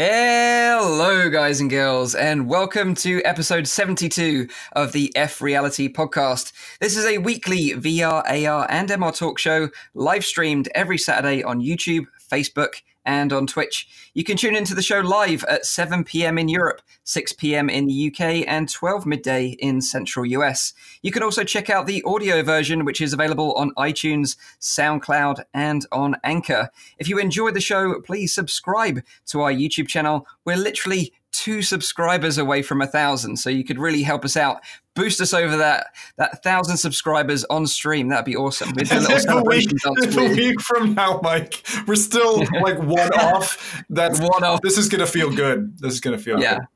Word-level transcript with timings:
Hello, 0.00 1.28
guys 1.28 1.60
and 1.60 1.68
girls, 1.68 2.14
and 2.14 2.48
welcome 2.48 2.94
to 2.94 3.20
episode 3.24 3.66
72 3.66 4.46
of 4.74 4.92
the 4.92 5.10
FReality 5.16 5.92
podcast. 5.92 6.52
This 6.78 6.96
is 6.96 7.04
a 7.04 7.18
weekly 7.18 7.70
VR, 7.70 8.22
AR, 8.24 8.66
and 8.70 8.88
MR 8.88 9.12
talk 9.12 9.40
show 9.40 9.70
live 9.94 10.24
streamed 10.24 10.68
every 10.72 10.98
Saturday 10.98 11.42
on 11.42 11.60
YouTube, 11.60 12.06
Facebook, 12.30 12.74
and 13.08 13.32
on 13.32 13.46
Twitch. 13.46 13.88
You 14.12 14.22
can 14.22 14.36
tune 14.36 14.54
into 14.54 14.74
the 14.74 14.82
show 14.82 15.00
live 15.00 15.42
at 15.44 15.64
7 15.64 16.04
p.m. 16.04 16.36
in 16.36 16.48
Europe, 16.48 16.82
6 17.04 17.32
p.m. 17.32 17.70
in 17.70 17.86
the 17.86 18.08
UK, 18.08 18.44
and 18.46 18.68
12 18.68 19.06
midday 19.06 19.56
in 19.58 19.80
central 19.80 20.26
US. 20.26 20.74
You 21.00 21.10
can 21.10 21.22
also 21.22 21.42
check 21.42 21.70
out 21.70 21.86
the 21.86 22.02
audio 22.04 22.42
version, 22.42 22.84
which 22.84 23.00
is 23.00 23.14
available 23.14 23.54
on 23.54 23.72
iTunes, 23.78 24.36
SoundCloud, 24.60 25.44
and 25.54 25.86
on 25.90 26.16
Anchor. 26.22 26.68
If 26.98 27.08
you 27.08 27.18
enjoy 27.18 27.50
the 27.52 27.62
show, 27.62 27.98
please 28.02 28.34
subscribe 28.34 29.00
to 29.28 29.40
our 29.40 29.52
YouTube 29.52 29.88
channel. 29.88 30.26
We're 30.44 30.56
literally 30.56 31.14
two 31.38 31.62
subscribers 31.62 32.36
away 32.36 32.62
from 32.62 32.82
a 32.82 32.86
thousand, 32.86 33.36
so 33.36 33.48
you 33.48 33.62
could 33.62 33.78
really 33.78 34.02
help 34.02 34.24
us 34.24 34.36
out. 34.36 34.60
Boost 34.94 35.20
us 35.20 35.32
over 35.32 35.56
that 35.56 35.86
that 36.16 36.42
thousand 36.42 36.78
subscribers 36.78 37.44
on 37.44 37.66
stream. 37.66 38.08
That'd 38.08 38.24
be 38.24 38.34
awesome. 38.34 38.72
We'd 38.74 38.88
do 38.88 38.98
a 38.98 39.00
little 39.00 39.44
week, 39.44 39.70
a 39.86 40.34
week 40.34 40.60
from 40.60 40.94
now, 40.94 41.20
Mike. 41.22 41.62
We're 41.86 41.94
still 41.94 42.38
like 42.62 42.78
one 42.78 43.12
off. 43.12 43.82
That's 43.88 44.18
one 44.20 44.42
off. 44.42 44.60
This 44.62 44.76
is 44.76 44.88
gonna 44.88 45.06
feel 45.06 45.30
good. 45.30 45.78
This 45.78 45.92
is 45.94 46.00
gonna 46.00 46.18
feel 46.18 46.40
yeah. 46.40 46.56
good. 46.56 46.66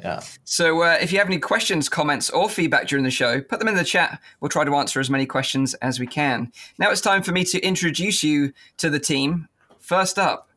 Yeah. 0.00 0.22
So 0.44 0.82
uh, 0.82 0.98
if 1.00 1.12
you 1.12 1.18
have 1.18 1.26
any 1.26 1.38
questions, 1.38 1.88
comments, 1.88 2.30
or 2.30 2.48
feedback 2.48 2.86
during 2.86 3.04
the 3.04 3.10
show, 3.10 3.40
put 3.40 3.58
them 3.58 3.68
in 3.68 3.74
the 3.74 3.84
chat. 3.84 4.20
We'll 4.40 4.48
try 4.48 4.64
to 4.64 4.74
answer 4.76 5.00
as 5.00 5.10
many 5.10 5.26
questions 5.26 5.74
as 5.74 5.98
we 5.98 6.06
can. 6.06 6.52
Now 6.78 6.90
it's 6.90 7.00
time 7.00 7.22
for 7.22 7.32
me 7.32 7.44
to 7.44 7.60
introduce 7.60 8.22
you 8.22 8.52
to 8.78 8.90
the 8.90 9.00
team. 9.00 9.48
First 9.78 10.18
up, 10.18 10.50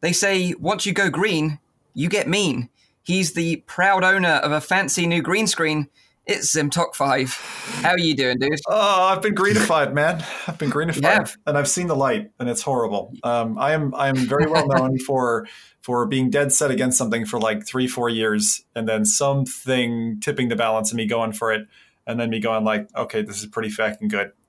they 0.00 0.12
say 0.12 0.54
once 0.58 0.84
you 0.84 0.92
go 0.92 1.10
green, 1.10 1.60
you 1.94 2.08
get 2.08 2.28
mean. 2.28 2.70
He's 3.04 3.34
the 3.34 3.56
proud 3.66 4.02
owner 4.02 4.36
of 4.36 4.50
a 4.50 4.62
fancy 4.62 5.06
new 5.06 5.20
green 5.20 5.46
screen. 5.46 5.88
It's 6.26 6.54
ZimTok5. 6.56 7.82
How 7.82 7.90
are 7.90 7.98
you 7.98 8.16
doing, 8.16 8.38
dude? 8.38 8.58
Oh, 8.66 9.02
I've 9.04 9.20
been 9.20 9.34
greenified, 9.34 9.92
man. 9.92 10.24
I've 10.46 10.56
been 10.56 10.70
greenified, 10.70 11.02
yeah. 11.02 11.26
and 11.46 11.58
I've 11.58 11.68
seen 11.68 11.86
the 11.86 11.94
light, 11.94 12.30
and 12.40 12.48
it's 12.48 12.62
horrible. 12.62 13.12
Um, 13.22 13.58
I 13.58 13.72
am 13.72 13.94
I 13.94 14.08
am 14.08 14.16
very 14.16 14.46
well 14.46 14.66
known 14.66 14.98
for 15.06 15.46
for 15.82 16.06
being 16.06 16.30
dead 16.30 16.50
set 16.50 16.70
against 16.70 16.96
something 16.96 17.26
for 17.26 17.38
like 17.38 17.66
three, 17.66 17.86
four 17.86 18.08
years, 18.08 18.64
and 18.74 18.88
then 18.88 19.04
something 19.04 20.18
tipping 20.20 20.48
the 20.48 20.56
balance 20.56 20.90
and 20.90 20.96
me 20.96 21.06
going 21.06 21.34
for 21.34 21.52
it, 21.52 21.68
and 22.06 22.18
then 22.18 22.30
me 22.30 22.40
going 22.40 22.64
like, 22.64 22.88
okay, 22.96 23.20
this 23.20 23.40
is 23.40 23.46
pretty 23.46 23.68
fucking 23.68 24.08
good. 24.08 24.32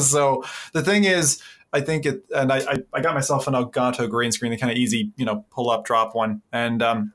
so 0.00 0.44
the 0.74 0.82
thing 0.82 1.04
is, 1.04 1.40
I 1.72 1.80
think 1.80 2.04
it, 2.04 2.24
and 2.34 2.52
I, 2.52 2.58
I, 2.58 2.76
I 2.92 3.00
got 3.00 3.14
myself 3.14 3.46
an 3.46 3.54
Elgato 3.54 4.06
green 4.10 4.32
screen, 4.32 4.52
the 4.52 4.58
kind 4.58 4.70
of 4.70 4.76
easy, 4.76 5.12
you 5.16 5.24
know, 5.24 5.46
pull 5.50 5.70
up, 5.70 5.86
drop 5.86 6.14
one, 6.14 6.42
and 6.52 6.82
um, 6.82 7.14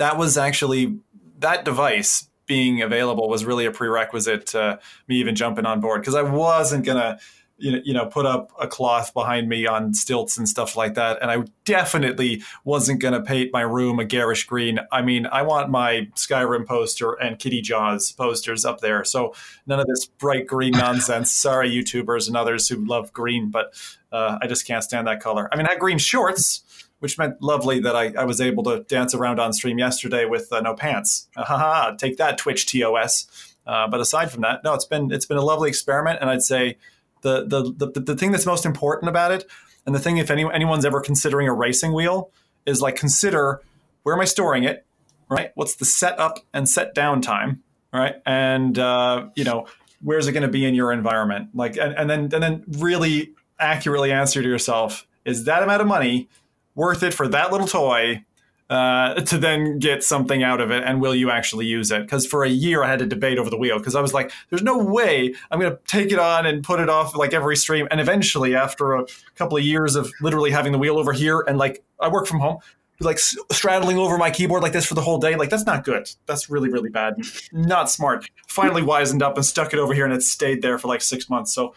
that 0.00 0.16
was 0.16 0.38
actually 0.38 0.98
that 1.38 1.64
device 1.64 2.28
being 2.46 2.82
available 2.82 3.28
was 3.28 3.44
really 3.44 3.66
a 3.66 3.70
prerequisite 3.70 4.46
to 4.46 4.80
me 5.06 5.16
even 5.16 5.36
jumping 5.36 5.66
on 5.66 5.80
board 5.80 6.00
because 6.00 6.14
I 6.14 6.22
wasn't 6.22 6.84
gonna 6.84 7.18
you 7.60 7.72
know, 7.72 7.80
you 7.84 7.92
know, 7.92 8.06
put 8.06 8.24
up 8.24 8.52
a 8.58 8.66
cloth 8.66 9.12
behind 9.12 9.46
me 9.46 9.66
on 9.66 9.92
stilts 9.92 10.38
and 10.38 10.48
stuff 10.48 10.76
like 10.76 10.94
that. 10.94 11.18
And 11.20 11.30
I 11.30 11.44
definitely 11.66 12.42
wasn't 12.64 13.00
going 13.00 13.12
to 13.12 13.20
paint 13.20 13.50
my 13.52 13.60
room 13.60 14.00
a 14.00 14.04
garish 14.06 14.46
green. 14.46 14.80
I 14.90 15.02
mean, 15.02 15.26
I 15.26 15.42
want 15.42 15.68
my 15.68 16.08
Skyrim 16.16 16.66
poster 16.66 17.12
and 17.12 17.38
Kitty 17.38 17.60
Jaws 17.60 18.12
posters 18.12 18.64
up 18.64 18.80
there. 18.80 19.04
So 19.04 19.34
none 19.66 19.78
of 19.78 19.86
this 19.86 20.06
bright 20.06 20.46
green 20.46 20.72
nonsense. 20.76 21.30
Sorry, 21.30 21.70
YouTubers 21.70 22.28
and 22.28 22.36
others 22.36 22.66
who 22.66 22.82
love 22.84 23.12
green, 23.12 23.50
but 23.50 23.74
uh, 24.10 24.38
I 24.40 24.46
just 24.46 24.66
can't 24.66 24.82
stand 24.82 25.06
that 25.06 25.20
color. 25.20 25.48
I 25.52 25.56
mean, 25.56 25.66
I 25.66 25.72
had 25.72 25.80
green 25.80 25.98
shorts 25.98 26.64
which 27.00 27.18
meant 27.18 27.42
lovely 27.42 27.80
that 27.80 27.96
I, 27.96 28.12
I 28.16 28.24
was 28.24 28.40
able 28.40 28.62
to 28.64 28.84
dance 28.84 29.14
around 29.14 29.40
on 29.40 29.52
stream 29.52 29.78
yesterday 29.78 30.26
with 30.26 30.52
uh, 30.52 30.60
no 30.60 30.74
pants. 30.74 31.28
ha! 31.36 31.94
take 31.98 32.18
that, 32.18 32.38
Twitch 32.38 32.66
TOS. 32.66 33.26
Uh, 33.66 33.88
but 33.88 34.00
aside 34.00 34.30
from 34.30 34.42
that, 34.42 34.62
no, 34.64 34.74
it's 34.74 34.84
been 34.84 35.10
it's 35.10 35.26
been 35.26 35.36
a 35.36 35.44
lovely 35.44 35.68
experiment, 35.68 36.18
and 36.20 36.30
I'd 36.30 36.42
say 36.42 36.76
the 37.22 37.44
the 37.46 37.90
the, 37.90 38.00
the 38.00 38.16
thing 38.16 38.32
that's 38.32 38.46
most 38.46 38.64
important 38.64 39.08
about 39.08 39.32
it, 39.32 39.44
and 39.86 39.94
the 39.94 39.98
thing 39.98 40.18
if 40.18 40.30
any, 40.30 40.50
anyone's 40.52 40.84
ever 40.84 41.00
considering 41.00 41.48
a 41.48 41.54
racing 41.54 41.92
wheel, 41.92 42.30
is 42.66 42.80
like 42.80 42.96
consider 42.96 43.60
where 44.02 44.14
am 44.14 44.20
I 44.20 44.24
storing 44.24 44.64
it, 44.64 44.86
right? 45.28 45.52
What's 45.54 45.76
the 45.76 45.84
setup 45.84 46.38
and 46.54 46.68
set 46.68 46.94
down 46.94 47.20
time, 47.20 47.62
right? 47.92 48.16
And 48.26 48.78
uh, 48.78 49.28
you 49.36 49.44
know 49.44 49.66
where's 50.02 50.26
it 50.26 50.32
going 50.32 50.42
to 50.42 50.48
be 50.48 50.64
in 50.64 50.74
your 50.74 50.92
environment, 50.92 51.50
like, 51.54 51.76
and, 51.76 51.94
and 51.94 52.08
then 52.08 52.20
and 52.32 52.42
then 52.42 52.64
really 52.78 53.34
accurately 53.58 54.10
answer 54.10 54.42
to 54.42 54.48
yourself: 54.48 55.06
is 55.24 55.44
that 55.44 55.62
amount 55.62 55.82
of 55.82 55.86
money 55.86 56.28
worth 56.74 57.02
it 57.02 57.14
for 57.14 57.28
that 57.28 57.52
little 57.52 57.66
toy 57.66 58.24
uh, 58.70 59.14
to 59.14 59.36
then 59.36 59.78
get 59.80 60.04
something 60.04 60.44
out 60.44 60.60
of 60.60 60.70
it 60.70 60.84
and 60.84 61.00
will 61.00 61.14
you 61.14 61.30
actually 61.30 61.66
use 61.66 61.90
it? 61.90 62.02
Because 62.02 62.24
for 62.26 62.44
a 62.44 62.48
year 62.48 62.84
i 62.84 62.88
had 62.88 63.00
to 63.00 63.06
debate 63.06 63.36
over 63.36 63.50
the 63.50 63.56
wheel 63.56 63.78
because 63.78 63.96
i 63.96 64.00
was 64.00 64.14
like 64.14 64.30
there's 64.48 64.62
no 64.62 64.78
way 64.78 65.34
i'm 65.50 65.58
going 65.58 65.72
to 65.72 65.78
take 65.86 66.12
it 66.12 66.20
on 66.20 66.46
and 66.46 66.62
put 66.62 66.78
it 66.78 66.88
off 66.88 67.16
like 67.16 67.34
every 67.34 67.56
stream. 67.56 67.88
And 67.90 68.00
eventually 68.00 68.54
after 68.54 68.94
a 68.94 69.06
couple 69.34 69.56
of 69.58 69.64
years 69.64 69.96
of 69.96 70.10
literally 70.20 70.52
having 70.52 70.72
the 70.72 70.78
wheel 70.78 70.98
over 70.98 71.12
here 71.12 71.40
and 71.46 71.58
like 71.58 71.82
i 71.98 72.08
work 72.08 72.26
from 72.26 72.40
home 72.40 72.58
like 73.00 73.18
straddling 73.18 73.96
over 73.96 74.18
my 74.18 74.30
keyboard 74.30 74.62
like 74.62 74.72
this 74.72 74.84
for 74.84 74.94
the 74.94 75.00
whole 75.00 75.18
day 75.18 75.34
like 75.34 75.50
that's 75.50 75.66
not 75.66 75.84
good. 75.84 76.08
That's 76.26 76.50
really 76.50 76.68
really 76.70 76.90
bad. 76.90 77.14
Not 77.52 77.90
smart. 77.90 78.30
Finally 78.46 78.82
wisened 78.82 79.22
up 79.22 79.36
and 79.36 79.44
stuck 79.44 79.72
it 79.72 79.78
over 79.78 79.94
here 79.94 80.04
and 80.04 80.14
it 80.14 80.22
stayed 80.22 80.62
there 80.62 80.78
for 80.78 80.88
like 80.88 81.02
six 81.02 81.28
months. 81.28 81.52
So 81.52 81.74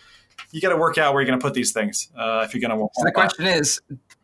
you 0.51 0.61
got 0.61 0.69
to 0.69 0.77
work 0.77 0.97
out 0.97 1.13
where 1.13 1.21
you're 1.21 1.27
going 1.27 1.39
to 1.39 1.43
put 1.43 1.53
these 1.53 1.71
things 1.71 2.09
uh, 2.17 2.43
if 2.45 2.53
you're 2.53 2.61
going 2.61 2.77
to. 2.77 2.87
So 2.93 3.05
the 3.05 3.11
question 3.11 3.45
is, 3.45 3.81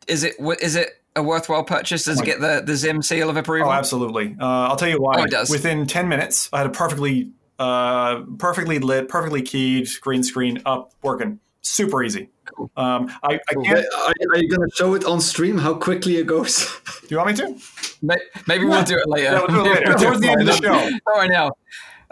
is 0.08 0.24
it 0.24 0.36
is 0.62 0.76
it 0.76 1.02
a 1.16 1.24
worthwhile 1.24 1.64
purchase? 1.64 2.06
Does 2.06 2.22
it 2.22 2.26
get 2.26 2.40
the 2.40 2.62
the 2.66 2.76
Zim 2.76 3.02
seal 3.02 3.30
of 3.30 3.38
approval? 3.38 3.70
Oh, 3.70 3.74
absolutely. 3.74 4.36
Uh, 4.40 4.46
I'll 4.46 4.76
tell 4.76 4.90
you 4.90 5.02
why. 5.02 5.16
Oh, 5.18 5.24
it 5.24 5.32
does. 5.32 5.50
Within 5.50 5.86
ten 5.88 6.08
minutes, 6.08 6.50
I 6.54 6.60
had 6.60 6.68
a 6.68 6.72
perfectly 6.72 7.32
uh, 7.60 8.22
perfectly 8.38 8.80
lit, 8.80 9.10
perfectly 9.10 9.42
keyed 9.42 9.90
green 10.02 10.24
screen 10.24 10.62
up 10.66 10.94
working. 11.02 11.40
Super 11.62 12.02
easy. 12.04 12.30
Cool. 12.46 12.72
Um, 12.78 13.12
I, 13.22 13.40
I 13.50 13.54
can't. 13.54 13.86
Are, 13.94 14.14
are 14.32 14.38
you 14.38 14.50
going 14.50 14.68
to 14.68 14.76
show 14.76 14.96
it 14.96 15.04
on 15.04 15.20
stream 15.20 15.58
how 15.58 15.74
quickly 15.74 16.16
it 16.16 16.26
goes? 16.26 16.68
Do 17.02 17.08
you 17.10 17.18
want 17.18 17.30
me 17.30 17.36
to? 17.36 17.60
Maybe 18.48 18.64
we'll 18.64 18.84
do 18.84 18.98
it 18.98 19.08
later. 19.08 19.31
Yeah, 19.31 19.46
we'll 19.48 19.64
do 19.66 19.72
it 19.72 19.88
later. 19.88 19.94
Towards 20.00 20.22
the 20.22 20.30
end 20.30 20.42
of 20.42 20.48
the 20.48 20.54
show. 20.54 20.74
All 21.08 21.20
right 21.20 21.30
now. 21.30 21.52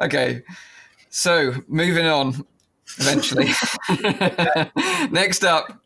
Okay. 0.02 0.44
So 1.09 1.54
moving 1.68 2.06
on. 2.06 2.46
Eventually. 3.00 3.48
Next 5.12 5.44
up, 5.44 5.81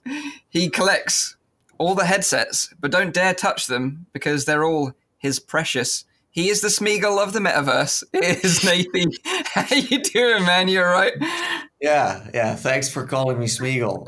he 0.50 0.70
collects 0.70 1.36
all 1.81 1.96
the 1.96 2.06
headsets, 2.06 2.72
but 2.80 2.92
don't 2.92 3.12
dare 3.12 3.34
touch 3.34 3.66
them 3.66 4.06
because 4.14 4.46
they're 4.46 4.64
all 4.64 4.94
his 5.18 5.40
precious. 5.40 6.06
He 6.30 6.50
is 6.50 6.62
the 6.62 6.68
Smeagol 6.68 7.18
of 7.18 7.34
the 7.34 7.40
metaverse. 7.40 8.03
It 8.14 8.44
is 8.46 8.64
Nathan. 8.64 9.12
How 9.46 9.75
you 9.75 10.02
doing, 10.02 10.46
man? 10.46 10.68
You're 10.68 10.90
right. 10.90 11.14
Yeah, 11.81 12.30
yeah. 12.36 12.56
Thanks 12.56 12.88
for 12.88 13.06
calling 13.08 13.40
me 13.40 13.47
Smeagol. 13.47 14.06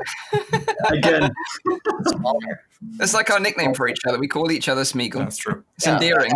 Again. 0.88 1.30
It's 3.00 3.14
like 3.14 3.30
our 3.30 3.40
nickname 3.40 3.72
for 3.72 3.88
each 3.88 4.00
other. 4.06 4.18
We 4.18 4.28
call 4.28 4.52
each 4.52 4.68
other 4.68 4.82
Smeagol. 4.82 5.20
That's 5.20 5.38
true. 5.38 5.64
It's 5.76 5.86
yeah, 5.86 5.94
endearing. 5.94 6.32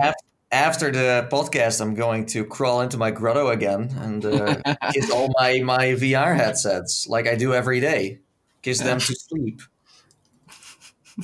After 0.51 0.91
the 0.91 1.29
podcast, 1.31 1.83
I'm 1.83 1.95
going 1.95 2.25
to 2.27 2.43
crawl 2.47 2.81
into 2.81 2.97
my 2.97 3.11
grotto 3.11 3.49
again 3.49 3.95
and 3.99 4.25
uh, 4.25 4.57
kiss 4.95 5.11
all 5.11 5.29
my, 5.39 5.61
my 5.61 5.89
VR 5.89 6.35
headsets 6.35 7.07
like 7.07 7.29
I 7.29 7.35
do 7.35 7.53
every 7.53 7.81
day. 7.81 8.21
Kiss 8.63 8.79
them 8.79 8.99
to 8.99 9.15
sleep 9.15 9.61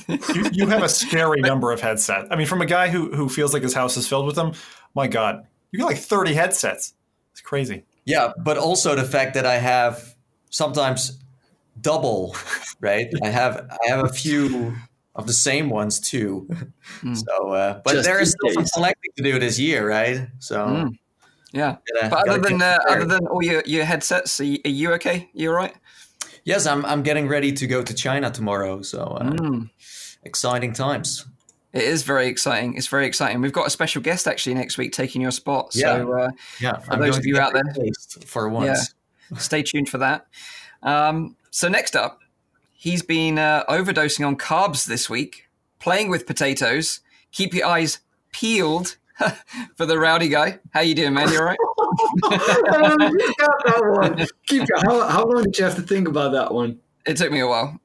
you, 0.07 0.49
you 0.51 0.67
have 0.67 0.83
a 0.83 0.89
scary 0.89 1.41
number 1.41 1.71
of 1.71 1.81
headsets. 1.81 2.27
I 2.29 2.35
mean, 2.35 2.47
from 2.47 2.61
a 2.61 2.65
guy 2.65 2.89
who 2.89 3.13
who 3.15 3.29
feels 3.29 3.53
like 3.53 3.63
his 3.63 3.73
house 3.73 3.97
is 3.97 4.07
filled 4.07 4.25
with 4.25 4.35
them, 4.35 4.53
my 4.93 5.07
God, 5.07 5.47
you 5.71 5.79
got 5.79 5.87
like 5.87 5.97
thirty 5.97 6.33
headsets. 6.33 6.93
It's 7.31 7.41
crazy. 7.41 7.85
Yeah, 8.05 8.33
but 8.43 8.57
also 8.57 8.95
the 8.95 9.03
fact 9.03 9.33
that 9.33 9.45
I 9.45 9.57
have 9.57 10.15
sometimes 10.49 11.19
double, 11.79 12.35
right? 12.79 13.07
I 13.23 13.29
have 13.29 13.67
I 13.71 13.89
have 13.89 14.05
a 14.05 14.09
few 14.09 14.75
of 15.15 15.27
the 15.27 15.33
same 15.33 15.69
ones 15.69 15.99
too. 15.99 16.47
Mm. 17.01 17.17
So, 17.17 17.51
uh, 17.51 17.81
but 17.83 17.93
Just 17.93 18.05
there 18.05 18.19
is 18.19 18.31
still 18.31 18.53
some 18.53 18.65
selecting 18.65 19.11
to 19.17 19.23
do 19.23 19.39
this 19.39 19.59
year, 19.59 19.87
right? 19.87 20.27
So. 20.39 20.57
Mm. 20.57 20.97
Yeah, 21.53 21.77
gotta, 21.93 22.09
but 22.09 22.27
other 22.27 22.41
than 22.41 22.61
uh, 22.61 22.77
other 22.89 23.05
than 23.05 23.27
all 23.27 23.41
your, 23.41 23.63
your 23.65 23.85
headsets, 23.85 24.41
are 24.41 24.43
you, 24.43 24.59
are 24.65 24.69
you 24.69 24.91
okay? 24.95 25.29
You 25.31 25.51
all 25.51 25.55
right? 25.55 25.73
Yes, 26.43 26.65
I'm. 26.65 26.85
I'm 26.85 27.01
getting 27.01 27.29
ready 27.29 27.53
to 27.53 27.65
go 27.65 27.81
to 27.81 27.93
China 27.93 28.29
tomorrow. 28.29 28.81
So 28.81 28.99
uh, 28.99 29.23
mm. 29.23 29.69
Exciting 30.25 30.73
times. 30.73 31.25
It 31.71 31.83
is 31.83 32.03
very 32.03 32.27
exciting. 32.27 32.75
It's 32.75 32.87
very 32.87 33.05
exciting. 33.05 33.41
We've 33.41 33.51
got 33.51 33.67
a 33.67 33.69
special 33.69 34.01
guest 34.01 34.27
actually 34.27 34.55
next 34.55 34.77
week 34.77 34.93
taking 34.93 35.21
your 35.21 35.31
spot. 35.31 35.71
Yeah. 35.73 35.97
So, 35.97 36.13
uh, 36.13 36.29
yeah. 36.59 36.79
For 36.79 36.93
I'm 36.93 36.99
those 36.99 37.17
of 37.17 37.25
you 37.25 37.39
out 37.39 37.53
there, 37.53 37.63
for 38.25 38.47
once, 38.49 38.93
yeah, 39.31 39.37
stay 39.37 39.61
tuned 39.61 39.89
for 39.89 39.97
that. 39.97 40.27
Um, 40.83 41.35
so 41.51 41.67
next 41.67 41.95
up, 41.95 42.21
he's 42.71 43.01
been 43.01 43.37
uh, 43.37 43.63
overdosing 43.65 44.25
on 44.25 44.37
carbs 44.37 44.85
this 44.85 45.09
week, 45.09 45.49
playing 45.79 46.09
with 46.09 46.25
potatoes. 46.25 47.01
Keep 47.31 47.53
your 47.53 47.67
eyes 47.67 47.99
peeled 48.31 48.95
for 49.75 49.85
the 49.85 49.99
rowdy 49.99 50.29
guy. 50.29 50.59
How 50.71 50.79
you 50.79 50.95
doing, 50.95 51.13
man? 51.13 51.29
You 51.29 51.39
all 51.39 51.45
right? 51.45 51.59
um, 52.23 52.97
got 53.37 53.65
that 53.65 53.81
one. 53.97 54.27
Keep 54.47 54.69
how, 54.85 55.07
how 55.09 55.25
long 55.25 55.43
did 55.43 55.57
you 55.57 55.65
have 55.65 55.75
to 55.75 55.81
think 55.81 56.07
about 56.07 56.31
that 56.31 56.53
one? 56.53 56.79
It 57.05 57.17
took 57.17 57.31
me 57.33 57.41
a 57.41 57.47
while. 57.47 57.79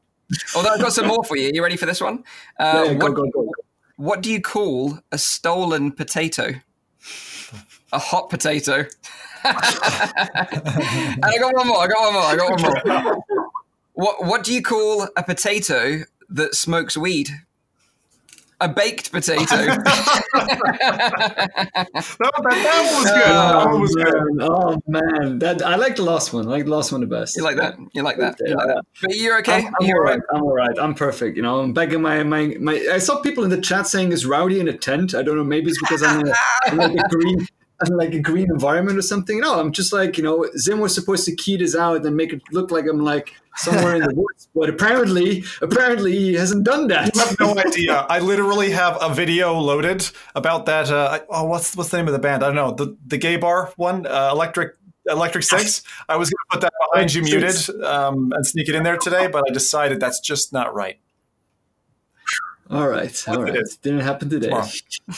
Although 0.55 0.71
I've 0.71 0.81
got 0.81 0.93
some 0.93 1.07
more 1.07 1.25
for 1.25 1.37
you. 1.37 1.49
Are 1.49 1.55
You 1.55 1.63
ready 1.63 1.77
for 1.77 1.87
this 1.87 2.01
one? 2.01 2.25
Uh, 2.59 2.85
yeah, 2.87 2.93
what, 2.93 3.15
go, 3.15 3.25
go, 3.25 3.31
go. 3.31 3.53
What 3.97 4.23
do 4.23 4.31
you 4.31 4.41
call 4.41 4.99
a 5.13 5.19
stolen 5.19 5.93
potato? 5.93 6.55
A 7.93 7.99
hot 7.99 8.31
potato. 8.31 8.79
and 9.45 9.55
I 11.25 11.37
got 11.39 11.55
one 11.55 11.67
more. 11.67 11.79
I 11.79 11.87
got 11.87 12.01
one 12.01 12.13
more. 12.15 12.23
I 12.23 12.37
got 12.37 12.51
one 12.61 13.05
more. 13.05 13.25
What 13.95 14.25
What 14.25 14.45
do 14.45 14.55
you 14.55 14.63
call 14.63 15.09
a 15.17 15.23
potato 15.23 16.05
that 16.31 16.55
smokes 16.55 16.97
weed? 16.97 17.29
A 18.63 18.69
baked 18.69 19.11
potato. 19.11 19.45
that, 20.35 21.79
that, 21.95 22.43
that 22.43 22.93
was 22.93 23.11
good. 23.11 23.23
Oh, 23.27 23.53
that 23.53 23.67
Oh, 23.69 23.79
was 23.79 23.95
good. 23.95 24.15
man. 24.37 24.49
Oh 24.51 24.83
man, 24.87 25.39
that 25.39 25.63
I 25.63 25.77
like 25.77 25.97
the 25.97 26.03
last 26.03 26.33
one. 26.33 26.47
I 26.47 26.51
like 26.51 26.65
the 26.65 26.71
last 26.71 26.93
one 26.93 27.01
the 27.01 27.07
best. 27.07 27.37
You 27.37 27.43
like 27.43 27.57
that? 27.57 27.77
You 27.95 28.03
like 28.03 28.19
that? 28.19 28.37
You 28.41 28.55
like 28.55 28.67
that? 28.67 28.85
But 29.01 29.17
you're 29.17 29.39
okay. 29.41 29.67
I'm, 29.67 29.75
I'm 29.81 29.87
you're 29.87 30.07
all 30.07 30.13
right. 30.13 30.21
I'm 30.35 30.43
all 30.43 30.55
right. 30.55 30.79
I'm 30.79 30.95
perfect. 30.95 31.37
You 31.37 31.43
know, 31.43 31.61
I'm 31.61 31.73
back 31.73 31.93
in 31.93 32.03
my, 32.03 32.23
my 32.23 32.55
my. 32.61 32.75
I 32.93 32.99
saw 32.99 33.21
people 33.21 33.45
in 33.45 33.51
the 33.51 33.61
chat 33.61 33.87
saying 33.87 34.13
it's 34.13 34.25
rowdy 34.25 34.61
in 34.61 34.69
a 34.69 34.77
tent. 34.77 35.15
I 35.15 35.23
don't 35.23 35.37
know. 35.37 35.45
Maybe 35.45 35.71
it's 35.71 35.81
because 35.81 36.03
I'm, 36.03 36.21
in 36.21 36.29
a, 36.29 36.35
I'm 36.67 36.77
like 36.77 36.93
a 36.93 37.09
green, 37.09 37.41
I'm 37.41 37.47
like 37.89 38.13
a 38.13 38.19
green 38.19 38.51
environment 38.51 38.99
or 38.99 39.03
something. 39.03 39.41
No, 39.41 39.59
I'm 39.59 39.73
just 39.73 39.93
like 39.93 40.19
you 40.19 40.25
know. 40.25 40.47
Zim 40.59 40.81
was 40.81 40.95
supposed 40.95 41.25
to 41.27 41.35
key 41.35 41.57
this 41.57 41.75
out 41.75 42.05
and 42.05 42.17
make 42.17 42.33
it 42.33 42.43
look 42.53 42.71
like 42.71 42.85
I'm 42.87 43.01
like 43.01 43.35
somewhere 43.57 43.95
in 43.97 44.03
the 44.03 44.15
woods, 44.15 44.49
but 44.55 44.69
apparently, 44.69 45.45
apparently 45.63 46.13
he 46.13 46.35
hasn't 46.35 46.65
done 46.65 46.89
that. 46.89 47.15
You 47.15 47.21
have 47.23 47.41
no 47.41 47.59
idea. 47.59 48.07
I 48.09 48.19
literally 48.19 48.71
have 48.73 48.99
a 49.01 49.13
video 49.13 49.59
loaded 49.59 50.09
about 50.35 50.67
that. 50.67 50.91
Uh, 50.91 51.21
oh, 51.31 51.45
what's 51.45 51.75
what's 51.77 51.91
the 51.91 51.97
name 51.97 52.07
of 52.07 52.13
the 52.13 52.19
band? 52.19 52.43
I 52.43 52.47
don't 52.47 52.57
know. 52.57 52.73
The 52.73 52.97
the 53.07 53.19
gay 53.19 53.37
bar 53.37 53.73
one, 53.77 54.07
uh, 54.07 54.31
Electric 54.33 54.77
Electric 55.09 55.45
Six. 55.45 55.83
I 56.09 56.17
was 56.17 56.31
going 56.31 56.39
to 56.51 56.57
put 56.57 56.61
that 56.63 56.73
behind 56.91 57.15
you 57.15 57.23
muted 57.23 57.85
um, 57.85 58.33
and 58.35 58.47
sneak 58.47 58.69
it 58.69 58.75
in 58.75 58.83
there 58.83 58.99
today, 58.99 59.27
but 59.27 59.45
I 59.49 59.53
decided 59.53 60.01
that's 60.01 60.21
just 60.21 60.53
not 60.53 60.75
right. 60.75 60.99
All 62.71 62.89
right, 62.89 63.29
all 63.29 63.43
it 63.43 63.79
Didn't 63.83 64.01
happen 64.01 64.31
today. 64.31 64.47
Tomorrow. 64.47 64.65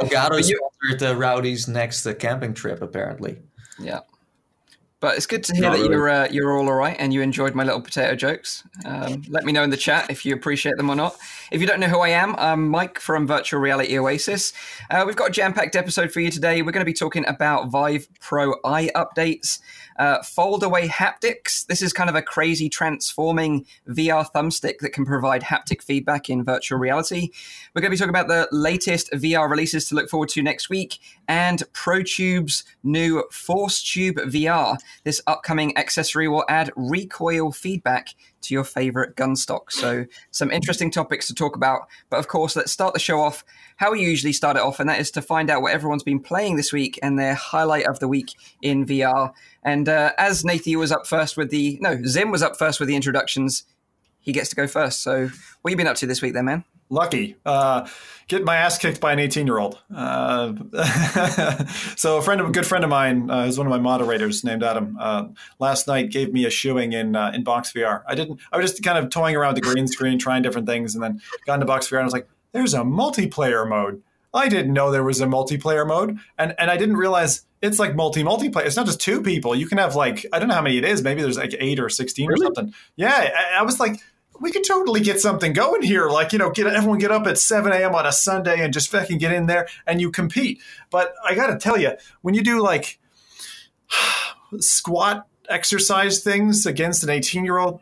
Elgato 0.00 0.36
you- 0.48 0.58
sponsored 0.82 0.98
the 1.00 1.14
Rowdy's 1.16 1.68
next 1.68 2.06
uh, 2.06 2.14
camping 2.14 2.54
trip, 2.54 2.80
apparently. 2.80 3.38
Yeah. 3.78 4.00
But 5.00 5.16
it's 5.16 5.26
good 5.26 5.42
to 5.44 5.54
hear 5.54 5.62
Not 5.62 5.72
that 5.78 5.82
really. 5.84 5.94
you're 5.94 6.08
uh, 6.10 6.28
you're 6.30 6.58
all 6.58 6.68
alright 6.68 6.94
and 6.98 7.12
you 7.14 7.22
enjoyed 7.22 7.54
my 7.54 7.64
little 7.64 7.80
potato 7.80 8.14
jokes. 8.14 8.62
Um, 8.84 9.22
let 9.28 9.44
me 9.44 9.52
know 9.52 9.62
in 9.62 9.70
the 9.70 9.76
chat 9.78 10.10
if 10.10 10.26
you 10.26 10.34
appreciate 10.34 10.76
them 10.76 10.90
or 10.90 10.94
not. 10.94 11.16
If 11.50 11.62
you 11.62 11.66
don't 11.66 11.80
know 11.80 11.86
who 11.88 12.00
I 12.00 12.10
am, 12.10 12.36
I'm 12.36 12.68
Mike 12.68 12.98
from 12.98 13.26
Virtual 13.26 13.60
Reality 13.60 13.98
Oasis. 13.98 14.52
Uh, 14.90 15.04
we've 15.06 15.16
got 15.16 15.28
a 15.28 15.32
jam-packed 15.32 15.74
episode 15.74 16.12
for 16.12 16.20
you 16.20 16.30
today. 16.30 16.60
We're 16.60 16.72
going 16.72 16.82
to 16.84 16.90
be 16.90 16.92
talking 16.92 17.26
about 17.26 17.70
Vive 17.70 18.08
Pro 18.20 18.56
Eye 18.62 18.90
updates, 18.94 19.60
uh, 20.00 20.22
fold-away 20.22 20.88
haptics. 20.88 21.66
This 21.66 21.82
is 21.82 21.92
kind 21.92 22.08
of 22.08 22.16
a 22.16 22.22
crazy 22.22 22.70
transforming 22.70 23.66
VR 23.86 24.26
thumbstick 24.34 24.78
that 24.78 24.94
can 24.94 25.04
provide 25.04 25.42
haptic 25.42 25.82
feedback 25.82 26.30
in 26.30 26.42
virtual 26.42 26.78
reality. 26.78 27.28
We're 27.74 27.82
going 27.82 27.90
to 27.90 27.96
be 27.96 27.98
talking 27.98 28.08
about 28.08 28.28
the 28.28 28.48
latest 28.50 29.10
VR 29.12 29.48
releases 29.48 29.86
to 29.88 29.94
look 29.94 30.08
forward 30.08 30.30
to 30.30 30.42
next 30.42 30.70
week 30.70 30.98
and 31.28 31.62
ProTube's 31.74 32.64
new 32.82 33.22
Force 33.30 33.82
Tube 33.82 34.16
VR. 34.16 34.78
This 35.04 35.20
upcoming 35.26 35.76
accessory 35.76 36.28
will 36.28 36.46
add 36.48 36.70
recoil 36.76 37.52
feedback 37.52 38.14
to 38.42 38.54
your 38.54 38.64
favorite 38.64 39.16
gun 39.16 39.36
stock. 39.36 39.70
So, 39.70 40.06
some 40.30 40.50
interesting 40.50 40.90
topics 40.90 41.26
to 41.28 41.34
talk 41.34 41.56
about. 41.56 41.88
But 42.08 42.18
of 42.18 42.28
course, 42.28 42.56
let's 42.56 42.72
start 42.72 42.94
the 42.94 43.00
show 43.00 43.20
off 43.20 43.44
how 43.76 43.92
we 43.92 44.00
usually 44.00 44.32
start 44.32 44.56
it 44.56 44.62
off, 44.62 44.80
and 44.80 44.88
that 44.88 45.00
is 45.00 45.10
to 45.12 45.22
find 45.22 45.50
out 45.50 45.62
what 45.62 45.72
everyone's 45.72 46.02
been 46.02 46.20
playing 46.20 46.56
this 46.56 46.72
week 46.72 46.98
and 47.02 47.18
their 47.18 47.34
highlight 47.34 47.86
of 47.86 47.98
the 48.00 48.08
week 48.08 48.34
in 48.62 48.86
VR. 48.86 49.32
And 49.62 49.88
uh, 49.88 50.12
as 50.18 50.44
Nathan 50.44 50.78
was 50.78 50.92
up 50.92 51.06
first 51.06 51.36
with 51.36 51.50
the 51.50 51.78
no, 51.80 52.00
Zim 52.04 52.30
was 52.30 52.42
up 52.42 52.56
first 52.56 52.80
with 52.80 52.88
the 52.88 52.96
introductions. 52.96 53.64
He 54.20 54.32
gets 54.32 54.50
to 54.50 54.56
go 54.56 54.66
first. 54.66 55.02
So, 55.02 55.30
what 55.62 55.70
you 55.70 55.76
been 55.76 55.86
up 55.86 55.96
to 55.96 56.06
this 56.06 56.22
week, 56.22 56.34
then, 56.34 56.44
man? 56.44 56.64
Lucky. 56.92 57.36
Uh, 57.46 57.86
get 58.26 58.44
my 58.44 58.56
ass 58.56 58.76
kicked 58.76 59.00
by 59.00 59.12
an 59.12 59.20
18 59.20 59.46
year 59.46 59.58
old. 59.58 59.78
Uh, 59.94 60.54
so 61.96 62.18
a 62.18 62.22
friend 62.22 62.40
of 62.40 62.48
a 62.48 62.50
good 62.50 62.66
friend 62.66 62.82
of 62.82 62.90
mine, 62.90 63.30
uh, 63.30 63.44
who's 63.44 63.56
one 63.56 63.66
of 63.66 63.70
my 63.70 63.78
moderators 63.78 64.42
named 64.42 64.64
Adam, 64.64 64.96
uh, 65.00 65.28
last 65.60 65.86
night 65.86 66.10
gave 66.10 66.32
me 66.32 66.44
a 66.44 66.50
shoeing 66.50 66.92
in 66.92 67.14
uh, 67.14 67.30
in 67.32 67.44
Box 67.44 67.72
VR. 67.72 68.02
I 68.08 68.16
didn't. 68.16 68.40
I 68.52 68.58
was 68.58 68.72
just 68.72 68.82
kind 68.82 68.98
of 68.98 69.08
toying 69.08 69.36
around 69.36 69.54
the 69.56 69.60
green 69.60 69.86
screen, 69.86 70.18
trying 70.18 70.42
different 70.42 70.66
things, 70.66 70.94
and 70.96 71.02
then 71.02 71.22
got 71.46 71.54
into 71.54 71.66
Box 71.66 71.88
VR 71.88 71.92
and 71.92 72.00
I 72.00 72.04
was 72.04 72.12
like, 72.12 72.28
"There's 72.52 72.74
a 72.74 72.80
multiplayer 72.80 73.68
mode." 73.68 74.02
I 74.32 74.48
didn't 74.48 74.72
know 74.72 74.90
there 74.90 75.02
was 75.04 75.20
a 75.20 75.26
multiplayer 75.26 75.86
mode, 75.86 76.18
and 76.38 76.54
and 76.58 76.70
I 76.70 76.76
didn't 76.76 76.96
realize 76.96 77.46
it's 77.62 77.78
like 77.78 77.94
multi 77.94 78.22
multiplayer. 78.22 78.64
It's 78.64 78.76
not 78.76 78.86
just 78.86 79.00
two 79.00 79.22
people. 79.22 79.54
You 79.54 79.66
can 79.66 79.78
have 79.78 79.96
like 79.96 80.24
I 80.32 80.38
don't 80.38 80.48
know 80.48 80.54
how 80.54 80.62
many 80.62 80.78
it 80.78 80.84
is. 80.84 81.02
Maybe 81.02 81.22
there's 81.22 81.36
like 81.38 81.54
eight 81.58 81.78
or 81.80 81.88
sixteen 81.88 82.28
Really? 82.28 82.46
or 82.46 82.54
something. 82.54 82.74
Yeah, 82.96 83.30
I, 83.36 83.60
I 83.60 83.62
was 83.62 83.80
like, 83.80 84.00
we 84.40 84.50
could 84.50 84.64
totally 84.64 85.00
get 85.00 85.20
something 85.20 85.52
going 85.52 85.82
here. 85.82 86.08
Like, 86.08 86.32
you 86.32 86.38
know, 86.38 86.50
get 86.50 86.66
everyone 86.66 86.98
get 86.98 87.10
up 87.10 87.26
at 87.26 87.38
7 87.38 87.70
a.m. 87.70 87.94
on 87.94 88.06
a 88.06 88.12
Sunday 88.12 88.60
and 88.60 88.72
just 88.72 88.88
fucking 88.88 89.18
get 89.18 89.32
in 89.32 89.46
there 89.46 89.68
and 89.86 90.00
you 90.00 90.10
compete. 90.10 90.60
But 90.90 91.14
I 91.24 91.34
got 91.34 91.48
to 91.48 91.58
tell 91.58 91.78
you, 91.78 91.92
when 92.22 92.34
you 92.34 92.42
do 92.42 92.60
like 92.62 92.98
squat 94.58 95.26
exercise 95.48 96.24
things 96.24 96.64
against 96.64 97.04
an 97.04 97.10
18 97.10 97.44
year 97.44 97.58
old, 97.58 97.80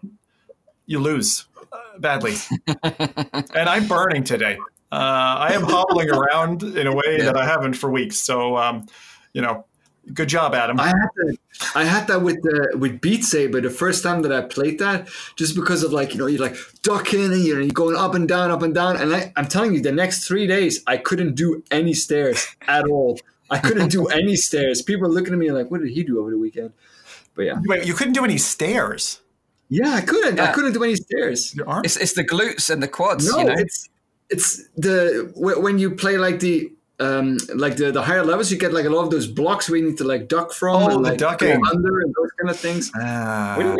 you 0.87 0.99
lose 0.99 1.47
uh, 1.73 1.99
badly. 1.99 2.35
and 2.67 3.69
I'm 3.69 3.87
burning 3.87 4.25
today. 4.25 4.59
Uh, 4.91 5.37
I 5.39 5.53
am 5.53 5.63
hobbling 5.63 6.11
around 6.11 6.63
in 6.63 6.87
a 6.87 6.95
way 6.95 7.21
that 7.21 7.37
I 7.37 7.45
haven't 7.45 7.75
for 7.75 7.91
weeks. 7.91 8.19
So, 8.19 8.57
um, 8.57 8.87
you 9.35 9.43
know, 9.43 9.67
good 10.15 10.29
job, 10.29 10.55
Adam. 10.55 10.79
I 10.81 10.87
had 10.89 11.09
that. 11.17 11.37
I 11.75 11.85
had 11.85 12.07
that 12.09 12.23
with 12.23 12.43
the 12.43 12.77
with 12.79 13.01
Beat 13.01 13.25
Saber 13.25 13.61
the 13.61 13.71
first 13.71 14.03
time 14.03 14.23
that 14.23 14.33
I 14.33 14.43
played 14.43 14.79
that, 14.79 15.09
just 15.37 15.55
because 15.55 15.83
of 15.83 15.93
like 15.93 16.13
you 16.13 16.19
know 16.19 16.27
you're 16.27 16.41
like 16.41 16.57
ducking 16.83 17.25
and 17.33 17.45
you're, 17.45 17.61
you're 17.61 17.71
going 17.73 17.97
up 17.97 18.15
and 18.15 18.29
down, 18.29 18.51
up 18.51 18.63
and 18.63 18.75
down, 18.75 18.97
and 18.97 19.15
I, 19.15 19.33
I'm 19.37 19.47
telling 19.47 19.75
you, 19.75 19.81
the 19.81 19.93
next 19.93 20.27
three 20.27 20.47
days 20.47 20.83
I 20.87 20.97
couldn't 20.97 21.35
do 21.35 21.63
any 21.71 21.95
stairs 21.95 22.47
at 22.67 22.87
all. 22.87 23.19
I 23.51 23.59
couldn't 23.59 23.89
do 23.91 24.07
any 24.07 24.37
stairs. 24.37 24.83
People 24.83 25.07
are 25.07 25.11
looking 25.13 25.33
at 25.33 25.39
me 25.39 25.51
like, 25.51 25.71
"What 25.71 25.81
did 25.81 25.91
he 25.91 26.03
do 26.05 26.21
over 26.21 26.31
the 26.31 26.39
weekend?" 26.39 26.73
But 27.35 27.43
yeah, 27.43 27.61
Wait, 27.67 27.87
you 27.87 27.95
couldn't 27.95 28.15
do 28.15 28.25
any 28.25 28.39
stairs. 28.39 29.21
yeah, 29.69 29.91
I 29.95 30.01
couldn't. 30.01 30.41
I 30.41 30.53
couldn't 30.53 30.73
do 30.73 30.83
any 30.85 30.97
stairs. 30.97 31.55
Your 31.55 31.69
arm? 31.69 31.83
It's, 31.85 31.97
it's 31.97 32.15
the 32.15 32.25
glutes 32.25 32.69
and 32.71 32.83
the 32.83 32.89
quads, 32.89 33.31
No, 33.31 33.39
you 33.39 33.45
know? 33.45 33.55
it's 33.57 33.89
it's 34.31 34.69
the 34.77 35.33
when 35.37 35.79
you 35.79 35.91
play 35.93 36.19
like 36.19 36.41
the 36.41 36.71
um 37.01 37.37
like 37.55 37.77
the, 37.77 37.93
the 37.93 38.03
higher 38.03 38.25
levels, 38.25 38.51
you 38.51 38.59
get 38.59 38.73
like 38.73 38.85
a 38.85 38.91
lot 38.91 39.05
of 39.05 39.11
those 39.11 39.27
blocks 39.27 39.69
where 39.69 39.79
you 39.79 39.87
need 39.87 39.99
to 39.99 40.05
like 40.05 40.29
duck 40.29 40.53
from 40.53 40.83
Oh, 40.83 40.87
and 40.89 41.05
the 41.05 41.11
like 41.11 41.19
ducking. 41.19 41.61
go 41.61 41.71
under 41.71 42.01
and 42.01 42.13
those 42.17 42.31
kind 42.41 42.51
of 42.51 42.59
things. 42.59 42.91
Ah. 42.97 43.57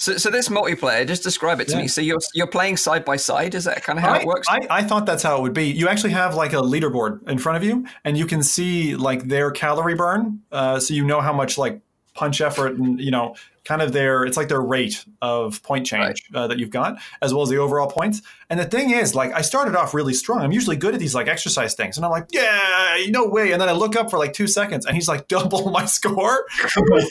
So, 0.00 0.16
so 0.16 0.30
this 0.30 0.48
multiplayer, 0.48 1.04
just 1.06 1.24
describe 1.24 1.60
it 1.60 1.66
to 1.68 1.74
Yeah. 1.74 1.82
me. 1.82 1.88
So 1.88 2.00
you're 2.00 2.18
you're 2.34 2.46
playing 2.46 2.76
side 2.76 3.04
by 3.04 3.16
side. 3.16 3.54
Is 3.56 3.64
that 3.64 3.82
kind 3.82 3.98
of 3.98 4.04
how 4.04 4.12
I, 4.12 4.18
it 4.20 4.26
works? 4.26 4.46
I, 4.48 4.60
I 4.70 4.82
thought 4.84 5.06
that's 5.06 5.24
how 5.24 5.36
it 5.38 5.42
would 5.42 5.54
be. 5.54 5.64
You 5.66 5.88
actually 5.88 6.12
have 6.12 6.34
like 6.36 6.52
a 6.52 6.56
leaderboard 6.60 7.26
in 7.28 7.38
front 7.38 7.56
of 7.56 7.64
you, 7.64 7.84
and 8.04 8.16
you 8.16 8.26
can 8.26 8.42
see 8.44 8.94
like 8.94 9.24
their 9.24 9.50
calorie 9.50 9.96
burn, 9.96 10.40
uh, 10.52 10.78
so 10.78 10.94
you 10.94 11.04
know 11.04 11.20
how 11.20 11.32
much 11.32 11.58
like 11.58 11.80
punch 12.14 12.40
effort 12.40 12.76
and 12.76 13.00
you 13.00 13.10
know 13.10 13.34
kind 13.68 13.82
of 13.82 13.92
their 13.92 14.24
it's 14.24 14.38
like 14.38 14.48
their 14.48 14.62
rate 14.62 15.04
of 15.20 15.62
point 15.62 15.84
change 15.84 16.24
uh, 16.34 16.46
that 16.46 16.58
you've 16.58 16.70
got 16.70 16.96
as 17.20 17.34
well 17.34 17.42
as 17.42 17.50
the 17.50 17.58
overall 17.58 17.86
points. 17.86 18.22
And 18.48 18.58
the 18.58 18.64
thing 18.64 18.92
is, 18.92 19.14
like 19.14 19.30
I 19.34 19.42
started 19.42 19.76
off 19.76 19.92
really 19.92 20.14
strong. 20.14 20.40
I'm 20.40 20.52
usually 20.52 20.76
good 20.76 20.94
at 20.94 21.00
these 21.00 21.14
like 21.14 21.28
exercise 21.28 21.74
things, 21.74 21.98
and 21.98 22.06
I'm 22.06 22.10
like, 22.10 22.28
yeah, 22.30 22.96
no 23.10 23.26
way. 23.28 23.52
And 23.52 23.60
then 23.60 23.68
I 23.68 23.72
look 23.72 23.94
up 23.94 24.10
for 24.10 24.18
like 24.18 24.32
two 24.32 24.46
seconds, 24.46 24.86
and 24.86 24.94
he's 24.96 25.06
like 25.06 25.28
double 25.38 25.70
my 25.70 25.84
score. 25.84 26.46
I'm 26.62 26.84
like, 26.86 27.04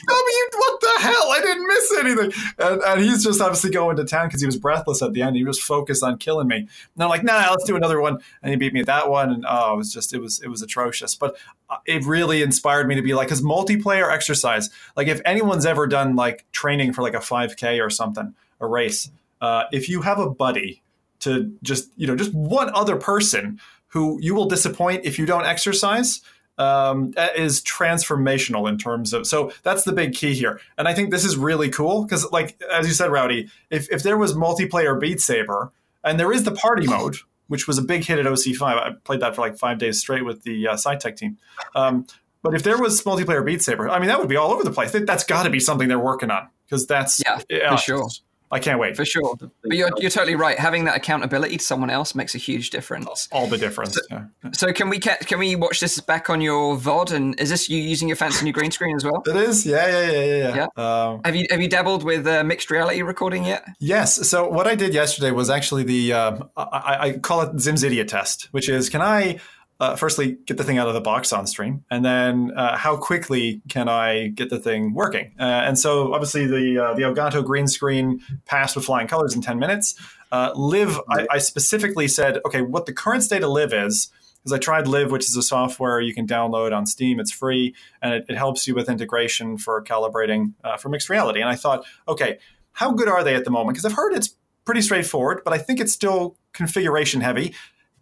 what 0.56 0.82
the 0.82 0.94
hell? 1.00 1.32
I 1.32 1.42
didn't 1.44 1.68
miss 1.68 1.94
anything. 2.00 2.44
And, 2.58 2.82
and 2.82 3.02
he's 3.02 3.24
just 3.24 3.40
obviously 3.40 3.70
going 3.70 3.98
to 3.98 4.06
town 4.06 4.28
because 4.28 4.42
he 4.42 4.48
was 4.48 4.58
breathless 4.58 5.04
at 5.04 5.14
the 5.14 5.22
end. 5.22 5.36
He 5.36 5.44
was 5.44 5.60
focused 5.60 6.04
on 6.04 6.18
killing 6.18 6.48
me. 6.48 6.58
And 6.58 7.04
I'm 7.04 7.10
like, 7.10 7.24
nah, 7.24 7.48
let's 7.52 7.66
do 7.66 7.76
another 7.76 8.02
one. 8.02 8.18
And 8.42 8.50
he 8.50 8.56
beat 8.58 8.74
me 8.74 8.80
at 8.80 8.88
that 8.88 9.10
one. 9.10 9.32
And 9.32 9.46
oh, 9.48 9.76
it 9.76 9.78
was 9.78 9.94
just, 9.94 10.14
it 10.14 10.20
was, 10.20 10.42
it 10.42 10.48
was 10.48 10.64
atrocious. 10.64 11.14
But 11.14 11.38
it 11.86 12.06
really 12.06 12.42
inspired 12.42 12.88
me 12.88 12.96
to 12.96 13.02
be 13.02 13.14
like, 13.14 13.28
because 13.28 13.42
multiplayer 13.42 14.12
exercise, 14.12 14.70
like 14.96 15.08
if 15.08 15.22
anyone's 15.26 15.66
ever 15.66 15.88
done 15.88 16.16
like 16.16 16.46
training 16.52 16.94
for 16.94 17.02
like 17.02 17.14
a 17.14 17.20
5K 17.20 17.84
or 17.86 17.90
something, 17.90 18.34
a 18.60 18.68
race, 18.68 19.10
uh, 19.42 19.66
if 19.72 19.90
you 19.90 20.02
have 20.02 20.20
a 20.20 20.30
buddy 20.30 20.82
to 21.20 21.54
just, 21.64 21.90
you 21.96 22.08
know, 22.08 22.16
just 22.16 22.34
one 22.34 22.70
other 22.74 22.96
person 22.96 23.60
who 23.88 24.20
you 24.22 24.36
will 24.36 24.48
disappoint 24.48 25.06
if 25.06 25.18
you 25.20 25.26
don't 25.26 25.46
exercise, 25.46 26.22
um, 26.58 27.14
is 27.36 27.62
transformational 27.62 28.68
in 28.68 28.80
terms 28.80 29.14
of 29.14 29.28
so 29.28 29.52
that's 29.62 29.84
the 29.84 29.94
big 29.94 30.16
key 30.16 30.34
here. 30.34 30.60
And 30.78 30.88
i 30.88 30.94
think 30.96 31.12
this 31.12 31.24
is 31.24 31.38
really 31.38 31.70
cool 31.70 32.04
because 32.04 32.32
like 32.32 32.60
as 32.72 32.88
you 32.88 32.94
said 32.94 33.12
rowdy 33.12 33.50
if, 33.70 33.92
if 33.92 34.02
there 34.02 34.18
was 34.18 34.34
multiplayer 34.34 35.00
beat 35.00 35.22
saber 35.22 35.72
and 36.04 36.20
there 36.20 36.32
is 36.32 36.46
the 36.46 36.52
party 36.52 36.88
mode 36.88 37.18
which 37.48 37.68
was 37.68 37.77
a 37.77 37.82
big 37.82 38.04
hit 38.06 38.20
at 38.20 38.25
oc5 38.25 38.62
i 38.62 38.92
played 39.04 39.20
that 39.20 39.36
for 39.36 39.42
like 39.42 39.58
five 39.58 39.77
days 39.77 40.00
straight 40.00 40.25
with 40.25 40.44
the 40.44 40.68
uh, 40.68 40.74
SciTech 40.75 41.16
team. 41.18 41.38
Um, 41.75 42.06
but 42.44 42.54
if 42.54 42.63
there 42.63 42.77
was 42.77 43.01
multiplayer 43.04 43.46
beat 43.46 43.62
saber 43.62 43.89
i 43.89 44.00
mean 44.00 44.08
that 44.08 44.20
would 44.20 44.30
be 44.30 44.36
all 44.38 44.51
over 44.51 44.63
the 44.63 44.72
place. 44.72 44.92
That- 44.92 45.08
that's 45.08 45.24
got 45.24 45.44
to 45.44 45.50
be 45.50 45.60
something 45.60 45.88
they're 45.88 46.00
working 46.00 46.32
on 46.32 46.48
because 46.66 46.86
that's 46.88 47.22
Yeah, 47.50 47.72
for 47.72 47.77
sure. 47.77 48.10
I 48.51 48.60
can't 48.60 48.80
wait 48.80 48.96
for 48.96 49.06
sure. 49.06 49.36
But 49.38 49.51
you're 49.77 49.89
you're 49.98 50.10
totally 50.10 50.36
right. 50.36 50.58
Having 50.58 50.86
that 50.86 50.96
accountability 50.96 51.58
to 51.58 51.63
someone 51.63 51.89
else 51.89 52.16
makes 52.16 52.34
a 52.36 52.38
huge 52.38 52.70
difference. 52.70 53.27
All 53.32 53.48
the 53.48 53.58
difference. 53.58 53.96
So, 53.96 54.01
yeah. 54.10 54.25
so 54.54 54.72
can 54.72 54.89
we 54.89 55.00
can 55.00 55.39
we 55.39 55.56
watch 55.56 55.80
this 55.80 56.00
back 56.00 56.30
on 56.30 56.42
your 56.42 56.77
VOD? 56.77 57.12
And 57.12 57.39
is 57.39 57.50
this 57.50 57.70
you 57.70 57.80
using 57.80 58.08
your 58.08 58.18
fancy 58.18 58.46
new 58.46 58.54
green 58.54 58.72
screen 58.72 58.96
as 58.96 59.04
well? 59.04 59.22
It 59.25 59.36
is. 59.36 59.66
Yeah, 59.66 59.88
yeah, 59.88 60.12
yeah, 60.12 60.24
yeah. 60.24 60.36
yeah. 60.56 60.68
yeah. 60.77 61.08
Um, 61.08 61.22
have 61.25 61.36
you 61.36 61.46
have 61.50 61.62
you 61.62 61.68
dabbled 61.68 62.04
with 62.04 62.25
uh, 62.25 62.44
mixed 62.44 62.72
reality 62.72 63.01
recording 63.01 63.44
yet? 63.44 63.66
Yes. 63.80 64.27
So 64.30 64.48
what 64.48 64.68
I 64.68 64.75
did 64.75 64.94
yesterday 64.94 65.32
was 65.32 65.50
actually 65.50 65.84
the 65.84 66.13
uh, 66.13 66.38
I, 66.56 66.98
I 67.00 67.18
call 67.18 67.42
it 67.42 67.60
Zim's 67.60 67.84
idiot 67.84 68.08
test, 68.08 68.48
which 68.51 68.70
is 68.70 68.89
can 68.89 69.01
I 69.01 69.39
uh, 69.79 69.96
firstly 69.96 70.38
get 70.46 70.57
the 70.57 70.63
thing 70.63 70.77
out 70.77 70.88
of 70.88 70.93
the 70.93 71.01
box 71.01 71.31
on 71.31 71.46
stream, 71.46 71.84
and 71.91 72.03
then 72.03 72.51
uh, 72.55 72.77
how 72.77 72.98
quickly 72.98 73.62
can 73.69 73.88
I 73.88 74.29
get 74.29 74.50
the 74.50 74.60
thing 74.60 74.93
working? 74.93 75.34
Uh, 75.39 75.43
and 75.43 75.77
so 75.77 76.13
obviously 76.13 76.48
the 76.48 76.84
uh, 76.84 76.93
the 76.96 77.03
Elgato 77.03 77.46
green 77.46 77.67
screen 77.67 78.22
passed 78.46 78.75
with 78.75 78.86
flying 78.86 79.07
colors 79.07 79.36
in 79.36 79.41
ten 79.41 79.60
minutes. 79.60 79.96
Uh, 80.31 80.51
LIV, 80.55 81.00
I, 81.10 81.27
I, 81.31 81.38
specifically 81.38 82.10
said, 82.10 82.39
okay, 82.46 82.62
what 82.62 82.86
the 82.86 82.91
current 82.91 83.24
state 83.24 83.43
of 83.43 83.50
LIV 83.50 83.74
is. 83.74 84.10
Because 84.43 84.53
I 84.53 84.60
tried 84.60 84.88
LIV, 84.88 85.12
which 85.12 85.25
is 85.25 85.36
a 85.36 85.41
software 85.41 86.00
you 86.00 86.13
can 86.13 86.27
download 86.27 86.72
on 86.72 86.86
Steam. 86.86 87.19
It's 87.19 87.31
free 87.31 87.74
and 88.01 88.13
it, 88.13 88.25
it 88.29 88.38
helps 88.38 88.67
you 88.67 88.75
with 88.75 88.88
integration 88.88 89.57
for 89.57 89.84
calibrating 89.84 90.53
uh, 90.63 90.77
for 90.77 90.89
mixed 90.89 91.10
reality. 91.10 91.41
And 91.41 91.50
I 91.50 91.55
thought, 91.55 91.86
okay, 92.07 92.38
how 92.72 92.91
good 92.91 93.10
are 93.10 93.24
they 93.24 93.36
at 93.36 93.46
the 93.46 93.51
moment? 93.51 93.75
Because 93.75 93.84
I've 93.84 93.98
heard 93.98 94.13
it's 94.13 94.36
pretty 94.63 94.81
straightforward, 94.81 95.41
but 95.43 95.53
I 95.53 95.57
think 95.57 95.79
it's 95.79 95.91
still 95.91 96.38
configuration 96.53 97.22
heavy 97.22 97.55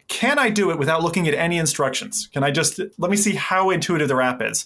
can 0.08 0.38
I 0.38 0.50
do 0.50 0.70
it 0.70 0.78
without 0.78 1.02
looking 1.02 1.26
at 1.26 1.34
any 1.34 1.58
instructions? 1.58 2.28
Can 2.32 2.44
I 2.44 2.50
just 2.50 2.80
let 2.98 3.10
me 3.10 3.16
see 3.16 3.34
how 3.34 3.70
intuitive 3.70 4.08
the 4.08 4.16
app 4.16 4.40
is? 4.40 4.64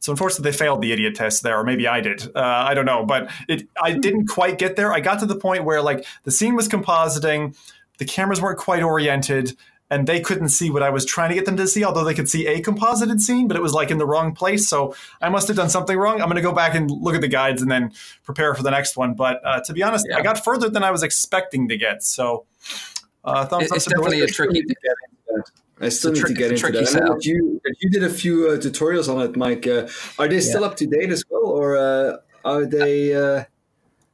So 0.00 0.12
unfortunately, 0.12 0.50
they 0.50 0.56
failed 0.56 0.80
the 0.80 0.92
idiot 0.92 1.14
test 1.14 1.42
there, 1.42 1.58
or 1.58 1.64
maybe 1.64 1.86
I 1.86 2.00
did. 2.00 2.24
Uh, 2.34 2.40
I 2.40 2.74
don't 2.74 2.86
know, 2.86 3.04
but 3.04 3.30
it 3.48 3.68
I 3.82 3.92
hmm. 3.92 4.00
didn't 4.00 4.26
quite 4.28 4.58
get 4.58 4.76
there. 4.76 4.92
I 4.92 5.00
got 5.00 5.20
to 5.20 5.26
the 5.26 5.36
point 5.36 5.64
where 5.64 5.82
like 5.82 6.06
the 6.24 6.30
scene 6.30 6.54
was 6.54 6.68
compositing, 6.68 7.56
the 7.98 8.04
cameras 8.04 8.40
weren't 8.40 8.58
quite 8.58 8.82
oriented, 8.82 9.56
and 9.90 10.06
they 10.06 10.20
couldn't 10.20 10.48
see 10.48 10.70
what 10.70 10.82
I 10.82 10.90
was 10.90 11.04
trying 11.04 11.30
to 11.30 11.34
get 11.34 11.46
them 11.46 11.56
to 11.56 11.66
see. 11.66 11.84
Although 11.84 12.04
they 12.04 12.14
could 12.14 12.28
see 12.28 12.46
a 12.46 12.60
composited 12.60 13.20
scene, 13.20 13.48
but 13.48 13.56
it 13.56 13.62
was 13.62 13.74
like 13.74 13.90
in 13.90 13.98
the 13.98 14.06
wrong 14.06 14.34
place. 14.34 14.68
So 14.68 14.94
I 15.20 15.28
must 15.28 15.48
have 15.48 15.56
done 15.56 15.68
something 15.68 15.98
wrong. 15.98 16.22
I'm 16.22 16.28
going 16.28 16.36
to 16.36 16.42
go 16.42 16.52
back 16.52 16.74
and 16.74 16.90
look 16.90 17.14
at 17.14 17.20
the 17.20 17.28
guides 17.28 17.60
and 17.60 17.70
then 17.70 17.92
prepare 18.24 18.54
for 18.54 18.62
the 18.62 18.70
next 18.70 18.96
one. 18.96 19.14
But 19.14 19.44
uh, 19.44 19.60
to 19.62 19.72
be 19.72 19.82
honest, 19.82 20.06
yeah. 20.08 20.18
I 20.18 20.22
got 20.22 20.42
further 20.42 20.68
than 20.70 20.82
I 20.82 20.90
was 20.90 21.02
expecting 21.02 21.68
to 21.68 21.76
get. 21.76 22.02
So 22.02 22.46
uh, 23.24 23.46
thumbs 23.46 23.70
it's 23.72 23.84
definitely 23.86 24.20
a 24.20 24.26
tricky. 24.26 24.64
I 25.80 25.88
still 25.90 26.12
need 26.12 26.26
to 26.26 26.34
get 26.34 26.52
into 26.52 26.72
that. 26.72 26.96
I 26.96 26.98
know 27.00 27.14
that 27.14 27.24
you, 27.24 27.60
you 27.80 27.90
did 27.90 28.02
a 28.02 28.10
few 28.10 28.48
uh, 28.48 28.56
tutorials 28.56 29.12
on 29.12 29.22
it, 29.22 29.36
Mike. 29.36 29.66
Uh, 29.66 29.88
are 30.18 30.26
they 30.26 30.40
still 30.40 30.62
yeah. 30.62 30.66
up 30.66 30.76
to 30.76 30.86
date 30.86 31.10
as 31.10 31.22
well, 31.30 31.46
or 31.46 31.76
uh, 31.76 32.16
are 32.44 32.66
they? 32.66 33.14
Uh, 33.14 33.44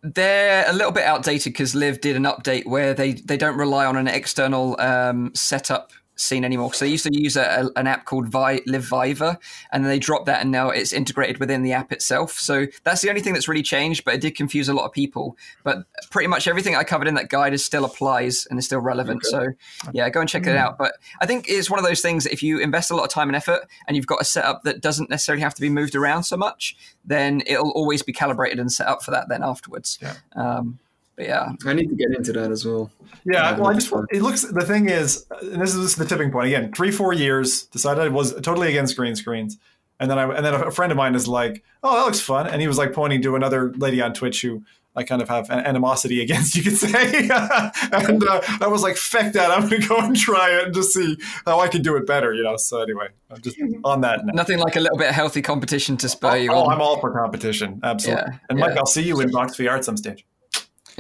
They're 0.02 0.68
a 0.68 0.72
little 0.72 0.92
bit 0.92 1.04
outdated 1.04 1.52
because 1.52 1.74
LIV 1.74 2.00
did 2.00 2.16
an 2.16 2.24
update 2.24 2.66
where 2.66 2.92
they 2.92 3.12
they 3.12 3.36
don't 3.36 3.56
rely 3.56 3.86
on 3.86 3.96
an 3.96 4.08
external 4.08 4.78
um, 4.80 5.32
setup 5.34 5.92
seen 6.16 6.44
anymore. 6.44 6.72
So 6.74 6.84
they 6.84 6.90
used 6.90 7.04
to 7.04 7.16
use 7.16 7.36
a, 7.36 7.70
an 7.76 7.86
app 7.86 8.04
called 8.04 8.28
Vi- 8.28 8.62
Live 8.66 8.84
Viva, 8.84 9.38
and 9.72 9.84
then 9.84 9.90
they 9.90 9.98
dropped 9.98 10.26
that, 10.26 10.40
and 10.40 10.50
now 10.50 10.70
it's 10.70 10.92
integrated 10.92 11.38
within 11.38 11.62
the 11.62 11.72
app 11.72 11.92
itself. 11.92 12.32
So 12.32 12.66
that's 12.84 13.02
the 13.02 13.08
only 13.08 13.20
thing 13.20 13.32
that's 13.32 13.48
really 13.48 13.62
changed, 13.62 14.04
but 14.04 14.14
it 14.14 14.20
did 14.20 14.36
confuse 14.36 14.68
a 14.68 14.74
lot 14.74 14.84
of 14.84 14.92
people. 14.92 15.36
But 15.62 15.84
pretty 16.10 16.28
much 16.28 16.46
everything 16.46 16.76
I 16.76 16.84
covered 16.84 17.08
in 17.08 17.14
that 17.14 17.28
guide 17.28 17.52
is 17.52 17.64
still 17.64 17.84
applies 17.84 18.46
and 18.48 18.58
is 18.58 18.66
still 18.66 18.80
relevant. 18.80 19.22
Okay. 19.26 19.30
So 19.30 19.90
yeah, 19.92 20.08
go 20.10 20.20
and 20.20 20.28
check 20.28 20.42
mm. 20.42 20.48
it 20.48 20.56
out. 20.56 20.78
But 20.78 20.94
I 21.20 21.26
think 21.26 21.46
it's 21.48 21.70
one 21.70 21.78
of 21.78 21.84
those 21.84 22.00
things. 22.00 22.24
that 22.24 22.32
If 22.32 22.42
you 22.42 22.58
invest 22.58 22.90
a 22.90 22.96
lot 22.96 23.04
of 23.04 23.10
time 23.10 23.28
and 23.28 23.36
effort, 23.36 23.68
and 23.86 23.96
you've 23.96 24.06
got 24.06 24.20
a 24.20 24.24
setup 24.24 24.62
that 24.64 24.80
doesn't 24.80 25.10
necessarily 25.10 25.42
have 25.42 25.54
to 25.54 25.60
be 25.60 25.68
moved 25.68 25.94
around 25.94 26.24
so 26.24 26.36
much, 26.36 26.76
then 27.04 27.42
it'll 27.46 27.70
always 27.70 28.02
be 28.02 28.12
calibrated 28.12 28.58
and 28.58 28.72
set 28.72 28.86
up 28.86 29.02
for 29.02 29.10
that. 29.10 29.28
Then 29.28 29.42
afterwards. 29.42 29.98
Yeah. 30.00 30.14
Um, 30.36 30.78
but 31.16 31.26
yeah, 31.26 31.52
I 31.64 31.72
need 31.72 31.88
to 31.88 31.94
get 31.94 32.10
into 32.10 32.32
that 32.32 32.50
as 32.50 32.64
well. 32.64 32.90
Yeah, 33.24 33.56
well, 33.56 33.68
I 33.68 33.74
just 33.74 33.92
it 34.10 34.22
looks. 34.22 34.42
The 34.42 34.64
thing 34.64 34.88
is, 34.88 35.26
and 35.40 35.60
this 35.60 35.74
is 35.74 35.96
the 35.96 36.04
tipping 36.04 36.30
point 36.30 36.48
again. 36.48 36.72
Three, 36.72 36.90
four 36.90 37.12
years, 37.12 37.64
decided 37.66 38.02
I 38.02 38.08
was 38.08 38.34
totally 38.40 38.68
against 38.68 38.96
green 38.96 39.14
screens, 39.14 39.58
and 40.00 40.10
then 40.10 40.18
I 40.18 40.24
and 40.34 40.44
then 40.44 40.54
a 40.54 40.70
friend 40.70 40.90
of 40.90 40.98
mine 40.98 41.14
is 41.14 41.28
like, 41.28 41.62
"Oh, 41.82 41.96
that 41.96 42.04
looks 42.04 42.20
fun," 42.20 42.48
and 42.48 42.60
he 42.60 42.68
was 42.68 42.78
like 42.78 42.92
pointing 42.92 43.22
to 43.22 43.36
another 43.36 43.72
lady 43.76 44.02
on 44.02 44.12
Twitch 44.12 44.42
who 44.42 44.62
I 44.96 45.02
kind 45.02 45.22
of 45.22 45.28
have 45.28 45.50
an 45.50 45.60
animosity 45.60 46.20
against, 46.22 46.56
you 46.56 46.62
could 46.62 46.76
say. 46.76 47.28
and 47.92 48.24
uh, 48.24 48.40
I 48.60 48.66
was 48.66 48.82
like, 48.82 48.96
"Feck 48.96 49.32
that! 49.34 49.50
I'm 49.50 49.68
going 49.68 49.82
to 49.82 49.88
go 49.88 49.98
and 49.98 50.16
try 50.16 50.50
it 50.50 50.66
and 50.66 50.74
just 50.74 50.92
see 50.92 51.16
how 51.46 51.60
I 51.60 51.68
can 51.68 51.82
do 51.82 51.96
it 51.96 52.06
better." 52.06 52.34
You 52.34 52.42
know. 52.42 52.56
So 52.56 52.82
anyway, 52.82 53.08
I'm 53.30 53.40
just 53.40 53.56
on 53.84 54.00
that. 54.00 54.26
Now. 54.26 54.32
Nothing 54.32 54.58
like 54.58 54.76
a 54.76 54.80
little 54.80 54.98
bit 54.98 55.08
of 55.08 55.14
healthy 55.14 55.42
competition 55.42 55.96
to 55.98 56.08
spur 56.08 56.30
oh, 56.30 56.34
you. 56.34 56.50
Oh, 56.50 56.64
on. 56.64 56.74
I'm 56.74 56.80
all 56.80 57.00
for 57.00 57.12
competition, 57.12 57.80
absolutely. 57.82 58.32
Yeah, 58.32 58.38
and 58.50 58.58
Mike, 58.58 58.72
yeah. 58.74 58.80
I'll 58.80 58.86
see 58.86 59.02
you 59.02 59.20
in 59.20 59.30
Box 59.30 59.56
VR 59.56 59.78
at 59.78 59.84
some 59.84 59.96
stage. 59.96 60.26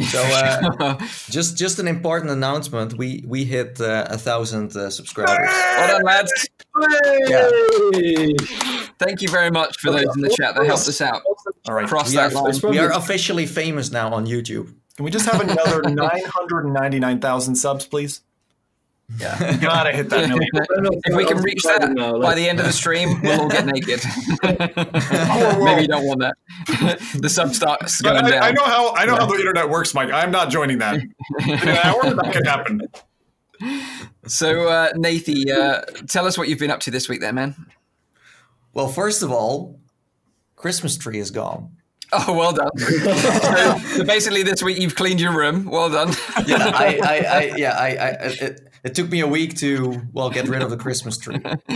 So 0.02 0.22
uh, 0.22 0.98
just 1.30 1.56
just 1.56 1.78
an 1.78 1.86
important 1.86 2.30
announcement: 2.30 2.94
we 2.94 3.24
we 3.26 3.44
hit 3.44 3.80
uh, 3.80 4.06
a 4.10 4.18
thousand 4.18 4.76
uh, 4.76 4.90
subscribers. 4.90 5.48
Well 5.48 5.88
done, 5.88 6.02
lads! 6.02 6.48
Yeah. 7.26 7.48
Thank 8.98 9.22
you 9.22 9.28
very 9.28 9.50
much 9.50 9.76
for 9.80 9.92
those 9.92 10.16
in 10.16 10.22
the 10.22 10.34
chat 10.36 10.54
that 10.56 10.66
helped 10.66 10.88
us 10.88 11.00
out. 11.00 11.22
All 11.68 11.74
right, 11.74 11.86
cross 11.86 12.10
we 12.10 12.16
that 12.16 12.34
are, 12.34 12.42
line. 12.42 12.60
We 12.62 12.78
are 12.78 12.92
officially 12.92 13.46
famous 13.46 13.90
now 13.92 14.12
on 14.12 14.26
YouTube. 14.26 14.74
Can 14.96 15.04
we 15.04 15.10
just 15.10 15.28
have 15.28 15.40
another 15.40 15.82
nine 15.88 16.24
hundred 16.26 16.64
ninety 16.66 16.98
nine 16.98 17.20
thousand 17.20 17.56
subs, 17.56 17.86
please? 17.86 18.20
Yeah, 19.18 19.56
gotta 19.60 19.92
hit 19.92 20.08
that 20.10 20.28
million. 20.28 20.48
if 21.04 21.14
we 21.14 21.24
can 21.24 21.38
reach 21.38 21.62
that 21.62 21.90
now, 21.92 22.20
by 22.20 22.34
the 22.34 22.48
end 22.48 22.58
of 22.58 22.66
the 22.66 22.72
stream, 22.82 23.20
we'll 23.22 23.42
all 23.42 23.48
get 23.48 23.66
naked. 23.66 24.00
Maybe 24.42 25.82
you 25.82 25.88
don't 25.88 26.06
want 26.06 26.20
that. 26.20 26.34
the 27.20 27.28
sub 27.28 27.54
starts 27.54 28.00
going 28.00 28.24
I, 28.24 28.30
down. 28.30 28.42
I 28.42 28.50
know 28.50 28.64
how 28.64 28.94
I 28.94 29.04
know 29.04 29.14
yeah. 29.14 29.20
how 29.20 29.26
the 29.26 29.36
internet 29.36 29.68
works, 29.68 29.94
Mike. 29.94 30.10
I'm 30.12 30.30
not 30.30 30.50
joining 30.50 30.78
that. 30.78 30.94
In 30.96 31.10
an 31.50 31.68
hour, 31.68 32.14
that 32.14 32.30
could 32.32 32.46
happen. 32.46 32.82
So, 34.26 34.68
uh, 34.68 34.90
Nathy, 34.96 35.50
uh, 35.52 35.82
tell 36.08 36.26
us 36.26 36.36
what 36.36 36.48
you've 36.48 36.58
been 36.58 36.70
up 36.70 36.80
to 36.80 36.90
this 36.90 37.08
week, 37.08 37.20
there, 37.20 37.32
man. 37.32 37.54
Well, 38.72 38.88
first 38.88 39.22
of 39.22 39.30
all, 39.30 39.78
Christmas 40.56 40.96
tree 40.96 41.18
is 41.18 41.30
gone. 41.30 41.76
Oh, 42.12 42.32
well 42.32 42.52
done. 42.52 42.70
so, 42.76 43.78
so, 43.96 44.04
basically, 44.04 44.42
this 44.42 44.62
week 44.62 44.78
you've 44.78 44.94
cleaned 44.94 45.20
your 45.20 45.36
room. 45.36 45.64
Well 45.64 45.90
done. 45.90 46.14
yeah, 46.46 46.70
I, 46.74 47.00
I, 47.02 47.16
I 47.16 47.52
yeah, 47.56 47.72
I, 47.72 47.86
I 47.86 48.08
it, 48.40 48.73
it 48.84 48.94
took 48.94 49.10
me 49.10 49.20
a 49.20 49.26
week 49.26 49.56
to 49.56 50.02
well 50.12 50.30
get 50.30 50.46
rid 50.46 50.62
of 50.62 50.70
the 50.70 50.76
Christmas 50.76 51.16
tree. 51.16 51.38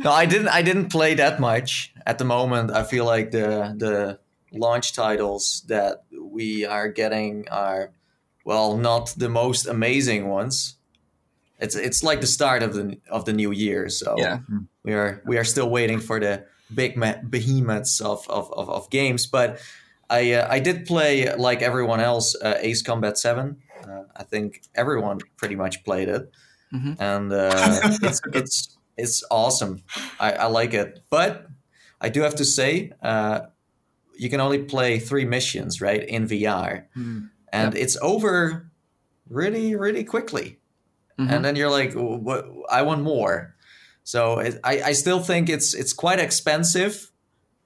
no, 0.00 0.10
I 0.10 0.24
didn't. 0.24 0.48
I 0.48 0.62
didn't 0.62 0.90
play 0.90 1.14
that 1.14 1.38
much 1.38 1.92
at 2.06 2.18
the 2.18 2.24
moment. 2.24 2.70
I 2.70 2.82
feel 2.84 3.04
like 3.04 3.30
the 3.30 3.74
the 3.76 4.18
launch 4.50 4.94
titles 4.94 5.62
that 5.68 6.04
we 6.18 6.64
are 6.64 6.88
getting 6.88 7.48
are 7.50 7.92
well 8.44 8.76
not 8.76 9.14
the 9.16 9.28
most 9.28 9.66
amazing 9.66 10.28
ones. 10.28 10.76
It's 11.58 11.76
it's 11.76 12.02
like 12.02 12.20
the 12.22 12.26
start 12.26 12.62
of 12.62 12.74
the 12.74 12.98
of 13.10 13.26
the 13.26 13.34
new 13.34 13.52
year, 13.52 13.90
so 13.90 14.14
yeah. 14.16 14.38
we 14.84 14.94
are 14.94 15.22
we 15.26 15.36
are 15.36 15.44
still 15.44 15.68
waiting 15.68 16.00
for 16.00 16.18
the 16.18 16.46
big 16.74 16.98
behemoths 17.30 18.00
of, 18.00 18.28
of, 18.28 18.50
of, 18.52 18.70
of 18.70 18.90
games. 18.90 19.26
But 19.26 19.60
I 20.10 20.32
uh, 20.32 20.46
I 20.50 20.60
did 20.60 20.86
play 20.86 21.34
like 21.36 21.62
everyone 21.62 22.00
else 22.00 22.34
uh, 22.36 22.58
Ace 22.60 22.82
Combat 22.82 23.18
Seven. 23.18 23.58
I 24.16 24.22
think 24.22 24.62
everyone 24.74 25.18
pretty 25.36 25.56
much 25.56 25.84
played 25.84 26.08
it, 26.08 26.30
mm-hmm. 26.72 26.94
and 26.98 27.32
uh, 27.32 27.80
it's 28.02 28.20
it's 28.32 28.78
it's 28.96 29.24
awesome. 29.30 29.82
I, 30.20 30.32
I, 30.32 30.46
like 30.46 30.72
it, 30.72 31.02
but 31.10 31.46
I 32.00 32.08
do 32.08 32.22
have 32.22 32.36
to 32.36 32.44
say, 32.44 32.92
uh, 33.02 33.40
you 34.16 34.30
can 34.30 34.40
only 34.40 34.62
play 34.62 34.98
three 34.98 35.24
missions, 35.24 35.80
right, 35.80 36.02
in 36.02 36.28
VR, 36.28 36.84
mm. 36.96 37.28
and 37.52 37.74
yep. 37.74 37.82
it's 37.82 37.96
over 38.00 38.70
really 39.28 39.74
really 39.74 40.04
quickly. 40.04 40.58
Mm-hmm. 41.18 41.32
And 41.32 41.44
then 41.44 41.56
you're 41.56 41.70
like, 41.70 41.92
"What? 41.94 42.46
I 42.70 42.82
want 42.82 43.02
more." 43.02 43.54
So 44.02 44.38
it, 44.38 44.60
I 44.64 44.82
I 44.82 44.92
still 44.92 45.20
think 45.20 45.48
it's 45.48 45.74
it's 45.74 45.92
quite 45.92 46.18
expensive 46.18 47.10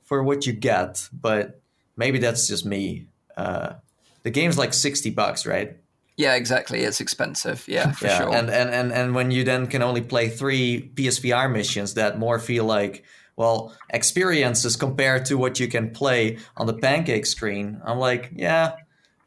for 0.05 0.23
what 0.23 0.47
you 0.47 0.52
get, 0.52 1.09
but 1.12 1.61
maybe 1.97 2.19
that's 2.19 2.47
just 2.47 2.64
me. 2.64 3.07
Uh, 3.37 3.75
the 4.23 4.31
game's 4.31 4.59
like 4.59 4.75
sixty 4.75 5.11
bucks, 5.11 5.47
right? 5.47 5.78
Yeah, 6.19 6.35
exactly. 6.35 6.81
It's 6.81 7.01
expensive. 7.01 7.65
Yeah, 7.69 7.93
for 7.93 8.07
yeah. 8.07 8.19
sure. 8.19 8.35
And, 8.35 8.51
and 8.51 8.71
and 8.71 8.93
and 8.93 9.15
when 9.15 9.31
you 9.31 9.45
then 9.45 9.69
can 9.69 9.83
only 9.83 10.01
play 10.03 10.29
three 10.29 10.91
PSVR 10.95 11.51
missions 11.51 11.95
that 11.95 12.19
more 12.19 12.41
feel 12.41 12.65
like 12.65 13.05
well 13.37 13.73
experiences 13.91 14.75
compared 14.75 15.27
to 15.27 15.39
what 15.39 15.61
you 15.61 15.69
can 15.69 15.91
play 15.91 16.39
on 16.57 16.67
the 16.67 16.75
pancake 16.75 17.25
screen, 17.25 17.81
I'm 17.85 17.99
like, 17.99 18.33
yeah, 18.35 18.73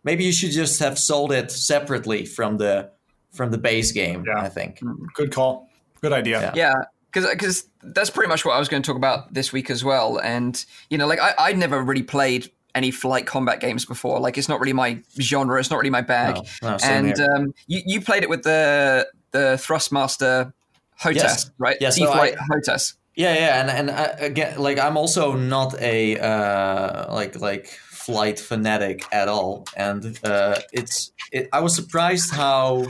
maybe 0.04 0.26
you 0.26 0.34
should 0.34 0.52
just 0.52 0.82
have 0.82 1.00
sold 1.00 1.32
it 1.32 1.50
separately 1.50 2.26
from 2.26 2.58
the 2.58 2.92
from 3.32 3.52
the 3.52 3.58
base 3.58 3.94
game. 3.94 4.26
Yeah. 4.28 4.42
I 4.42 4.50
think. 4.50 4.82
Mm, 4.82 4.98
good 5.14 5.32
call. 5.32 5.70
Good 6.02 6.12
idea. 6.12 6.52
Yeah. 6.54 6.74
because 7.06 7.24
yeah, 7.24 7.34
because 7.34 7.70
that's 7.84 8.10
pretty 8.10 8.28
much 8.28 8.44
what 8.44 8.54
I 8.54 8.60
was 8.60 8.68
going 8.68 8.84
to 8.84 8.88
talk 8.88 8.98
about 8.98 9.34
this 9.34 9.54
week 9.54 9.70
as 9.70 9.82
well. 9.82 10.18
And 10.20 10.64
you 10.90 10.98
know, 10.98 11.08
like 11.08 11.20
I, 11.22 11.34
I'd 11.40 11.58
never 11.58 11.82
really 11.82 12.04
played 12.04 12.52
any 12.76 12.92
flight 12.92 13.26
combat 13.26 13.60
games 13.60 13.86
before. 13.86 14.20
Like 14.20 14.38
it's 14.38 14.50
not 14.50 14.60
really 14.60 14.74
my 14.74 15.02
genre. 15.20 15.60
It's 15.60 15.70
not 15.70 15.78
really 15.78 15.90
my 15.90 16.02
bag. 16.02 16.36
No, 16.62 16.72
no, 16.72 16.78
and 16.84 17.20
um, 17.20 17.54
you 17.68 17.82
you 17.86 18.02
played 18.02 18.24
it 18.24 18.30
with 18.30 18.44
the 18.44 19.08
the 19.32 19.58
Thrustmaster 19.58 20.54
HOTAS, 21.00 21.16
yes. 21.16 21.52
right? 21.58 21.78
Yes, 21.80 22.00
yeah, 22.00 22.12
flight 22.12 22.36
so 22.38 22.72
HOTAS. 22.72 22.94
Yeah, 23.16 23.34
yeah, 23.34 23.62
and 23.62 23.70
and 23.70 23.92
I, 23.92 24.04
uh, 24.04 24.16
again, 24.20 24.58
like 24.58 24.80
I'm 24.80 24.98
also 24.98 25.36
not 25.36 25.80
a 25.82 26.18
uh, 26.18 27.14
like 27.14 27.40
like 27.40 27.68
flight 27.68 28.40
fanatic 28.40 29.06
at 29.12 29.28
all, 29.28 29.66
and 29.76 30.18
uh, 30.24 30.60
it's 30.72 31.12
it, 31.32 31.50
I 31.52 31.60
was 31.60 31.76
surprised 31.76 32.34
how 32.34 32.86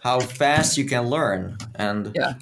how 0.00 0.20
fast 0.20 0.78
you 0.78 0.84
can 0.84 1.08
learn, 1.08 1.56
and 1.74 2.12
yeah. 2.14 2.34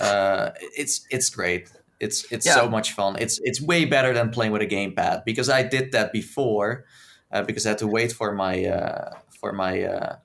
uh, 0.00 0.50
it's 0.76 1.04
it's 1.10 1.30
great. 1.30 1.70
It's 2.00 2.30
it's 2.30 2.46
yeah. 2.46 2.54
so 2.54 2.68
much 2.68 2.92
fun. 2.92 3.16
It's 3.18 3.40
it's 3.42 3.60
way 3.60 3.84
better 3.84 4.12
than 4.12 4.30
playing 4.30 4.52
with 4.52 4.62
a 4.62 4.66
gamepad 4.66 5.24
because 5.24 5.48
I 5.48 5.62
did 5.62 5.92
that 5.92 6.12
before 6.12 6.84
uh, 7.32 7.42
because 7.42 7.66
I 7.66 7.70
had 7.70 7.78
to 7.78 7.86
wait 7.86 8.12
for 8.12 8.32
my 8.32 8.64
uh, 8.64 9.10
for 9.40 9.52
my 9.52 9.82
uh, 9.82 10.16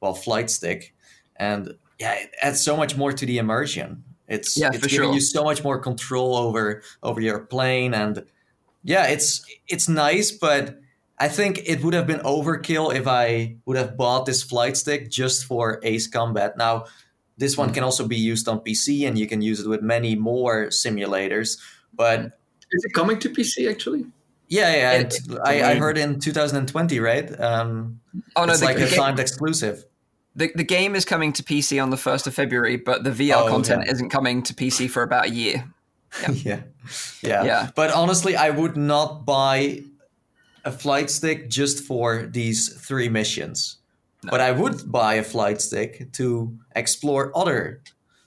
well 0.00 0.14
flight 0.14 0.50
stick, 0.50 0.94
and 1.36 1.74
yeah, 1.98 2.14
it 2.14 2.34
adds 2.42 2.60
so 2.60 2.76
much 2.76 2.96
more 2.96 3.12
to 3.12 3.26
the 3.26 3.38
immersion. 3.38 4.04
It's 4.28 4.58
yeah, 4.58 4.68
it's 4.68 4.78
for 4.78 4.88
giving 4.88 5.06
sure. 5.06 5.14
you 5.14 5.20
so 5.20 5.44
much 5.44 5.62
more 5.62 5.78
control 5.78 6.36
over 6.36 6.82
over 7.02 7.20
your 7.20 7.40
plane, 7.40 7.94
and 7.94 8.24
yeah, 8.82 9.06
it's 9.06 9.44
it's 9.68 9.88
nice, 9.88 10.30
but 10.30 10.80
I 11.18 11.28
think 11.28 11.60
it 11.66 11.84
would 11.84 11.94
have 11.94 12.06
been 12.06 12.20
overkill 12.20 12.94
if 12.94 13.06
I 13.06 13.56
would 13.66 13.76
have 13.76 13.96
bought 13.96 14.24
this 14.24 14.42
flight 14.42 14.76
stick 14.76 15.10
just 15.10 15.44
for 15.44 15.78
Ace 15.82 16.06
Combat. 16.06 16.56
Now, 16.56 16.86
this 17.40 17.56
one 17.56 17.70
mm. 17.70 17.74
can 17.74 17.82
also 17.82 18.06
be 18.06 18.16
used 18.16 18.46
on 18.46 18.60
PC, 18.60 19.08
and 19.08 19.18
you 19.18 19.26
can 19.26 19.42
use 19.42 19.60
it 19.60 19.68
with 19.68 19.82
many 19.82 20.14
more 20.14 20.66
simulators. 20.66 21.58
But 21.94 22.38
is 22.70 22.84
it 22.84 22.92
coming 22.92 23.18
to 23.18 23.28
PC 23.28 23.68
actually? 23.68 24.04
Yeah, 24.48 24.74
yeah. 24.74 24.92
It, 24.92 25.14
I, 25.44 25.62
I, 25.62 25.74
heard 25.76 25.96
in 25.96 26.18
2020, 26.18 26.98
right? 27.00 27.40
Um, 27.40 28.00
oh 28.36 28.44
no, 28.44 28.52
it's 28.52 28.60
the, 28.60 28.66
like 28.66 28.76
the 28.76 28.86
a 28.86 28.90
timed 28.90 29.18
exclusive. 29.20 29.84
The, 30.36 30.50
the 30.54 30.64
game 30.64 30.94
is 30.94 31.04
coming 31.04 31.32
to 31.34 31.42
PC 31.42 31.82
on 31.82 31.90
the 31.90 31.96
1st 31.96 32.26
of 32.26 32.34
February, 32.34 32.76
but 32.76 33.04
the 33.04 33.10
VR 33.10 33.42
oh, 33.42 33.48
content 33.48 33.84
yeah. 33.86 33.92
isn't 33.92 34.10
coming 34.10 34.42
to 34.44 34.54
PC 34.54 34.90
for 34.90 35.02
about 35.02 35.26
a 35.26 35.30
year. 35.30 35.64
Yeah. 36.28 36.32
yeah. 36.32 36.62
yeah. 37.22 37.44
Yeah. 37.44 37.70
But 37.76 37.92
honestly, 37.92 38.34
I 38.34 38.50
would 38.50 38.76
not 38.76 39.24
buy 39.24 39.84
a 40.64 40.72
flight 40.72 41.08
stick 41.08 41.48
just 41.48 41.84
for 41.84 42.26
these 42.26 42.68
three 42.84 43.08
missions. 43.08 43.79
No. 44.22 44.30
But 44.30 44.40
I 44.40 44.52
would 44.52 44.90
buy 44.90 45.14
a 45.14 45.22
flight 45.22 45.60
stick 45.60 46.12
to 46.12 46.58
explore 46.76 47.32
other 47.34 47.82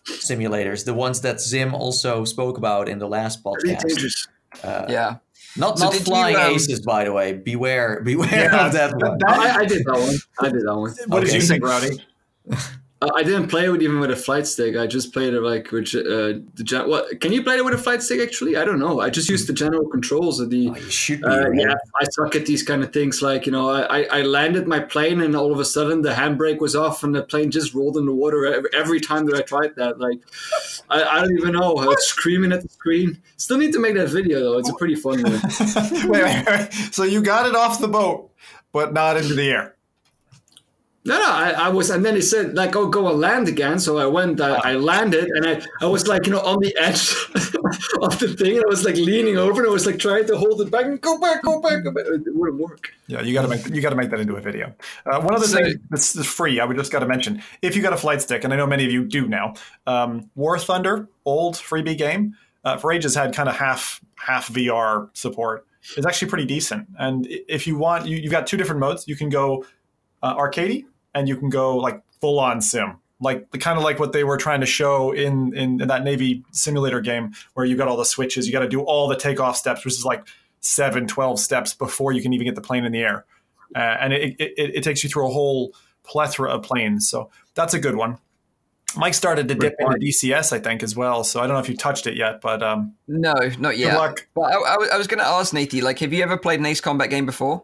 simulators, 0.07 0.85
the 0.85 0.93
ones 0.93 1.21
that 1.21 1.39
Zim 1.39 1.73
also 1.73 2.25
spoke 2.25 2.57
about 2.57 2.89
in 2.89 2.99
the 2.99 3.07
last 3.07 3.43
podcast. 3.43 4.27
Uh, 4.63 4.85
yeah. 4.89 5.17
Not 5.55 5.77
so 5.77 5.85
not 5.85 5.93
flying 5.95 6.35
you, 6.35 6.41
um, 6.41 6.53
aces, 6.53 6.81
by 6.81 7.03
the 7.03 7.13
way. 7.13 7.33
Beware, 7.33 8.01
beware 8.05 8.51
yeah, 8.51 8.65
of 8.65 8.73
that 8.73 8.95
one. 8.95 9.19
I, 9.27 9.57
I, 9.57 9.65
did 9.65 9.85
that 9.85 9.93
one. 9.93 10.15
I 10.39 10.49
did 10.49 10.61
that 10.61 10.75
one. 10.75 10.93
What 11.07 11.23
okay. 11.23 11.31
did 11.31 11.33
you 11.35 11.41
think, 11.41 11.63
Rowdy? 11.63 12.05
Uh, 13.03 13.09
I 13.15 13.23
didn't 13.23 13.49
play 13.49 13.65
it 13.65 13.81
even 13.81 13.99
with 13.99 14.11
a 14.11 14.15
flight 14.15 14.47
stick. 14.47 14.77
I 14.77 14.87
just 14.87 15.11
played 15.11 15.33
it 15.33 15.41
like 15.41 15.69
with 15.71 15.93
uh, 15.93 16.39
the 16.55 16.83
what? 16.87 17.19
Can 17.19 17.33
you 17.33 17.43
play 17.43 17.57
it 17.57 17.65
with 17.65 17.73
a 17.73 17.77
flight 17.77 18.01
stick? 18.01 18.21
Actually, 18.21 18.55
I 18.55 18.63
don't 18.63 18.79
know. 18.79 19.01
I 19.01 19.09
just 19.09 19.29
used 19.29 19.49
the 19.49 19.53
general 19.53 19.89
controls 19.89 20.39
of 20.39 20.49
the. 20.49 20.69
Oh, 20.69 21.29
uh, 21.29 21.51
yeah, 21.51 21.73
I 21.99 22.05
suck 22.11 22.35
at 22.35 22.45
these 22.45 22.63
kind 22.63 22.81
of 22.81 22.93
things. 22.93 23.21
Like 23.21 23.45
you 23.45 23.51
know, 23.51 23.69
I, 23.69 24.03
I 24.03 24.21
landed 24.21 24.67
my 24.67 24.79
plane 24.79 25.19
and 25.19 25.35
all 25.35 25.51
of 25.51 25.59
a 25.59 25.65
sudden 25.65 26.01
the 26.01 26.13
handbrake 26.13 26.59
was 26.59 26.77
off 26.77 27.03
and 27.03 27.13
the 27.13 27.23
plane 27.23 27.51
just 27.51 27.73
rolled 27.73 27.97
in 27.97 28.05
the 28.05 28.13
water 28.13 28.45
every, 28.45 28.69
every 28.73 28.99
time 29.01 29.25
that 29.25 29.35
I 29.35 29.41
tried 29.41 29.75
that. 29.75 29.99
Like, 29.99 30.19
I, 30.89 31.03
I 31.03 31.19
don't 31.19 31.37
even 31.37 31.53
know. 31.53 31.75
I 31.75 31.85
was 31.85 32.05
screaming 32.05 32.53
at 32.53 32.61
the 32.61 32.69
screen. 32.69 33.21
Still 33.35 33.57
need 33.57 33.73
to 33.73 33.79
make 33.79 33.95
that 33.95 34.09
video 34.09 34.39
though. 34.39 34.57
It's 34.59 34.69
a 34.69 34.75
pretty 34.75 34.95
fun 34.95 35.23
one. 35.23 35.41
wait, 36.09 36.23
wait, 36.23 36.45
wait. 36.47 36.73
So 36.91 37.03
you 37.03 37.21
got 37.21 37.47
it 37.47 37.55
off 37.55 37.81
the 37.81 37.89
boat, 37.89 38.31
but 38.71 38.93
not 38.93 39.17
into 39.17 39.33
the 39.33 39.51
air. 39.51 39.75
No, 41.05 41.19
no, 41.19 41.25
I, 41.25 41.49
I, 41.49 41.67
was, 41.67 41.89
and 41.89 42.05
then 42.05 42.15
he 42.15 42.21
said 42.21 42.55
like, 42.55 42.77
"Oh, 42.77 42.87
go 42.87 43.09
and 43.09 43.19
land 43.19 43.49
again." 43.49 43.77
So 43.77 43.97
I 43.97 44.05
went, 44.05 44.39
uh, 44.39 44.61
I 44.63 44.75
landed, 44.75 45.25
and 45.25 45.45
I, 45.45 45.61
I 45.81 45.87
was 45.87 46.07
like, 46.07 46.25
you 46.25 46.31
know, 46.31 46.39
on 46.39 46.59
the 46.61 46.73
edge 46.79 47.11
of 48.01 48.19
the 48.19 48.33
thing, 48.39 48.55
and 48.55 48.63
I 48.65 48.69
was 48.69 48.85
like 48.85 48.95
leaning 48.95 49.37
over, 49.37 49.61
and 49.61 49.69
I 49.69 49.73
was 49.73 49.85
like 49.85 49.99
trying 49.99 50.25
to 50.27 50.37
hold 50.37 50.61
it 50.61 50.71
back 50.71 50.85
and 50.85 51.01
go 51.01 51.19
back, 51.19 51.43
go 51.43 51.59
back, 51.59 51.83
go 51.83 51.91
back. 51.91 52.05
It 52.05 52.33
wouldn't 52.33 52.57
work. 52.57 52.93
Yeah, 53.07 53.21
you 53.21 53.33
got 53.33 53.41
to 53.41 53.49
make 53.49 53.67
you 53.67 53.81
got 53.81 53.89
to 53.89 53.97
make 53.97 54.11
that 54.11 54.21
into 54.21 54.37
a 54.37 54.41
video. 54.41 54.73
Uh, 55.05 55.19
one 55.19 55.35
other 55.35 55.45
thing 55.45 55.75
that's 55.89 56.13
free, 56.25 56.61
I 56.61 56.65
would 56.65 56.77
just 56.77 56.91
got 56.91 56.99
to 56.99 57.05
mention, 57.05 57.43
if 57.61 57.75
you 57.75 57.81
got 57.81 57.91
a 57.91 57.97
flight 57.97 58.21
stick, 58.21 58.45
and 58.45 58.53
I 58.53 58.55
know 58.55 58.65
many 58.65 58.85
of 58.85 58.91
you 58.93 59.03
do 59.03 59.27
now, 59.27 59.55
um, 59.85 60.29
War 60.35 60.57
Thunder, 60.57 61.09
old 61.25 61.55
freebie 61.55 61.97
game, 61.97 62.37
uh, 62.63 62.77
for 62.77 62.93
ages 62.93 63.13
had 63.13 63.35
kind 63.35 63.49
of 63.49 63.57
half 63.57 63.99
half 64.15 64.47
VR 64.47 65.09
support. 65.17 65.67
It's 65.97 66.07
actually 66.07 66.29
pretty 66.29 66.45
decent, 66.45 66.87
and 66.97 67.27
if 67.29 67.67
you 67.67 67.77
want, 67.77 68.07
you, 68.07 68.15
you've 68.15 68.31
got 68.31 68.47
two 68.47 68.55
different 68.55 68.79
modes. 68.79 69.05
You 69.05 69.17
can 69.17 69.27
go 69.27 69.65
uh, 70.21 70.33
arcade 70.37 70.85
and 71.13 71.27
you 71.27 71.37
can 71.37 71.49
go 71.49 71.77
like 71.77 72.01
full 72.19 72.39
on 72.39 72.61
sim. 72.61 72.97
Like 73.19 73.51
the 73.51 73.57
kind 73.57 73.77
of 73.77 73.83
like 73.83 73.99
what 73.99 74.11
they 74.11 74.23
were 74.23 74.37
trying 74.37 74.61
to 74.61 74.65
show 74.65 75.11
in, 75.11 75.55
in, 75.55 75.81
in 75.81 75.87
that 75.87 76.03
navy 76.03 76.43
simulator 76.51 76.99
game 76.99 77.33
where 77.53 77.65
you 77.65 77.77
got 77.77 77.87
all 77.87 77.97
the 77.97 78.05
switches 78.05 78.47
you 78.47 78.51
got 78.53 78.59
to 78.59 78.67
do 78.67 78.81
all 78.81 79.07
the 79.07 79.15
takeoff 79.15 79.55
steps 79.55 79.85
which 79.85 79.93
is 79.93 80.05
like 80.05 80.27
7 80.59 81.07
12 81.07 81.39
steps 81.39 81.73
before 81.73 82.11
you 82.11 82.21
can 82.21 82.33
even 82.33 82.45
get 82.45 82.55
the 82.55 82.61
plane 82.61 82.85
in 82.85 82.91
the 82.91 82.99
air. 82.99 83.25
Uh, 83.75 83.79
and 83.79 84.13
it, 84.13 84.35
it, 84.39 84.75
it, 84.75 84.83
takes 84.83 85.03
you 85.03 85.09
through 85.09 85.27
a 85.27 85.31
whole 85.31 85.73
plethora 86.03 86.49
of 86.49 86.63
planes 86.63 87.09
so 87.09 87.29
that's 87.55 87.73
a 87.73 87.79
good 87.79 87.95
one. 87.95 88.17
Mike 88.95 89.15
started 89.15 89.47
to 89.47 89.55
dip 89.55 89.73
into 89.79 89.97
dcs 89.97 90.53
i 90.53 90.59
think 90.59 90.83
as 90.83 90.95
well 90.95 91.23
so 91.23 91.39
i 91.39 91.47
don't 91.47 91.55
know 91.55 91.59
if 91.59 91.67
you 91.67 91.75
touched 91.75 92.05
it 92.05 92.15
yet 92.15 92.41
but 92.41 92.61
um, 92.61 92.93
no 93.07 93.33
not 93.57 93.75
yet. 93.75 93.89
good 93.89 93.97
luck. 93.97 94.27
but 94.35 94.41
I, 94.41 94.93
I 94.93 94.97
was 94.97 95.07
going 95.07 95.17
to 95.17 95.25
ask 95.25 95.51
Nathie, 95.51 95.81
like 95.81 95.97
have 95.97 96.13
you 96.13 96.21
ever 96.21 96.37
played 96.37 96.59
an 96.59 96.67
ace 96.67 96.79
combat 96.79 97.09
game 97.09 97.25
before? 97.25 97.63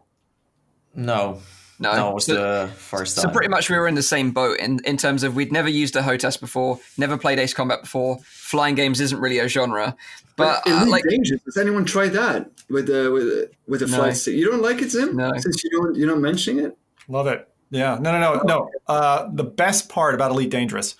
No 0.92 1.40
no, 1.80 1.96
no, 1.96 2.10
it 2.10 2.14
was 2.14 2.26
so, 2.26 2.34
the 2.34 2.72
first 2.74 3.16
time. 3.16 3.22
So 3.24 3.30
pretty 3.30 3.48
much 3.48 3.70
we 3.70 3.76
were 3.76 3.88
in 3.88 3.94
the 3.94 4.02
same 4.02 4.32
boat 4.32 4.58
in, 4.60 4.80
in 4.84 4.98
terms 4.98 5.22
of 5.22 5.34
we'd 5.34 5.50
never 5.50 5.68
used 5.68 5.96
a 5.96 6.02
HOTAS 6.02 6.38
before, 6.38 6.78
never 6.98 7.16
played 7.16 7.38
Ace 7.38 7.54
Combat 7.54 7.80
before. 7.80 8.18
Flying 8.24 8.74
games 8.74 9.00
isn't 9.00 9.18
really 9.18 9.38
a 9.38 9.48
genre, 9.48 9.96
but, 10.36 10.62
but 10.64 10.72
uh, 10.72 10.86
like, 10.86 11.04
dangerous. 11.08 11.40
Has 11.46 11.56
anyone 11.56 11.86
tried 11.86 12.10
that 12.10 12.50
with 12.68 12.86
the 12.86 13.10
with 13.10 13.50
with 13.66 13.82
a 13.82 13.86
no. 13.86 13.96
flight 13.96 14.16
stick? 14.16 14.34
You 14.34 14.50
don't 14.50 14.62
like 14.62 14.82
it, 14.82 14.90
Zim? 14.90 15.16
No, 15.16 15.32
since 15.38 15.64
you 15.64 15.70
don't 15.70 15.96
you're 15.96 16.08
not 16.08 16.18
mentioning 16.18 16.64
it. 16.64 16.76
Love 17.08 17.26
it. 17.26 17.48
Yeah. 17.70 17.98
No, 18.00 18.12
no, 18.12 18.20
no, 18.20 18.42
no. 18.42 18.70
Uh, 18.86 19.28
the 19.32 19.44
best 19.44 19.88
part 19.88 20.14
about 20.14 20.32
Elite 20.32 20.50
Dangerous, 20.50 20.96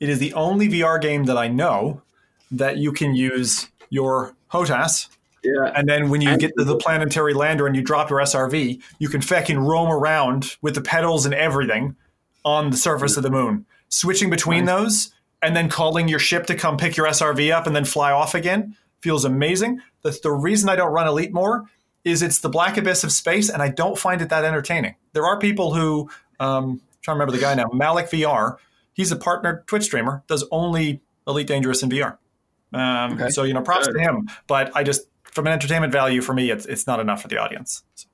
it 0.00 0.08
is 0.08 0.18
the 0.18 0.32
only 0.34 0.68
VR 0.68 1.00
game 1.00 1.24
that 1.24 1.36
I 1.36 1.48
know 1.48 2.02
that 2.50 2.78
you 2.78 2.92
can 2.92 3.14
use 3.14 3.68
your 3.90 4.34
HOTAS 4.52 5.08
yeah. 5.42 5.72
And 5.74 5.88
then 5.88 6.08
when 6.08 6.20
you 6.20 6.36
get 6.36 6.52
to 6.58 6.64
the 6.64 6.76
planetary 6.76 7.34
lander 7.34 7.66
and 7.66 7.74
you 7.74 7.82
drop 7.82 8.10
your 8.10 8.20
SRV, 8.20 8.80
you 8.98 9.08
can 9.08 9.20
fucking 9.20 9.58
roam 9.58 9.90
around 9.90 10.56
with 10.62 10.74
the 10.74 10.82
pedals 10.82 11.26
and 11.26 11.34
everything 11.34 11.96
on 12.44 12.70
the 12.70 12.76
surface 12.76 13.16
of 13.16 13.22
the 13.22 13.30
moon, 13.30 13.66
switching 13.88 14.30
between 14.30 14.64
those 14.64 15.12
and 15.42 15.56
then 15.56 15.68
calling 15.68 16.08
your 16.08 16.18
ship 16.18 16.46
to 16.46 16.54
come 16.54 16.76
pick 16.76 16.96
your 16.96 17.06
SRV 17.06 17.52
up 17.52 17.66
and 17.66 17.74
then 17.74 17.84
fly 17.84 18.12
off 18.12 18.34
again 18.34 18.76
feels 19.02 19.24
amazing. 19.24 19.80
The, 20.02 20.16
the 20.22 20.32
reason 20.32 20.68
I 20.68 20.76
don't 20.76 20.92
run 20.92 21.06
Elite 21.06 21.32
more 21.32 21.64
is 22.04 22.22
it's 22.22 22.38
the 22.38 22.48
black 22.48 22.76
abyss 22.76 23.04
of 23.04 23.12
space 23.12 23.50
and 23.50 23.62
I 23.62 23.68
don't 23.68 23.98
find 23.98 24.22
it 24.22 24.30
that 24.30 24.44
entertaining. 24.44 24.94
There 25.12 25.26
are 25.26 25.38
people 25.38 25.74
who, 25.74 26.08
um, 26.40 26.64
I'm 26.64 26.80
trying 27.02 27.16
to 27.16 27.20
remember 27.20 27.32
the 27.32 27.40
guy 27.40 27.54
now, 27.54 27.68
Malik 27.72 28.06
VR, 28.06 28.56
he's 28.92 29.12
a 29.12 29.16
partner 29.16 29.64
Twitch 29.66 29.84
streamer, 29.84 30.22
does 30.26 30.44
only 30.50 31.00
Elite 31.26 31.46
Dangerous 31.46 31.82
in 31.82 31.90
VR. 31.90 32.18
Um, 32.72 33.14
okay. 33.14 33.28
So, 33.28 33.42
you 33.42 33.52
know, 33.52 33.62
props 33.62 33.86
Good. 33.86 33.94
to 33.94 34.00
him. 34.00 34.28
But 34.46 34.74
I 34.74 34.82
just, 34.82 35.02
from 35.32 35.46
an 35.46 35.52
entertainment 35.52 35.92
value 35.92 36.22
for 36.22 36.34
me, 36.34 36.50
it's 36.50 36.66
it's 36.66 36.86
not 36.86 37.00
enough 37.00 37.22
for 37.22 37.28
the 37.28 37.38
audience. 37.38 37.82
So. 37.94 38.08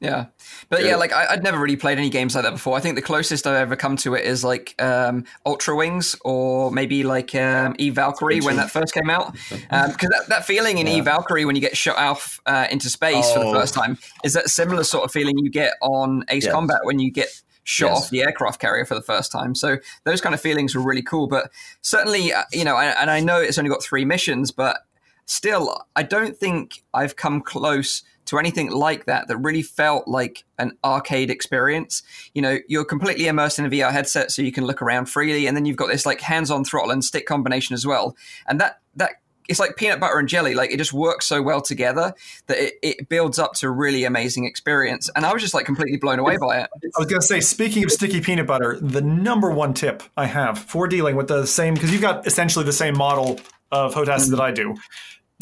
Yeah, 0.00 0.26
but 0.68 0.80
Good. 0.80 0.86
yeah, 0.86 0.96
like 0.96 1.12
I, 1.12 1.34
would 1.34 1.42
never 1.42 1.58
really 1.58 1.76
played 1.76 1.98
any 1.98 2.10
games 2.10 2.34
like 2.34 2.44
that 2.44 2.52
before. 2.52 2.76
I 2.76 2.80
think 2.80 2.96
the 2.96 3.02
closest 3.02 3.46
I've 3.46 3.54
ever 3.54 3.76
come 3.76 3.96
to 3.98 4.14
it 4.14 4.24
is 4.24 4.44
like 4.44 4.74
um, 4.82 5.24
Ultra 5.46 5.74
Wings 5.76 6.16
or 6.24 6.70
maybe 6.70 7.04
like 7.04 7.34
um, 7.34 7.74
Eve 7.78 7.94
Valkyrie 7.94 8.40
when 8.40 8.56
that 8.56 8.70
first 8.70 8.92
came 8.92 9.08
out. 9.08 9.32
Because 9.32 9.66
um, 9.70 9.88
that, 9.98 10.24
that 10.28 10.44
feeling 10.44 10.78
in 10.78 10.86
yeah. 10.86 10.94
Eve 10.94 11.04
Valkyrie 11.06 11.44
when 11.44 11.54
you 11.54 11.62
get 11.62 11.76
shot 11.76 11.96
off 11.96 12.40
uh, 12.46 12.66
into 12.70 12.90
space 12.90 13.24
oh. 13.28 13.34
for 13.34 13.40
the 13.40 13.46
oh. 13.46 13.54
first 13.54 13.72
time 13.72 13.98
is 14.24 14.34
that 14.34 14.50
similar 14.50 14.84
sort 14.84 15.04
of 15.04 15.12
feeling 15.12 15.38
you 15.38 15.50
get 15.50 15.74
on 15.80 16.24
Ace 16.28 16.44
yes. 16.44 16.52
Combat 16.52 16.80
when 16.82 16.98
you 16.98 17.10
get 17.10 17.28
shot 17.62 17.88
yes. 17.88 18.04
off 18.04 18.10
the 18.10 18.22
aircraft 18.22 18.60
carrier 18.60 18.84
for 18.84 18.94
the 18.94 19.02
first 19.02 19.32
time. 19.32 19.54
So 19.54 19.78
those 20.04 20.20
kind 20.20 20.34
of 20.34 20.40
feelings 20.40 20.74
were 20.74 20.82
really 20.82 21.02
cool. 21.02 21.28
But 21.28 21.50
certainly, 21.80 22.32
uh, 22.32 22.42
you 22.52 22.64
know, 22.64 22.76
and 22.76 23.10
I 23.10 23.20
know 23.20 23.40
it's 23.40 23.58
only 23.58 23.70
got 23.70 23.82
three 23.82 24.04
missions, 24.04 24.50
but 24.50 24.84
still, 25.26 25.84
I 25.96 26.02
don't 26.02 26.36
think 26.36 26.82
I've 26.92 27.16
come 27.16 27.40
close 27.40 28.02
to 28.26 28.38
anything 28.38 28.70
like 28.70 29.04
that 29.04 29.28
that 29.28 29.36
really 29.36 29.62
felt 29.62 30.08
like 30.08 30.44
an 30.58 30.76
arcade 30.82 31.30
experience. 31.30 32.02
You 32.34 32.42
know, 32.42 32.58
you're 32.68 32.84
completely 32.84 33.26
immersed 33.26 33.58
in 33.58 33.66
a 33.66 33.70
VR 33.70 33.92
headset 33.92 34.30
so 34.30 34.42
you 34.42 34.52
can 34.52 34.64
look 34.64 34.80
around 34.80 35.06
freely, 35.06 35.46
and 35.46 35.56
then 35.56 35.66
you've 35.66 35.76
got 35.76 35.88
this 35.88 36.06
like 36.06 36.20
hands-on 36.20 36.64
throttle 36.64 36.90
and 36.90 37.04
stick 37.04 37.26
combination 37.26 37.74
as 37.74 37.86
well. 37.86 38.16
And 38.46 38.60
that 38.60 38.80
that 38.96 39.12
it's 39.48 39.60
like 39.60 39.76
peanut 39.76 40.00
butter 40.00 40.18
and 40.18 40.28
jelly. 40.28 40.54
Like 40.54 40.72
it 40.72 40.78
just 40.78 40.92
works 40.92 41.26
so 41.26 41.42
well 41.42 41.60
together 41.60 42.14
that 42.46 42.58
it, 42.58 42.74
it 42.82 43.08
builds 43.08 43.38
up 43.38 43.52
to 43.54 43.66
a 43.66 43.70
really 43.70 44.04
amazing 44.04 44.46
experience. 44.46 45.10
And 45.14 45.26
I 45.26 45.32
was 45.32 45.42
just 45.42 45.54
like 45.54 45.66
completely 45.66 45.98
blown 45.98 46.18
away 46.18 46.36
by 46.38 46.60
it. 46.60 46.70
I 46.82 46.98
was 46.98 47.06
going 47.06 47.20
to 47.20 47.26
say, 47.26 47.40
speaking 47.40 47.84
of 47.84 47.92
sticky 47.92 48.20
peanut 48.20 48.46
butter, 48.46 48.78
the 48.80 49.02
number 49.02 49.50
one 49.50 49.74
tip 49.74 50.02
I 50.16 50.26
have 50.26 50.58
for 50.58 50.88
dealing 50.88 51.16
with 51.16 51.28
the 51.28 51.46
same, 51.46 51.74
because 51.74 51.92
you've 51.92 52.02
got 52.02 52.26
essentially 52.26 52.64
the 52.64 52.72
same 52.72 52.96
model 52.96 53.38
of 53.70 53.94
HOTAS 53.94 54.22
mm-hmm. 54.22 54.30
that 54.30 54.40
I 54.40 54.50
do, 54.50 54.76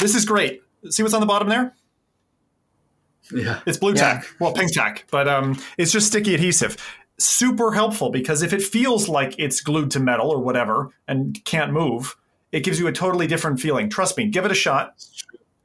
this 0.03 0.15
is 0.15 0.25
great. 0.25 0.61
See 0.89 1.01
what's 1.01 1.15
on 1.15 1.21
the 1.21 1.25
bottom 1.25 1.47
there? 1.47 1.73
Yeah. 3.31 3.61
It's 3.65 3.77
blue 3.77 3.93
yeah. 3.93 4.01
tack. 4.01 4.27
Well, 4.39 4.51
pink 4.53 4.73
tack, 4.73 5.05
but 5.09 5.27
um, 5.27 5.57
it's 5.77 5.91
just 5.91 6.07
sticky 6.07 6.35
adhesive. 6.35 6.77
Super 7.17 7.71
helpful 7.71 8.09
because 8.09 8.41
if 8.41 8.51
it 8.51 8.61
feels 8.61 9.07
like 9.07 9.35
it's 9.39 9.61
glued 9.61 9.91
to 9.91 9.99
metal 9.99 10.29
or 10.29 10.39
whatever 10.39 10.89
and 11.07 11.43
can't 11.45 11.71
move, 11.71 12.15
it 12.51 12.65
gives 12.65 12.79
you 12.79 12.87
a 12.87 12.91
totally 12.91 13.27
different 13.27 13.61
feeling. 13.61 13.89
Trust 13.89 14.17
me, 14.17 14.27
give 14.27 14.43
it 14.45 14.51
a 14.51 14.55
shot. 14.55 14.93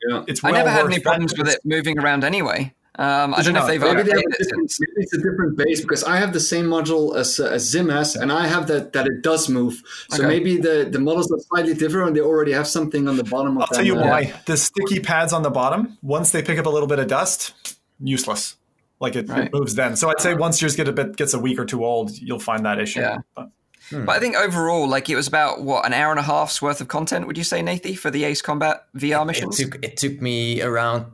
Yeah. 0.09 0.23
It's 0.29 0.43
well 0.43 0.55
I 0.55 0.59
never 0.59 0.71
had 0.71 0.87
any 0.87 1.01
problems 1.01 1.37
with 1.37 1.49
it 1.49 1.59
moving 1.65 1.99
around 1.99 2.23
anyway. 2.23 2.73
Um, 2.99 3.33
I 3.33 3.43
don't 3.43 3.55
know 3.55 3.61
if 3.61 3.69
they've 3.69 3.81
maybe, 3.81 4.03
they 4.03 4.11
it 4.11 4.25
maybe 4.29 4.93
it's 4.97 5.13
a 5.13 5.19
different 5.19 5.57
base 5.57 5.81
because 5.83 6.03
I 6.03 6.17
have 6.17 6.33
the 6.33 6.41
same 6.41 6.65
module 6.65 7.17
as, 7.17 7.39
uh, 7.39 7.45
as 7.45 7.63
Zim 7.63 7.89
has, 7.91 8.17
and 8.17 8.33
I 8.33 8.49
have 8.49 8.67
that 8.67 8.93
that 8.93 9.07
it 9.07 9.23
does 9.23 9.49
move. 9.49 9.81
So 10.11 10.25
okay. 10.25 10.27
maybe 10.27 10.57
the, 10.57 10.89
the 10.91 10.99
models 10.99 11.31
are 11.31 11.39
slightly 11.39 11.75
different, 11.75 12.09
and 12.09 12.17
they 12.17 12.21
already 12.21 12.51
have 12.51 12.67
something 12.67 13.07
on 13.07 13.17
the 13.17 13.23
bottom 13.23 13.57
of. 13.57 13.63
I'll 13.63 13.69
tell 13.69 13.87
you 13.87 13.95
why. 13.95 14.35
The 14.47 14.57
sticky 14.57 14.99
pads 14.99 15.33
on 15.33 15.43
the 15.43 15.51
bottom, 15.51 15.97
once 16.03 16.33
they 16.33 16.43
pick 16.43 16.59
up 16.59 16.67
a 16.67 16.71
little 16.71 16.89
bit 16.89 16.99
of 16.99 17.07
dust, 17.07 17.79
useless. 18.01 18.57
Like 18.99 19.15
it, 19.15 19.29
right. 19.29 19.45
it 19.45 19.53
moves 19.53 19.77
then. 19.77 19.95
So 19.95 20.11
I'd 20.11 20.21
say 20.21 20.35
once 20.35 20.61
yours 20.61 20.75
get 20.75 20.89
a 20.89 20.93
bit 20.93 21.17
gets 21.17 21.35
a 21.35 21.39
week 21.39 21.61
or 21.61 21.65
two 21.65 21.85
old, 21.85 22.19
you'll 22.19 22.41
find 22.41 22.67
that 22.67 22.81
issue. 22.81 22.99
Yeah. 22.99 23.19
But, 23.37 23.51
hmm. 23.91 24.07
but 24.07 24.17
I 24.17 24.19
think 24.19 24.35
overall, 24.35 24.89
like 24.89 25.09
it 25.09 25.15
was 25.15 25.29
about 25.29 25.63
what 25.63 25.87
an 25.87 25.93
hour 25.93 26.11
and 26.11 26.19
a 26.19 26.25
half's 26.25 26.61
worth 26.61 26.81
of 26.81 26.89
content. 26.89 27.29
Would 27.29 27.39
you 27.39 27.45
say, 27.45 27.63
Nathy, 27.63 27.97
for 27.97 28.11
the 28.11 28.25
Ace 28.25 28.43
Combat 28.43 28.87
VR 28.97 29.25
missions? 29.25 29.61
It 29.61 29.71
took 29.71 29.85
it 29.85 29.97
took 29.97 30.21
me 30.21 30.63
around 30.63 31.07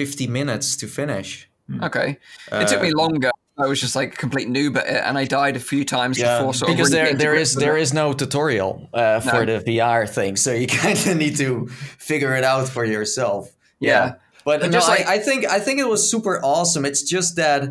fifty 0.00 0.26
minutes 0.26 0.76
to 0.76 0.86
finish. 0.86 1.48
Hmm. 1.66 1.84
Okay, 1.84 2.18
it 2.52 2.68
took 2.68 2.82
me 2.82 2.92
uh, 2.92 3.02
longer. 3.02 3.30
I 3.58 3.66
was 3.66 3.80
just 3.80 3.96
like 3.96 4.14
a 4.14 4.16
complete 4.16 4.48
noob 4.48 4.76
at 4.76 4.86
it, 4.86 5.02
and 5.04 5.18
I 5.18 5.24
died 5.24 5.56
a 5.56 5.60
few 5.60 5.84
times 5.84 6.16
yeah, 6.16 6.38
before. 6.38 6.54
Sort 6.54 6.70
because 6.70 6.90
there 6.90 7.12
there 7.14 7.34
is 7.34 7.54
there 7.54 7.76
is 7.76 7.92
no 7.92 8.12
tutorial 8.12 8.88
uh, 8.94 9.18
for 9.20 9.44
no. 9.44 9.58
the 9.58 9.78
VR 9.78 10.08
thing, 10.08 10.36
so 10.36 10.52
you 10.52 10.66
kind 10.84 10.96
of 10.96 11.16
need 11.16 11.36
to 11.38 11.66
figure 11.66 12.36
it 12.36 12.44
out 12.44 12.68
for 12.68 12.84
yourself. 12.84 13.50
Yeah, 13.80 13.90
yeah. 13.90 14.14
but, 14.44 14.60
but 14.60 14.70
no, 14.70 14.78
like, 14.78 15.06
I, 15.06 15.14
I 15.14 15.18
think 15.18 15.44
I 15.44 15.58
think 15.58 15.80
it 15.80 15.88
was 15.88 16.08
super 16.08 16.40
awesome. 16.44 16.84
It's 16.84 17.02
just 17.02 17.34
that, 17.36 17.68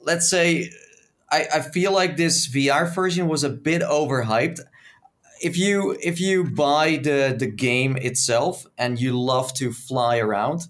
let's 0.00 0.28
say, 0.28 0.70
I, 1.30 1.46
I 1.54 1.60
feel 1.60 1.92
like 1.92 2.18
this 2.18 2.46
VR 2.46 2.94
version 2.94 3.28
was 3.28 3.44
a 3.44 3.50
bit 3.50 3.80
overhyped. 3.80 4.60
If 5.42 5.56
you 5.56 5.96
if 6.02 6.20
you 6.20 6.44
buy 6.44 7.00
the 7.02 7.34
the 7.36 7.46
game 7.46 7.96
itself 7.96 8.66
and 8.76 9.00
you 9.00 9.18
love 9.18 9.54
to 9.54 9.72
fly 9.72 10.18
around, 10.18 10.68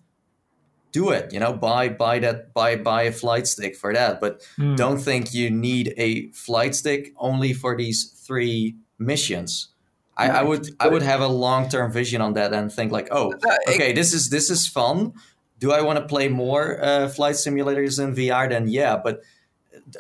do 0.97 1.11
it 1.11 1.33
you 1.33 1.41
know 1.43 1.53
buy 1.53 1.89
buy 1.89 2.19
that 2.19 2.55
buy 2.55 2.71
buy 2.75 3.03
a 3.03 3.13
flight 3.13 3.47
stick 3.47 3.77
for 3.77 3.93
that 3.93 4.21
but 4.21 4.33
mm. 4.59 4.77
don't 4.77 5.01
think 5.09 5.35
you 5.35 5.51
need 5.51 5.93
a 5.99 6.31
flight 6.33 6.75
stick 6.75 7.13
only 7.19 7.53
for 7.53 7.77
these 7.77 8.01
three 8.27 8.75
missions 8.99 9.69
I, 10.17 10.29
I, 10.29 10.43
would 10.43 10.67
I 10.81 10.89
would 10.89 11.03
have 11.03 11.21
a 11.21 11.29
long 11.29 11.69
term 11.69 11.93
vision 11.93 12.23
on 12.23 12.33
that 12.35 12.55
and 12.55 12.73
think 12.73 12.91
like, 12.91 13.09
oh, 13.11 13.35
okay, 13.69 13.93
this 13.93 14.15
is 14.15 14.31
this 14.31 14.49
is 14.49 14.67
fun. 14.67 15.13
Do 15.59 15.73
I 15.73 15.83
want 15.83 15.99
to 15.99 16.07
play 16.07 16.29
more 16.29 16.83
uh, 16.83 17.09
flight 17.09 17.35
simulators 17.35 18.03
in 18.03 18.15
VR? 18.15 18.49
Then 18.49 18.67
yeah, 18.67 18.97
but 18.97 19.21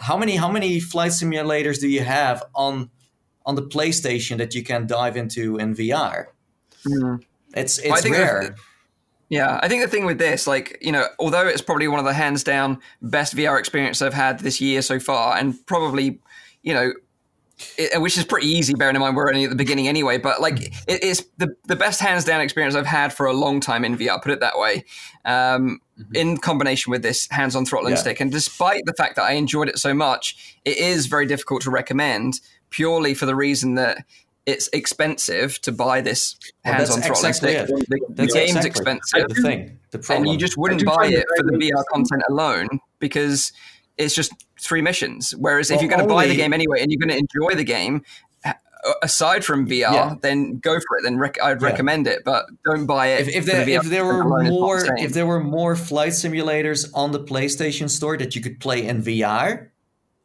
how 0.01 0.17
many 0.17 0.37
how 0.37 0.51
many 0.51 0.81
flight 0.81 1.13
simulators 1.13 1.81
do 1.81 1.89
you 1.89 2.01
have 2.01 2.43
on 2.55 2.89
on 3.45 3.57
the 3.57 3.63
PlayStation 3.63 4.39
that 4.39 4.55
you 4.55 4.65
can 4.65 4.87
dive 4.87 5.19
into 5.19 5.59
in 5.59 5.75
VR? 5.75 6.29
Mm. 6.87 7.23
It's 7.55 7.79
it's 7.79 8.05
well, 8.05 8.13
rare. 8.13 8.57
Yeah, 9.29 9.59
I 9.61 9.69
think 9.69 9.83
the 9.83 9.89
thing 9.89 10.07
with 10.07 10.19
this, 10.19 10.47
like, 10.47 10.79
you 10.81 10.93
know, 10.93 11.07
although 11.19 11.47
it's 11.47 11.61
probably 11.61 11.89
one 11.89 11.99
of 11.99 12.05
the 12.05 12.13
hands 12.13 12.45
down 12.45 12.79
best 13.03 13.35
VR 13.35 13.59
experience 13.59 14.01
I've 14.01 14.15
had 14.15 14.39
this 14.41 14.61
year 14.61 14.83
so 14.83 15.01
far, 15.01 15.37
and 15.37 15.55
probably, 15.67 16.21
you 16.63 16.73
know, 16.73 16.93
it, 17.79 18.01
which 18.01 18.17
is 18.19 18.25
pretty 18.25 18.47
easy, 18.47 18.75
bearing 18.75 18.95
in 18.95 19.01
mind 19.01 19.17
we're 19.17 19.29
only 19.29 19.45
at 19.45 19.51
the 19.51 19.57
beginning 19.57 19.89
anyway. 19.89 20.19
But 20.19 20.41
like, 20.41 20.61
it, 20.61 21.03
it's 21.03 21.25
the 21.39 21.57
the 21.65 21.75
best 21.75 22.01
hands 22.01 22.25
down 22.25 22.41
experience 22.41 22.75
I've 22.75 22.87
had 22.87 23.13
for 23.13 23.27
a 23.27 23.33
long 23.33 23.61
time 23.61 23.85
in 23.85 23.97
VR. 23.97 24.23
Put 24.23 24.33
it 24.33 24.41
that 24.41 24.59
way. 24.59 24.85
Um, 25.25 25.81
mm-hmm. 25.99 26.15
In 26.15 26.37
combination 26.37 26.91
with 26.91 27.03
this 27.03 27.27
hands 27.31 27.57
on 27.57 27.65
throttle 27.65 27.89
and 27.89 27.97
yeah. 27.97 28.01
stick, 28.01 28.21
and 28.21 28.31
despite 28.31 28.85
the 28.85 28.93
fact 28.93 29.17
that 29.17 29.23
I 29.23 29.33
enjoyed 29.33 29.69
it 29.69 29.79
so 29.79 29.95
much, 29.95 30.57
it 30.65 30.77
is 30.77 31.07
very 31.07 31.27
difficult 31.27 31.63
to 31.63 31.71
recommend 31.71 32.41
purely 32.71 33.15
for 33.15 33.27
the 33.27 33.35
reason 33.35 33.75
that 33.75 34.05
it's 34.47 34.69
expensive 34.73 35.61
to 35.63 35.73
buy 35.73 36.01
this 36.01 36.37
hands-on 36.65 37.01
well, 37.01 37.09
throttling 37.09 37.31
exactly 37.31 37.55
stick. 37.55 37.89
The, 37.89 38.01
the 38.11 38.27
game's 38.29 38.65
exactly 38.65 38.69
expensive. 38.69 39.29
The 39.29 39.43
thing, 39.43 39.79
the 39.91 39.99
problem. 39.99 40.29
And 40.29 40.33
you 40.33 40.39
just 40.39 40.57
wouldn't 40.57 40.85
buy 40.85 41.07
it 41.07 41.25
for 41.37 41.43
the 41.43 41.53
VR 41.53 41.83
content 41.93 42.23
alone 42.29 42.69
because 43.01 43.53
it's 43.99 44.15
just 44.15 44.33
three 44.61 44.83
missions. 44.83 45.33
Whereas 45.33 45.71
well, 45.71 45.79
if 45.79 45.83
you're 45.83 45.91
going 45.91 46.07
to 46.07 46.15
buy 46.15 46.29
the 46.29 46.37
game 46.37 46.53
anyway 46.53 46.81
and 46.81 46.93
you're 46.93 47.01
going 47.01 47.11
to 47.11 47.19
enjoy 47.19 47.57
the 47.57 47.65
game, 47.65 48.03
aside 49.03 49.45
from 49.45 49.67
VR, 49.67 49.93
yeah. 49.93 50.15
then 50.21 50.59
go 50.59 50.75
for 50.75 50.99
it. 50.99 51.03
Then 51.03 51.19
rec- 51.19 51.43
I'd 51.43 51.61
yeah. 51.61 51.67
recommend 51.67 52.07
it, 52.07 52.23
but 52.25 52.47
don't 52.65 52.87
buy 52.87 53.09
it. 53.09 53.29
If, 53.29 53.35
if 53.35 53.45
there, 53.47 53.65
the 53.65 53.75
if 53.75 53.85
there 53.85 54.05
were 54.05 54.25
more, 54.25 54.85
if 54.99 55.13
there 55.13 55.27
were 55.27 55.43
more 55.43 55.77
flight 55.77 56.13
simulators 56.13 56.89
on 56.95 57.13
the 57.13 57.21
PlayStation 57.21 57.91
Store 57.91 58.17
that 58.17 58.37
you 58.37 58.43
could 58.43 58.61
play 58.61 58.87
in 58.87 59.03
VR, 59.03 59.71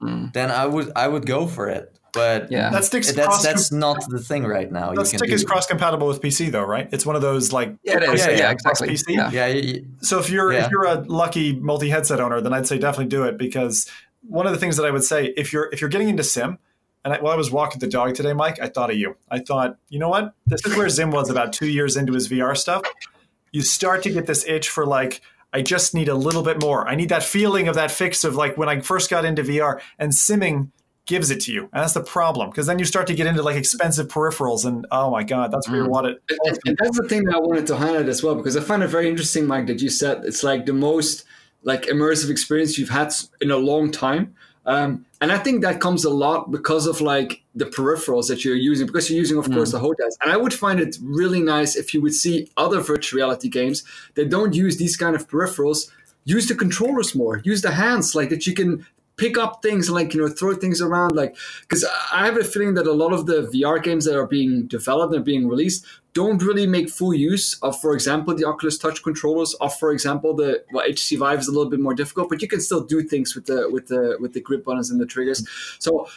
mm. 0.02 0.34
then 0.34 0.52
I 0.52 0.66
would 0.66 0.92
I 0.96 1.08
would 1.08 1.26
go 1.26 1.48
for 1.48 1.70
it. 1.70 1.98
But 2.14 2.52
yeah, 2.52 2.70
that 2.72 2.84
stick's 2.84 3.12
that's 3.14 3.42
that's 3.42 3.72
not 3.72 3.98
the 4.10 4.20
thing 4.20 4.46
right 4.46 4.70
now. 4.72 4.94
That 4.94 5.08
stick 5.08 5.30
is 5.30 5.46
cross 5.46 5.66
compatible 5.66 6.08
with 6.08 6.22
PC 6.22 6.52
though, 6.52 6.64
right? 6.64 6.90
It's 6.92 7.06
one 7.06 7.16
of 7.16 7.22
those 7.22 7.54
like 7.54 7.74
yeah, 7.84 7.98
it 7.98 8.04
is. 8.04 8.20
Yeah, 8.20 8.32
yeah, 8.32 8.38
yeah 8.38 8.52
exactly. 8.52 8.90
PC. 8.90 9.04
Yeah. 9.10 9.32
yeah, 9.32 9.48
yeah, 9.48 9.80
So 10.02 10.20
if 10.20 10.30
you're 10.30 10.52
if 10.52 10.70
you're 10.70 10.86
a 10.86 10.96
lucky 10.96 11.54
multi 11.54 11.90
headset 11.90 12.20
owner, 12.20 12.42
then 12.42 12.54
I'd 12.54 12.68
say 12.68 12.78
definitely 12.78 13.08
do 13.08 13.24
it 13.24 13.38
because 13.38 13.90
one 14.28 14.46
of 14.46 14.52
the 14.52 14.60
things 14.60 14.78
that 14.78 14.86
I 14.86 14.92
would 14.92 15.04
say 15.04 15.34
if 15.38 15.54
you're 15.54 15.70
if 15.72 15.80
you're 15.80 15.90
getting 15.90 16.10
into 16.10 16.24
sim, 16.24 16.60
and 17.04 17.14
I, 17.14 17.22
while 17.22 17.34
I 17.34 17.38
was 17.38 17.52
walking 17.52 17.80
the 17.80 17.88
dog 17.88 18.14
today, 18.14 18.34
Mike, 18.34 18.60
I 18.62 18.68
thought 18.68 18.92
of 18.92 18.98
you. 18.98 19.16
I 19.30 19.40
thought, 19.40 19.78
you 19.90 20.00
know 20.00 20.10
what? 20.10 20.34
This 20.46 20.66
is 20.66 20.76
where 20.76 20.90
Zim 20.90 21.12
was 21.12 21.30
about 21.30 21.54
two 21.54 21.68
years 21.68 21.98
into 21.98 22.14
his 22.14 22.28
VR 22.28 22.56
stuff. 22.56 22.84
You 23.52 23.62
start 23.62 24.04
to 24.04 24.12
get 24.12 24.28
this 24.28 24.46
itch 24.48 24.70
for 24.70 24.86
like, 24.86 25.22
I 25.52 25.62
just 25.62 25.94
need 25.94 26.08
a 26.08 26.16
little 26.16 26.44
bit 26.44 26.62
more. 26.62 26.88
I 26.88 26.96
need 26.96 27.10
that 27.10 27.24
feeling 27.24 27.68
of 27.68 27.76
that 27.76 27.92
fix 27.92 28.24
of 28.24 28.36
like 28.36 28.58
when 28.58 28.70
I 28.70 28.80
first 28.82 29.10
got 29.10 29.26
into 29.26 29.44
VR 29.44 29.82
and 29.98 30.12
simming 30.12 30.70
gives 31.06 31.32
it 31.32 31.42
to 31.42 31.52
you. 31.52 31.64
And 31.74 31.82
that's 31.82 31.94
the 31.94 32.04
problem 32.04 32.50
because 32.50 32.68
then 32.68 32.80
you 32.80 32.86
start 32.86 33.08
to 33.08 33.14
get 33.14 33.28
into 33.28 33.42
like 33.42 33.56
expensive 33.56 34.08
peripherals 34.08 34.66
and 34.66 34.86
oh 34.92 35.10
my 35.10 35.24
god, 35.24 35.52
that's 35.52 35.68
where 35.68 35.80
you 35.82 35.86
mm. 35.86 35.90
want 35.90 36.08
it. 36.08 36.22
And, 36.46 36.60
and 36.66 36.78
that's 36.78 36.98
the 36.98 37.08
thing 37.08 37.24
that 37.26 37.36
I 37.36 37.40
wanted 37.40 37.68
to 37.68 37.76
highlight 37.76 38.08
as 38.08 38.24
well 38.24 38.36
because 38.36 38.56
I 38.56 38.62
find 38.62 38.84
it 38.84 38.88
very 38.88 39.10
interesting, 39.10 39.46
Mike, 39.46 39.68
that 39.68 39.82
you 39.82 39.90
said 39.90 40.24
it's 40.26 40.44
like 40.44 40.66
the 40.66 40.74
most 40.74 41.26
like 41.64 41.84
immersive 41.84 42.30
experience 42.30 42.78
you've 42.78 42.90
had 42.90 43.14
in 43.40 43.52
a 43.52 43.58
long 43.58 43.92
time. 43.92 44.36
Um, 44.64 45.08
and 45.20 45.32
I 45.32 45.40
think 45.40 45.64
that 45.64 45.82
comes 45.82 46.06
a 46.06 46.12
lot 46.12 46.52
because 46.52 46.86
of 46.86 47.02
like 47.02 47.42
the 47.56 47.66
peripherals 47.66 48.28
that 48.28 48.46
you're 48.46 48.56
using, 48.56 48.86
because 48.86 49.10
you're 49.10 49.18
using, 49.18 49.40
of 49.40 49.48
mm. 49.48 49.56
course, 49.56 49.72
the 49.72 49.80
HOTAS. 49.80 50.18
And 50.22 50.32
I 50.32 50.38
would 50.38 50.54
find 50.54 50.80
it 50.80 50.98
really 51.02 51.42
nice 51.42 51.76
if 51.76 51.96
you 51.96 52.02
would 52.02 52.14
see 52.14 52.52
other 52.58 52.80
virtual 52.80 53.18
reality 53.18 53.50
games 53.50 53.84
that 54.14 54.30
don't 54.30 54.54
use 54.54 54.78
these 54.78 54.96
kind 54.96 55.16
of 55.16 55.28
peripherals 55.28 55.90
use 56.24 56.48
the 56.48 56.56
controllers 56.56 57.16
more 57.16 57.42
use 57.44 57.62
the 57.62 57.72
hands 57.72 58.14
like 58.14 58.30
that 58.30 58.46
you 58.46 58.54
can 58.54 58.86
pick 59.18 59.38
up 59.38 59.62
things 59.62 59.90
like 59.90 60.14
you 60.14 60.22
know 60.22 60.28
throw 60.28 60.54
things 60.56 60.82
around 60.82 61.16
like 61.16 61.36
because 61.62 61.86
i 62.12 62.26
have 62.26 62.38
a 62.38 62.44
feeling 62.44 62.74
that 62.74 62.88
a 62.88 62.92
lot 62.92 63.14
of 63.14 63.26
the 63.26 63.44
vr 63.54 63.82
games 63.82 64.06
that 64.06 64.18
are 64.18 64.28
being 64.28 64.66
developed 64.68 65.14
and 65.14 65.26
being 65.26 65.48
released 65.48 65.86
don't 66.14 66.42
really 66.44 66.68
make 66.68 66.90
full 66.90 67.14
use 67.14 67.58
of 67.62 67.80
for 67.80 67.94
example 67.94 68.36
the 68.36 68.46
oculus 68.46 68.78
touch 68.78 69.04
controllers 69.04 69.56
or 69.62 69.70
for 69.70 69.92
example 69.92 70.34
the 70.34 70.64
well 70.74 70.88
HTC 70.88 71.18
Vive 71.18 71.40
is 71.40 71.48
a 71.48 71.52
little 71.52 71.70
bit 71.70 71.80
more 71.80 71.94
difficult 71.94 72.30
but 72.30 72.42
you 72.42 72.48
can 72.48 72.60
still 72.60 72.82
do 72.82 73.02
things 73.02 73.36
with 73.36 73.46
the 73.46 73.70
with 73.70 73.88
the 73.88 74.18
with 74.20 74.34
the 74.34 74.42
grip 74.42 74.66
buttons 74.66 74.90
and 74.90 75.00
the 75.00 75.06
triggers 75.06 75.48
so 75.80 76.08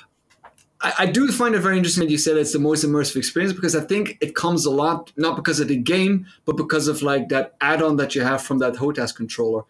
I, 0.98 1.06
do 1.06 1.28
find 1.28 1.54
it 1.54 1.60
very 1.60 1.78
interesting 1.78 2.04
that 2.04 2.10
you 2.10 2.18
said 2.18 2.36
it's 2.36 2.52
the 2.52 2.58
most 2.58 2.84
immersive 2.84 3.16
experience 3.16 3.54
because 3.54 3.74
I 3.74 3.80
think 3.80 4.18
it 4.20 4.34
comes 4.34 4.66
a 4.66 4.70
lot 4.70 5.12
not 5.16 5.34
because 5.34 5.58
of 5.58 5.68
the 5.68 5.76
game, 5.78 6.26
but 6.44 6.58
because 6.58 6.88
of 6.88 7.00
like 7.00 7.30
that 7.30 7.54
add-on 7.62 7.96
that 7.96 8.14
you 8.14 8.20
have 8.20 8.42
from 8.42 8.58
that 8.58 8.74
HOTAS 8.74 9.16
controller. 9.16 9.62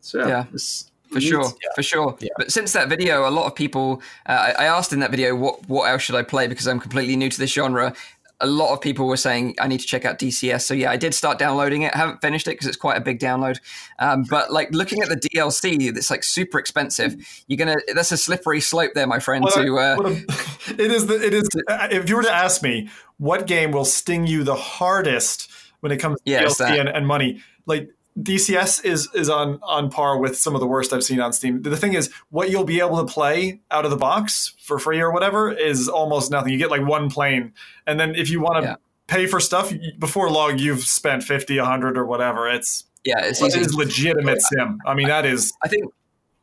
So 0.00 0.20
yeah, 0.20 0.44
yeah 0.52 0.58
for 1.10 1.20
sure, 1.20 1.44
yeah. 1.44 1.68
for 1.74 1.82
sure. 1.82 2.16
Yeah. 2.20 2.28
But 2.36 2.52
since 2.52 2.72
that 2.72 2.88
video, 2.88 3.28
a 3.28 3.30
lot 3.30 3.46
of 3.46 3.54
people, 3.54 4.02
uh, 4.26 4.52
I 4.58 4.64
asked 4.64 4.92
in 4.92 5.00
that 5.00 5.10
video, 5.10 5.34
what 5.34 5.68
what 5.68 5.90
else 5.90 6.02
should 6.02 6.14
I 6.14 6.22
play 6.22 6.46
because 6.46 6.66
I'm 6.66 6.80
completely 6.80 7.16
new 7.16 7.28
to 7.28 7.38
this 7.38 7.52
genre. 7.52 7.94
A 8.42 8.46
lot 8.46 8.72
of 8.72 8.80
people 8.80 9.06
were 9.06 9.18
saying 9.18 9.56
I 9.60 9.68
need 9.68 9.80
to 9.80 9.86
check 9.86 10.06
out 10.06 10.18
DCS. 10.18 10.62
So 10.62 10.72
yeah, 10.72 10.90
I 10.90 10.96
did 10.96 11.14
start 11.14 11.38
downloading 11.38 11.82
it. 11.82 11.94
I 11.94 11.98
haven't 11.98 12.22
finished 12.22 12.48
it 12.48 12.52
because 12.52 12.68
it's 12.68 12.76
quite 12.76 12.96
a 12.96 13.00
big 13.02 13.18
download. 13.18 13.60
Um, 13.98 14.24
but 14.30 14.50
like 14.50 14.70
looking 14.70 15.02
at 15.02 15.10
the 15.10 15.16
DLC, 15.16 15.94
it's 15.94 16.10
like 16.10 16.24
super 16.24 16.58
expensive. 16.58 17.16
You're 17.48 17.58
gonna 17.58 17.76
that's 17.94 18.12
a 18.12 18.16
slippery 18.16 18.60
slope 18.60 18.92
there, 18.94 19.06
my 19.06 19.18
friend. 19.18 19.44
Well, 19.44 19.64
to 19.64 19.78
uh, 19.78 19.96
a, 19.98 20.10
it 20.82 20.90
is 20.90 21.06
the, 21.06 21.22
it 21.22 21.34
is. 21.34 21.48
If 21.68 22.08
you 22.08 22.16
were 22.16 22.22
to 22.22 22.32
ask 22.32 22.62
me 22.62 22.88
what 23.18 23.46
game 23.46 23.72
will 23.72 23.84
sting 23.84 24.26
you 24.26 24.42
the 24.44 24.56
hardest 24.56 25.50
when 25.80 25.92
it 25.92 25.98
comes 25.98 26.18
to 26.20 26.30
yes, 26.30 26.58
DLC 26.58 26.80
and, 26.80 26.88
and 26.88 27.06
money, 27.06 27.42
like 27.66 27.90
DCS 28.18 28.84
is 28.84 29.08
is 29.14 29.28
on 29.30 29.60
on 29.62 29.90
par 29.90 30.18
with 30.18 30.36
some 30.36 30.54
of 30.54 30.60
the 30.60 30.66
worst 30.66 30.92
I've 30.92 31.04
seen 31.04 31.20
on 31.20 31.32
Steam. 31.32 31.62
The 31.62 31.76
thing 31.76 31.94
is, 31.94 32.12
what 32.30 32.50
you'll 32.50 32.64
be 32.64 32.80
able 32.80 33.04
to 33.04 33.10
play 33.10 33.60
out 33.70 33.84
of 33.84 33.90
the 33.90 33.96
box 33.96 34.54
for 34.60 34.78
free 34.78 35.00
or 35.00 35.12
whatever 35.12 35.50
is 35.52 35.88
almost 35.88 36.30
nothing. 36.30 36.52
You 36.52 36.58
get 36.58 36.70
like 36.70 36.86
one 36.86 37.08
plane, 37.08 37.52
and 37.86 38.00
then 38.00 38.14
if 38.14 38.28
you 38.28 38.40
want 38.40 38.62
to 38.62 38.70
yeah. 38.70 38.74
pay 39.06 39.26
for 39.26 39.40
stuff 39.40 39.72
before 39.98 40.30
long, 40.30 40.58
you've 40.58 40.82
spent 40.82 41.22
50, 41.22 41.58
100 41.58 41.96
or 41.96 42.04
whatever. 42.04 42.48
It's 42.48 42.84
yeah, 43.04 43.20
it's 43.20 43.40
it 43.40 43.54
is 43.54 43.74
legitimate 43.74 44.42
sim. 44.42 44.80
I 44.84 44.94
mean, 44.94 45.08
that 45.08 45.24
is. 45.24 45.52
I 45.62 45.68
think 45.68 45.84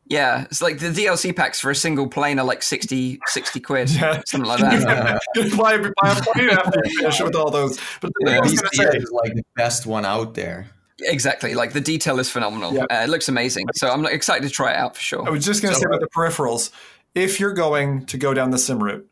yeah, 0.09 0.45
it's 0.45 0.61
like 0.61 0.79
the 0.79 0.87
DLC 0.87 1.35
packs 1.35 1.59
for 1.59 1.69
a 1.69 1.75
single 1.75 2.07
plane 2.07 2.39
are 2.39 2.45
like 2.45 2.63
60, 2.63 3.19
60 3.25 3.59
quid, 3.59 3.89
yeah. 3.89 4.21
something 4.25 4.47
like 4.47 4.59
that. 4.61 5.19
buy, 5.57 5.77
buy 5.77 6.17
a 6.17 6.21
plane 6.21 6.49
after 6.49 6.81
you 6.85 6.99
finish 6.99 7.21
with 7.21 7.35
all 7.35 7.51
those. 7.51 7.77
But 7.99 8.11
the 8.19 8.31
yeah, 8.31 8.39
DCS 8.39 8.95
is 9.03 9.11
like 9.11 9.35
the 9.35 9.43
best 9.55 9.85
one 9.85 10.05
out 10.05 10.33
there. 10.33 10.67
Exactly. 11.01 11.53
Like 11.53 11.73
the 11.73 11.81
detail 11.81 12.19
is 12.19 12.29
phenomenal. 12.29 12.79
Uh, 12.79 12.87
it 12.91 13.09
looks 13.09 13.29
amazing. 13.29 13.67
So 13.75 13.89
I'm 13.89 14.05
excited 14.05 14.47
to 14.47 14.53
try 14.53 14.71
it 14.71 14.77
out 14.77 14.95
for 14.95 15.01
sure. 15.01 15.27
I 15.27 15.29
was 15.29 15.45
just 15.45 15.61
going 15.61 15.73
to 15.73 15.79
so, 15.79 15.83
say 15.83 15.87
about 15.87 16.01
the 16.01 16.07
peripherals. 16.07 16.71
If 17.13 17.39
you're 17.39 17.53
going 17.53 18.05
to 18.07 18.17
go 18.17 18.33
down 18.33 18.51
the 18.51 18.57
sim 18.57 18.83
route, 18.83 19.07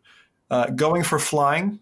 uh, 0.50 0.68
going 0.68 1.04
for 1.04 1.20
flying 1.20 1.80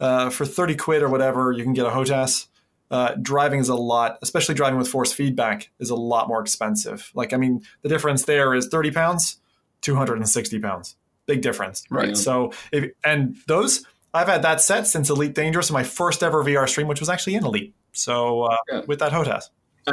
uh, 0.00 0.30
for 0.30 0.44
30 0.44 0.76
quid 0.76 1.02
or 1.02 1.08
whatever, 1.08 1.52
you 1.52 1.62
can 1.62 1.72
get 1.72 1.86
a 1.86 1.90
HOTAS. 1.90 2.46
uh, 2.90 3.14
driving 3.20 3.60
is 3.60 3.68
a 3.68 3.74
lot, 3.74 4.18
especially 4.22 4.54
driving 4.54 4.78
with 4.78 4.88
force 4.88 5.12
feedback, 5.12 5.70
is 5.78 5.90
a 5.90 5.94
lot 5.94 6.26
more 6.26 6.40
expensive. 6.40 7.10
Like, 7.14 7.32
I 7.32 7.36
mean, 7.36 7.62
the 7.82 7.88
difference 7.88 8.24
there 8.24 8.54
is 8.54 8.66
30 8.68 8.90
pounds, 8.90 9.38
260 9.82 10.58
pounds. 10.58 10.96
Big 11.26 11.42
difference. 11.42 11.84
Right. 11.90 12.16
So, 12.16 12.52
if, 12.72 12.90
and 13.04 13.36
those, 13.46 13.86
I've 14.12 14.26
had 14.26 14.42
that 14.42 14.60
set 14.60 14.88
since 14.88 15.08
Elite 15.08 15.34
Dangerous, 15.34 15.70
my 15.70 15.84
first 15.84 16.22
ever 16.22 16.42
VR 16.42 16.68
stream, 16.68 16.88
which 16.88 16.98
was 16.98 17.08
actually 17.08 17.36
in 17.36 17.44
Elite. 17.44 17.74
So, 17.92 18.42
uh, 18.42 18.56
yeah. 18.70 18.82
with 18.86 18.98
that 19.00 19.12
HOTAS. 19.12 19.50
Uh, 19.86 19.92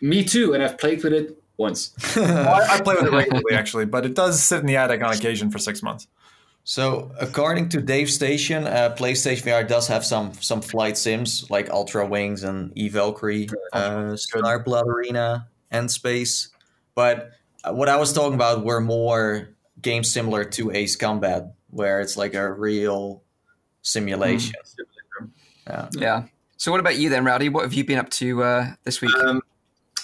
me 0.00 0.24
too. 0.24 0.54
And 0.54 0.62
I've 0.62 0.78
played 0.78 1.02
with 1.02 1.12
it 1.12 1.42
once. 1.56 1.94
well, 2.16 2.48
I, 2.48 2.76
I 2.76 2.80
play 2.80 2.94
with 2.96 3.06
it 3.06 3.12
regularly, 3.12 3.54
actually, 3.54 3.86
but 3.86 4.04
it 4.04 4.14
does 4.14 4.42
sit 4.42 4.60
in 4.60 4.66
the 4.66 4.76
attic 4.76 5.02
on 5.02 5.12
occasion 5.12 5.50
for 5.50 5.58
six 5.58 5.82
months. 5.82 6.06
So, 6.64 7.10
according 7.18 7.70
to 7.70 7.80
Dave 7.80 8.08
Station, 8.08 8.66
uh, 8.66 8.94
PlayStation 8.96 9.42
VR 9.42 9.66
does 9.66 9.88
have 9.88 10.04
some 10.04 10.32
some 10.34 10.60
flight 10.60 10.96
sims 10.96 11.50
like 11.50 11.70
Ultra 11.70 12.06
Wings 12.06 12.44
and 12.44 12.70
E 12.76 12.88
Valkyrie, 12.88 13.48
uh, 13.72 14.14
Starblood 14.14 14.84
Arena, 14.84 15.48
and 15.72 15.90
Space. 15.90 16.50
But 16.94 17.32
uh, 17.64 17.72
what 17.72 17.88
I 17.88 17.96
was 17.96 18.12
talking 18.12 18.34
about 18.34 18.64
were 18.64 18.80
more 18.80 19.48
games 19.80 20.12
similar 20.12 20.44
to 20.44 20.70
Ace 20.70 20.94
Combat, 20.94 21.52
where 21.70 22.00
it's 22.00 22.16
like 22.16 22.34
a 22.34 22.52
real 22.52 23.24
simulation. 23.82 24.54
Mm. 25.20 25.30
Yeah. 25.66 25.88
yeah. 25.94 26.22
So, 26.62 26.70
what 26.70 26.78
about 26.78 26.96
you 26.96 27.08
then, 27.08 27.24
Rowdy? 27.24 27.48
What 27.48 27.64
have 27.64 27.72
you 27.72 27.82
been 27.82 27.98
up 27.98 28.08
to 28.10 28.44
uh, 28.44 28.74
this 28.84 29.00
week? 29.00 29.12
Um, 29.16 29.42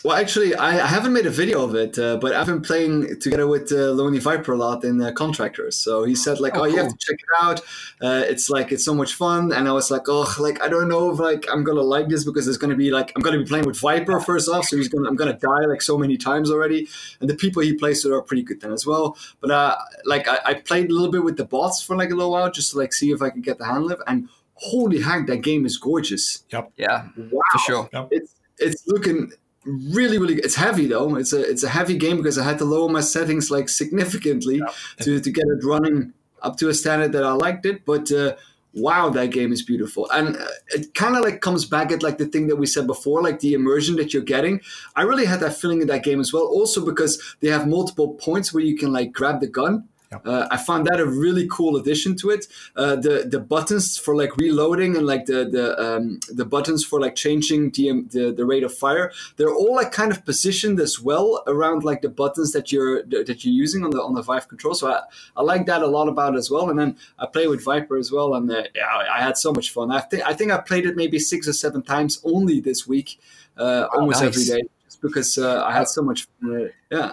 well, 0.05 0.17
actually, 0.17 0.57
I, 0.57 0.71
I, 0.71 0.87
haven't 0.89 1.13
made 1.13 1.25
a 1.25 1.31
video 1.31 1.63
of 1.63 1.77
it, 1.77 1.97
uh, 2.01 2.17
but 2.17 2.33
I've 2.33 2.47
been 2.47 2.63
playing 2.63 3.21
together 3.21 3.47
with 3.47 3.71
uh, 3.71 3.93
Lonely 3.93 4.19
Viper 4.19 4.55
a 4.55 4.57
lot 4.57 4.83
in 4.83 5.01
uh, 5.01 5.13
Contractors. 5.13 5.77
So 5.77 6.03
he 6.03 6.17
said 6.17 6.41
like, 6.41 6.57
"Oh, 6.57 6.63
oh 6.63 6.65
you 6.65 6.79
have 6.79 6.89
to 6.89 6.97
check 6.99 7.15
it 7.15 7.27
out. 7.41 7.61
Uh, 8.03 8.25
it's 8.27 8.51
like 8.51 8.73
it's 8.73 8.85
so 8.85 8.93
much 8.93 9.15
fun." 9.15 9.53
And 9.53 9.69
I 9.69 9.73
was 9.73 9.89
like, 9.89 10.09
"Oh, 10.09 10.35
like 10.41 10.61
I 10.61 10.67
don't 10.69 10.89
know 10.89 11.13
if 11.13 11.21
like 11.21 11.47
I'm 11.49 11.63
gonna 11.63 11.83
like 11.83 12.09
this 12.09 12.25
because 12.25 12.49
it's 12.49 12.59
gonna 12.59 12.75
be 12.75 12.91
like 12.91 13.13
I'm 13.15 13.23
gonna 13.23 13.39
be 13.39 13.45
playing 13.45 13.65
with 13.65 13.79
Viper 13.79 14.19
first 14.19 14.49
off, 14.49 14.65
so 14.65 14.77
he's 14.77 14.89
gonna 14.89 15.09
I'm 15.09 15.15
gonna 15.15 15.39
die 15.39 15.65
like 15.67 15.81
so 15.81 15.97
many 15.97 16.17
times 16.17 16.51
already." 16.51 16.89
And 17.21 17.31
the 17.31 17.37
people 17.37 17.63
he 17.63 17.75
plays 17.75 18.05
with 18.05 18.13
are 18.13 18.23
pretty 18.23 18.43
good 18.43 18.63
then 18.63 18.73
as 18.73 18.85
well. 18.85 19.17
But 19.41 19.53
uh, 19.53 19.77
like 20.07 20.27
I, 20.27 20.39
I 20.45 20.55
played 20.55 20.91
a 20.91 20.93
little 20.93 21.13
bit 21.13 21.23
with 21.23 21.37
the 21.37 21.45
bots 21.45 21.83
for 21.83 21.95
like 21.95 22.11
a 22.11 22.17
little 22.17 22.33
while 22.33 22.51
just 22.51 22.73
to 22.73 22.79
like 22.79 22.93
see 22.93 23.13
if 23.13 23.23
I 23.23 23.31
could 23.31 23.45
get 23.45 23.59
the 23.59 23.65
hand 23.65 23.87
lift 23.87 24.03
and. 24.09 24.29
Holy 24.61 25.01
heck, 25.01 25.27
that 25.27 25.39
game 25.39 25.65
is 25.65 25.77
gorgeous. 25.77 26.45
Yep. 26.51 26.73
Yeah. 26.77 27.09
Wow. 27.17 27.41
For 27.53 27.59
sure. 27.59 27.89
Yep. 27.93 28.09
It's 28.11 28.35
it's 28.59 28.87
looking 28.87 29.33
really 29.65 30.19
really 30.19 30.37
it's 30.37 30.55
heavy 30.55 30.87
though 30.87 31.17
it's 31.17 31.33
a 31.33 31.43
it's 31.43 31.63
a 31.63 31.69
heavy 31.69 31.97
game 31.97 32.17
because 32.17 32.39
i 32.39 32.45
had 32.45 32.59
to 32.59 32.65
lower 32.65 32.89
my 32.89 33.01
settings 33.01 33.51
like 33.51 33.69
significantly 33.69 34.57
yeah. 34.57 34.73
to 35.01 35.21
to 35.21 35.31
get 35.31 35.45
it 35.47 35.65
running 35.65 36.13
up 36.43 36.57
to 36.57 36.69
a 36.69 36.75
standard 36.75 37.13
that 37.13 37.25
i 37.25 37.33
liked 37.33 37.67
it 37.67 37.85
but 37.85 38.11
uh, 38.13 38.35
wow 38.75 39.11
that 39.11 39.31
game 39.31 39.53
is 39.53 39.63
beautiful 39.63 40.09
and 40.11 40.37
uh, 40.37 40.47
it 40.69 40.95
kind 40.95 41.17
of 41.17 41.23
like 41.23 41.41
comes 41.41 41.65
back 41.65 41.91
at 41.91 42.03
like 42.03 42.17
the 42.19 42.27
thing 42.27 42.47
that 42.47 42.57
we 42.57 42.67
said 42.67 42.87
before 42.87 43.21
like 43.21 43.41
the 43.41 43.53
immersion 43.53 43.97
that 43.97 44.15
you're 44.15 44.23
getting 44.23 44.61
i 44.97 45.03
really 45.03 45.27
had 45.27 45.41
that 45.41 45.57
feeling 45.57 45.83
in 45.83 45.89
that 45.89 46.05
game 46.05 46.21
as 46.21 46.33
well 46.33 46.45
also 46.45 46.85
because 46.85 47.37
they 47.41 47.49
have 47.49 47.67
multiple 47.67 48.15
points 48.15 48.55
where 48.55 48.65
you 48.65 48.77
can 48.77 48.93
like 48.93 49.13
grab 49.13 49.41
the 49.41 49.47
gun 49.47 49.87
Yep. 50.11 50.27
Uh, 50.27 50.49
I 50.51 50.57
found 50.57 50.87
that 50.87 51.01
a 51.01 51.07
really 51.07 51.47
cool 51.51 51.77
addition 51.77 52.17
to 52.17 52.31
it. 52.31 52.47
Uh, 52.75 52.97
the 52.97 53.27
the 53.31 53.39
buttons 53.39 53.99
for 53.99 54.17
like 54.17 54.35
reloading 54.39 54.97
and 54.97 55.07
like 55.07 55.27
the 55.27 55.45
the 55.45 55.79
um, 55.79 56.21
the 56.33 56.47
buttons 56.47 56.83
for 56.83 56.99
like 56.99 57.15
changing 57.15 57.71
the, 57.73 57.91
um, 57.91 58.09
the, 58.11 58.33
the 58.33 58.47
rate 58.47 58.63
of 58.63 58.73
fire, 58.73 59.13
they're 59.37 59.55
all 59.55 59.75
like 59.75 59.93
kind 59.93 60.11
of 60.11 60.25
positioned 60.25 60.81
as 60.81 60.99
well 60.99 61.43
around 61.47 61.85
like 61.85 62.01
the 62.01 62.09
buttons 62.09 62.53
that 62.53 62.73
you're 62.73 63.03
that 63.03 63.45
you're 63.45 63.53
using 63.55 63.85
on 63.85 63.91
the 63.91 64.03
on 64.03 64.15
the 64.15 64.23
Vive 64.23 64.49
control. 64.49 64.75
So 64.75 64.91
I, 64.91 65.03
I 65.37 65.43
like 65.43 65.67
that 65.67 65.83
a 65.83 65.87
lot 65.87 66.09
about 66.09 66.37
as 66.37 66.51
well. 66.51 66.71
And 66.71 66.79
then 66.79 66.97
I 67.19 67.27
play 67.27 67.47
with 67.47 67.63
Viper 67.63 67.99
as 67.99 68.11
well, 68.11 68.35
and 68.35 68.51
uh, 68.51 68.63
yeah, 68.75 68.87
I 69.13 69.21
had 69.21 69.37
so 69.37 69.53
much 69.53 69.73
fun. 69.73 69.93
I 69.93 70.01
think 70.01 70.27
I 70.27 70.33
think 70.33 70.53
I 70.53 70.59
played 70.59 70.87
it 70.87 70.97
maybe 70.97 71.19
six 71.19 71.47
or 71.47 71.53
seven 71.53 71.83
times 71.83 72.19
only 72.25 72.61
this 72.61 72.87
week, 72.87 73.21
uh, 73.59 73.89
oh, 73.93 74.01
almost 74.01 74.23
nice. 74.23 74.29
every 74.29 74.45
day, 74.45 74.69
just 74.87 75.03
because 75.03 75.37
uh, 75.37 75.65
I 75.65 75.73
had 75.73 75.87
so 75.87 76.01
much 76.01 76.27
fun. 76.41 76.71
Yeah. 76.91 77.13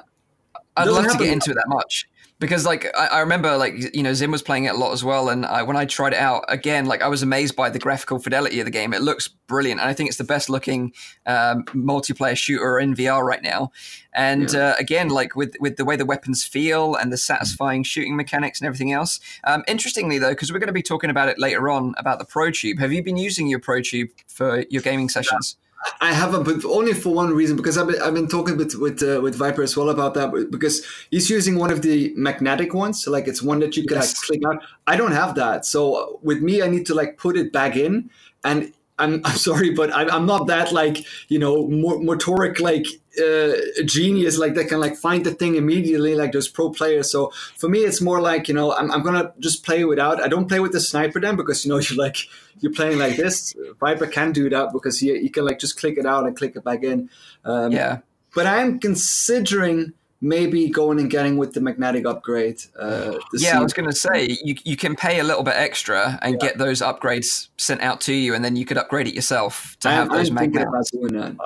I'd 0.77 0.89
love 0.89 1.10
to 1.10 1.17
get 1.17 1.29
into 1.29 1.51
it 1.51 1.53
that 1.53 1.69
much 1.69 2.05
because 2.39 2.65
like 2.65 2.86
I, 2.98 3.08
I, 3.08 3.19
remember 3.21 3.56
like 3.58 3.95
you 3.95 4.04
know 4.04 4.13
Zim 4.13 4.32
was 4.32 4.41
playing 4.41 4.65
it 4.65 4.76
a 4.76 4.78
lot 4.78 4.91
as 4.91 5.04
well, 5.04 5.30
and 5.30 5.45
I, 5.45 5.63
when 5.63 5.78
I 5.78 5.86
tried 5.86 6.13
it 6.13 6.19
out 6.19 6.43
again, 6.50 6.86
like 6.86 7.02
I 7.02 7.08
was 7.08 7.24
amazed 7.24 7.56
by 7.56 7.69
the 7.69 7.80
graphical 7.80 8.19
fidelity 8.19 8.60
of 8.60 8.65
the 8.65 8.71
game. 8.71 8.93
It 8.93 9.02
looks 9.02 9.28
brilliant, 9.28 9.80
and 9.80 9.89
I 9.89 9.93
think 9.93 10.10
it's 10.10 10.17
the 10.17 10.26
best 10.26 10.50
looking 10.50 10.93
um, 11.26 11.63
multiplayer 11.65 12.36
shooter 12.36 12.80
in 12.80 12.93
VR 12.93 13.24
right 13.24 13.41
now. 13.41 13.71
And 14.13 14.52
yeah. 14.52 14.69
uh, 14.69 14.76
again, 14.78 15.10
like 15.10 15.36
with 15.36 15.56
with 15.60 15.78
the 15.78 15.86
way 15.86 15.95
the 15.95 16.06
weapons 16.06 16.43
feel 16.43 16.95
and 16.95 17.12
the 17.12 17.17
satisfying 17.17 17.84
shooting 17.84 18.15
mechanics 18.17 18.60
and 18.60 18.67
everything 18.67 18.91
else. 18.91 19.19
Um, 19.45 19.63
interestingly, 19.67 20.19
though, 20.19 20.30
because 20.32 20.52
we're 20.52 20.60
going 20.60 20.67
to 20.67 20.74
be 20.74 20.84
talking 20.84 21.10
about 21.10 21.30
it 21.30 21.39
later 21.39 21.69
on 21.69 21.93
about 21.98 22.19
the 22.19 22.26
ProTube. 22.26 22.80
Have 22.80 22.91
you 22.91 23.02
been 23.02 23.17
using 23.17 23.48
your 23.48 23.60
ProTube 23.60 24.10
for 24.28 24.65
your 24.69 24.82
gaming 24.82 25.10
sessions? 25.10 25.56
Yeah. 25.58 25.64
I 26.02 26.13
haven't, 26.13 26.43
but 26.43 26.65
only 26.65 26.93
for 26.93 27.13
one 27.13 27.34
reason 27.34 27.56
because 27.58 27.78
I've 27.78 27.88
been, 27.88 28.02
I've 28.02 28.13
been 28.13 28.28
talking 28.28 28.58
with 28.58 28.76
with 28.76 29.02
uh, 29.04 29.21
with 29.21 29.36
Viper 29.36 29.63
as 29.63 29.76
well 29.78 29.89
about 29.89 30.13
that 30.15 30.50
because 30.52 30.86
he's 31.12 31.30
using 31.30 31.58
one 31.58 31.71
of 31.71 31.82
the 31.82 32.13
magnetic 32.15 32.74
ones, 32.74 33.04
so 33.04 33.12
like 33.12 33.28
it's 33.28 33.41
one 33.41 33.60
that 33.60 33.78
you 33.78 33.86
can 33.86 33.98
yes. 33.98 34.13
like 34.13 34.41
click 34.41 34.41
out. 34.48 34.63
I 34.88 34.95
don't 34.95 35.12
have 35.12 35.36
that, 35.36 35.65
so 35.65 36.19
with 36.21 36.41
me, 36.41 36.62
I 36.62 36.67
need 36.67 36.86
to 36.88 36.93
like 36.93 37.17
put 37.17 37.38
it 37.38 37.52
back 37.52 37.76
in, 37.76 38.10
and 38.43 38.74
I'm, 38.97 39.21
I'm 39.25 39.38
sorry, 39.38 39.71
but 39.71 39.93
I'm, 39.93 40.10
I'm 40.12 40.25
not 40.25 40.47
that 40.47 40.71
like 40.71 41.05
you 41.27 41.39
know 41.39 41.67
motoric 41.67 42.60
like 42.60 42.86
uh, 43.21 43.53
genius 43.86 44.38
like 44.38 44.55
that 44.55 44.67
can 44.67 44.79
like 44.79 44.95
find 44.95 45.25
the 45.25 45.31
thing 45.31 45.55
immediately 45.55 46.15
like 46.15 46.31
those 46.31 46.47
pro 46.47 46.69
players. 46.69 47.12
So 47.12 47.31
for 47.58 47.69
me, 47.69 47.79
it's 47.79 48.01
more 48.01 48.21
like 48.21 48.47
you 48.47 48.53
know 48.53 48.73
I'm, 48.73 48.91
I'm 48.91 49.03
gonna 49.03 49.34
just 49.39 49.65
play 49.65 49.84
without. 49.86 50.21
I 50.21 50.27
don't 50.27 50.47
play 50.47 50.60
with 50.60 50.71
the 50.71 50.79
sniper 50.79 51.19
then 51.19 51.36
because 51.36 51.65
you 51.65 51.69
know 51.71 51.79
you're 51.89 51.97
like 51.97 52.17
you're 52.60 52.73
playing 52.73 52.99
like 52.99 53.17
this. 53.17 53.53
Viper 53.79 54.08
can 54.08 54.31
do 54.31 54.49
that 54.49 54.71
because 54.73 55.01
you 55.01 55.15
you 55.15 55.29
can 55.29 55.45
like 55.45 55.60
just 55.60 55.79
click 55.79 55.97
it 55.97 56.05
out 56.05 56.25
and 56.25 56.36
click 56.38 56.55
it 56.55 56.63
back 56.63 56.84
in. 56.84 57.10
Um, 57.43 57.71
yeah. 57.71 57.99
But 58.34 58.47
I 58.47 58.62
am 58.62 58.79
considering 58.79 59.93
maybe 60.25 60.69
going 60.69 60.99
and 60.99 61.09
getting 61.09 61.38
with 61.38 61.53
the 61.53 61.61
magnetic 61.61 62.05
upgrade. 62.05 62.59
Uh, 62.77 63.19
yeah, 63.33 63.59
I 63.59 63.61
was 63.61 63.73
going 63.73 63.88
to 63.88 63.95
say 63.95 64.38
you 64.43 64.55
you 64.63 64.75
can 64.75 64.95
pay 64.95 65.19
a 65.19 65.23
little 65.23 65.43
bit 65.43 65.53
extra 65.55 66.17
and 66.21 66.33
yeah. 66.33 66.47
get 66.47 66.57
those 66.57 66.81
upgrades 66.81 67.49
sent 67.57 67.81
out 67.81 68.01
to 68.01 68.13
you, 68.13 68.33
and 68.33 68.43
then 68.43 68.55
you 68.55 68.65
could 68.65 68.77
upgrade 68.77 69.07
it 69.07 69.13
yourself 69.13 69.77
to 69.81 69.89
I, 69.89 69.93
have 69.93 70.09
those 70.09 70.31
magnets. 70.31 70.91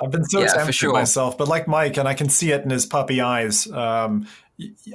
I've 0.02 0.10
been 0.10 0.24
so 0.24 0.40
yeah, 0.40 0.46
tempted 0.46 0.74
sure. 0.74 0.92
myself, 0.92 1.36
but 1.36 1.46
like 1.46 1.68
Mike, 1.68 1.98
and 1.98 2.08
I 2.08 2.14
can 2.14 2.28
see 2.30 2.52
it 2.52 2.64
in 2.64 2.70
his 2.70 2.86
puppy 2.86 3.20
eyes. 3.20 3.70
Um, 3.70 4.26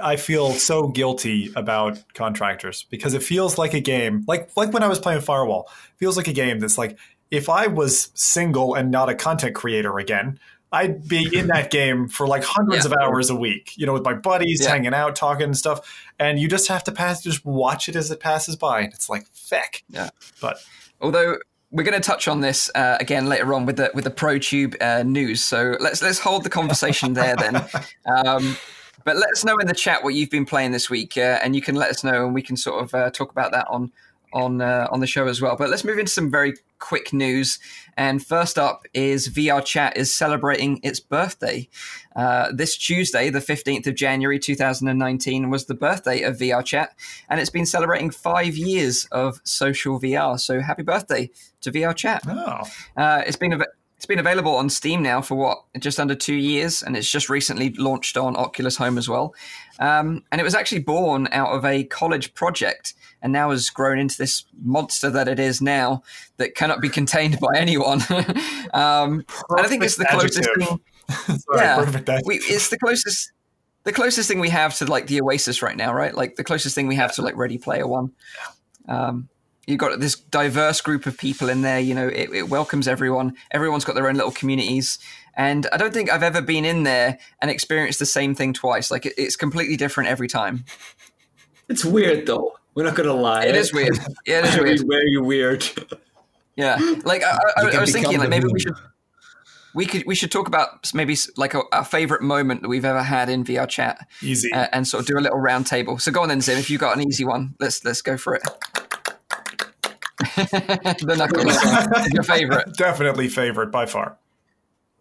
I 0.02 0.16
feel 0.16 0.54
so 0.54 0.88
guilty 0.88 1.52
about 1.56 2.04
contractors 2.14 2.86
because 2.90 3.14
it 3.14 3.24
feels 3.24 3.58
like 3.58 3.74
a 3.74 3.80
game, 3.80 4.24
like 4.28 4.50
like 4.58 4.74
when 4.74 4.84
I 4.84 4.88
was 4.88 5.00
playing 5.00 5.22
Firewall. 5.22 5.70
Feels 5.98 6.18
like 6.18 6.28
a 6.28 6.34
game 6.34 6.60
that's 6.60 6.78
like 6.78 6.98
if 7.32 7.50
I 7.50 7.68
was 7.68 8.12
single 8.14 8.76
and 8.76 8.92
not 8.92 9.10
a 9.10 9.16
content 9.16 9.56
creator 9.56 9.98
again, 9.98 10.40
I'd 10.76 11.08
be 11.08 11.30
in 11.34 11.48
that 11.48 11.72
game 11.72 12.10
for 12.10 12.28
like 12.28 12.44
hundreds 12.44 12.86
yeah. 12.86 12.92
of 12.92 12.98
hours 13.02 13.30
a 13.30 13.36
week, 13.36 13.72
you 13.78 13.86
know, 13.86 13.94
with 13.94 14.04
my 14.04 14.14
buddies, 14.14 14.60
yeah. 14.62 14.72
hanging 14.72 14.94
out, 14.94 15.16
talking 15.16 15.46
and 15.46 15.58
stuff. 15.58 16.04
And 16.20 16.38
you 16.38 16.50
just 16.50 16.68
have 16.68 16.84
to 16.84 16.92
pass, 16.92 17.24
just 17.24 17.46
watch 17.46 17.88
it 17.88 17.96
as 17.96 18.12
it 18.12 18.20
passes 18.20 18.58
by. 18.58 18.82
And 18.82 18.94
it's 18.94 19.08
like, 19.08 19.26
feck. 19.28 19.84
Yeah. 19.90 20.10
But 20.42 20.58
although 21.00 21.38
we're 21.72 21.84
going 21.84 22.00
to 22.00 22.06
touch 22.06 22.28
on 22.28 22.42
this 22.42 22.70
uh, 22.76 22.98
again 23.00 23.28
later 23.28 23.54
on 23.54 23.66
with 23.66 23.78
the 23.78 23.90
with 23.94 24.04
the 24.04 24.12
ProTube 24.12 24.76
uh, 24.82 25.04
news. 25.04 25.44
So 25.44 25.78
let's 25.80 26.02
let's 26.02 26.20
hold 26.20 26.44
the 26.44 26.50
conversation 26.50 27.14
there 27.14 27.36
then. 27.36 27.66
Um, 28.06 28.56
but 29.04 29.18
let 29.18 29.30
us 29.32 29.44
know 29.44 29.56
in 29.58 29.68
the 29.68 29.74
chat 29.74 30.04
what 30.04 30.14
you've 30.16 30.30
been 30.30 30.46
playing 30.46 30.72
this 30.72 30.90
week, 30.90 31.18
uh, 31.18 31.40
and 31.44 31.56
you 31.56 31.62
can 31.62 31.76
let 31.76 31.90
us 31.90 32.04
know, 32.04 32.26
and 32.26 32.34
we 32.34 32.42
can 32.42 32.58
sort 32.58 32.84
of 32.84 32.94
uh, 32.94 33.12
talk 33.12 33.32
about 33.32 33.52
that 33.52 33.68
on 33.68 33.92
on 34.34 34.62
uh, 34.62 34.88
on 34.92 35.00
the 35.00 35.08
show 35.08 35.28
as 35.28 35.42
well. 35.42 35.56
But 35.56 35.70
let's 35.70 35.84
move 35.84 36.00
into 36.00 36.12
some 36.12 36.30
very 36.30 36.54
quick 36.80 37.14
news. 37.14 37.60
And 37.98 38.26
first 38.26 38.58
up 38.58 38.86
is 38.94 39.30
VR 39.30 39.64
Chat 39.64 39.98
is 39.98 40.14
celebrating 40.14 40.80
its 40.84 41.00
birthday. 41.00 41.70
Uh, 42.16 42.52
this 42.54 42.78
Tuesday, 42.78 43.30
the 43.30 43.40
15th 43.40 43.88
of 43.88 43.96
January 43.96 44.40
2019, 44.40 45.50
was 45.50 45.66
the 45.66 45.74
birthday 45.74 46.22
of 46.22 46.38
VR 46.38 46.64
Chat, 46.64 46.96
and 47.30 47.40
it's 47.40 47.50
been 47.50 47.66
celebrating 47.66 48.10
five 48.10 48.56
years 48.56 49.08
of 49.12 49.40
social 49.44 50.00
VR. 50.00 50.40
So 50.40 50.60
happy 50.60 50.84
birthday 50.84 51.30
to 51.62 51.72
VR 51.72 51.96
Chat. 51.96 52.24
Oh. 52.28 52.64
Uh, 52.96 53.24
it's 53.26 53.38
been 53.38 53.54
a 53.54 53.66
it's 53.98 54.06
been 54.06 54.20
available 54.20 54.56
on 54.56 54.70
Steam 54.70 55.02
now 55.02 55.22
for 55.22 55.36
what 55.36 55.64
just 55.80 56.00
under 56.00 56.16
two 56.16 56.36
years, 56.36 56.84
and 56.84 56.96
it's 56.98 57.10
just 57.10 57.30
recently 57.30 57.74
launched 57.74 58.18
on 58.18 58.36
Oculus 58.36 58.78
Home 58.78 58.98
as 58.98 59.08
well. 59.08 59.34
Um, 59.80 60.24
and 60.32 60.40
it 60.40 60.44
was 60.44 60.54
actually 60.54 60.82
born 60.82 61.28
out 61.32 61.50
of 61.50 61.66
a 61.66 61.86
college 61.86 62.34
project, 62.34 62.94
and 63.26 63.34
now 63.34 63.50
has 63.50 63.72
grown 63.72 63.98
into 63.98 64.16
this 64.20 64.46
monster 64.62 65.10
that 65.10 65.28
it 65.28 65.40
is 65.40 65.60
now 65.60 66.04
that 66.38 66.54
cannot 66.54 66.80
be 66.80 66.90
contained 66.90 67.40
by 67.40 67.58
anyone. 67.58 68.00
um, 68.72 69.26
and 69.50 69.60
I 69.60 69.68
think 69.68 69.84
it's 69.84 69.96
the 69.96 70.06
closest 70.06 70.48
thing. 70.60 70.80
Sorry, 71.10 71.40
yeah, 71.58 72.20
we, 72.24 72.36
it's 72.36 72.70
the 72.70 72.78
closest 72.78 73.32
the 73.84 73.92
closest 73.92 74.28
thing 74.28 74.40
we 74.40 74.50
have 74.50 74.76
to 74.76 74.86
like 74.86 75.08
the 75.08 75.22
Oasis 75.22 75.64
right 75.64 75.76
now, 75.76 75.92
right? 75.92 76.14
Like 76.14 76.36
the 76.36 76.44
closest 76.44 76.76
thing 76.76 76.86
we 76.86 76.96
have 76.98 77.16
to 77.16 77.24
like 77.24 77.36
Ready 77.36 77.58
Player 77.58 77.88
One. 77.88 78.12
Um, 78.88 79.28
you've 79.66 79.80
got 79.80 80.00
this 80.00 80.16
diverse 80.16 80.82
group 80.82 81.08
of 81.08 81.18
people 81.18 81.50
in 81.50 81.64
there. 81.64 81.80
You 81.80 81.96
know, 81.96 82.08
it, 82.08 82.30
it, 82.32 82.50
welcomes 82.50 82.88
everyone. 82.88 83.36
Everyone's 83.50 83.86
got 83.86 83.96
their 83.96 84.08
own 84.08 84.16
little 84.16 84.32
communities, 84.32 85.00
and 85.36 85.66
I 85.74 85.78
don't 85.78 85.94
think 85.96 86.12
I've 86.12 86.22
ever 86.22 86.42
been 86.42 86.64
in 86.64 86.84
there 86.84 87.18
and 87.42 87.50
experienced 87.50 87.98
the 87.98 88.06
same 88.06 88.36
thing 88.36 88.54
twice. 88.54 88.92
Like 88.92 89.08
it, 89.08 89.14
it's 89.18 89.36
completely 89.36 89.78
different 89.78 90.10
every 90.10 90.28
time. 90.28 90.66
It's 91.68 91.84
weird 91.84 92.28
though. 92.28 92.54
We're 92.76 92.84
not 92.84 92.96
gonna 92.96 93.14
lie. 93.14 93.46
It 93.46 93.56
is 93.56 93.74
weird. 93.74 93.98
Yeah, 94.26 94.40
it 94.40 94.46
is 94.46 94.60
weird. 94.60 94.88
Very 94.88 95.18
weird. 95.18 95.66
Yeah, 96.56 96.78
like 97.04 97.24
I, 97.24 97.38
I, 97.58 97.62
I 97.70 97.80
was 97.80 97.92
thinking, 97.92 98.20
like 98.20 98.30
maybe 98.30 98.48
we 98.52 98.60
should 98.60 98.76
we 99.76 99.86
could 99.86 100.04
we 100.06 100.16
should 100.16 100.32
talk 100.32 100.48
about 100.48 100.94
maybe 100.94 101.18
like 101.38 101.54
a, 101.54 101.62
a, 101.74 101.84
favorite 101.84 102.22
moment 102.22 102.62
that 102.62 102.70
we've 102.70 102.86
ever 102.86 103.04
had 103.04 103.30
in 103.30 103.44
VR 103.44 103.68
chat. 103.68 104.08
Easy, 104.22 104.52
uh, 104.54 104.68
and 104.72 104.88
sort 104.88 105.02
of 105.02 105.08
do 105.08 105.18
a 105.18 105.22
little 105.22 105.38
round 105.38 105.68
table. 105.68 106.00
So 106.00 106.12
go 106.12 106.22
on 106.22 106.30
then, 106.30 106.42
Zim. 106.42 106.58
If 106.58 106.70
you 106.70 106.78
got 106.78 106.98
an 106.98 107.08
easy 107.08 107.26
one, 107.26 107.56
let's 107.60 107.84
let's 107.84 108.02
go 108.02 108.18
for 108.18 108.36
it. 108.36 108.44
the 110.36 111.16
knuckles, 111.18 112.12
your 112.14 112.24
favorite? 112.24 112.74
Definitely 112.78 113.28
favorite 113.28 113.68
by 113.72 113.86
far. 113.86 114.18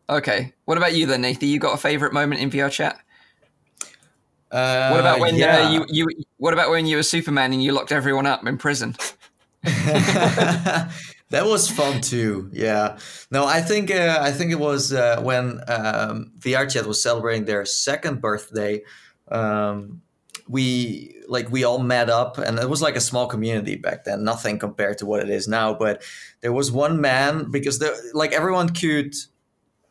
Okay. 0.09 0.53
What 0.65 0.77
about 0.77 0.95
you 0.95 1.07
then, 1.07 1.23
Nathan? 1.23 1.49
You 1.49 1.59
got 1.59 1.75
a 1.75 1.79
favorite 1.79 2.13
moment 2.13 2.41
in 2.41 2.51
VR 2.51 2.71
chat? 2.71 2.99
Uh, 4.55 4.91
what 4.91 5.01
about 5.01 5.19
when 5.19 5.35
yeah. 5.35 5.67
uh, 5.67 5.71
you 5.71 5.87
you? 5.89 6.07
What 6.37 6.53
about 6.53 6.71
when 6.71 6.87
you 6.87 6.97
were 6.97 7.03
Superman 7.03 7.53
and 7.53 7.61
you 7.63 7.73
locked 7.73 7.91
everyone 7.91 8.25
up 8.25 8.47
in 8.47 8.57
prison? 8.57 8.95
that 9.65 10.91
was 11.33 11.69
fun 11.69 12.01
too. 12.01 12.51
Yeah. 12.53 12.99
No, 13.33 13.47
I 13.47 13.61
think 13.63 13.91
uh, 13.91 14.19
I 14.21 14.31
think 14.31 14.53
it 14.53 14.61
was 14.61 14.93
uh, 14.93 15.21
when 15.23 15.61
um, 15.67 16.31
VR 16.39 16.71
Chat 16.71 16.87
was 16.87 17.03
celebrating 17.03 17.47
their 17.47 17.65
second 17.65 18.21
birthday. 18.21 18.83
Um, 19.27 20.03
we 20.47 21.17
like 21.27 21.51
we 21.51 21.65
all 21.65 21.81
met 21.81 22.09
up, 22.09 22.39
and 22.39 22.61
it 22.61 22.71
was 22.71 22.81
like 22.81 22.95
a 22.95 23.01
small 23.01 23.27
community 23.27 23.75
back 23.75 24.05
then. 24.05 24.23
Nothing 24.23 24.61
compared 24.61 24.99
to 24.99 25.07
what 25.07 25.21
it 25.21 25.31
is 25.31 25.49
now, 25.49 25.75
but 25.75 26.05
there 26.43 26.53
was 26.53 26.71
one 26.71 27.01
man 27.01 27.51
because 27.51 27.81
there, 27.81 27.97
like 28.13 28.33
everyone 28.33 28.69
could 28.69 29.17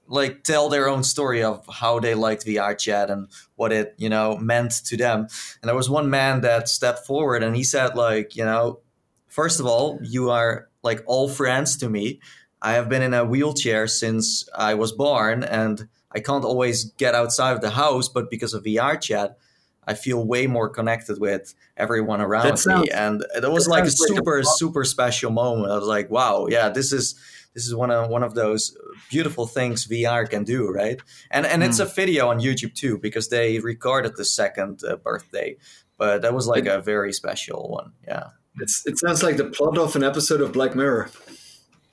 like 0.07 0.43
tell 0.43 0.69
their 0.69 0.89
own 0.89 1.03
story 1.03 1.43
of 1.43 1.65
how 1.71 1.99
they 1.99 2.13
liked 2.13 2.45
VR 2.45 2.77
chat 2.77 3.09
and 3.09 3.27
what 3.55 3.71
it 3.71 3.95
you 3.97 4.09
know 4.09 4.37
meant 4.37 4.71
to 4.85 4.97
them. 4.97 5.27
And 5.61 5.69
there 5.69 5.75
was 5.75 5.89
one 5.89 6.09
man 6.09 6.41
that 6.41 6.69
stepped 6.69 7.05
forward 7.05 7.43
and 7.43 7.55
he 7.55 7.63
said 7.63 7.95
like 7.95 8.35
you 8.35 8.45
know 8.45 8.79
first 9.27 9.59
of 9.59 9.65
all 9.65 9.99
you 10.01 10.29
are 10.29 10.69
like 10.83 11.03
all 11.05 11.29
friends 11.29 11.77
to 11.77 11.89
me. 11.89 12.19
I 12.61 12.73
have 12.73 12.87
been 12.87 13.01
in 13.01 13.13
a 13.13 13.25
wheelchair 13.25 13.87
since 13.87 14.47
I 14.55 14.75
was 14.75 14.91
born 14.93 15.43
and 15.43 15.87
I 16.11 16.19
can't 16.19 16.45
always 16.45 16.85
get 16.85 17.15
outside 17.15 17.53
of 17.53 17.61
the 17.61 17.71
house, 17.71 18.07
but 18.07 18.29
because 18.29 18.53
of 18.53 18.63
VR 18.63 19.01
chat, 19.01 19.37
I 19.85 19.95
feel 19.95 20.25
way 20.25 20.47
more 20.47 20.69
connected 20.69 21.19
with 21.19 21.53
everyone 21.75 22.21
around 22.21 22.57
sounds, 22.57 22.83
me. 22.83 22.91
And 22.91 23.25
it 23.35 23.51
was 23.51 23.67
like 23.67 23.83
a 23.83 23.91
super, 23.91 24.37
like 24.37 24.43
a 24.43 24.47
super 24.47 24.85
special 24.85 25.31
moment. 25.31 25.71
I 25.71 25.75
was 25.75 25.87
like, 25.87 26.09
wow, 26.09 26.47
yeah, 26.49 26.69
this 26.69 26.93
is 26.93 27.15
this 27.53 27.67
is 27.67 27.75
one 27.75 27.91
of 27.91 28.09
one 28.09 28.23
of 28.23 28.33
those 28.33 28.77
beautiful 29.09 29.47
things 29.47 29.87
VR 29.87 30.29
can 30.29 30.43
do, 30.43 30.69
right? 30.69 30.99
And 31.31 31.45
and 31.45 31.61
mm. 31.61 31.67
it's 31.67 31.79
a 31.79 31.85
hmm. 31.85 31.95
video 31.95 32.29
on 32.29 32.39
YouTube 32.39 32.73
too 32.73 32.97
because 32.97 33.29
they 33.29 33.59
recorded 33.59 34.15
the 34.15 34.25
second 34.25 34.81
uh, 34.87 34.97
birthday, 34.97 35.57
but 35.97 36.21
that 36.21 36.33
was 36.33 36.47
like 36.47 36.65
it, 36.65 36.75
a 36.75 36.81
very 36.81 37.13
special 37.13 37.69
one. 37.69 37.93
Yeah, 38.07 38.27
it's 38.59 38.83
it 38.85 38.99
sounds 38.99 39.23
like 39.23 39.37
the 39.37 39.45
plot 39.45 39.77
of 39.77 39.95
an 39.95 40.03
episode 40.03 40.41
of 40.41 40.53
Black 40.53 40.75
Mirror. 40.75 41.09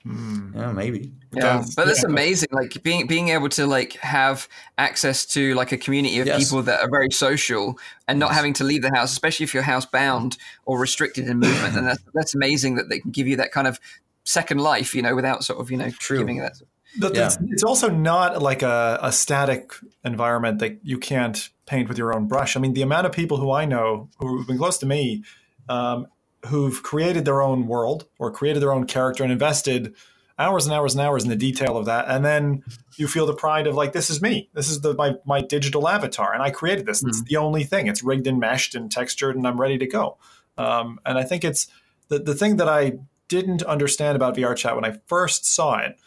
Mm. 0.05 0.55
Yeah, 0.55 0.71
maybe. 0.71 1.11
Yeah, 1.31 1.63
but 1.75 1.85
that's 1.85 2.01
yeah. 2.01 2.09
amazing. 2.09 2.49
Like 2.51 2.81
being 2.83 3.05
being 3.05 3.29
able 3.29 3.49
to 3.49 3.67
like 3.67 3.93
have 3.97 4.47
access 4.77 5.25
to 5.27 5.53
like 5.53 5.71
a 5.71 5.77
community 5.77 6.19
of 6.19 6.27
yes. 6.27 6.43
people 6.43 6.63
that 6.63 6.81
are 6.81 6.89
very 6.89 7.11
social 7.11 7.77
and 8.07 8.19
not 8.19 8.29
yes. 8.29 8.35
having 8.35 8.53
to 8.53 8.63
leave 8.63 8.81
the 8.81 8.89
house, 8.89 9.11
especially 9.11 9.43
if 9.43 9.53
you're 9.53 9.63
housebound 9.63 10.37
or 10.65 10.79
restricted 10.79 11.27
in 11.27 11.39
movement. 11.39 11.77
and 11.77 11.87
that's 11.87 12.03
that's 12.13 12.35
amazing 12.35 12.75
that 12.75 12.89
they 12.89 12.99
can 12.99 13.11
give 13.11 13.27
you 13.27 13.35
that 13.35 13.51
kind 13.51 13.67
of 13.67 13.79
second 14.23 14.59
life, 14.59 14.95
you 14.95 15.01
know, 15.01 15.15
without 15.15 15.43
sort 15.43 15.59
of, 15.59 15.69
you 15.69 15.77
know, 15.77 15.89
True. 15.91 16.17
giving 16.17 16.39
that. 16.39 16.53
But 16.99 17.15
yeah. 17.15 17.27
it's, 17.27 17.37
it's, 17.47 17.63
also 17.63 17.89
not 17.89 18.41
like 18.41 18.61
a, 18.61 18.99
a 19.01 19.11
static 19.11 19.71
environment 20.03 20.59
that 20.59 20.79
you 20.83 20.97
can't 20.97 21.49
paint 21.65 21.87
with 21.87 21.97
your 21.97 22.13
own 22.13 22.27
brush. 22.27 22.57
I 22.57 22.59
mean, 22.59 22.73
the 22.73 22.81
amount 22.81 23.05
of 23.05 23.13
people 23.13 23.37
who 23.37 23.51
I 23.51 23.65
know 23.65 24.09
who've 24.17 24.45
been 24.45 24.57
close 24.57 24.77
to 24.79 24.85
me, 24.85 25.23
um, 25.69 26.07
who've 26.47 26.83
created 26.83 27.23
their 27.23 27.41
own 27.41 27.67
world 27.67 28.07
or 28.19 28.31
created 28.31 28.61
their 28.61 28.73
own 28.73 28.85
character 28.85 29.23
and 29.23 29.31
invested 29.31 29.95
hours 30.37 30.65
and 30.65 30.73
hours 30.73 30.93
and 30.93 31.01
hours 31.01 31.23
in 31.23 31.29
the 31.29 31.35
detail 31.35 31.77
of 31.77 31.85
that, 31.85 32.05
and 32.07 32.25
then 32.25 32.63
you 32.97 33.07
feel 33.07 33.25
the 33.25 33.33
pride 33.33 33.67
of 33.67 33.75
like, 33.75 33.93
this 33.93 34.09
is 34.09 34.21
me. 34.21 34.49
This 34.53 34.69
is 34.69 34.81
the 34.81 34.93
my 34.95 35.15
my 35.25 35.41
digital 35.41 35.87
avatar, 35.87 36.33
and 36.33 36.43
I 36.43 36.49
created 36.49 36.85
this. 36.85 36.99
Mm-hmm. 36.99 37.09
It's 37.09 37.23
the 37.23 37.37
only 37.37 37.63
thing. 37.63 37.87
It's 37.87 38.03
rigged 38.03 38.27
and 38.27 38.39
meshed 38.39 38.75
and 38.75 38.91
textured, 38.91 39.35
and 39.35 39.47
I'm 39.47 39.59
ready 39.61 39.77
to 39.77 39.87
go. 39.87 40.17
Um, 40.57 40.99
and 41.05 41.17
I 41.17 41.23
think 41.23 41.45
it's 41.45 41.67
the 42.09 42.19
the 42.19 42.35
thing 42.35 42.57
that 42.57 42.67
I 42.67 42.93
didn't 43.27 43.63
understand 43.63 44.17
about 44.17 44.35
VR 44.35 44.55
chat 44.55 44.75
when 44.75 44.83
I 44.83 44.97
first 45.07 45.45
saw 45.45 45.77
it 45.77 45.97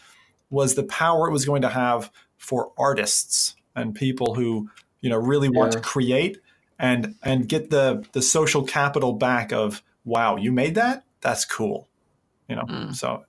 was 0.55 0.75
the 0.77 0.85
power 0.85 1.29
it 1.29 1.33
was 1.33 1.45
going 1.45 1.63
to 1.63 1.69
have 1.69 2.11
for 2.39 2.73
artists 2.79 3.57
and 3.75 3.95
people 3.95 4.35
who 4.35 4.71
you 5.01 5.11
know 5.11 5.19
really 5.19 5.49
yeah. 5.53 5.59
want 5.59 5.73
to 5.73 5.81
create 5.81 6.39
and 6.79 7.17
and 7.23 7.49
get 7.49 7.71
the 7.71 8.05
the 8.13 8.23
social 8.23 8.63
capital 8.63 9.13
back 9.13 9.53
of 9.53 9.83
wow 10.05 10.37
you 10.37 10.53
made 10.53 10.77
that 10.77 11.05
that's 11.21 11.45
cool 11.45 11.89
you 12.49 12.55
know 12.55 12.63
mm. 12.63 12.95
so 12.95 13.25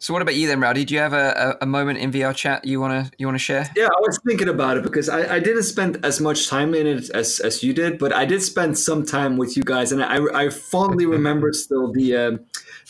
so 0.00 0.14
what 0.14 0.22
about 0.22 0.34
you 0.34 0.46
then, 0.46 0.60
Rowdy? 0.60 0.86
Do 0.86 0.94
you 0.94 1.00
have 1.00 1.12
a, 1.12 1.56
a, 1.60 1.64
a 1.64 1.66
moment 1.66 1.98
in 1.98 2.10
VR 2.10 2.34
chat 2.34 2.64
you 2.64 2.80
wanna 2.80 3.10
you 3.18 3.26
wanna 3.26 3.38
share? 3.38 3.68
Yeah, 3.76 3.86
I 3.86 4.00
was 4.00 4.18
thinking 4.26 4.48
about 4.48 4.78
it 4.78 4.82
because 4.82 5.10
I, 5.10 5.36
I 5.36 5.40
didn't 5.40 5.64
spend 5.64 6.02
as 6.04 6.22
much 6.22 6.48
time 6.48 6.74
in 6.74 6.86
it 6.86 7.10
as, 7.10 7.38
as 7.40 7.62
you 7.62 7.74
did, 7.74 7.98
but 7.98 8.10
I 8.10 8.24
did 8.24 8.42
spend 8.42 8.78
some 8.78 9.04
time 9.04 9.36
with 9.36 9.58
you 9.58 9.62
guys, 9.62 9.92
and 9.92 10.02
I, 10.02 10.18
I 10.34 10.48
fondly 10.48 11.04
remember 11.18 11.52
still 11.52 11.92
the 11.92 12.16
uh, 12.16 12.38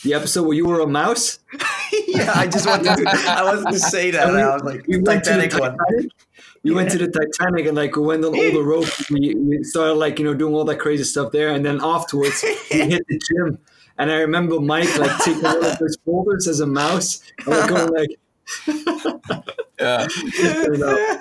the 0.03 0.13
episode 0.13 0.43
where 0.43 0.55
you 0.55 0.65
were 0.65 0.79
a 0.79 0.87
mouse. 0.87 1.39
yeah, 2.07 2.31
I 2.35 2.47
just 2.47 2.67
wanted 2.67 2.95
to 2.95 3.05
I 3.27 3.43
wanted 3.43 3.71
to 3.71 3.79
say 3.79 4.11
that. 4.11 4.31
We, 4.31 4.41
I 4.41 4.53
was 4.53 4.63
like 4.63 4.85
we 4.87 5.01
Titanic, 5.01 5.53
one. 5.53 5.77
We 6.63 6.71
yeah. 6.71 6.75
went 6.75 6.91
to 6.91 6.97
the 6.97 7.07
Titanic 7.07 7.65
and 7.65 7.75
like 7.75 7.95
we 7.95 8.03
went 8.03 8.23
on 8.23 8.35
all 8.35 8.51
the 8.51 8.63
ropes. 8.63 9.09
We, 9.09 9.35
we 9.35 9.63
started 9.63 9.95
like 9.95 10.19
you 10.19 10.25
know 10.25 10.33
doing 10.33 10.53
all 10.53 10.65
that 10.65 10.79
crazy 10.79 11.03
stuff 11.03 11.31
there, 11.31 11.49
and 11.49 11.65
then 11.65 11.79
afterwards 11.83 12.43
we 12.43 12.55
hit 12.69 13.03
the 13.07 13.19
gym 13.19 13.59
and 13.97 14.11
I 14.11 14.15
remember 14.15 14.59
Mike 14.59 14.97
like 14.97 15.17
taking 15.19 15.43
one 15.43 15.63
of 15.63 15.77
those 15.77 15.97
folders 16.05 16.47
as 16.47 16.59
a 16.59 16.67
mouse 16.67 17.21
and 17.39 17.47
like 17.47 17.69
going 17.69 17.93
like. 17.93 18.09
yeah, 19.79 20.07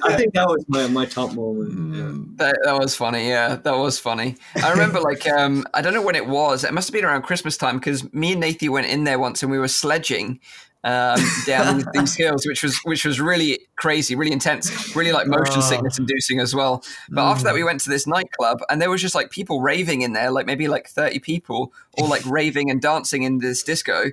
I 0.04 0.14
think 0.16 0.34
that 0.34 0.46
was 0.46 0.64
my, 0.68 0.86
my 0.88 1.06
top 1.06 1.32
moment. 1.34 1.70
Yeah. 1.94 2.02
Mm, 2.02 2.36
that, 2.38 2.58
that 2.64 2.78
was 2.78 2.94
funny. 2.94 3.28
Yeah, 3.28 3.56
that 3.56 3.76
was 3.76 3.98
funny. 3.98 4.36
I 4.56 4.70
remember 4.70 5.00
like 5.10 5.26
um, 5.28 5.64
I 5.74 5.82
don't 5.82 5.94
know 5.94 6.02
when 6.02 6.16
it 6.16 6.26
was. 6.26 6.64
It 6.64 6.72
must 6.72 6.88
have 6.88 6.92
been 6.92 7.04
around 7.04 7.22
Christmas 7.22 7.56
time 7.56 7.78
because 7.78 8.12
me 8.12 8.32
and 8.32 8.40
Nathan 8.40 8.72
went 8.72 8.86
in 8.86 9.04
there 9.04 9.18
once 9.18 9.42
and 9.42 9.50
we 9.50 9.58
were 9.58 9.68
sledging, 9.68 10.40
um, 10.84 11.20
down 11.46 11.84
these 11.92 12.16
hills, 12.16 12.46
which 12.46 12.62
was 12.62 12.78
which 12.84 13.04
was 13.04 13.20
really 13.20 13.60
crazy, 13.76 14.14
really 14.14 14.32
intense, 14.32 14.94
really 14.96 15.12
like 15.12 15.26
motion 15.26 15.58
oh. 15.58 15.60
sickness 15.60 15.98
inducing 15.98 16.40
as 16.40 16.54
well. 16.54 16.82
But 17.10 17.22
mm. 17.22 17.30
after 17.30 17.44
that, 17.44 17.54
we 17.54 17.60
mm. 17.60 17.66
went 17.66 17.80
to 17.82 17.90
this 17.90 18.06
nightclub, 18.06 18.60
and 18.68 18.80
there 18.80 18.90
was 18.90 19.02
just 19.02 19.14
like 19.14 19.30
people 19.30 19.60
raving 19.60 20.02
in 20.02 20.12
there, 20.12 20.30
like 20.30 20.46
maybe 20.46 20.68
like 20.68 20.88
thirty 20.88 21.18
people, 21.18 21.72
all 21.98 22.08
like 22.08 22.24
raving 22.24 22.70
and 22.70 22.80
dancing 22.80 23.22
in 23.22 23.38
this 23.38 23.62
disco, 23.62 24.04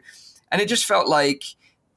and 0.51 0.62
it 0.62 0.67
just 0.67 0.86
felt 0.86 1.08
like 1.08 1.43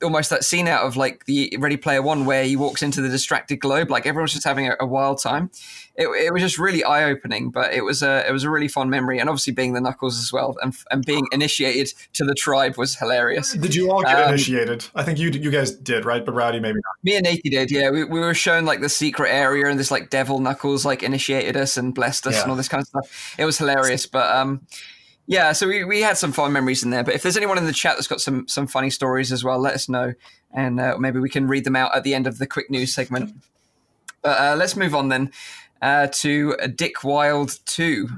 almost 0.03 0.31
that 0.31 0.45
scene 0.45 0.69
out 0.69 0.85
of 0.85 0.97
like 0.97 1.25
the 1.27 1.55
Ready 1.59 1.77
Player 1.77 2.03
One 2.03 2.25
where 2.25 2.45
he 2.45 2.57
walks 2.57 2.83
into 2.83 3.01
the 3.01 3.09
distracted 3.09 3.57
globe. 3.57 3.91
Like 3.91 4.07
everyone's 4.07 4.33
just 4.33 4.45
having 4.45 4.69
a, 4.69 4.77
a 4.81 4.87
wild 4.87 5.21
time. 5.21 5.51
It, 5.97 6.09
it, 6.09 6.33
was 6.33 6.41
just 6.41 6.59
really 6.59 6.83
eye 6.83 7.05
opening, 7.05 7.51
but 7.51 7.75
it 7.75 7.85
was 7.85 8.03
a 8.03 8.27
it 8.27 8.33
was 8.33 8.45
a 8.45 8.51
really 8.51 8.69
fun 8.69 8.89
memory, 8.89 9.19
and 9.19 9.29
obviously 9.29 9.53
being 9.53 9.75
the 9.75 9.81
Knuckles 9.81 10.19
as 10.19 10.33
well, 10.33 10.57
and 10.63 10.75
and 10.91 11.05
being 11.05 11.27
initiated 11.33 11.93
to 12.15 12.25
the 12.25 12.35
tribe 12.35 12.79
was 12.79 12.97
hilarious. 12.97 13.53
Did 13.53 13.75
you 13.75 13.91
all 13.91 14.03
get 14.03 14.23
um, 14.23 14.29
initiated? 14.31 14.87
I 14.95 15.03
think 15.03 15.19
you 15.19 15.29
you 15.31 15.51
guys 15.51 15.73
did, 15.73 16.05
right? 16.05 16.25
But 16.25 16.33
Rowdy 16.33 16.61
maybe 16.61 16.77
not. 16.77 16.95
Me 17.03 17.17
and 17.17 17.25
Nathan 17.25 17.51
did. 17.51 17.71
Yeah, 17.71 17.91
we, 17.91 18.05
we 18.05 18.21
were 18.21 18.35
shown 18.35 18.65
like 18.65 18.81
the 18.81 18.89
secret 18.89 19.31
area, 19.31 19.67
and 19.67 19.79
this 19.79 19.91
like 19.91 20.09
devil 20.09 20.39
Knuckles 20.39 20.87
like 20.87 21.03
initiated 21.03 21.57
us 21.57 21.77
and 21.77 21.95
blessed 21.95 22.27
us 22.27 22.35
yeah. 22.35 22.43
and 22.43 22.51
all 22.51 22.57
this 22.57 22.69
kind 22.69 22.81
of 22.81 22.87
stuff. 22.89 23.35
It 23.37 23.45
was 23.45 23.59
hilarious, 23.59 24.07
but 24.07 24.35
um 24.35 24.67
yeah, 25.27 25.53
so 25.53 25.69
we, 25.69 25.85
we 25.85 26.01
had 26.01 26.17
some 26.17 26.33
fun 26.33 26.53
memories 26.53 26.83
in 26.83 26.91
there. 26.91 27.05
But 27.05 27.15
if 27.15 27.23
there's 27.23 27.37
anyone 27.37 27.59
in 27.59 27.67
the 27.67 27.73
chat 27.73 27.97
that's 27.97 28.09
got 28.09 28.21
some 28.21 28.49
some 28.49 28.67
funny 28.67 28.91
stories 28.91 29.33
as 29.33 29.45
well, 29.45 29.59
let 29.59 29.75
us 29.75 29.89
know, 29.89 30.15
and 30.53 30.81
uh, 30.81 30.97
maybe 30.99 31.21
we 31.21 31.31
can 31.31 31.47
read 31.47 31.65
them 31.65 31.77
out 31.77 31.95
at 31.95 32.05
the 32.05 32.15
end 32.15 32.27
of 32.27 32.39
the 32.39 32.47
quick 32.47 32.71
news 32.71 32.95
segment. 32.95 33.35
But 34.23 34.41
uh, 34.41 34.57
let's 34.57 34.77
move 34.77 34.95
on 34.95 35.09
then 35.09 35.31
uh, 35.83 36.09
to 36.13 36.57
Dick 36.75 37.03
Wilde 37.05 37.59
2, 37.67 38.09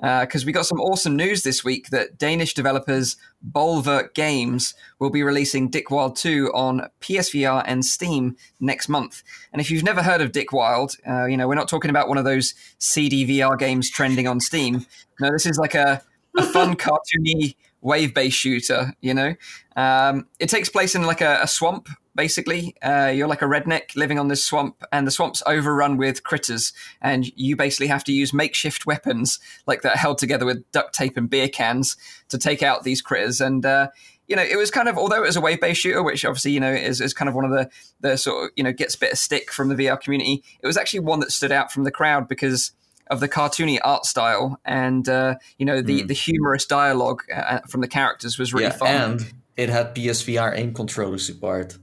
because 0.00 0.42
uh, 0.42 0.46
we 0.46 0.52
got 0.52 0.66
some 0.66 0.80
awesome 0.80 1.16
news 1.16 1.42
this 1.42 1.64
week 1.64 1.90
that 1.90 2.18
Danish 2.18 2.54
developers 2.54 3.16
Bolverk 3.48 4.14
Games 4.14 4.74
will 4.98 5.10
be 5.10 5.22
releasing 5.22 5.68
Dick 5.68 5.90
Wilde 5.90 6.16
2 6.16 6.52
on 6.52 6.88
PSVR 7.00 7.62
and 7.66 7.84
Steam 7.84 8.36
next 8.60 8.88
month. 8.88 9.22
And 9.52 9.60
if 9.60 9.70
you've 9.70 9.84
never 9.84 10.02
heard 10.02 10.20
of 10.20 10.32
Dick 10.32 10.52
Wilde, 10.52 10.96
uh, 11.06 11.26
you 11.26 11.36
know, 11.36 11.46
we're 11.46 11.54
not 11.54 11.68
talking 11.68 11.90
about 11.90 12.08
one 12.08 12.18
of 12.18 12.24
those 12.24 12.54
CD 12.78 13.26
VR 13.26 13.58
games 13.58 13.90
trending 13.90 14.26
on 14.26 14.40
Steam. 14.40 14.86
No, 15.20 15.30
this 15.30 15.46
is 15.46 15.58
like 15.58 15.74
a 15.74 16.02
a 16.36 16.42
fun 16.42 16.76
cartoony 16.76 17.56
wave 17.80 18.14
based 18.14 18.38
shooter. 18.38 18.94
You 19.00 19.14
know, 19.14 19.34
um, 19.76 20.26
it 20.38 20.48
takes 20.48 20.68
place 20.68 20.94
in 20.94 21.04
like 21.04 21.20
a, 21.20 21.40
a 21.42 21.48
swamp. 21.48 21.88
Basically, 22.14 22.76
uh, 22.82 23.06
you're 23.06 23.28
like 23.28 23.40
a 23.40 23.46
redneck 23.46 23.96
living 23.96 24.18
on 24.18 24.28
this 24.28 24.44
swamp, 24.44 24.82
and 24.92 25.06
the 25.06 25.10
swamp's 25.10 25.42
overrun 25.46 25.96
with 25.96 26.22
critters, 26.22 26.72
and 27.00 27.26
you 27.36 27.56
basically 27.56 27.86
have 27.86 28.04
to 28.04 28.12
use 28.12 28.34
makeshift 28.34 28.84
weapons 28.84 29.38
like 29.66 29.80
that 29.82 29.96
held 29.96 30.18
together 30.18 30.44
with 30.44 30.70
duct 30.72 30.94
tape 30.94 31.16
and 31.16 31.30
beer 31.30 31.48
cans 31.48 31.96
to 32.28 32.36
take 32.36 32.62
out 32.62 32.82
these 32.82 33.00
critters. 33.00 33.40
And 33.40 33.64
uh, 33.64 33.88
you 34.28 34.36
know, 34.36 34.42
it 34.42 34.56
was 34.56 34.70
kind 34.70 34.88
of 34.88 34.98
although 34.98 35.22
it 35.22 35.26
was 35.26 35.36
a 35.36 35.40
wave 35.40 35.60
based 35.60 35.80
shooter, 35.80 36.02
which 36.02 36.24
obviously 36.24 36.52
you 36.52 36.60
know 36.60 36.72
is, 36.72 37.00
is 37.00 37.14
kind 37.14 37.28
of 37.28 37.34
one 37.34 37.44
of 37.44 37.50
the 37.50 37.70
the 38.00 38.16
sort 38.16 38.44
of 38.44 38.50
you 38.56 38.64
know 38.64 38.72
gets 38.72 38.94
a 38.94 38.98
bit 38.98 39.12
of 39.12 39.18
stick 39.18 39.50
from 39.50 39.68
the 39.68 39.74
VR 39.74 40.00
community. 40.00 40.44
It 40.62 40.66
was 40.66 40.76
actually 40.76 41.00
one 41.00 41.20
that 41.20 41.32
stood 41.32 41.52
out 41.52 41.72
from 41.72 41.84
the 41.84 41.90
crowd 41.90 42.28
because 42.28 42.72
of 43.08 43.20
the 43.20 43.28
cartoony 43.28 43.78
art 43.82 44.06
style 44.06 44.58
and 44.64 45.08
uh, 45.08 45.34
you 45.58 45.66
know 45.66 45.82
the 45.82 46.02
mm. 46.02 46.08
the 46.08 46.14
humorous 46.14 46.66
dialogue 46.66 47.22
uh, 47.34 47.60
from 47.68 47.80
the 47.80 47.88
characters 47.88 48.38
was 48.38 48.52
really 48.52 48.66
yeah, 48.66 48.70
fun. 48.70 48.88
And 48.88 49.32
it 49.56 49.68
had 49.68 49.94
PSVR 49.94 50.56
aim 50.56 50.74
controller 50.74 51.18
support. 51.18 51.76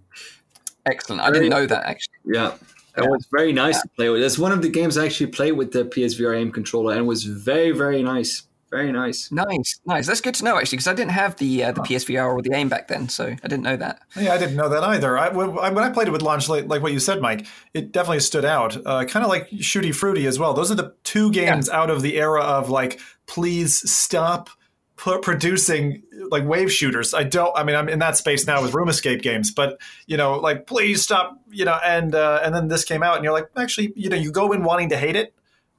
Excellent. 0.86 1.22
I 1.22 1.32
didn't 1.32 1.49
know 1.49 1.65
that 1.65 1.86
actually. 1.86 2.15
Yeah. 2.26 2.55
It 2.97 3.03
yeah. 3.03 3.09
was 3.09 3.28
very 3.32 3.53
nice 3.53 3.76
yeah. 3.76 3.82
to 3.82 3.89
play 3.89 4.09
with. 4.09 4.22
It's 4.24 4.39
one 4.39 4.51
of 4.51 4.61
the 4.61 4.70
games 4.70 4.97
I 4.97 5.05
actually 5.05 5.28
played 5.28 5.53
with 5.53 5.72
the 5.72 5.86
PSVR 5.86 6.38
aim 6.38 6.51
controller 6.51 6.91
and 6.91 7.01
it 7.01 7.05
was 7.05 7.24
very, 7.24 7.72
very 7.72 8.01
nice. 8.01 8.43
Very 8.72 8.91
nice. 8.91 9.32
Nice, 9.32 9.80
nice. 9.86 10.05
That's 10.05 10.22
good 10.22 10.36
to 10.36 10.43
know 10.43 10.57
actually, 10.57 10.78
because 10.78 10.88
I 10.88 10.93
didn't 10.93 11.11
have 11.11 11.36
the 11.38 11.63
uh, 11.63 11.72
the 11.72 11.82
PSVR 11.82 12.32
or 12.32 12.41
the 12.41 12.53
aim 12.53 12.70
back 12.70 12.88
then, 12.88 13.09
so 13.09 13.26
I 13.26 13.47
didn't 13.47 13.63
know 13.63 13.78
that. 13.78 14.01
Yeah, 14.15 14.34
I 14.34 14.38
didn't 14.38 14.55
know 14.55 14.70
that 14.70 14.84
either. 14.84 15.17
I, 15.17 15.30
when 15.30 15.84
I 15.84 15.89
played 15.89 16.07
it 16.07 16.11
with 16.11 16.22
launch, 16.22 16.47
like, 16.49 16.67
like 16.67 16.84
what 16.84 16.93
you 16.93 16.99
said, 16.99 17.20
Mike, 17.20 17.47
it 17.74 17.91
definitely 17.91 18.20
stood 18.20 18.45
out. 18.45 18.78
Uh, 18.86 19.05
kind 19.05 19.24
of 19.24 19.30
like 19.30 19.49
Shooty 19.51 19.93
Fruity 19.93 20.28
as 20.28 20.38
well. 20.38 20.53
Those 20.53 20.72
are 20.72 20.76
the 20.76 20.93
two 21.03 21.32
games 21.32 21.67
yeah. 21.67 21.80
out 21.80 21.89
of 21.89 22.03
the 22.03 22.17
era 22.17 22.41
of 22.41 22.70
like, 22.70 22.99
please 23.26 23.89
stop 23.89 24.49
producing 24.95 26.03
like 26.30 26.45
wave 26.45 26.72
shooters. 26.72 27.13
I 27.13 27.24
don't. 27.24 27.55
I 27.57 27.63
mean, 27.63 27.76
I'm 27.76 27.89
in 27.89 27.99
that 27.99 28.17
space 28.17 28.45
now 28.45 28.61
with 28.61 28.74
room 28.74 28.89
escape 28.89 29.22
games, 29.22 29.51
but 29.51 29.80
you 30.05 30.17
know, 30.17 30.38
like 30.38 30.67
please 30.67 31.01
stop. 31.01 31.39
You 31.49 31.65
know, 31.65 31.80
and 31.84 32.13
uh, 32.13 32.41
and 32.43 32.53
then 32.53 32.67
this 32.67 32.84
came 32.84 33.01
out, 33.01 33.15
and 33.15 33.24
you're 33.24 33.34
like, 33.34 33.49
actually, 33.57 33.93
you 33.95 34.09
know, 34.09 34.17
you 34.17 34.32
go 34.32 34.51
in 34.51 34.63
wanting 34.63 34.89
to 34.89 34.97
hate 34.97 35.15
it, 35.15 35.34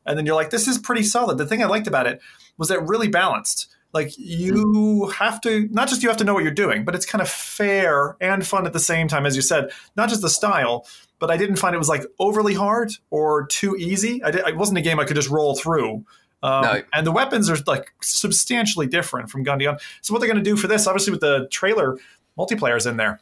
and 0.07 0.18
then 0.18 0.26
you're 0.26 0.34
like, 0.34 0.51
this 0.51 0.68
is 0.68 0.78
pretty 0.78 1.03
solid. 1.03 1.38
The 1.38 1.46
thing 1.46 1.62
I 1.62 1.66
liked 1.66 1.86
about 1.86 2.07
it 2.07 2.20
was 2.59 2.68
that 2.68 2.86
really 2.86 3.09
balanced. 3.09 3.68
Like 3.92 4.12
you 4.16 5.09
have 5.18 5.40
to 5.40 5.68
not 5.72 5.88
just 5.88 6.03
you 6.03 6.09
have 6.09 6.18
to 6.18 6.24
know 6.24 6.34
what 6.34 6.44
you're 6.44 6.53
doing, 6.53 6.84
but 6.84 6.94
it's 6.94 7.07
kind 7.07 7.20
of 7.20 7.28
fair 7.28 8.16
and 8.20 8.46
fun 8.46 8.66
at 8.66 8.72
the 8.72 8.80
same 8.80 9.09
time, 9.09 9.26
as 9.26 9.34
you 9.34 9.42
said. 9.42 9.70
Not 9.96 10.09
just 10.09 10.22
the 10.22 10.30
style, 10.30 10.86
but 11.18 11.30
I 11.30 11.36
didn't 11.36 11.57
find 11.57 11.74
it 11.74 11.78
was 11.78 11.88
like 11.88 12.05
overly 12.18 12.55
hard 12.55 12.92
or 13.11 13.46
too 13.46 13.76
easy. 13.76 14.22
I 14.22 14.30
did, 14.30 14.46
it 14.46 14.57
wasn't 14.57 14.78
a 14.78 14.82
game 14.82 15.01
I 15.01 15.05
could 15.05 15.16
just 15.16 15.28
roll 15.28 15.57
through. 15.57 16.05
Um, 16.42 16.62
no. 16.62 16.82
And 16.92 17.07
the 17.07 17.12
weapons 17.12 17.51
are 17.51 17.57
like 17.66 17.92
substantially 18.01 18.86
different 18.86 19.28
from 19.28 19.42
gun 19.42 19.59
to 19.59 19.64
gun. 19.64 19.78
So 20.03 20.14
what 20.14 20.20
they're 20.20 20.32
going 20.32 20.42
to 20.42 20.51
do 20.51 20.57
for 20.57 20.68
this, 20.68 20.86
obviously, 20.86 21.11
with 21.11 21.20
the 21.20 21.48
trailer, 21.51 21.98
multiplayer's 22.38 22.86
in 22.86 22.96
there. 22.96 23.20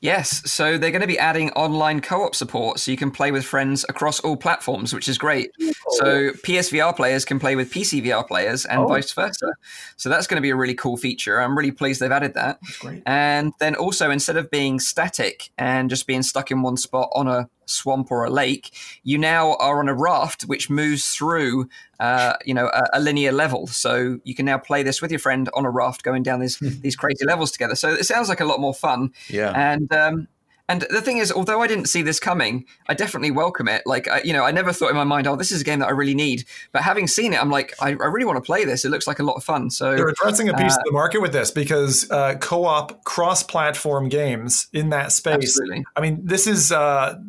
Yes, 0.00 0.50
so 0.50 0.76
they're 0.76 0.90
going 0.90 1.00
to 1.00 1.06
be 1.06 1.18
adding 1.18 1.50
online 1.52 2.00
co-op 2.00 2.34
support, 2.34 2.78
so 2.78 2.90
you 2.90 2.98
can 2.98 3.10
play 3.10 3.32
with 3.32 3.44
friends 3.44 3.84
across 3.88 4.20
all 4.20 4.36
platforms, 4.36 4.92
which 4.92 5.08
is 5.08 5.16
great. 5.16 5.50
So 5.92 6.30
PSVR 6.44 6.94
players 6.94 7.24
can 7.24 7.40
play 7.40 7.56
with 7.56 7.72
PCVR 7.72 8.26
players, 8.28 8.66
and 8.66 8.80
oh. 8.80 8.86
vice 8.86 9.12
versa. 9.12 9.52
So 9.96 10.10
that's 10.10 10.26
going 10.26 10.36
to 10.36 10.42
be 10.42 10.50
a 10.50 10.56
really 10.56 10.74
cool 10.74 10.98
feature. 10.98 11.40
I'm 11.40 11.56
really 11.56 11.72
pleased 11.72 12.00
they've 12.00 12.12
added 12.12 12.34
that. 12.34 12.58
And 13.06 13.52
then 13.58 13.74
also, 13.74 14.10
instead 14.10 14.36
of 14.36 14.50
being 14.50 14.80
static 14.80 15.50
and 15.56 15.88
just 15.88 16.06
being 16.06 16.22
stuck 16.22 16.50
in 16.50 16.60
one 16.60 16.76
spot 16.76 17.08
on 17.14 17.26
a 17.26 17.48
swamp 17.66 18.10
or 18.10 18.24
a 18.24 18.30
lake, 18.30 18.72
you 19.02 19.18
now 19.18 19.54
are 19.56 19.80
on 19.80 19.88
a 19.88 19.94
raft 19.94 20.42
which 20.42 20.70
moves 20.70 21.14
through, 21.14 21.68
uh, 22.00 22.34
you 22.44 22.54
know, 22.54 22.66
a, 22.66 22.88
a, 22.94 23.00
linear 23.00 23.32
level. 23.32 23.66
So 23.66 24.18
you 24.24 24.34
can 24.34 24.46
now 24.46 24.58
play 24.58 24.82
this 24.82 25.02
with 25.02 25.10
your 25.10 25.20
friend 25.20 25.48
on 25.54 25.64
a 25.64 25.70
raft, 25.70 26.02
going 26.02 26.22
down 26.22 26.40
these 26.40 26.56
hmm. 26.56 26.80
these 26.80 26.96
crazy 26.96 27.24
levels 27.26 27.50
together. 27.50 27.74
So 27.74 27.90
it 27.90 28.04
sounds 28.04 28.28
like 28.28 28.40
a 28.40 28.44
lot 28.44 28.60
more 28.60 28.74
fun. 28.74 29.12
Yeah. 29.28 29.52
And 29.54 29.92
um, 29.92 30.28
and 30.68 30.84
the 30.90 31.00
thing 31.00 31.18
is, 31.18 31.30
although 31.30 31.62
I 31.62 31.68
didn't 31.68 31.86
see 31.86 32.02
this 32.02 32.18
coming, 32.18 32.64
I 32.88 32.94
definitely 32.94 33.30
welcome 33.30 33.68
it. 33.68 33.82
Like, 33.86 34.08
I, 34.08 34.22
you 34.22 34.32
know, 34.32 34.44
I 34.44 34.50
never 34.50 34.72
thought 34.72 34.90
in 34.90 34.96
my 34.96 35.04
mind, 35.04 35.28
oh, 35.28 35.36
this 35.36 35.52
is 35.52 35.60
a 35.60 35.64
game 35.64 35.78
that 35.78 35.86
I 35.86 35.92
really 35.92 36.14
need. 36.14 36.44
But 36.72 36.82
having 36.82 37.06
seen 37.06 37.32
it, 37.32 37.40
I'm 37.40 37.50
like, 37.50 37.72
I, 37.80 37.90
I 37.90 38.06
really 38.06 38.24
want 38.24 38.36
to 38.36 38.42
play 38.42 38.64
this. 38.64 38.84
It 38.84 38.90
looks 38.90 39.06
like 39.06 39.20
a 39.20 39.22
lot 39.22 39.34
of 39.34 39.44
fun. 39.44 39.70
So 39.70 39.94
they're 39.94 40.08
addressing 40.08 40.48
a 40.48 40.54
piece 40.54 40.74
uh, 40.74 40.78
of 40.78 40.84
the 40.84 40.92
market 40.92 41.20
with 41.20 41.32
this 41.32 41.52
because 41.52 42.10
uh, 42.10 42.34
co-op, 42.40 43.04
cross-platform 43.04 44.08
games 44.08 44.66
in 44.72 44.90
that 44.90 45.12
space. 45.12 45.34
Absolutely. 45.34 45.84
I 45.94 46.00
mean, 46.00 46.20
this 46.24 46.48
is 46.48 46.72
uh, 46.72 47.20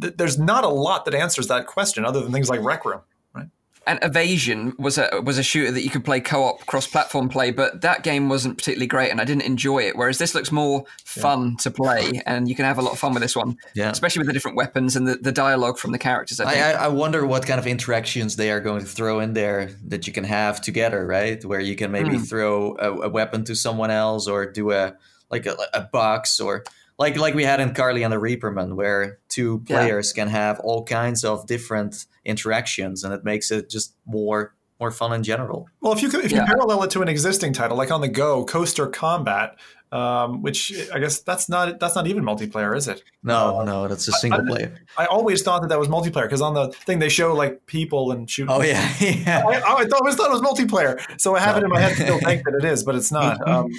th- 0.00 0.14
there's 0.16 0.38
not 0.38 0.64
a 0.64 0.68
lot 0.68 1.04
that 1.04 1.14
answers 1.14 1.48
that 1.48 1.66
question 1.66 2.04
other 2.04 2.20
than 2.20 2.32
things 2.32 2.48
like 2.48 2.62
Rec 2.62 2.84
Room. 2.84 3.00
Right? 3.32 3.46
And 3.86 3.98
Evasion 4.02 4.74
was 4.78 4.98
a 4.98 5.22
was 5.22 5.38
a 5.38 5.42
shooter 5.42 5.72
that 5.72 5.82
you 5.82 5.90
could 5.90 6.04
play 6.04 6.20
co-op 6.20 6.66
cross-platform 6.66 7.28
play, 7.28 7.50
but 7.50 7.80
that 7.80 8.02
game 8.02 8.28
wasn't 8.28 8.58
particularly 8.58 8.86
great, 8.86 9.10
and 9.10 9.20
I 9.20 9.24
didn't 9.24 9.42
enjoy 9.42 9.80
it. 9.80 9.96
Whereas 9.96 10.18
this 10.18 10.34
looks 10.34 10.52
more 10.52 10.84
fun 11.04 11.50
yeah. 11.50 11.56
to 11.60 11.70
play, 11.70 12.22
and 12.26 12.48
you 12.48 12.54
can 12.54 12.64
have 12.64 12.78
a 12.78 12.82
lot 12.82 12.92
of 12.92 12.98
fun 12.98 13.14
with 13.14 13.22
this 13.22 13.34
one, 13.34 13.56
yeah. 13.74 13.90
especially 13.90 14.20
with 14.20 14.26
the 14.26 14.32
different 14.32 14.56
weapons 14.56 14.96
and 14.96 15.06
the, 15.06 15.16
the 15.16 15.32
dialogue 15.32 15.78
from 15.78 15.92
the 15.92 15.98
characters. 15.98 16.40
I, 16.40 16.54
I, 16.54 16.72
I, 16.72 16.88
wonder 16.88 17.26
what 17.26 17.46
kind 17.46 17.58
of 17.58 17.66
interactions 17.66 18.36
they 18.36 18.50
are 18.50 18.60
going 18.60 18.80
to 18.80 18.86
throw 18.86 19.20
in 19.20 19.32
there 19.32 19.70
that 19.86 20.06
you 20.06 20.12
can 20.12 20.24
have 20.24 20.60
together, 20.60 21.06
right? 21.06 21.42
Where 21.44 21.60
you 21.60 21.76
can 21.76 21.90
maybe 21.90 22.16
mm. 22.16 22.28
throw 22.28 22.76
a, 22.78 22.92
a, 22.92 23.08
weapon 23.08 23.44
to 23.44 23.54
someone 23.54 23.90
else, 23.90 24.28
or 24.28 24.50
do 24.50 24.72
a 24.72 24.96
like 25.30 25.46
a, 25.46 25.56
a 25.72 25.80
box, 25.80 26.40
or 26.40 26.64
like 26.98 27.16
like 27.16 27.34
we 27.34 27.44
had 27.44 27.60
in 27.60 27.74
Carly 27.74 28.02
and 28.02 28.12
the 28.12 28.18
Reaperman, 28.18 28.74
where 28.74 29.18
two 29.28 29.60
players 29.60 30.12
yeah. 30.14 30.24
can 30.24 30.30
have 30.30 30.60
all 30.60 30.84
kinds 30.84 31.24
of 31.24 31.46
different 31.46 32.06
interactions, 32.24 33.04
and 33.04 33.14
it 33.14 33.24
makes 33.24 33.50
it 33.50 33.70
just 33.70 33.94
more 34.04 34.54
more 34.80 34.90
fun 34.90 35.12
in 35.12 35.22
general. 35.22 35.68
Well, 35.80 35.92
if 35.92 36.02
you 36.02 36.08
could, 36.08 36.24
if 36.24 36.32
yeah. 36.32 36.40
you 36.40 36.46
parallel 36.46 36.82
it 36.84 36.90
to 36.90 37.02
an 37.02 37.08
existing 37.08 37.52
title 37.52 37.76
like 37.76 37.90
on 37.90 38.00
the 38.00 38.08
go, 38.08 38.44
Coaster 38.44 38.86
Combat, 38.86 39.56
um, 39.90 40.42
which 40.42 40.72
I 40.92 40.98
guess 40.98 41.20
that's 41.20 41.48
not 41.48 41.80
that's 41.80 41.94
not 41.94 42.06
even 42.06 42.22
multiplayer, 42.22 42.76
is 42.76 42.88
it? 42.88 43.02
No, 43.22 43.60
uh, 43.60 43.64
no, 43.64 43.88
that's 43.88 44.06
a 44.06 44.12
single 44.12 44.42
I, 44.42 44.46
player. 44.46 44.80
I, 44.98 45.04
I, 45.04 45.06
always 45.06 45.42
thought 45.42 45.62
that 45.62 45.68
that 45.68 45.78
was 45.78 45.88
multiplayer 45.88 46.24
because 46.24 46.42
on 46.42 46.54
the 46.54 46.68
thing 46.68 46.98
they 46.98 47.08
show 47.08 47.34
like 47.34 47.64
people 47.66 48.12
and 48.12 48.28
shooting. 48.28 48.54
Oh 48.54 48.62
yeah, 48.62 48.92
yeah. 49.00 49.42
I, 49.46 49.60
I, 49.60 49.86
always 49.94 50.16
thought 50.16 50.30
it 50.30 50.32
was 50.32 50.42
multiplayer, 50.42 51.00
so 51.18 51.34
I 51.34 51.40
have 51.40 51.56
no. 51.56 51.60
it 51.60 51.64
in 51.64 51.70
my 51.70 51.80
head 51.80 51.96
to 51.96 52.02
still 52.02 52.18
think 52.18 52.44
that 52.44 52.54
it 52.54 52.64
is, 52.64 52.84
but 52.84 52.94
it's 52.94 53.12
not. 53.12 53.38
Um, 53.48 53.70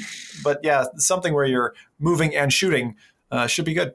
but 0.43 0.61
yeah, 0.63 0.85
something 0.97 1.33
where 1.33 1.45
you're 1.45 1.75
moving 1.99 2.35
and 2.35 2.51
shooting 2.51 2.95
uh, 3.31 3.47
should 3.47 3.65
be 3.65 3.73
good. 3.73 3.93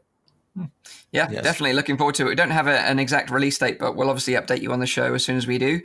Yeah, 1.11 1.29
yes. 1.31 1.43
definitely 1.43 1.73
looking 1.73 1.97
forward 1.97 2.15
to 2.17 2.27
it. 2.27 2.29
We 2.29 2.35
don't 2.35 2.51
have 2.51 2.69
a, 2.69 2.79
an 2.81 2.99
exact 2.99 3.31
release 3.31 3.59
date, 3.59 3.79
but 3.79 3.97
we'll 3.97 4.09
obviously 4.09 4.35
update 4.35 4.63
you 4.63 4.73
on 4.73 4.81
the 4.81 4.87
show 4.87 5.15
as 5.15 5.25
soon 5.25 5.37
as 5.37 5.47
we 5.47 5.59
do. 5.59 5.81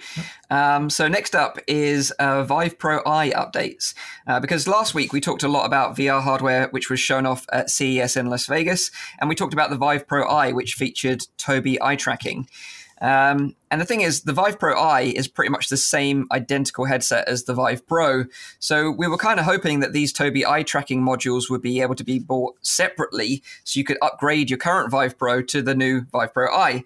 Um, 0.51 0.89
so 0.89 1.07
next 1.07 1.35
up 1.35 1.57
is 1.67 2.11
uh, 2.11 2.43
Vive 2.43 2.77
Pro 2.77 2.99
Eye 3.05 3.31
updates, 3.31 3.95
uh, 4.27 4.39
because 4.39 4.67
last 4.67 4.93
week 4.93 5.11
we 5.11 5.21
talked 5.21 5.43
a 5.43 5.47
lot 5.47 5.65
about 5.65 5.95
VR 5.95 6.21
hardware, 6.21 6.67
which 6.69 6.89
was 6.89 6.99
shown 6.99 7.25
off 7.25 7.45
at 7.51 7.69
CES 7.69 8.15
in 8.15 8.27
Las 8.27 8.45
Vegas, 8.45 8.91
and 9.19 9.27
we 9.27 9.35
talked 9.35 9.53
about 9.53 9.71
the 9.71 9.77
Vive 9.77 10.07
Pro 10.07 10.27
Eye, 10.27 10.51
which 10.51 10.73
featured 10.73 11.21
Tobii 11.37 11.77
eye 11.81 11.95
tracking. 11.95 12.47
Um, 13.01 13.55
and 13.71 13.79
the 13.79 13.85
thing 13.85 14.01
is, 14.01 14.23
the 14.23 14.33
Vive 14.33 14.59
Pro 14.59 14.77
Eye 14.77 15.13
is 15.15 15.27
pretty 15.27 15.49
much 15.49 15.69
the 15.69 15.77
same 15.77 16.27
identical 16.31 16.85
headset 16.85 17.27
as 17.27 17.43
the 17.43 17.53
Vive 17.53 17.87
Pro. 17.87 18.25
So 18.59 18.91
we 18.91 19.07
were 19.07 19.17
kind 19.17 19.39
of 19.39 19.45
hoping 19.45 19.79
that 19.79 19.93
these 19.93 20.11
Tobii 20.11 20.45
eye 20.45 20.63
tracking 20.63 21.01
modules 21.01 21.49
would 21.49 21.61
be 21.61 21.81
able 21.81 21.95
to 21.95 22.03
be 22.03 22.19
bought 22.19 22.55
separately 22.61 23.41
so 23.63 23.79
you 23.79 23.83
could 23.83 23.97
upgrade 24.01 24.49
your 24.49 24.59
current 24.59 24.91
Vive 24.91 25.17
Pro 25.17 25.41
to 25.43 25.61
the 25.61 25.75
new 25.75 26.01
Vive 26.11 26.33
Pro 26.33 26.53
Eye. 26.53 26.83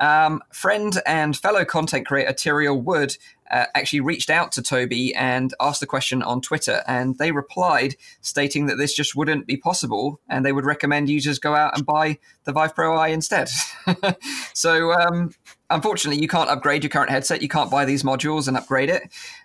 Um, 0.00 0.42
friend 0.50 0.98
and 1.04 1.36
fellow 1.36 1.66
content 1.66 2.06
creator 2.06 2.32
Tyriel 2.32 2.82
Wood 2.82 3.18
uh, 3.50 3.66
actually 3.74 4.00
reached 4.00 4.30
out 4.30 4.52
to 4.52 4.62
Tobii 4.62 5.12
and 5.16 5.52
asked 5.60 5.80
the 5.80 5.86
question 5.86 6.22
on 6.22 6.40
Twitter, 6.40 6.82
and 6.86 7.18
they 7.18 7.32
replied 7.32 7.96
stating 8.20 8.66
that 8.66 8.76
this 8.76 8.94
just 8.94 9.16
wouldn't 9.16 9.46
be 9.46 9.56
possible, 9.56 10.20
and 10.28 10.44
they 10.44 10.52
would 10.52 10.64
recommend 10.64 11.10
users 11.10 11.38
go 11.38 11.54
out 11.54 11.76
and 11.76 11.84
buy 11.84 12.18
the 12.44 12.52
Vive 12.52 12.74
Pro 12.74 12.96
Eye 12.96 13.08
instead. 13.08 13.48
so, 14.54 14.92
um, 14.92 15.30
unfortunately, 15.68 16.22
you 16.22 16.28
can't 16.28 16.50
upgrade 16.50 16.82
your 16.82 16.90
current 16.90 17.10
headset. 17.10 17.42
You 17.42 17.48
can't 17.48 17.70
buy 17.70 17.84
these 17.84 18.02
modules 18.02 18.48
and 18.48 18.56
upgrade 18.56 18.88
it. 18.88 19.02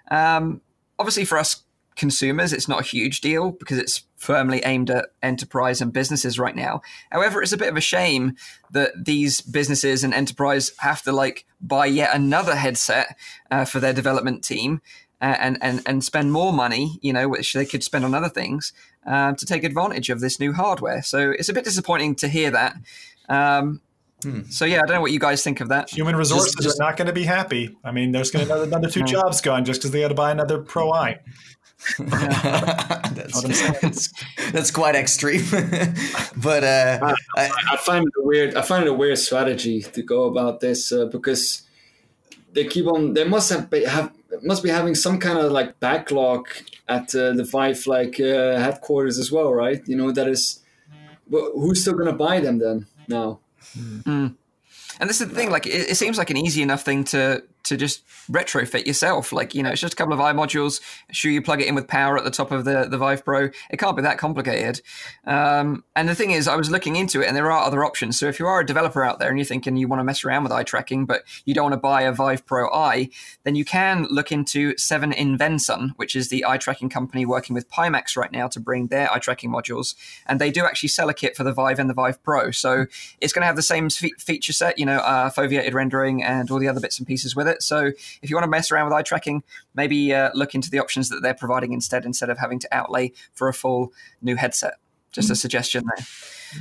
Um, 0.09 0.61
obviously, 0.99 1.25
for 1.25 1.37
us 1.37 1.64
consumers, 1.95 2.53
it's 2.53 2.67
not 2.67 2.81
a 2.81 2.83
huge 2.83 3.21
deal 3.21 3.51
because 3.51 3.77
it's 3.77 4.03
firmly 4.17 4.61
aimed 4.65 4.89
at 4.89 5.09
enterprise 5.21 5.81
and 5.81 5.93
businesses 5.93 6.39
right 6.39 6.55
now. 6.55 6.81
However, 7.11 7.41
it's 7.41 7.53
a 7.53 7.57
bit 7.57 7.69
of 7.69 7.77
a 7.77 7.81
shame 7.81 8.35
that 8.71 8.91
these 9.05 9.41
businesses 9.41 10.03
and 10.03 10.13
enterprise 10.13 10.71
have 10.79 11.01
to 11.03 11.11
like 11.11 11.45
buy 11.61 11.85
yet 11.85 12.15
another 12.15 12.55
headset 12.55 13.17
uh, 13.51 13.65
for 13.65 13.79
their 13.79 13.93
development 13.93 14.43
team. 14.43 14.81
Uh, 15.21 15.37
and, 15.39 15.57
and 15.61 15.81
and 15.85 16.03
spend 16.03 16.33
more 16.33 16.51
money, 16.51 16.99
you 17.01 17.13
know, 17.13 17.29
which 17.29 17.53
they 17.53 17.65
could 17.65 17.81
spend 17.81 18.03
on 18.03 18.13
other 18.13 18.27
things 18.27 18.73
uh, 19.07 19.33
to 19.33 19.45
take 19.45 19.63
advantage 19.63 20.09
of 20.09 20.19
this 20.19 20.41
new 20.41 20.51
hardware. 20.51 21.01
So 21.01 21.31
it's 21.31 21.47
a 21.47 21.53
bit 21.53 21.63
disappointing 21.63 22.15
to 22.15 22.27
hear 22.27 22.51
that. 22.51 22.75
Um, 23.29 23.79
Hmm. 24.23 24.41
So 24.49 24.65
yeah, 24.65 24.77
I 24.77 24.79
don't 24.87 24.95
know 24.95 25.01
what 25.01 25.11
you 25.11 25.19
guys 25.19 25.43
think 25.43 25.61
of 25.61 25.69
that. 25.69 25.89
Human 25.89 26.15
resources 26.15 26.53
just, 26.55 26.63
just, 26.63 26.81
are 26.81 26.85
not 26.85 26.97
going 26.97 27.07
to 27.07 27.13
be 27.13 27.23
happy. 27.23 27.75
I 27.83 27.91
mean, 27.91 28.11
there's 28.11 28.31
going 28.31 28.45
to 28.45 28.49
be 28.49 28.53
another, 28.53 28.67
another 28.67 28.89
two 28.89 29.03
jobs 29.03 29.41
gone 29.41 29.65
just 29.65 29.81
because 29.81 29.91
they 29.91 30.01
had 30.01 30.07
to 30.07 30.15
buy 30.15 30.31
another 30.31 30.59
Pro 30.59 30.91
Eye. 30.91 31.19
that's, 31.99 33.41
that's, 33.81 34.09
that's, 34.51 34.71
quite 34.71 34.95
extreme, 34.95 35.45
but 36.37 36.63
uh, 36.63 37.13
I, 37.35 37.51
I, 37.71 37.77
find 37.77 38.05
it 38.05 38.13
a 38.17 38.23
weird. 38.23 38.55
I 38.55 38.61
find 38.61 38.85
it 38.85 38.89
a 38.89 38.93
weird 38.93 39.17
strategy 39.17 39.81
to 39.81 40.01
go 40.01 40.25
about 40.25 40.61
this 40.61 40.91
uh, 40.91 41.05
because 41.05 41.63
they 42.53 42.65
keep 42.65 42.87
on. 42.87 43.13
They 43.13 43.23
must 43.23 43.51
have, 43.51 43.71
have 43.87 44.11
must 44.41 44.63
be 44.63 44.69
having 44.69 44.95
some 44.95 45.19
kind 45.19 45.37
of 45.37 45.51
like 45.51 45.79
backlog 45.79 46.47
at 46.87 47.13
uh, 47.13 47.33
the 47.33 47.43
Vive 47.43 47.85
like 47.87 48.19
uh, 48.19 48.57
headquarters 48.57 49.19
as 49.19 49.31
well, 49.31 49.53
right? 49.53 49.81
You 49.87 49.95
know 49.95 50.11
that 50.11 50.27
is. 50.27 50.61
Who's 51.29 51.81
still 51.81 51.93
going 51.93 52.05
to 52.05 52.13
buy 52.13 52.39
them 52.39 52.59
then 52.59 52.87
now? 53.07 53.39
Mm. 53.75 54.35
And 54.99 55.09
this 55.09 55.21
is 55.21 55.29
the 55.29 55.35
thing. 55.35 55.49
Like, 55.49 55.65
it, 55.65 55.89
it, 55.89 55.95
seems 55.95 56.17
like 56.17 56.29
an 56.29 56.37
easy 56.37 56.61
enough 56.61 56.83
thing 56.83 57.03
to 57.05 57.43
to 57.65 57.77
just 57.77 58.05
retrofit 58.31 58.85
yourself. 58.85 59.31
Like, 59.31 59.53
you 59.53 59.63
know, 59.63 59.69
it's 59.71 59.81
just 59.81 59.93
a 59.93 59.95
couple 59.95 60.13
of 60.13 60.21
eye 60.21 60.33
modules. 60.33 60.81
Sure, 61.11 61.31
you 61.31 61.41
plug 61.41 61.61
it 61.61 61.67
in 61.67 61.75
with 61.75 61.87
power 61.87 62.17
at 62.17 62.23
the 62.23 62.31
top 62.31 62.51
of 62.51 62.65
the, 62.65 62.87
the 62.89 62.97
Vive 62.97 63.25
Pro. 63.25 63.49
It 63.69 63.77
can't 63.77 63.95
be 63.95 64.01
that 64.03 64.17
complicated. 64.17 64.81
Um, 65.25 65.83
and 65.95 66.07
the 66.07 66.15
thing 66.15 66.31
is, 66.31 66.47
I 66.47 66.55
was 66.55 66.71
looking 66.71 66.95
into 66.95 67.21
it 67.21 67.27
and 67.27 67.35
there 67.35 67.51
are 67.51 67.63
other 67.63 67.83
options. 67.83 68.19
So 68.19 68.27
if 68.27 68.39
you 68.39 68.47
are 68.47 68.59
a 68.59 68.65
developer 68.65 69.03
out 69.03 69.19
there 69.19 69.29
and 69.29 69.37
you're 69.37 69.45
thinking 69.45 69.77
you 69.77 69.87
want 69.87 69.99
to 69.99 70.03
mess 70.03 70.23
around 70.23 70.43
with 70.43 70.51
eye 70.51 70.63
tracking, 70.63 71.05
but 71.05 71.23
you 71.45 71.53
don't 71.53 71.65
want 71.65 71.73
to 71.73 71.77
buy 71.77 72.01
a 72.01 72.11
Vive 72.11 72.45
Pro 72.45 72.69
eye, 72.71 73.09
then 73.43 73.55
you 73.55 73.65
can 73.65 74.07
look 74.09 74.31
into 74.31 74.77
7 74.77 75.11
Invensun, 75.11 75.91
which 75.97 76.15
is 76.15 76.29
the 76.29 76.45
eye 76.45 76.57
tracking 76.57 76.89
company 76.89 77.25
working 77.25 77.53
with 77.53 77.69
Pimax 77.69 78.15
right 78.15 78.31
now 78.31 78.47
to 78.47 78.59
bring 78.59 78.87
their 78.87 79.11
eye 79.11 79.19
tracking 79.19 79.51
modules. 79.51 79.95
And 80.25 80.39
they 80.39 80.51
do 80.51 80.65
actually 80.65 80.89
sell 80.89 81.09
a 81.09 81.13
kit 81.13 81.35
for 81.35 81.43
the 81.43 81.53
Vive 81.53 81.79
and 81.79 81.89
the 81.89 81.93
Vive 81.93 82.21
Pro. 82.23 82.51
So 82.51 82.85
it's 83.21 83.33
going 83.33 83.41
to 83.41 83.47
have 83.47 83.55
the 83.55 83.61
same 83.61 83.89
feature 83.89 84.53
set, 84.53 84.77
you 84.77 84.85
know, 84.85 84.99
uh, 84.99 85.29
foveated 85.29 85.73
rendering 85.73 86.23
and 86.23 86.49
all 86.51 86.59
the 86.59 86.67
other 86.67 86.79
bits 86.79 86.99
and 86.99 87.07
pieces 87.07 87.35
with 87.35 87.47
it 87.47 87.54
it. 87.55 87.63
So 87.63 87.85
if 88.21 88.29
you 88.29 88.35
want 88.35 88.43
to 88.43 88.49
mess 88.49 88.71
around 88.71 88.85
with 88.85 88.93
eye 88.93 89.01
tracking, 89.01 89.43
maybe 89.73 90.13
uh, 90.13 90.29
look 90.33 90.53
into 90.53 90.69
the 90.69 90.79
options 90.79 91.09
that 91.09 91.21
they're 91.21 91.33
providing 91.33 91.73
instead, 91.73 92.05
instead 92.05 92.29
of 92.29 92.37
having 92.37 92.59
to 92.59 92.67
outlay 92.71 93.11
for 93.33 93.47
a 93.47 93.53
full 93.53 93.93
new 94.21 94.35
headset. 94.35 94.75
Just 95.11 95.29
a 95.29 95.33
mm-hmm. 95.33 95.37
suggestion 95.37 95.83
there. 95.95 96.05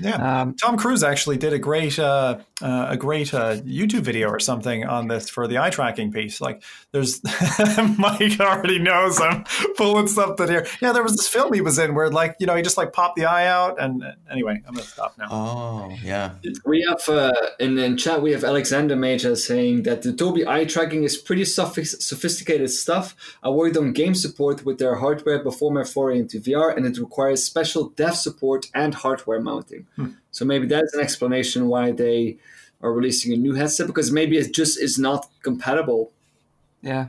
Yeah, 0.01 0.43
um, 0.43 0.55
Tom 0.55 0.77
Cruise 0.77 1.03
actually 1.03 1.37
did 1.37 1.53
a 1.53 1.59
great 1.59 1.99
uh, 1.99 2.39
uh, 2.63 2.87
a 2.91 2.97
great 2.97 3.33
uh, 3.35 3.57
YouTube 3.57 4.03
video 4.03 4.29
or 4.29 4.41
something 4.41 4.85
on 4.85 5.09
this 5.09 5.29
for 5.29 5.47
the 5.47 5.59
eye 5.59 5.71
tracking 5.71 6.13
piece. 6.13 6.41
Like, 6.41 6.63
there's 6.93 7.21
Mike 7.99 8.41
already 8.41 8.79
knows 8.79 9.21
I'm 9.21 9.45
pulling 9.77 10.07
something 10.07 10.49
here. 10.49 10.67
Yeah, 10.81 10.93
there 10.93 11.03
was 11.03 11.17
this 11.17 11.29
film 11.29 11.53
he 11.53 11.61
was 11.61 11.79
in 11.79 11.95
where 11.95 12.11
like 12.11 12.37
you 12.39 12.47
know 12.47 12.57
he 12.57 12.63
just 12.63 12.77
like 12.77 12.93
popped 12.93 13.17
the 13.17 13.27
eye 13.27 13.47
out, 13.47 13.81
and 13.81 14.03
uh, 14.03 14.13
anyway, 14.31 14.63
I'm 14.67 14.75
gonna 14.75 14.87
stop 14.87 15.17
now. 15.19 15.29
Oh 15.31 15.97
yeah, 16.03 16.33
we 16.65 16.87
have 16.89 17.09
uh, 17.09 17.33
in 17.59 17.79
in 17.79 17.97
chat 17.97 18.23
we 18.23 18.33
have 18.33 18.45
Alexander 18.45 18.97
Major 18.97 19.37
saying 19.37 19.83
that 19.85 20.03
the 20.03 20.13
Tobii 20.13 20.47
eye 20.47 20.65
tracking 20.65 21.05
is 21.05 21.17
pretty 21.17 21.45
sophisticated 21.45 22.71
stuff. 22.71 23.15
I 23.43 23.51
worked 23.51 23.77
on 23.77 23.93
game 23.93 24.15
support 24.15 24.65
with 24.65 24.79
their 24.79 24.97
hardware 24.97 25.43
before 25.43 25.73
my 25.73 25.85
foray 25.85 26.19
into 26.19 26.41
VR, 26.41 26.77
and 26.77 26.87
it 26.87 26.99
requires 26.99 27.45
special 27.45 27.91
dev 27.91 28.17
support 28.17 28.67
and 28.75 28.95
hardware 28.95 29.41
mounting. 29.41 29.84
Hmm. 29.97 30.13
So 30.31 30.45
maybe 30.45 30.67
that's 30.67 30.95
an 30.95 31.01
explanation 31.01 31.69
why 31.69 31.93
they 31.93 32.39
are 32.83 32.93
releasing 32.93 33.33
a 33.33 33.37
new 33.37 33.55
headset 33.55 33.87
because 33.87 34.11
maybe 34.11 34.37
it 34.37 34.53
just 34.53 34.79
is 34.79 34.99
not 34.99 35.29
compatible. 35.43 36.13
Yeah. 36.83 37.09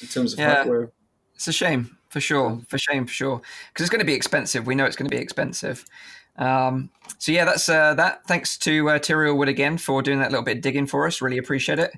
In 0.00 0.08
terms 0.08 0.34
of 0.34 0.38
yeah. 0.38 0.54
hardware. 0.56 0.90
It's 1.34 1.48
a 1.48 1.52
shame 1.52 1.96
for 2.08 2.20
sure. 2.20 2.60
For 2.68 2.78
shame 2.78 3.06
for 3.06 3.12
sure. 3.12 3.40
Because 3.68 3.84
it's 3.84 3.90
going 3.90 4.00
to 4.00 4.06
be 4.06 4.14
expensive. 4.14 4.66
We 4.66 4.74
know 4.74 4.84
it's 4.84 4.96
going 4.96 5.08
to 5.10 5.16
be 5.16 5.22
expensive. 5.22 5.84
Um, 6.38 6.90
so 7.18 7.32
yeah, 7.32 7.44
that's 7.44 7.68
uh, 7.68 7.94
that. 7.94 8.26
Thanks 8.26 8.58
to 8.58 8.90
uh, 8.90 8.98
Tyriel 8.98 9.36
Wood 9.36 9.48
again 9.48 9.78
for 9.78 10.02
doing 10.02 10.18
that 10.18 10.30
little 10.30 10.44
bit 10.44 10.58
of 10.58 10.62
digging 10.62 10.86
for 10.86 11.06
us. 11.06 11.22
Really 11.22 11.38
appreciate 11.38 11.78
it. 11.78 11.92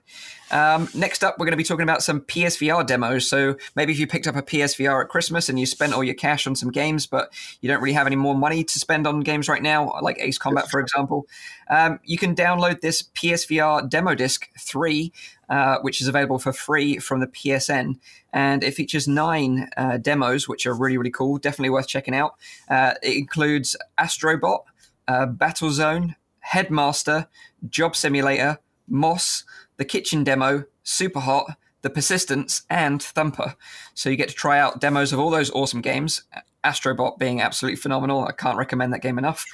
Um, 0.51 0.89
next 0.95 1.25
up, 1.25 1.37
we're 1.39 1.47
going 1.47 1.53
to 1.53 1.59
be 1.59 1.65
talking 1.65 1.83
about 1.83 2.03
some 2.03 2.21
PSVR 2.21 2.87
demos. 2.87 3.29
So 3.29 3.57
maybe 3.75 3.93
if 3.93 3.99
you 3.99 4.07
picked 4.07 4.27
up 4.27 4.37
a 4.37 4.43
PSVR 4.43 5.03
at 5.03 5.09
Christmas 5.09 5.49
and 5.49 5.59
you 5.59 5.67
spent 5.67 5.93
all 5.93 6.05
your 6.05 6.15
cash 6.15 6.47
on 6.47 6.55
some 6.55 6.71
games, 6.71 7.07
but 7.07 7.33
you 7.61 7.69
don't 7.69 7.83
really 7.83 7.95
have 7.95 8.07
any 8.07 8.17
more 8.17 8.35
money 8.35 8.65
to 8.65 8.79
spend 8.79 9.07
on 9.07 9.21
games 9.21 9.49
right 9.49 9.63
now, 9.63 9.93
like 10.01 10.19
Ace 10.21 10.39
Combat, 10.39 10.71
for 10.71 10.81
example, 10.81 11.27
um, 11.69 12.01
you 12.05 12.17
can 12.17 12.35
download 12.35 12.81
this 12.81 13.03
PSVR 13.03 13.89
demo 13.89 14.15
disc 14.15 14.49
three, 14.59 15.13
uh, 15.49 15.79
which 15.81 16.01
is 16.01 16.09
available 16.09 16.39
for 16.39 16.53
free 16.53 16.99
from 16.99 17.21
the 17.21 17.27
PSN, 17.27 17.99
and 18.33 18.63
it 18.63 18.75
features 18.75 19.09
nine 19.09 19.69
uh, 19.77 19.99
demos, 19.99 20.49
which 20.49 20.67
are 20.67 20.75
really 20.75 20.99
really 20.99 21.11
cool. 21.11 21.39
Definitely 21.39 21.71
worth 21.71 21.89
checking 21.89 22.15
out. 22.15 22.35
Uh, 22.69 22.95
it 23.03 23.17
includes 23.17 23.77
Astrobot, 23.99 24.61
uh, 25.07 25.27
Battlezone, 25.27 26.15
Headmaster, 26.41 27.29
Job 27.69 27.97
Simulator, 27.97 28.59
Moss 28.87 29.45
the 29.79 29.85
kitchen 29.85 30.23
demo, 30.23 30.65
Super 30.83 31.21
Hot, 31.21 31.57
The 31.81 31.91
Persistence, 31.91 32.63
and 32.69 33.03
Thumper. 33.03 33.55
So 33.95 34.11
you 34.11 34.17
get 34.17 34.29
to 34.29 34.35
try 34.35 34.59
out 34.59 34.81
demos 34.81 35.13
of 35.13 35.19
all 35.19 35.31
those 35.31 35.51
awesome 35.51 35.81
games. 35.81 36.25
Astrobot 36.65 37.19
being 37.19 37.41
absolutely 37.41 37.77
phenomenal. 37.77 38.25
I 38.25 38.33
can't 38.33 38.59
recommend 38.59 38.93
that 38.93 39.01
game 39.03 39.19
enough. 39.19 39.47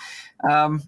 Um, 0.51 0.83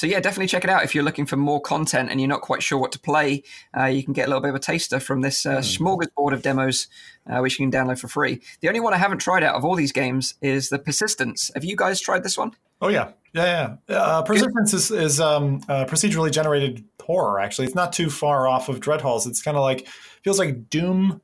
so 0.00 0.06
yeah, 0.06 0.18
definitely 0.18 0.46
check 0.46 0.64
it 0.64 0.70
out 0.70 0.82
if 0.82 0.94
you're 0.94 1.04
looking 1.04 1.26
for 1.26 1.36
more 1.36 1.60
content 1.60 2.08
and 2.10 2.18
you're 2.18 2.26
not 2.26 2.40
quite 2.40 2.62
sure 2.62 2.78
what 2.78 2.90
to 2.92 2.98
play. 2.98 3.42
Uh, 3.76 3.84
you 3.84 4.02
can 4.02 4.14
get 4.14 4.24
a 4.24 4.28
little 4.28 4.40
bit 4.40 4.48
of 4.48 4.54
a 4.54 4.58
taster 4.58 4.98
from 4.98 5.20
this 5.20 5.44
uh, 5.44 5.58
mm. 5.58 5.78
smorgasbord 5.78 6.32
of 6.32 6.40
demos, 6.40 6.88
uh, 7.26 7.40
which 7.40 7.58
you 7.60 7.68
can 7.68 7.70
download 7.70 7.98
for 7.98 8.08
free. 8.08 8.40
The 8.62 8.68
only 8.68 8.80
one 8.80 8.94
I 8.94 8.96
haven't 8.96 9.18
tried 9.18 9.42
out 9.42 9.56
of 9.56 9.62
all 9.62 9.76
these 9.76 9.92
games 9.92 10.36
is 10.40 10.70
the 10.70 10.78
Persistence. 10.78 11.50
Have 11.52 11.64
you 11.64 11.76
guys 11.76 12.00
tried 12.00 12.22
this 12.22 12.38
one? 12.38 12.52
Oh 12.80 12.88
yeah, 12.88 13.10
yeah, 13.34 13.76
yeah. 13.90 13.94
Uh, 13.94 14.22
Persistence 14.22 14.72
is, 14.72 14.90
is 14.90 15.20
um, 15.20 15.60
uh, 15.68 15.84
procedurally 15.84 16.32
generated 16.32 16.82
horror. 17.02 17.38
Actually, 17.38 17.66
it's 17.66 17.74
not 17.74 17.92
too 17.92 18.08
far 18.08 18.48
off 18.48 18.70
of 18.70 18.80
Dread 18.80 19.02
Halls. 19.02 19.26
It's 19.26 19.42
kind 19.42 19.58
of 19.58 19.62
like 19.62 19.86
feels 20.24 20.38
like 20.38 20.70
Doom 20.70 21.20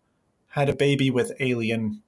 had 0.49 0.69
a 0.69 0.77
baby 0.77 1.11
with 1.11 1.33
Alien 1.41 2.03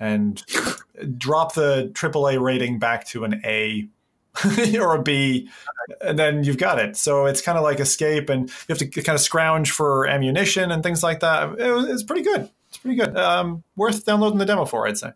and 0.00 0.42
drop 1.18 1.52
the 1.52 1.90
AAA 1.92 2.40
rating 2.40 2.78
back 2.78 3.06
to 3.08 3.24
an 3.24 3.42
A 3.44 3.90
or 4.80 4.96
a 4.96 5.02
B, 5.02 5.48
and 6.00 6.18
then 6.18 6.44
you've 6.44 6.58
got 6.58 6.78
it. 6.78 6.96
So 6.96 7.26
it's 7.26 7.40
kind 7.40 7.58
of 7.58 7.64
like 7.64 7.80
Escape, 7.80 8.28
and 8.28 8.48
you 8.48 8.54
have 8.68 8.78
to 8.78 8.86
kind 8.86 9.14
of 9.14 9.20
scrounge 9.20 9.70
for 9.70 10.06
ammunition 10.06 10.70
and 10.70 10.82
things 10.82 11.02
like 11.02 11.20
that. 11.20 11.52
It 11.52 11.90
it's 11.90 12.02
pretty 12.02 12.22
good. 12.22 12.50
It's 12.68 12.78
pretty 12.78 12.96
good. 12.96 13.16
Um, 13.16 13.62
worth 13.76 14.04
downloading 14.04 14.38
the 14.38 14.46
demo 14.46 14.64
for, 14.64 14.86
I'd 14.88 14.98
say. 14.98 15.12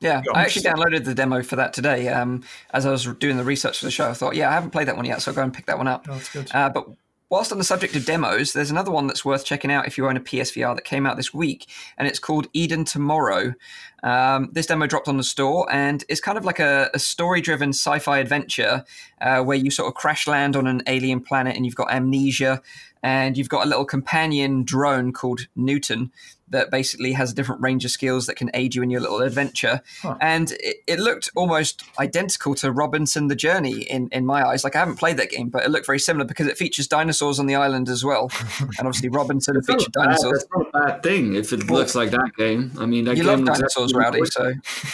Yeah, 0.00 0.20
I 0.34 0.42
actually 0.42 0.62
downloaded 0.62 1.04
the 1.04 1.14
demo 1.14 1.42
for 1.42 1.56
that 1.56 1.72
today. 1.72 2.08
Um, 2.08 2.42
as 2.74 2.84
I 2.84 2.90
was 2.90 3.04
doing 3.04 3.36
the 3.36 3.44
research 3.44 3.78
for 3.78 3.84
the 3.84 3.90
show, 3.90 4.10
I 4.10 4.14
thought, 4.14 4.34
yeah, 4.34 4.50
I 4.50 4.52
haven't 4.52 4.70
played 4.70 4.88
that 4.88 4.96
one 4.96 5.04
yet, 5.04 5.22
so 5.22 5.30
I'll 5.30 5.36
go 5.36 5.42
and 5.42 5.54
pick 5.54 5.66
that 5.66 5.78
one 5.78 5.86
up. 5.86 6.06
Oh, 6.08 6.14
that's 6.14 6.32
good. 6.32 6.50
Uh, 6.52 6.68
but 6.70 6.88
whilst 7.32 7.50
on 7.50 7.56
the 7.56 7.64
subject 7.64 7.96
of 7.96 8.04
demos, 8.04 8.52
there's 8.52 8.70
another 8.70 8.90
one 8.90 9.06
that's 9.06 9.24
worth 9.24 9.42
checking 9.42 9.72
out 9.72 9.86
if 9.86 9.96
you 9.96 10.06
own 10.06 10.18
a 10.18 10.20
PSVR 10.20 10.74
that 10.74 10.84
came 10.84 11.06
out 11.06 11.16
this 11.16 11.32
week, 11.32 11.66
and 11.96 12.06
it's 12.06 12.18
called 12.18 12.46
Eden 12.52 12.84
Tomorrow. 12.84 13.54
Um, 14.02 14.50
this 14.52 14.66
demo 14.66 14.86
dropped 14.86 15.08
on 15.08 15.16
the 15.16 15.24
store, 15.24 15.66
and 15.72 16.04
it's 16.10 16.20
kind 16.20 16.36
of 16.36 16.44
like 16.44 16.58
a, 16.58 16.90
a 16.92 16.98
story-driven 16.98 17.70
sci-fi 17.70 18.18
adventure 18.18 18.84
uh, 19.22 19.42
where 19.42 19.56
you 19.56 19.70
sort 19.70 19.88
of 19.88 19.94
crash 19.94 20.26
land 20.26 20.56
on 20.56 20.66
an 20.66 20.82
alien 20.86 21.22
planet, 21.22 21.56
and 21.56 21.64
you've 21.64 21.74
got 21.74 21.90
amnesia, 21.90 22.60
and 23.02 23.38
you've 23.38 23.48
got 23.48 23.64
a 23.64 23.68
little 23.68 23.86
companion 23.86 24.62
drone 24.62 25.10
called 25.10 25.46
Newton 25.56 26.12
that 26.52 26.70
basically 26.70 27.12
has 27.12 27.32
a 27.32 27.34
different 27.34 27.60
range 27.60 27.84
of 27.84 27.90
skills 27.90 28.26
that 28.26 28.36
can 28.36 28.50
aid 28.54 28.74
you 28.74 28.82
in 28.82 28.90
your 28.90 29.00
little 29.00 29.20
adventure. 29.20 29.80
Huh. 30.00 30.16
And 30.20 30.52
it, 30.52 30.76
it, 30.86 30.98
looked 31.00 31.30
almost 31.34 31.82
identical 31.98 32.54
to 32.56 32.70
Robinson 32.70 33.26
the 33.26 33.34
Journey 33.34 33.82
in, 33.82 34.08
in 34.12 34.24
my 34.24 34.46
eyes. 34.46 34.62
Like 34.62 34.76
I 34.76 34.78
haven't 34.78 34.96
played 34.96 35.16
that 35.16 35.30
game, 35.30 35.48
but 35.48 35.64
it 35.64 35.70
looked 35.70 35.86
very 35.86 35.98
similar 35.98 36.24
because 36.24 36.46
it 36.46 36.56
features 36.56 36.86
dinosaurs 36.86 37.40
on 37.40 37.46
the 37.46 37.56
island 37.56 37.88
as 37.88 38.04
well. 38.04 38.30
and 38.60 38.78
obviously 38.80 39.08
Robinson 39.08 39.60
featured 39.62 39.92
dinosaurs. 39.92 40.44
That's 40.44 40.50
not 40.54 40.68
a 40.68 40.86
bad 40.86 41.02
thing 41.02 41.34
if 41.34 41.52
it 41.52 41.68
looks 41.68 41.94
like 41.94 42.10
that 42.12 42.30
game. 42.36 42.72
I 42.78 42.86
mean, 42.86 43.06
you 43.06 43.24
love 43.24 43.44
dinosaurs, 43.44 43.92
Rowdy, 43.94 44.24
so 44.26 44.52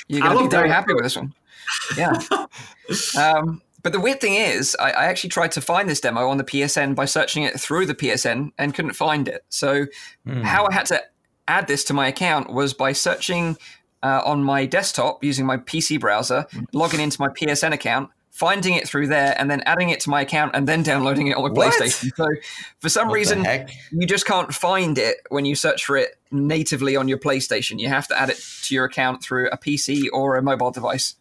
you're 0.09 0.23
going 0.23 0.39
to 0.39 0.45
be 0.45 0.49
very 0.49 0.71
happy 0.71 0.95
with 0.95 1.03
this 1.03 1.17
one. 1.17 1.35
Yeah. 1.97 2.19
um, 3.19 3.61
but 3.83 3.93
the 3.93 4.01
weird 4.01 4.21
thing 4.21 4.35
is, 4.35 4.77
I, 4.81 4.91
I, 4.91 5.05
actually 5.07 5.31
tried 5.31 5.53
to 5.53 5.61
find 5.61 5.89
this 5.89 6.01
demo 6.01 6.29
on 6.29 6.37
the 6.37 6.45
PSN 6.45 6.95
by 6.95 7.05
searching 7.05 7.45
it 7.45 7.61
through 7.61 7.87
the 7.87 7.95
PSN 7.95 8.53
and 8.59 8.75
couldn't 8.75 8.95
find 8.95 9.29
it. 9.29 9.45
So, 9.51 9.87
mm. 10.27 10.43
how 10.43 10.67
I 10.67 10.73
had 10.73 10.87
to 10.87 11.03
add 11.49 11.67
this 11.67 11.85
to 11.85 11.95
my 11.95 12.07
account 12.07 12.53
was 12.53 12.75
by 12.75 12.93
searching 12.93 13.57
uh, 14.03 14.23
on 14.25 14.45
my 14.45 14.67
desktop 14.67 15.25
using 15.25 15.45
my 15.45 15.57
PC 15.57 15.99
browser, 15.99 16.47
logging 16.73 17.01
into 17.01 17.21
my 17.21 17.29
PSN 17.29 17.73
account, 17.73 18.11
finding 18.31 18.75
it 18.75 18.87
through 18.87 19.09
there, 19.09 19.35
and 19.39 19.51
then 19.51 19.61
adding 19.67 19.91
it 19.91 20.01
to 20.01 20.11
my 20.11 20.21
account, 20.21 20.53
and 20.55 20.69
then 20.69 20.83
downloading 20.83 21.27
it 21.27 21.37
on 21.37 21.43
my 21.43 21.49
what? 21.51 21.75
PlayStation. 21.75 22.15
So, 22.15 22.27
for 22.79 22.89
some 22.89 23.09
what 23.09 23.15
reason, 23.15 23.45
you 23.91 24.07
just 24.07 24.27
can't 24.27 24.55
find 24.55 24.97
it 24.99 25.17
when 25.31 25.45
you 25.45 25.57
search 25.57 25.85
for 25.85 25.97
it 25.97 26.17
natively 26.31 26.95
on 26.95 27.09
your 27.09 27.19
PlayStation. 27.19 27.81
You 27.81 27.89
have 27.89 28.07
to 28.09 28.21
add 28.21 28.31
it 28.31 28.41
to 28.65 28.75
your 28.75 28.85
account 28.85 29.23
through 29.23 29.49
a 29.51 29.59
PC 29.59 30.07
or 30.13 30.37
a 30.37 30.43
mobile 30.43 30.71
device. 30.71 31.17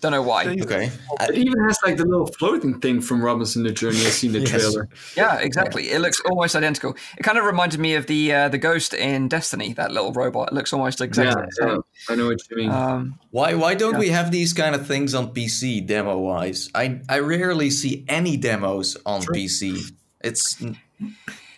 Don't 0.00 0.12
know 0.12 0.22
why. 0.22 0.46
Okay. 0.46 0.90
It 1.20 1.34
even 1.36 1.62
has 1.64 1.78
like 1.84 1.98
the 1.98 2.06
little 2.06 2.26
floating 2.26 2.80
thing 2.80 3.02
from 3.02 3.22
Robinson 3.22 3.64
the 3.64 3.70
Journey. 3.70 3.98
I've 3.98 4.12
seen 4.12 4.32
the 4.32 4.40
yes. 4.40 4.50
trailer. 4.50 4.88
Yeah, 5.14 5.38
exactly. 5.38 5.90
It 5.90 6.00
looks 6.00 6.20
almost 6.20 6.56
identical. 6.56 6.96
It 7.18 7.22
kind 7.22 7.36
of 7.36 7.44
reminded 7.44 7.80
me 7.80 7.94
of 7.94 8.06
the 8.06 8.32
uh, 8.32 8.48
the 8.48 8.56
ghost 8.56 8.94
in 8.94 9.28
Destiny. 9.28 9.74
That 9.74 9.92
little 9.92 10.12
robot. 10.12 10.48
It 10.52 10.54
looks 10.54 10.72
almost 10.72 11.02
exactly 11.02 11.44
yeah, 11.60 11.66
yeah. 11.66 11.78
I 12.08 12.14
know 12.14 12.28
what 12.28 12.38
you 12.50 12.56
mean. 12.56 12.70
Um, 12.70 13.18
why 13.30 13.52
why 13.54 13.74
don't 13.74 13.94
yeah. 13.94 13.98
we 13.98 14.08
have 14.08 14.30
these 14.30 14.54
kind 14.54 14.74
of 14.74 14.86
things 14.86 15.14
on 15.14 15.34
PC 15.34 15.86
demo 15.86 16.18
wise? 16.18 16.70
I 16.74 17.00
I 17.08 17.18
rarely 17.18 17.68
see 17.68 18.04
any 18.08 18.38
demos 18.38 18.96
on 19.04 19.20
True. 19.20 19.34
PC. 19.34 19.92
It's 20.22 20.62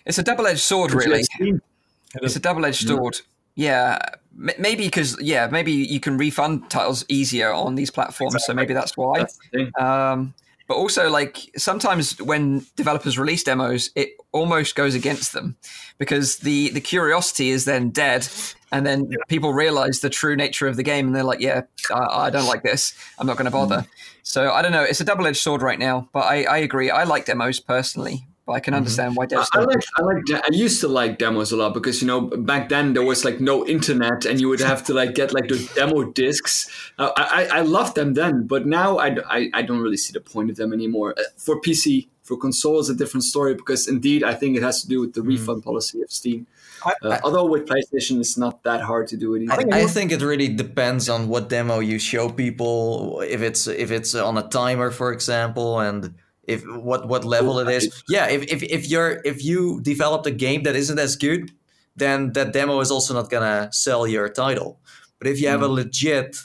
it's 0.04 0.18
a 0.18 0.22
double 0.24 0.48
edged 0.48 0.60
sword, 0.60 0.92
really. 0.92 1.22
It's 2.14 2.36
a 2.36 2.40
double 2.40 2.66
edged 2.66 2.88
sword. 2.88 3.20
Yeah, 3.54 3.98
maybe 4.34 4.84
because 4.84 5.20
yeah, 5.20 5.48
maybe 5.50 5.72
you 5.72 6.00
can 6.00 6.16
refund 6.16 6.70
titles 6.70 7.04
easier 7.08 7.52
on 7.52 7.74
these 7.74 7.90
platforms, 7.90 8.34
exactly. 8.34 8.52
so 8.52 8.56
maybe 8.56 8.74
that's 8.74 8.96
why. 8.96 9.18
That's 9.52 9.78
um, 9.78 10.34
but 10.68 10.76
also, 10.76 11.10
like 11.10 11.38
sometimes 11.56 12.20
when 12.22 12.64
developers 12.76 13.18
release 13.18 13.44
demos, 13.44 13.90
it 13.94 14.16
almost 14.32 14.74
goes 14.74 14.94
against 14.94 15.34
them 15.34 15.56
because 15.98 16.38
the 16.38 16.70
the 16.70 16.80
curiosity 16.80 17.50
is 17.50 17.66
then 17.66 17.90
dead, 17.90 18.26
and 18.70 18.86
then 18.86 19.06
yeah. 19.10 19.18
people 19.28 19.52
realize 19.52 20.00
the 20.00 20.08
true 20.08 20.34
nature 20.34 20.66
of 20.66 20.76
the 20.76 20.82
game, 20.82 21.06
and 21.06 21.14
they're 21.14 21.24
like, 21.24 21.40
"Yeah, 21.40 21.62
I, 21.92 22.26
I 22.26 22.30
don't 22.30 22.46
like 22.46 22.62
this. 22.62 22.94
I'm 23.18 23.26
not 23.26 23.36
going 23.36 23.44
to 23.44 23.50
bother." 23.50 23.78
Mm. 23.78 23.86
So 24.22 24.50
I 24.50 24.62
don't 24.62 24.72
know. 24.72 24.82
It's 24.82 25.00
a 25.00 25.04
double 25.04 25.26
edged 25.26 25.38
sword 25.38 25.60
right 25.62 25.78
now, 25.78 26.08
but 26.12 26.20
I, 26.20 26.44
I 26.44 26.56
agree. 26.58 26.90
I 26.90 27.04
like 27.04 27.26
demos 27.26 27.60
personally, 27.60 28.26
but 28.52 28.56
I 28.56 28.60
can 28.60 28.72
mm-hmm. 28.72 28.78
understand 28.78 29.16
why 29.16 29.26
devs. 29.26 29.48
I, 29.54 29.60
I 29.60 29.64
like, 29.64 29.84
I 29.98 30.02
like, 30.02 30.24
de- 30.24 30.44
I 30.44 30.48
used 30.52 30.80
to 30.82 30.88
like 30.88 31.18
demos 31.18 31.52
a 31.52 31.56
lot 31.56 31.72
because 31.72 32.02
you 32.02 32.06
know 32.06 32.20
back 32.20 32.68
then 32.68 32.92
there 32.92 33.02
was 33.02 33.24
like 33.24 33.40
no 33.40 33.66
internet 33.66 34.26
and 34.26 34.40
you 34.40 34.48
would 34.48 34.60
have 34.60 34.84
to 34.84 34.94
like 34.94 35.14
get 35.14 35.32
like 35.32 35.48
those 35.48 35.72
demo 35.74 36.04
discs. 36.04 36.68
Uh, 36.98 37.10
I, 37.16 37.48
I 37.58 37.60
loved 37.62 37.94
them 37.94 38.14
then, 38.14 38.46
but 38.46 38.66
now 38.66 38.98
I, 38.98 39.16
I, 39.26 39.50
I 39.54 39.62
don't 39.62 39.80
really 39.80 39.96
see 39.96 40.12
the 40.12 40.20
point 40.20 40.50
of 40.50 40.56
them 40.56 40.72
anymore. 40.72 41.14
Uh, 41.16 41.22
for 41.36 41.60
PC, 41.60 42.08
for 42.22 42.36
console 42.36 42.78
is 42.78 42.90
a 42.90 42.94
different 42.94 43.24
story 43.24 43.54
because 43.54 43.88
indeed 43.88 44.22
I 44.22 44.34
think 44.34 44.56
it 44.56 44.62
has 44.62 44.82
to 44.82 44.88
do 44.88 45.00
with 45.00 45.14
the 45.14 45.22
mm. 45.22 45.28
refund 45.28 45.62
policy 45.62 46.02
of 46.02 46.12
Steam. 46.12 46.46
Uh, 46.84 47.18
although 47.22 47.46
with 47.46 47.66
PlayStation, 47.66 48.18
it's 48.18 48.36
not 48.36 48.64
that 48.64 48.80
hard 48.80 49.06
to 49.08 49.16
do 49.16 49.34
it. 49.34 49.42
Either. 49.42 49.72
I, 49.72 49.82
I 49.82 49.86
think 49.86 50.12
it 50.12 50.20
really 50.20 50.48
depends 50.48 51.08
on 51.08 51.28
what 51.28 51.48
demo 51.48 51.78
you 51.78 51.98
show 51.98 52.28
people. 52.28 53.20
If 53.20 53.40
it's 53.40 53.66
if 53.68 53.90
it's 53.90 54.14
on 54.14 54.36
a 54.36 54.48
timer, 54.48 54.90
for 54.90 55.12
example, 55.12 55.78
and 55.78 56.14
if 56.44 56.64
what 56.66 57.08
what 57.08 57.24
level 57.24 57.58
it 57.58 57.68
is. 57.68 58.02
Yeah, 58.08 58.26
if, 58.28 58.42
if 58.42 58.62
if 58.62 58.88
you're 58.88 59.20
if 59.24 59.44
you 59.44 59.80
developed 59.80 60.26
a 60.26 60.30
game 60.30 60.64
that 60.64 60.76
isn't 60.76 60.98
as 60.98 61.16
good, 61.16 61.52
then 61.96 62.32
that 62.32 62.52
demo 62.52 62.80
is 62.80 62.90
also 62.90 63.14
not 63.14 63.30
gonna 63.30 63.68
sell 63.72 64.06
your 64.06 64.28
title. 64.28 64.80
But 65.18 65.28
if 65.28 65.40
you 65.40 65.48
have 65.48 65.60
mm. 65.60 65.64
a 65.64 65.68
legit 65.68 66.36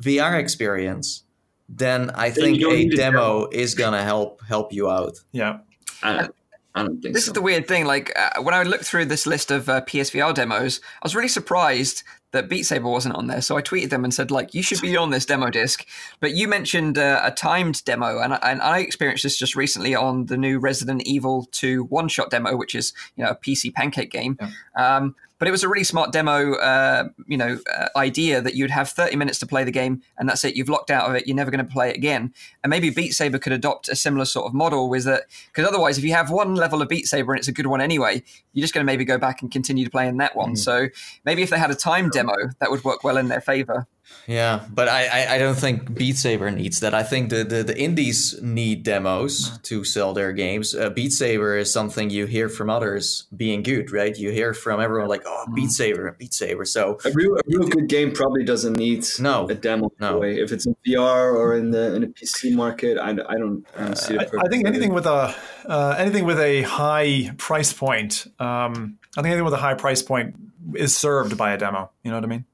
VR 0.00 0.38
experience, 0.38 1.24
then 1.68 2.10
I 2.10 2.30
then 2.30 2.56
think 2.56 2.62
a 2.62 2.88
demo, 2.88 2.96
demo 2.96 3.48
is 3.50 3.74
gonna 3.74 4.02
help 4.02 4.42
help 4.42 4.72
you 4.72 4.90
out. 4.90 5.18
Yeah. 5.32 5.58
I, 6.02 6.28
I 6.74 6.82
don't 6.82 7.00
think 7.00 7.14
this 7.14 7.26
so. 7.26 7.30
is 7.30 7.32
the 7.34 7.42
weird 7.42 7.68
thing. 7.68 7.84
Like 7.84 8.12
uh, 8.16 8.42
when 8.42 8.54
I 8.54 8.62
looked 8.62 8.84
through 8.84 9.06
this 9.06 9.26
list 9.26 9.50
of 9.50 9.68
uh, 9.68 9.80
PSVR 9.82 10.34
demos, 10.34 10.80
I 11.02 11.04
was 11.04 11.14
really 11.14 11.28
surprised 11.28 12.02
that 12.34 12.48
Beat 12.48 12.64
Saber 12.64 12.88
wasn't 12.88 13.14
on 13.14 13.28
there. 13.28 13.40
So 13.40 13.56
I 13.56 13.62
tweeted 13.62 13.90
them 13.90 14.02
and 14.02 14.12
said, 14.12 14.32
like, 14.32 14.54
you 14.54 14.62
should 14.62 14.80
be 14.80 14.96
on 14.96 15.10
this 15.10 15.24
demo 15.24 15.50
disc. 15.50 15.86
But 16.18 16.32
you 16.32 16.48
mentioned 16.48 16.98
uh, 16.98 17.20
a 17.22 17.30
timed 17.30 17.84
demo, 17.84 18.18
and, 18.18 18.36
and, 18.42 18.60
I 18.60 18.80
experienced 18.80 19.22
this 19.22 19.38
just 19.38 19.54
recently 19.54 19.94
on 19.94 20.26
the 20.26 20.36
new 20.36 20.58
Resident 20.58 21.06
Evil 21.06 21.48
2 21.52 21.84
one 21.84 22.08
shot 22.08 22.30
demo, 22.30 22.56
which 22.56 22.74
is 22.74 22.92
you 23.16 23.24
know 23.24 23.30
a 23.30 23.36
PC 23.36 23.72
pancake 23.72 24.10
game. 24.10 24.36
Yeah. 24.40 24.96
Um, 24.96 25.14
but 25.38 25.48
it 25.48 25.50
was 25.50 25.62
a 25.62 25.68
really 25.68 25.84
smart 25.84 26.12
demo, 26.12 26.54
uh, 26.54 27.08
you 27.26 27.36
know, 27.36 27.58
uh, 27.76 27.88
idea 27.96 28.40
that 28.40 28.54
you'd 28.54 28.70
have 28.70 28.88
30 28.88 29.16
minutes 29.16 29.38
to 29.40 29.46
play 29.46 29.64
the 29.64 29.70
game, 29.70 30.02
and 30.16 30.28
that's 30.28 30.44
it. 30.44 30.56
You've 30.56 30.68
locked 30.68 30.90
out 30.90 31.08
of 31.08 31.16
it. 31.16 31.26
You're 31.26 31.36
never 31.36 31.50
going 31.50 31.64
to 31.64 31.72
play 31.72 31.90
it 31.90 31.96
again. 31.96 32.32
And 32.62 32.70
maybe 32.70 32.90
Beat 32.90 33.12
Saber 33.12 33.38
could 33.38 33.52
adopt 33.52 33.88
a 33.88 33.96
similar 33.96 34.24
sort 34.24 34.46
of 34.46 34.54
model, 34.54 34.88
with 34.88 35.04
that 35.04 35.24
because 35.46 35.66
otherwise, 35.68 35.98
if 35.98 36.04
you 36.04 36.12
have 36.12 36.30
one 36.30 36.54
level 36.54 36.82
of 36.82 36.88
Beat 36.88 37.06
Saber 37.06 37.32
and 37.32 37.38
it's 37.38 37.48
a 37.48 37.52
good 37.52 37.66
one 37.66 37.80
anyway, 37.80 38.22
you're 38.52 38.62
just 38.62 38.74
going 38.74 38.84
to 38.84 38.90
maybe 38.90 39.04
go 39.04 39.18
back 39.18 39.42
and 39.42 39.50
continue 39.50 39.84
to 39.84 39.90
play 39.90 40.06
in 40.06 40.18
that 40.18 40.36
one. 40.36 40.52
Mm. 40.52 40.58
So 40.58 40.88
maybe 41.24 41.42
if 41.42 41.50
they 41.50 41.58
had 41.58 41.70
a 41.70 41.74
time 41.74 42.10
demo, 42.10 42.34
that 42.60 42.70
would 42.70 42.84
work 42.84 43.04
well 43.04 43.16
in 43.16 43.28
their 43.28 43.40
favor. 43.40 43.86
Yeah, 44.26 44.64
but 44.70 44.88
I, 44.88 45.06
I, 45.06 45.34
I, 45.34 45.38
don't 45.38 45.56
think 45.56 45.94
Beat 45.94 46.16
Saber 46.16 46.50
needs 46.50 46.80
that. 46.80 46.94
I 46.94 47.02
think 47.02 47.30
the, 47.30 47.44
the, 47.44 47.62
the 47.62 47.78
indies 47.78 48.40
need 48.42 48.82
demos 48.82 49.58
to 49.64 49.84
sell 49.84 50.14
their 50.14 50.32
games. 50.32 50.74
Uh, 50.74 50.90
Beat 50.90 51.12
Saber 51.12 51.56
is 51.56 51.72
something 51.72 52.10
you 52.10 52.26
hear 52.26 52.48
from 52.48 52.70
others 52.70 53.26
being 53.36 53.62
good, 53.62 53.92
right? 53.92 54.16
You 54.16 54.30
hear 54.30 54.54
from 54.54 54.80
everyone 54.80 55.08
like, 55.08 55.22
oh, 55.26 55.44
Beat 55.54 55.64
mm-hmm. 55.64 55.70
Saber, 55.70 56.16
Beat 56.18 56.32
Saber. 56.32 56.64
So 56.64 56.98
a 57.04 57.10
real, 57.12 57.34
a 57.36 57.40
real 57.46 57.66
good 57.68 57.88
game 57.88 58.12
probably 58.12 58.44
doesn't 58.44 58.76
need 58.76 59.04
no, 59.18 59.48
a 59.48 59.54
demo. 59.54 59.90
No. 60.00 60.18
Way. 60.18 60.38
If 60.38 60.52
it's 60.52 60.66
in 60.66 60.76
VR 60.86 61.34
or 61.34 61.56
in 61.56 61.70
the 61.70 61.94
in 61.94 62.02
the 62.02 62.06
PC 62.08 62.54
market, 62.54 62.98
I, 62.98 63.10
I 63.10 63.12
don't, 63.12 63.66
I 63.76 63.84
don't 63.84 63.98
see 63.98 64.14
it. 64.14 64.20
I, 64.20 64.46
I, 64.46 64.48
think 64.48 64.66
anything 64.66 64.92
with 64.92 65.06
a 65.06 65.34
uh, 65.66 65.94
anything 65.98 66.24
with 66.24 66.40
a 66.40 66.62
high 66.62 67.34
price 67.36 67.72
point, 67.72 68.26
um, 68.38 68.98
I 69.16 69.22
think 69.22 69.32
anything 69.32 69.44
with 69.44 69.54
a 69.54 69.58
high 69.58 69.74
price 69.74 70.02
point 70.02 70.36
is 70.74 70.96
served 70.96 71.36
by 71.36 71.52
a 71.52 71.58
demo. 71.58 71.90
You 72.02 72.10
know 72.10 72.16
what 72.18 72.24
I 72.24 72.28
mean? 72.28 72.44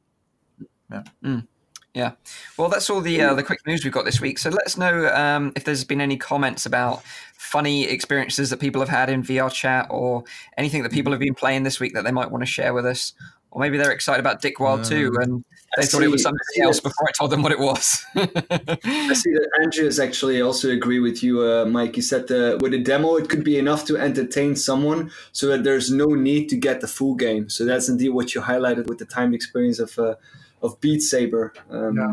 Yeah. 0.91 1.03
Mm. 1.25 1.47
Yeah. 1.95 2.13
Well, 2.57 2.69
that's 2.69 2.89
all 2.89 3.01
the 3.01 3.21
uh, 3.21 3.35
the 3.35 3.43
quick 3.43 3.67
news 3.67 3.83
we've 3.83 3.93
got 3.93 4.05
this 4.05 4.21
week. 4.21 4.39
So 4.39 4.51
let 4.51 4.65
us 4.65 4.77
know 4.77 5.13
um, 5.13 5.53
if 5.57 5.65
there's 5.65 5.85
been 5.85 6.01
any 6.01 6.17
comments 6.17 6.67
about 6.67 7.03
funny 7.37 7.85
experiences 7.85 8.51
that 8.51 8.61
people 8.61 8.81
have 8.81 8.89
had 8.89 9.11
in 9.11 9.25
VR 9.25 9.53
chat 9.53 9.89
or 9.91 10.23
anything 10.57 10.85
that 10.85 10.93
people 10.93 11.13
have 11.13 11.21
been 11.21 11.35
playing 11.35 11.65
this 11.65 11.81
week 11.81 11.95
that 11.95 12.05
they 12.05 12.13
might 12.13 12.31
want 12.31 12.43
to 12.43 12.47
share 12.47 12.73
with 12.73 12.87
us. 12.87 13.13
Or 13.51 13.61
maybe 13.61 13.77
they're 13.77 13.91
excited 13.91 14.21
about 14.21 14.41
Dick 14.41 14.61
Wilde 14.61 14.85
too, 14.85 15.13
um, 15.17 15.23
and 15.23 15.45
they 15.77 15.83
I 15.83 15.87
thought 15.87 15.99
see, 15.99 16.05
it 16.05 16.11
was 16.11 16.23
something 16.23 16.63
else 16.63 16.79
before 16.79 17.09
I 17.09 17.11
told 17.19 17.33
them 17.33 17.43
what 17.43 17.51
it 17.51 17.59
was. 17.59 18.05
I 18.15 19.13
see 19.13 19.33
that 19.33 19.49
Andrew 19.61 19.87
is 19.87 19.99
actually 19.99 20.41
also 20.41 20.71
agree 20.71 21.01
with 21.01 21.25
you, 21.25 21.43
uh, 21.43 21.65
Mike. 21.65 21.97
He 21.97 22.01
said 22.01 22.31
uh, 22.31 22.59
with 22.61 22.75
a 22.75 22.79
demo, 22.79 23.17
it 23.17 23.29
could 23.29 23.43
be 23.43 23.59
enough 23.59 23.85
to 23.87 23.97
entertain 23.97 24.55
someone, 24.55 25.11
so 25.33 25.49
that 25.49 25.65
there's 25.65 25.91
no 25.91 26.07
need 26.07 26.49
to 26.51 26.57
get 26.57 26.81
the 26.81 26.87
full 26.87 27.17
game. 27.17 27.49
So 27.49 27.65
that's 27.65 27.89
indeed 27.89 28.11
what 28.11 28.37
you 28.37 28.43
highlighted 28.43 28.87
with 28.87 28.99
the 28.99 29.05
timed 29.05 29.35
experience 29.35 29.81
of 29.81 29.99
uh, 29.99 30.15
of 30.63 30.81
Beat 30.81 31.01
Saber. 31.01 31.53
Um, 31.71 31.97
yeah. 31.97 32.13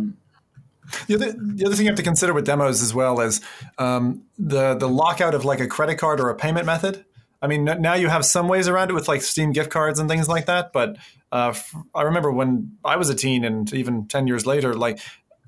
The 1.07 1.15
other, 1.15 1.33
the 1.37 1.65
other 1.65 1.75
thing 1.75 1.85
you 1.85 1.91
have 1.91 1.97
to 1.97 2.03
consider 2.03 2.33
with 2.33 2.45
demos 2.45 2.81
as 2.81 2.93
well 2.93 3.19
is 3.19 3.41
um, 3.77 4.23
the 4.37 4.73
the 4.75 4.87
lockout 4.87 5.35
of 5.35 5.43
like 5.43 5.59
a 5.59 5.67
credit 5.67 5.97
card 5.97 6.21
or 6.21 6.29
a 6.29 6.35
payment 6.35 6.65
method. 6.65 7.03
I 7.41 7.47
mean, 7.47 7.65
now 7.65 7.93
you 7.93 8.07
have 8.07 8.25
some 8.25 8.47
ways 8.47 8.67
around 8.67 8.89
it 8.89 8.93
with 8.93 9.07
like 9.07 9.21
Steam 9.21 9.51
gift 9.51 9.69
cards 9.69 9.99
and 9.99 10.09
things 10.09 10.27
like 10.27 10.47
that. 10.47 10.73
But 10.73 10.97
uh, 11.31 11.53
I 11.93 12.03
remember 12.03 12.31
when 12.31 12.77
I 12.83 12.95
was 12.95 13.09
a 13.09 13.15
teen 13.15 13.43
and 13.43 13.71
even 13.73 14.07
10 14.07 14.27
years 14.27 14.45
later, 14.45 14.73
like 14.73 14.99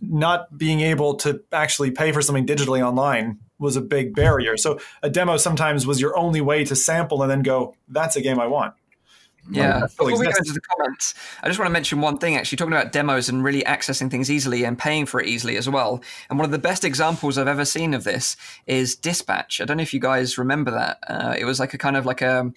not 0.02 0.56
being 0.56 0.82
able 0.82 1.16
to 1.16 1.42
actually 1.52 1.92
pay 1.92 2.12
for 2.12 2.22
something 2.22 2.46
digitally 2.46 2.86
online 2.86 3.40
was 3.58 3.76
a 3.76 3.82
big 3.82 4.16
barrier. 4.16 4.56
So 4.56 4.80
a 5.04 5.10
demo 5.10 5.38
sometimes 5.38 5.86
was 5.86 6.00
your 6.00 6.18
only 6.18 6.42
way 6.42 6.64
to 6.66 6.76
sample 6.76 7.22
and 7.22 7.32
then 7.32 7.42
go, 7.42 7.76
that's 7.88 8.16
a 8.16 8.22
game 8.22 8.40
I 8.40 8.48
want. 8.48 8.74
Yeah. 9.52 9.82
Before 9.82 10.08
we 10.08 10.14
go 10.14 10.22
into 10.22 10.54
the 10.54 10.62
comments, 10.62 11.16
I 11.42 11.48
just 11.48 11.60
want 11.60 11.68
to 11.68 11.74
mention 11.74 12.02
one 12.02 12.18
thing 12.18 12.36
actually, 12.36 12.58
talking 12.58 12.74
about 12.74 12.92
demos 12.92 13.30
and 13.30 13.44
really 13.44 13.64
accessing 13.64 14.12
things 14.12 14.30
easily 14.30 14.64
and 14.64 14.78
paying 14.78 15.06
for 15.06 15.20
it 15.20 15.28
easily 15.28 15.58
as 15.58 15.68
well. 15.68 16.02
And 16.30 16.38
one 16.38 16.46
of 16.46 16.52
the 16.52 16.60
best 16.60 16.86
examples 16.86 17.38
I've 17.38 17.48
ever 17.48 17.66
seen 17.66 17.94
of 17.94 18.04
this 18.04 18.38
is 18.68 18.96
Dispatch. 18.96 19.62
I 19.62 19.66
don't 19.66 19.78
know 19.78 19.84
if 19.84 19.94
you 19.94 20.00
guys 20.00 20.38
remember 20.38 20.72
that. 20.72 21.00
Uh, 21.08 21.36
it 21.38 21.46
was 21.46 21.60
like 21.60 21.74
a 21.74 21.78
kind 21.78 21.98
of 21.98 22.06
like 22.06 22.22
a, 22.22 22.52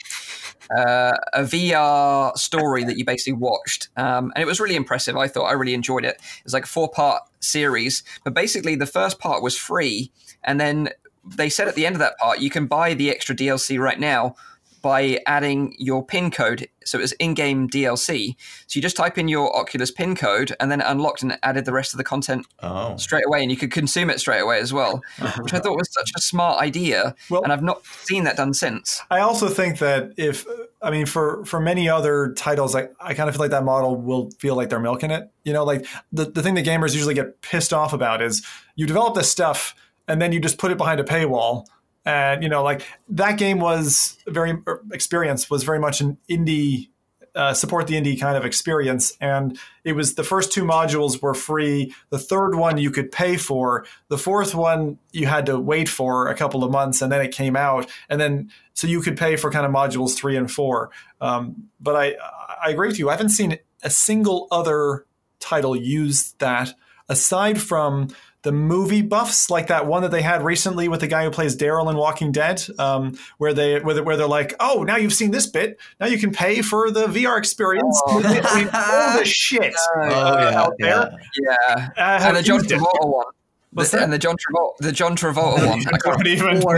uh, 0.76 1.12
a 1.32 1.42
VR 1.42 2.36
story 2.36 2.84
that 2.84 2.96
you 2.96 3.04
basically 3.04 3.34
watched. 3.34 3.88
Um, 3.96 4.32
and 4.34 4.42
it 4.42 4.46
was 4.46 4.60
really 4.60 4.76
impressive. 4.76 5.16
I 5.16 5.28
thought 5.28 5.44
I 5.44 5.52
really 5.52 5.74
enjoyed 5.74 6.04
it. 6.04 6.16
It 6.16 6.44
was 6.44 6.54
like 6.54 6.64
a 6.64 6.68
four 6.68 6.90
part 6.90 7.22
series, 7.40 8.02
but 8.24 8.34
basically 8.34 8.74
the 8.74 8.86
first 8.86 9.18
part 9.18 9.42
was 9.42 9.56
free. 9.56 10.10
And 10.44 10.60
then 10.60 10.90
they 11.24 11.48
said 11.48 11.68
at 11.68 11.74
the 11.74 11.86
end 11.86 11.94
of 11.94 12.00
that 12.00 12.18
part, 12.18 12.40
you 12.40 12.50
can 12.50 12.66
buy 12.66 12.94
the 12.94 13.10
extra 13.10 13.34
DLC 13.34 13.78
right 13.78 13.98
now 13.98 14.34
by 14.82 15.20
adding 15.26 15.74
your 15.78 16.04
PIN 16.04 16.30
code. 16.30 16.68
So 16.84 16.98
it 16.98 17.02
was 17.02 17.12
in-game 17.12 17.68
DLC. 17.68 18.34
So 18.66 18.76
you 18.76 18.82
just 18.82 18.96
type 18.96 19.16
in 19.16 19.28
your 19.28 19.56
Oculus 19.56 19.92
PIN 19.92 20.16
code, 20.16 20.54
and 20.58 20.70
then 20.70 20.80
it 20.80 20.86
unlocked 20.88 21.22
and 21.22 21.38
added 21.42 21.64
the 21.64 21.72
rest 21.72 21.94
of 21.94 21.98
the 21.98 22.04
content 22.04 22.46
oh. 22.60 22.96
straight 22.96 23.24
away, 23.26 23.40
and 23.40 23.50
you 23.50 23.56
could 23.56 23.70
consume 23.70 24.10
it 24.10 24.18
straight 24.18 24.40
away 24.40 24.58
as 24.58 24.72
well, 24.72 25.00
which 25.38 25.54
I 25.54 25.60
thought 25.60 25.76
was 25.76 25.92
such 25.92 26.10
a 26.16 26.20
smart 26.20 26.60
idea. 26.60 27.14
Well, 27.30 27.44
and 27.44 27.52
I've 27.52 27.62
not 27.62 27.84
seen 27.86 28.24
that 28.24 28.36
done 28.36 28.52
since. 28.52 29.00
I 29.10 29.20
also 29.20 29.48
think 29.48 29.78
that 29.78 30.12
if 30.16 30.44
I 30.82 30.90
mean, 30.90 31.06
for 31.06 31.44
for 31.44 31.60
many 31.60 31.88
other 31.88 32.32
titles, 32.32 32.74
I, 32.74 32.88
I 33.00 33.14
kind 33.14 33.28
of 33.28 33.36
feel 33.36 33.44
like 33.44 33.52
that 33.52 33.64
model 33.64 33.94
will 33.94 34.30
feel 34.38 34.56
like 34.56 34.68
they're 34.68 34.80
milking 34.80 35.12
it. 35.12 35.30
You 35.44 35.52
know, 35.52 35.64
like 35.64 35.86
the, 36.12 36.24
the 36.24 36.42
thing 36.42 36.54
that 36.54 36.66
gamers 36.66 36.94
usually 36.94 37.14
get 37.14 37.40
pissed 37.40 37.72
off 37.72 37.92
about 37.92 38.20
is 38.20 38.44
you 38.74 38.86
develop 38.86 39.14
this 39.14 39.30
stuff 39.30 39.76
and 40.08 40.20
then 40.20 40.32
you 40.32 40.40
just 40.40 40.58
put 40.58 40.72
it 40.72 40.78
behind 40.78 40.98
a 40.98 41.04
paywall 41.04 41.66
and 42.04 42.42
you 42.42 42.48
know 42.48 42.62
like 42.62 42.86
that 43.08 43.38
game 43.38 43.60
was 43.60 44.18
very 44.26 44.58
er, 44.66 44.82
experience 44.92 45.48
was 45.50 45.64
very 45.64 45.78
much 45.78 46.00
an 46.00 46.18
indie 46.28 46.88
uh, 47.34 47.54
support 47.54 47.86
the 47.86 47.94
indie 47.94 48.18
kind 48.20 48.36
of 48.36 48.44
experience. 48.44 49.16
And 49.20 49.58
it 49.84 49.94
was 49.94 50.14
the 50.14 50.24
first 50.24 50.52
two 50.52 50.64
modules 50.64 51.22
were 51.22 51.34
free. 51.34 51.94
The 52.10 52.18
third 52.18 52.54
one 52.54 52.78
you 52.78 52.90
could 52.90 53.10
pay 53.10 53.36
for. 53.36 53.86
The 54.08 54.18
fourth 54.18 54.54
one 54.54 54.98
you 55.12 55.26
had 55.26 55.46
to 55.46 55.58
wait 55.58 55.88
for 55.88 56.28
a 56.28 56.34
couple 56.34 56.62
of 56.62 56.70
months 56.70 57.00
and 57.00 57.10
then 57.10 57.22
it 57.22 57.32
came 57.32 57.56
out. 57.56 57.90
And 58.08 58.20
then 58.20 58.50
so 58.74 58.86
you 58.86 59.00
could 59.00 59.16
pay 59.16 59.36
for 59.36 59.50
kind 59.50 59.64
of 59.64 59.72
modules 59.72 60.14
three 60.14 60.36
and 60.36 60.50
four. 60.50 60.90
Um, 61.20 61.68
but 61.80 61.96
i 61.96 62.16
i 62.62 62.70
agree 62.70 62.88
with 62.88 62.98
you. 62.98 63.08
I 63.08 63.12
haven't 63.12 63.30
seen 63.30 63.58
a 63.82 63.90
single 63.90 64.46
other 64.50 65.06
title 65.40 65.74
use 65.74 66.32
that 66.38 66.74
aside 67.08 67.60
from 67.60 68.08
the 68.42 68.52
movie 68.52 69.02
buffs, 69.02 69.50
like 69.50 69.68
that 69.68 69.86
one 69.86 70.02
that 70.02 70.10
they 70.10 70.22
had 70.22 70.44
recently 70.44 70.88
with 70.88 71.00
the 71.00 71.06
guy 71.06 71.24
who 71.24 71.30
plays 71.30 71.56
Daryl 71.56 71.88
in 71.90 71.96
Walking 71.96 72.32
Dead, 72.32 72.64
um, 72.78 73.16
where 73.38 73.54
they 73.54 73.80
where, 73.80 74.02
where 74.02 74.16
they're 74.16 74.26
like, 74.26 74.54
oh, 74.58 74.82
now 74.82 74.96
you've 74.96 75.12
seen 75.12 75.30
this 75.30 75.46
bit, 75.46 75.78
now 76.00 76.06
you 76.06 76.18
can 76.18 76.32
pay 76.32 76.60
for 76.60 76.90
the 76.90 77.06
VR 77.06 77.38
experience. 77.38 78.00
Oh. 78.06 78.16
All 78.16 79.18
the 79.18 79.24
shit 79.24 79.74
oh, 79.96 80.00
uh, 80.00 80.50
yeah, 80.50 80.60
out 80.60 80.74
there. 80.78 81.10
Yeah, 81.40 81.88
uh, 81.96 82.20
and 82.22 82.36
the 82.36 82.42
John 82.42 82.60
Travolta 82.60 83.08
one. 83.08 83.26
The, 83.74 84.02
and 84.02 84.12
the 84.12 84.18
John 84.18 84.36
Travolta, 84.36 84.76
the 84.80 84.92
John 84.92 85.16
Travolta 85.16 85.66
one, 85.68 86.26
even, 86.26 86.62
or, 86.62 86.76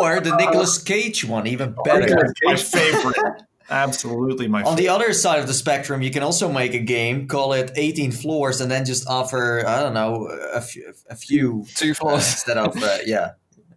or 0.00 0.20
the 0.20 0.34
Nicolas 0.36 0.82
Cage 0.82 1.24
one, 1.24 1.46
even 1.46 1.76
better. 1.84 2.32
my 2.42 2.56
favorite. 2.56 3.42
Absolutely, 3.72 4.48
my. 4.48 4.62
On 4.64 4.76
the 4.76 4.88
other 4.88 5.14
side 5.14 5.40
of 5.40 5.46
the 5.46 5.54
spectrum, 5.54 6.02
you 6.02 6.10
can 6.10 6.22
also 6.22 6.52
make 6.52 6.74
a 6.74 6.78
game, 6.78 7.26
call 7.26 7.54
it 7.54 7.72
18 7.74 8.12
floors, 8.12 8.60
and 8.60 8.70
then 8.70 8.84
just 8.84 9.08
offer 9.08 9.66
I 9.66 9.80
don't 9.80 9.94
know 9.94 10.26
a 10.26 10.60
few, 10.60 10.92
a 11.08 11.16
few 11.16 11.64
two 11.74 11.94
floors 11.94 12.22
uh, 12.22 12.32
instead 12.32 12.58
of 12.58 12.82
uh, 12.82 12.98
yeah. 13.06 13.32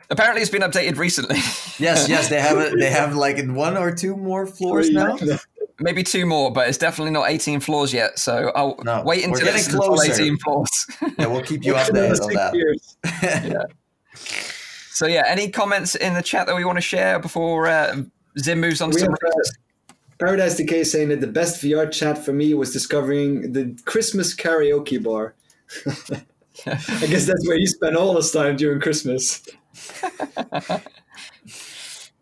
Apparently, 0.10 0.41
it's 0.41 0.52
been 0.52 0.62
updated 0.62 0.98
recently. 0.98 1.38
yes, 1.80 2.10
yes, 2.10 2.30
they 2.30 2.41
have 2.41 2.58
it. 2.58 2.78
They 2.78 2.91
have 2.91 3.16
like 3.16 3.43
one 3.48 3.78
or 3.78 3.96
two 3.96 4.18
more 4.18 4.46
floors 4.46 4.89
now. 4.89 5.18
Maybe 5.80 6.04
two 6.04 6.26
more, 6.26 6.52
but 6.52 6.70
it's 6.70 6.78
definitely 6.78 7.12
not 7.12 7.30
18 7.30 7.60
floors 7.60 7.93
yet. 7.93 8.20
So 8.20 8.52
I'll 8.56 8.78
no, 8.84 9.02
wait 9.04 9.26
until 9.26 9.48
it's 9.48 9.74
closer. 9.74 10.12
18 10.12 10.38
floors. 10.38 10.88
yeah, 11.18 11.26
we'll 11.28 11.41
keep 11.41 11.66
you 11.66 11.74
updated 11.74 12.22
on 12.22 12.34
that. 12.34 12.80
yeah. 13.24 13.64
So 14.91 15.08
yeah, 15.08 15.24
any 15.28 15.50
comments 15.50 15.96
in 15.96 16.14
the 16.14 16.22
chat 16.22 16.48
that 16.48 16.56
we 16.56 16.64
want 16.64 16.78
to 16.78 16.82
share 16.82 17.20
before 17.20 17.68
uh, 17.68 18.04
Zim 18.39 18.62
moves 18.62 18.82
on 18.82 18.91
we 18.91 19.02
to 19.02 19.06
have, 19.06 19.14
uh, 19.14 19.43
Paradise 20.20 20.57
Decay 20.57 20.84
saying 20.84 21.09
that 21.09 21.22
the 21.22 21.28
best 21.28 21.61
VR 21.61 21.91
chat 21.91 22.24
for 22.24 22.32
me 22.32 22.53
was 22.53 22.72
discovering 22.72 23.51
the 23.51 23.78
Christmas 23.86 24.36
karaoke 24.36 25.01
bar. 25.01 25.36
I 26.66 27.07
guess 27.07 27.26
that's 27.26 27.47
where 27.47 27.57
you 27.57 27.68
spend 27.68 27.97
all 27.97 28.13
this 28.13 28.32
time 28.32 28.55
during 28.55 28.80
Christmas. 28.80 29.45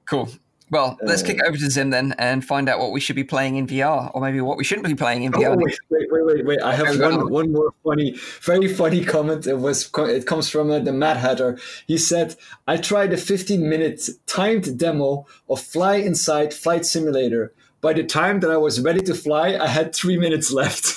cool. 0.05 0.29
Well, 0.73 0.97
let's 1.03 1.21
kick 1.21 1.39
uh, 1.43 1.49
over 1.49 1.57
to 1.57 1.69
Zim 1.69 1.91
then 1.91 2.15
and 2.17 2.43
find 2.43 2.67
out 2.67 2.79
what 2.79 2.91
we 2.91 2.99
should 2.99 3.15
be 3.15 3.23
playing 3.23 3.57
in 3.57 3.67
VR, 3.67 4.09
or 4.11 4.21
maybe 4.21 4.41
what 4.41 4.57
we 4.57 4.63
shouldn't 4.63 4.87
be 4.87 4.95
playing 4.95 5.21
in 5.21 5.35
oh, 5.35 5.37
VR. 5.37 5.55
Wait, 5.55 5.77
wait, 5.91 6.11
wait, 6.11 6.25
wait, 6.25 6.45
wait. 6.47 6.61
I 6.63 6.73
have 6.73 6.99
one, 6.99 7.29
one 7.29 7.51
more 7.51 7.75
funny, 7.83 8.17
very 8.41 8.67
funny 8.67 9.05
comment. 9.05 9.45
It 9.45 9.59
was 9.59 9.91
it 9.95 10.25
comes 10.25 10.49
from 10.49 10.71
uh, 10.71 10.79
the 10.79 10.91
Mad 10.91 11.17
Hatter. 11.17 11.59
He 11.85 11.99
said, 11.99 12.37
"I 12.65 12.77
tried 12.77 13.13
a 13.13 13.17
15 13.17 13.69
minute 13.69 14.09
timed 14.25 14.79
demo 14.79 15.27
of 15.47 15.61
Fly 15.61 15.97
Inside 15.97 16.55
Flight 16.55 16.87
Simulator. 16.87 17.53
By 17.84 17.91
the 17.91 18.03
time 18.05 18.39
that 18.39 18.49
I 18.49 18.55
was 18.55 18.79
ready 18.79 19.01
to 19.01 19.13
fly, 19.13 19.57
I 19.57 19.67
had 19.67 19.93
three 19.93 20.17
minutes 20.17 20.53
left." 20.53 20.86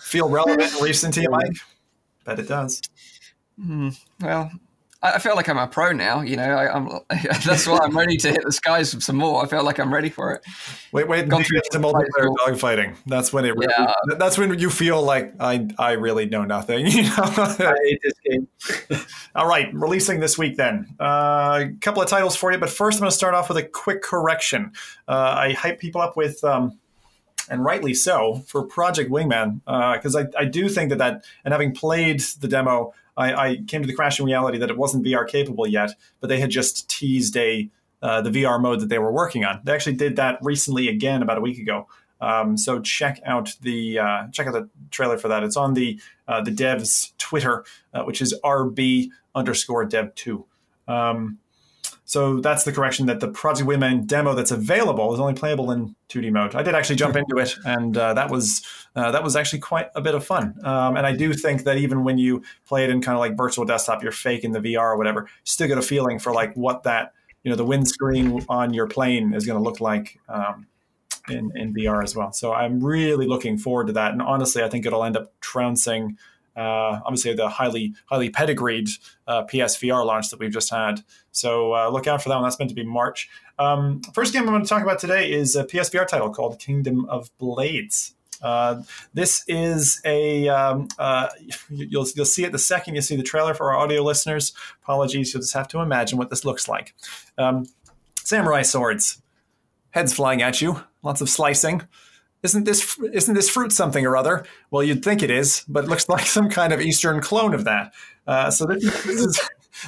Feel 0.00 0.28
relevant 0.28 0.72
and 0.72 0.82
recent 0.82 1.14
to 1.14 1.22
you, 1.22 1.30
Mike? 1.30 1.56
Bet 2.24 2.40
it 2.40 2.48
does. 2.48 2.82
Mm, 3.64 3.96
well, 4.20 4.50
I 5.02 5.18
feel 5.18 5.34
like 5.34 5.48
I'm 5.48 5.56
a 5.56 5.66
pro 5.66 5.92
now. 5.92 6.20
You 6.20 6.36
know, 6.36 6.42
I, 6.42 6.76
am 6.76 6.88
that's 7.44 7.66
why 7.66 7.78
I'm 7.82 7.96
ready 7.96 8.18
to 8.18 8.28
hit 8.28 8.42
the 8.44 8.52
skies 8.52 9.02
some 9.02 9.16
more. 9.16 9.42
I 9.42 9.48
feel 9.48 9.64
like 9.64 9.78
I'm 9.78 9.92
ready 9.92 10.10
for 10.10 10.32
it. 10.32 10.44
Wait, 10.92 11.08
wait, 11.08 11.26
Gone 11.26 11.42
through 11.42 11.60
to 11.70 11.78
multiplayer 11.78 12.34
dogfighting. 12.46 12.96
That's 13.06 13.32
when 13.32 13.46
it. 13.46 13.56
Really, 13.56 13.72
yeah. 13.78 13.94
That's 14.18 14.36
when 14.36 14.58
you 14.58 14.68
feel 14.68 15.02
like 15.02 15.32
I, 15.40 15.68
I 15.78 15.92
really 15.92 16.26
know 16.26 16.44
nothing. 16.44 16.86
You 17.00 17.04
know, 17.04 17.12
I 17.16 17.76
hate 17.84 18.00
this 18.02 18.12
game. 18.24 18.48
All 19.34 19.46
right, 19.46 19.72
releasing 19.72 20.20
this 20.20 20.36
week 20.36 20.56
then. 20.56 20.94
Uh, 20.98 21.66
a 21.68 21.72
couple 21.80 22.02
of 22.02 22.08
titles 22.08 22.36
for 22.36 22.52
you, 22.52 22.58
but 22.58 22.68
first 22.68 22.96
I'm 22.96 23.02
going 23.02 23.10
to 23.10 23.16
start 23.16 23.34
off 23.34 23.48
with 23.48 23.58
a 23.58 23.62
quick 23.62 24.02
correction. 24.02 24.72
Uh, 25.08 25.34
I 25.38 25.52
hype 25.52 25.78
people 25.78 26.00
up 26.00 26.16
with. 26.16 26.42
Um, 26.44 26.78
and 27.48 27.64
rightly 27.64 27.94
so, 27.94 28.42
for 28.46 28.62
Project 28.62 29.10
Wingman, 29.10 29.60
because 29.94 30.14
uh, 30.14 30.24
I, 30.36 30.42
I 30.42 30.44
do 30.44 30.68
think 30.68 30.90
that 30.90 30.98
that, 30.98 31.24
and 31.44 31.52
having 31.52 31.74
played 31.74 32.20
the 32.40 32.48
demo, 32.48 32.92
I, 33.20 33.48
I, 33.48 33.56
came 33.66 33.82
to 33.82 33.86
the 33.86 33.94
crashing 33.94 34.24
reality 34.24 34.58
that 34.58 34.70
it 34.70 34.76
wasn't 34.76 35.04
VR 35.04 35.28
capable 35.28 35.66
yet, 35.66 35.90
but 36.20 36.28
they 36.28 36.40
had 36.40 36.50
just 36.50 36.88
teased 36.88 37.36
a 37.36 37.68
uh, 38.02 38.22
the 38.22 38.30
VR 38.30 38.60
mode 38.60 38.80
that 38.80 38.88
they 38.88 38.98
were 38.98 39.12
working 39.12 39.44
on. 39.44 39.60
They 39.62 39.72
actually 39.72 39.96
did 39.96 40.16
that 40.16 40.38
recently 40.40 40.88
again 40.88 41.22
about 41.22 41.36
a 41.36 41.42
week 41.42 41.58
ago. 41.58 41.86
Um, 42.20 42.56
so 42.56 42.80
check 42.80 43.20
out 43.26 43.54
the 43.60 43.98
uh, 43.98 44.28
check 44.32 44.46
out 44.46 44.54
the 44.54 44.68
trailer 44.90 45.18
for 45.18 45.28
that. 45.28 45.42
It's 45.42 45.56
on 45.56 45.74
the 45.74 46.00
uh, 46.26 46.42
the 46.42 46.50
devs 46.50 47.12
Twitter, 47.18 47.64
uh, 47.92 48.04
which 48.04 48.22
is 48.22 48.34
rb 48.42 49.08
underscore 49.34 49.84
dev 49.84 50.14
two. 50.14 50.46
Um, 50.88 51.38
so 52.10 52.40
that's 52.40 52.64
the 52.64 52.72
correction 52.72 53.06
that 53.06 53.20
the 53.20 53.28
Project 53.28 53.68
Wingman 53.68 54.04
demo 54.04 54.34
that's 54.34 54.50
available 54.50 55.14
is 55.14 55.20
only 55.20 55.34
playable 55.34 55.70
in 55.70 55.94
2D 56.08 56.32
mode. 56.32 56.56
I 56.56 56.64
did 56.64 56.74
actually 56.74 56.96
jump 56.96 57.14
into 57.14 57.36
it, 57.36 57.54
and 57.64 57.96
uh, 57.96 58.14
that 58.14 58.32
was 58.32 58.66
uh, 58.96 59.12
that 59.12 59.22
was 59.22 59.36
actually 59.36 59.60
quite 59.60 59.90
a 59.94 60.00
bit 60.00 60.16
of 60.16 60.26
fun. 60.26 60.56
Um, 60.64 60.96
and 60.96 61.06
I 61.06 61.14
do 61.14 61.32
think 61.32 61.62
that 61.62 61.76
even 61.76 62.02
when 62.02 62.18
you 62.18 62.42
play 62.66 62.82
it 62.82 62.90
in 62.90 63.00
kind 63.00 63.14
of 63.14 63.20
like 63.20 63.36
virtual 63.36 63.64
desktop, 63.64 64.02
you're 64.02 64.10
faking 64.10 64.50
the 64.50 64.58
VR 64.58 64.86
or 64.86 64.96
whatever, 64.96 65.20
you 65.20 65.28
still 65.44 65.68
get 65.68 65.78
a 65.78 65.82
feeling 65.82 66.18
for 66.18 66.32
like 66.32 66.52
what 66.54 66.82
that 66.82 67.12
you 67.44 67.50
know 67.50 67.56
the 67.56 67.64
windscreen 67.64 68.44
on 68.48 68.74
your 68.74 68.88
plane 68.88 69.32
is 69.32 69.46
going 69.46 69.56
to 69.56 69.62
look 69.62 69.80
like 69.80 70.18
um, 70.28 70.66
in 71.28 71.52
in 71.54 71.72
VR 71.72 72.02
as 72.02 72.16
well. 72.16 72.32
So 72.32 72.52
I'm 72.52 72.82
really 72.82 73.28
looking 73.28 73.56
forward 73.56 73.86
to 73.86 73.92
that. 73.92 74.10
And 74.10 74.20
honestly, 74.20 74.64
I 74.64 74.68
think 74.68 74.84
it'll 74.84 75.04
end 75.04 75.16
up 75.16 75.32
trouncing 75.40 76.18
uh, 76.60 77.00
obviously 77.06 77.32
the 77.32 77.48
highly 77.48 77.94
highly 78.06 78.28
pedigreed 78.28 78.88
uh, 79.26 79.44
PSVR 79.44 80.04
launch 80.04 80.28
that 80.28 80.38
we've 80.38 80.52
just 80.52 80.70
had. 80.70 81.02
So 81.32 81.74
uh, 81.74 81.88
look 81.88 82.06
out 82.06 82.22
for 82.22 82.28
that 82.28 82.34
one. 82.34 82.44
That's 82.44 82.58
meant 82.58 82.68
to 82.68 82.74
be 82.74 82.84
March. 82.84 83.30
Um, 83.58 84.02
first 84.12 84.32
game 84.32 84.42
I'm 84.42 84.48
going 84.48 84.62
to 84.62 84.68
talk 84.68 84.82
about 84.82 84.98
today 84.98 85.32
is 85.32 85.56
a 85.56 85.64
PSVR 85.64 86.06
title 86.06 86.30
called 86.30 86.58
Kingdom 86.58 87.06
of 87.06 87.30
Blades. 87.38 88.14
Uh, 88.42 88.82
this 89.14 89.42
is 89.48 90.00
a 90.04 90.48
um, 90.48 90.88
uh, 90.98 91.28
you'll 91.70 92.06
you'll 92.14 92.24
see 92.26 92.44
it 92.44 92.52
the 92.52 92.58
second 92.58 92.94
you 92.94 93.00
see 93.00 93.16
the 93.16 93.22
trailer 93.22 93.54
for 93.54 93.72
our 93.72 93.78
audio 93.78 94.02
listeners. 94.02 94.52
Apologies, 94.82 95.32
you'll 95.32 95.42
just 95.42 95.54
have 95.54 95.68
to 95.68 95.80
imagine 95.80 96.18
what 96.18 96.28
this 96.28 96.44
looks 96.44 96.68
like. 96.68 96.94
Um, 97.38 97.66
samurai 98.16 98.62
swords, 98.62 99.22
heads 99.90 100.12
flying 100.12 100.42
at 100.42 100.60
you, 100.60 100.82
lots 101.02 101.22
of 101.22 101.30
slicing 101.30 101.82
isn't 102.42 102.64
this 102.64 102.98
isn't 103.12 103.34
this 103.34 103.50
fruit 103.50 103.72
something 103.72 104.06
or 104.06 104.16
other? 104.16 104.44
Well, 104.70 104.82
you'd 104.82 105.04
think 105.04 105.22
it 105.22 105.30
is, 105.30 105.64
but 105.68 105.84
it 105.84 105.90
looks 105.90 106.08
like 106.08 106.26
some 106.26 106.48
kind 106.48 106.72
of 106.72 106.80
Eastern 106.80 107.20
clone 107.20 107.54
of 107.54 107.64
that. 107.64 107.92
Uh, 108.26 108.50
so 108.50 108.66
this, 108.66 108.82
this, 108.82 109.20
is 109.20 109.40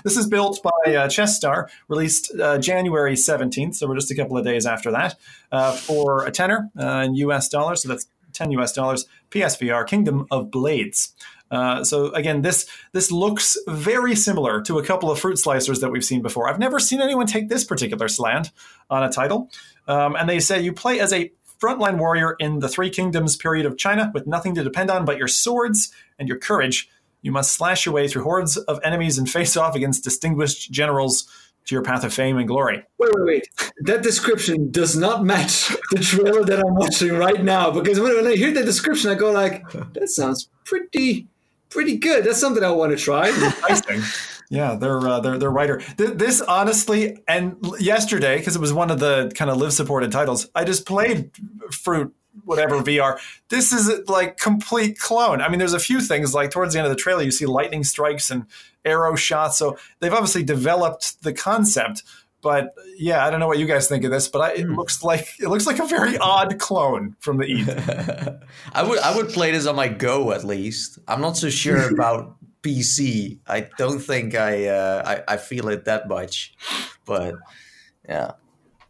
this 0.05 0.17
is 0.17 0.27
built 0.27 0.63
by 0.63 0.95
uh, 0.95 1.09
Chesstar, 1.09 1.69
released 1.89 2.33
uh, 2.39 2.59
January 2.59 3.17
seventeenth, 3.17 3.77
so 3.77 3.87
we're 3.87 3.97
just 3.97 4.11
a 4.11 4.17
couple 4.17 4.37
of 4.37 4.45
days 4.45 4.67
after 4.67 4.91
that, 4.91 5.17
uh, 5.51 5.73
for 5.73 6.25
a 6.27 6.31
tenner 6.31 6.71
uh, 6.79 7.05
in 7.07 7.15
U.S. 7.17 7.49
dollars. 7.49 7.83
So 7.83 7.89
that's 7.89 8.07
ten 8.33 8.51
U.S. 8.53 8.73
dollars. 8.73 9.07
PSVR 9.31 9.87
Kingdom 9.87 10.27
of 10.31 10.51
Blades. 10.51 11.15
Uh, 11.53 11.85
so 11.85 12.11
again, 12.13 12.41
this 12.41 12.67
this 12.93 13.13
looks 13.13 13.59
very 13.69 14.17
similar 14.17 14.63
to 14.63 14.79
a 14.79 14.85
couple 14.85 15.11
of 15.11 15.21
fruit 15.21 15.37
slicers 15.37 15.81
that 15.81 15.91
we've 15.91 16.05
seen 16.05 16.23
before. 16.23 16.49
I've 16.49 16.59
never 16.59 16.79
seen 16.79 17.03
anyone 17.03 17.27
take 17.27 17.51
this 17.51 17.63
particular 17.63 18.09
slant 18.09 18.51
on 18.89 19.05
a 19.05 19.13
title, 19.13 19.51
um, 19.87 20.17
and 20.17 20.29
they 20.29 20.41
say 20.41 20.63
you 20.63 20.73
play 20.73 20.99
as 20.99 21.13
a 21.13 21.31
frontline 21.63 21.99
warrior 21.99 22.35
in 22.41 22.59
the 22.59 22.69
Three 22.69 22.91
Kingdoms 22.91 23.37
period 23.37 23.67
of 23.67 23.79
China 23.79 24.11
with 24.13 24.27
nothing 24.27 24.55
to 24.57 24.65
depend 24.65 24.91
on 24.91 25.05
but 25.05 25.17
your 25.17 25.29
swords 25.29 25.93
and 26.19 26.29
your 26.29 26.39
courage. 26.39 26.89
You 27.23 27.31
must 27.31 27.53
slash 27.53 27.87
your 27.87 27.95
way 27.95 28.09
through 28.09 28.25
hordes 28.25 28.57
of 28.57 28.81
enemies 28.83 29.17
and 29.17 29.31
face 29.31 29.57
off 29.57 29.77
against 29.77 30.03
distinguished 30.03 30.73
generals 30.73 31.29
to 31.67 31.75
your 31.77 31.85
path 31.85 32.03
of 32.03 32.13
fame 32.13 32.37
and 32.39 32.49
glory. 32.49 32.83
Wait, 32.99 33.11
wait, 33.15 33.25
wait. 33.25 33.49
That 33.83 34.03
description 34.03 34.73
does 34.73 34.97
not 34.97 35.23
match 35.25 35.69
the 35.93 36.01
trailer 36.01 36.45
that 36.45 36.59
I'm 36.59 36.75
watching 36.75 37.13
right 37.13 37.43
now 37.43 37.71
because 37.71 38.01
when 38.01 38.27
I 38.27 38.35
hear 38.35 38.53
the 38.53 38.65
description, 38.65 39.11
I 39.11 39.15
go 39.15 39.31
like, 39.31 39.63
that 39.71 40.09
sounds 40.09 40.49
pretty, 40.65 41.29
pretty 41.71 41.97
good. 41.97 42.25
That's 42.25 42.41
something 42.41 42.65
I 42.65 42.73
want 42.73 42.91
to 42.91 43.03
try. 43.03 43.31
Yeah, 44.53 44.75
their 44.75 44.99
uh, 44.99 45.21
their 45.21 45.39
their 45.39 45.51
writer. 45.51 45.79
Th- 45.97 46.11
this 46.11 46.43
honestly, 46.43 47.17
and 47.27 47.57
yesterday 47.79 48.37
because 48.37 48.55
it 48.55 48.61
was 48.61 48.71
one 48.71 48.91
of 48.91 48.99
the 48.99 49.33
kind 49.35 49.51
of 49.51 49.57
live 49.57 49.73
supported 49.73 50.13
titles, 50.13 50.51
I 50.55 50.65
just 50.65 50.85
played 50.85 51.31
Fruit 51.71 52.15
whatever 52.45 52.83
VR. 52.83 53.19
This 53.49 53.73
is 53.73 53.91
like 54.09 54.37
complete 54.37 54.99
clone. 54.99 55.41
I 55.41 55.49
mean, 55.49 55.59
there's 55.59 55.73
a 55.73 55.79
few 55.79 56.03
things 56.03 56.35
like 56.35 56.51
towards 56.51 56.75
the 56.75 56.81
end 56.81 56.87
of 56.87 56.91
the 56.91 57.01
trailer, 57.01 57.23
you 57.23 57.31
see 57.31 57.47
lightning 57.47 57.83
strikes 57.83 58.31
and 58.31 58.45
arrow 58.85 59.17
shots. 59.17 59.57
So 59.57 59.79
they've 60.01 60.13
obviously 60.13 60.43
developed 60.43 61.23
the 61.23 61.33
concept. 61.33 62.03
But 62.43 62.75
yeah, 62.99 63.25
I 63.25 63.31
don't 63.31 63.41
know 63.41 63.47
what 63.47 63.59
you 63.59 63.67
guys 63.67 63.89
think 63.89 64.05
of 64.05 64.11
this, 64.11 64.29
but 64.29 64.41
I, 64.43 64.53
it 64.53 64.67
mm. 64.67 64.77
looks 64.77 65.03
like 65.03 65.29
it 65.41 65.49
looks 65.49 65.67
like 65.67 65.79
a 65.79 65.87
very 65.87 66.19
odd 66.19 66.59
clone 66.59 67.17
from 67.21 67.39
the 67.39 67.47
Eve. 67.47 67.71
I 68.75 68.83
would 68.83 68.99
I 68.99 69.17
would 69.17 69.31
play 69.31 69.53
this 69.53 69.67
on 69.67 69.77
my 69.77 69.89
Go 69.89 70.33
at 70.33 70.45
least. 70.45 70.99
I'm 71.09 71.23
not 71.23 71.39
so 71.39 71.49
sure 71.49 71.89
about 71.95 72.37
PC. 72.63 73.39
I 73.47 73.69
don't 73.77 74.01
think 74.01 74.35
I, 74.35 74.67
uh, 74.67 75.23
I, 75.29 75.35
I 75.35 75.37
feel 75.37 75.69
it 75.69 75.85
that 75.85 76.09
much, 76.09 76.55
but 77.05 77.35
yeah, 78.09 78.33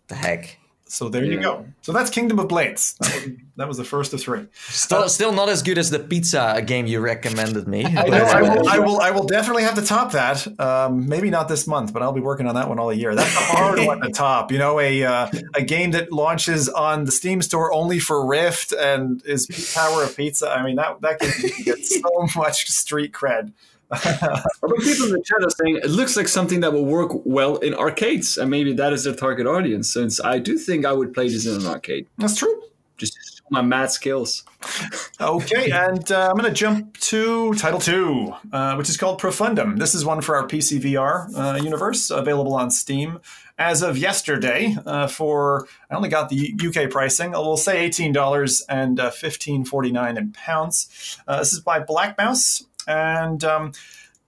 the 0.08 0.14
heck. 0.14 0.58
So 0.92 1.08
there 1.08 1.24
yeah. 1.24 1.32
you 1.32 1.40
go. 1.40 1.66
So 1.80 1.92
that's 1.92 2.10
Kingdom 2.10 2.38
of 2.38 2.48
Blades. 2.48 2.96
That 3.00 3.14
was, 3.14 3.36
that 3.56 3.68
was 3.68 3.76
the 3.78 3.84
first 3.84 4.12
of 4.12 4.20
three. 4.20 4.46
Still, 4.52 4.98
uh, 4.98 5.08
still 5.08 5.32
not 5.32 5.48
as 5.48 5.62
good 5.62 5.78
as 5.78 5.88
the 5.88 5.98
pizza 5.98 6.62
game 6.66 6.84
you 6.84 7.00
recommended 7.00 7.66
me. 7.66 7.82
I, 7.86 8.08
know, 8.08 8.24
I, 8.24 8.42
will, 8.42 8.68
I 8.68 8.78
will. 8.78 9.00
I 9.00 9.10
will 9.10 9.24
definitely 9.24 9.62
have 9.62 9.74
to 9.76 9.82
top 9.82 10.12
that. 10.12 10.46
Um, 10.60 11.08
maybe 11.08 11.30
not 11.30 11.48
this 11.48 11.66
month, 11.66 11.94
but 11.94 12.02
I'll 12.02 12.12
be 12.12 12.20
working 12.20 12.46
on 12.46 12.56
that 12.56 12.68
one 12.68 12.78
all 12.78 12.92
year. 12.92 13.14
That's 13.14 13.34
a 13.34 13.40
hard 13.40 13.86
one 13.86 14.02
to 14.02 14.10
top. 14.10 14.52
You 14.52 14.58
know, 14.58 14.78
a 14.78 15.02
uh, 15.02 15.28
a 15.54 15.62
game 15.62 15.92
that 15.92 16.12
launches 16.12 16.68
on 16.68 17.06
the 17.06 17.12
Steam 17.12 17.40
store 17.40 17.72
only 17.72 17.98
for 17.98 18.26
Rift 18.26 18.72
and 18.72 19.22
is 19.24 19.46
Power 19.74 20.02
of 20.02 20.14
Pizza. 20.14 20.50
I 20.50 20.62
mean, 20.62 20.76
that 20.76 21.00
that 21.00 21.20
game 21.20 21.64
gets 21.64 21.98
so 22.02 22.26
much 22.36 22.66
street 22.66 23.12
cred. 23.12 23.52
but 24.60 24.70
people 24.80 25.06
in 25.06 25.12
the 25.12 25.22
chat 25.24 25.42
are 25.42 25.50
saying 25.50 25.76
it 25.76 25.90
looks 25.90 26.16
like 26.16 26.28
something 26.28 26.60
that 26.60 26.72
will 26.72 26.86
work 26.86 27.12
well 27.24 27.56
in 27.58 27.74
arcades, 27.74 28.38
and 28.38 28.50
maybe 28.50 28.72
that 28.72 28.92
is 28.92 29.04
their 29.04 29.14
target 29.14 29.46
audience. 29.46 29.92
Since 29.92 30.20
I 30.20 30.38
do 30.38 30.56
think 30.56 30.86
I 30.86 30.92
would 30.92 31.12
play 31.12 31.28
this 31.28 31.46
in 31.46 31.60
an 31.60 31.66
arcade. 31.66 32.06
That's 32.16 32.36
true. 32.36 32.62
Just 32.96 33.42
my 33.50 33.60
mad 33.60 33.90
skills. 33.90 34.44
okay, 35.20 35.70
and 35.70 36.10
uh, 36.10 36.28
I'm 36.30 36.36
going 36.36 36.48
to 36.48 36.58
jump 36.58 36.96
to 37.00 37.52
title 37.54 37.80
two, 37.80 38.34
uh, 38.52 38.76
which 38.76 38.88
is 38.88 38.96
called 38.96 39.20
Profundum. 39.20 39.78
This 39.78 39.94
is 39.94 40.04
one 40.04 40.22
for 40.22 40.36
our 40.36 40.46
PC 40.46 40.80
VR 40.80 41.28
uh, 41.36 41.62
universe, 41.62 42.10
available 42.10 42.54
on 42.54 42.70
Steam 42.70 43.20
as 43.58 43.82
of 43.82 43.98
yesterday. 43.98 44.76
Uh, 44.86 45.06
for 45.06 45.68
I 45.90 45.94
only 45.94 46.08
got 46.08 46.28
the 46.28 46.54
UK 46.58 46.90
pricing. 46.90 47.32
We'll 47.32 47.56
say 47.56 47.84
eighteen 47.84 48.12
dollars 48.12 48.64
and 48.68 48.98
uh, 48.98 49.10
fifteen 49.10 49.64
forty 49.64 49.92
nine 49.92 50.16
in 50.16 50.32
pounds. 50.32 51.18
Uh, 51.26 51.38
this 51.38 51.52
is 51.52 51.60
by 51.60 51.80
Black 51.80 52.16
Mouse. 52.18 52.64
And 52.86 53.42
um, 53.44 53.72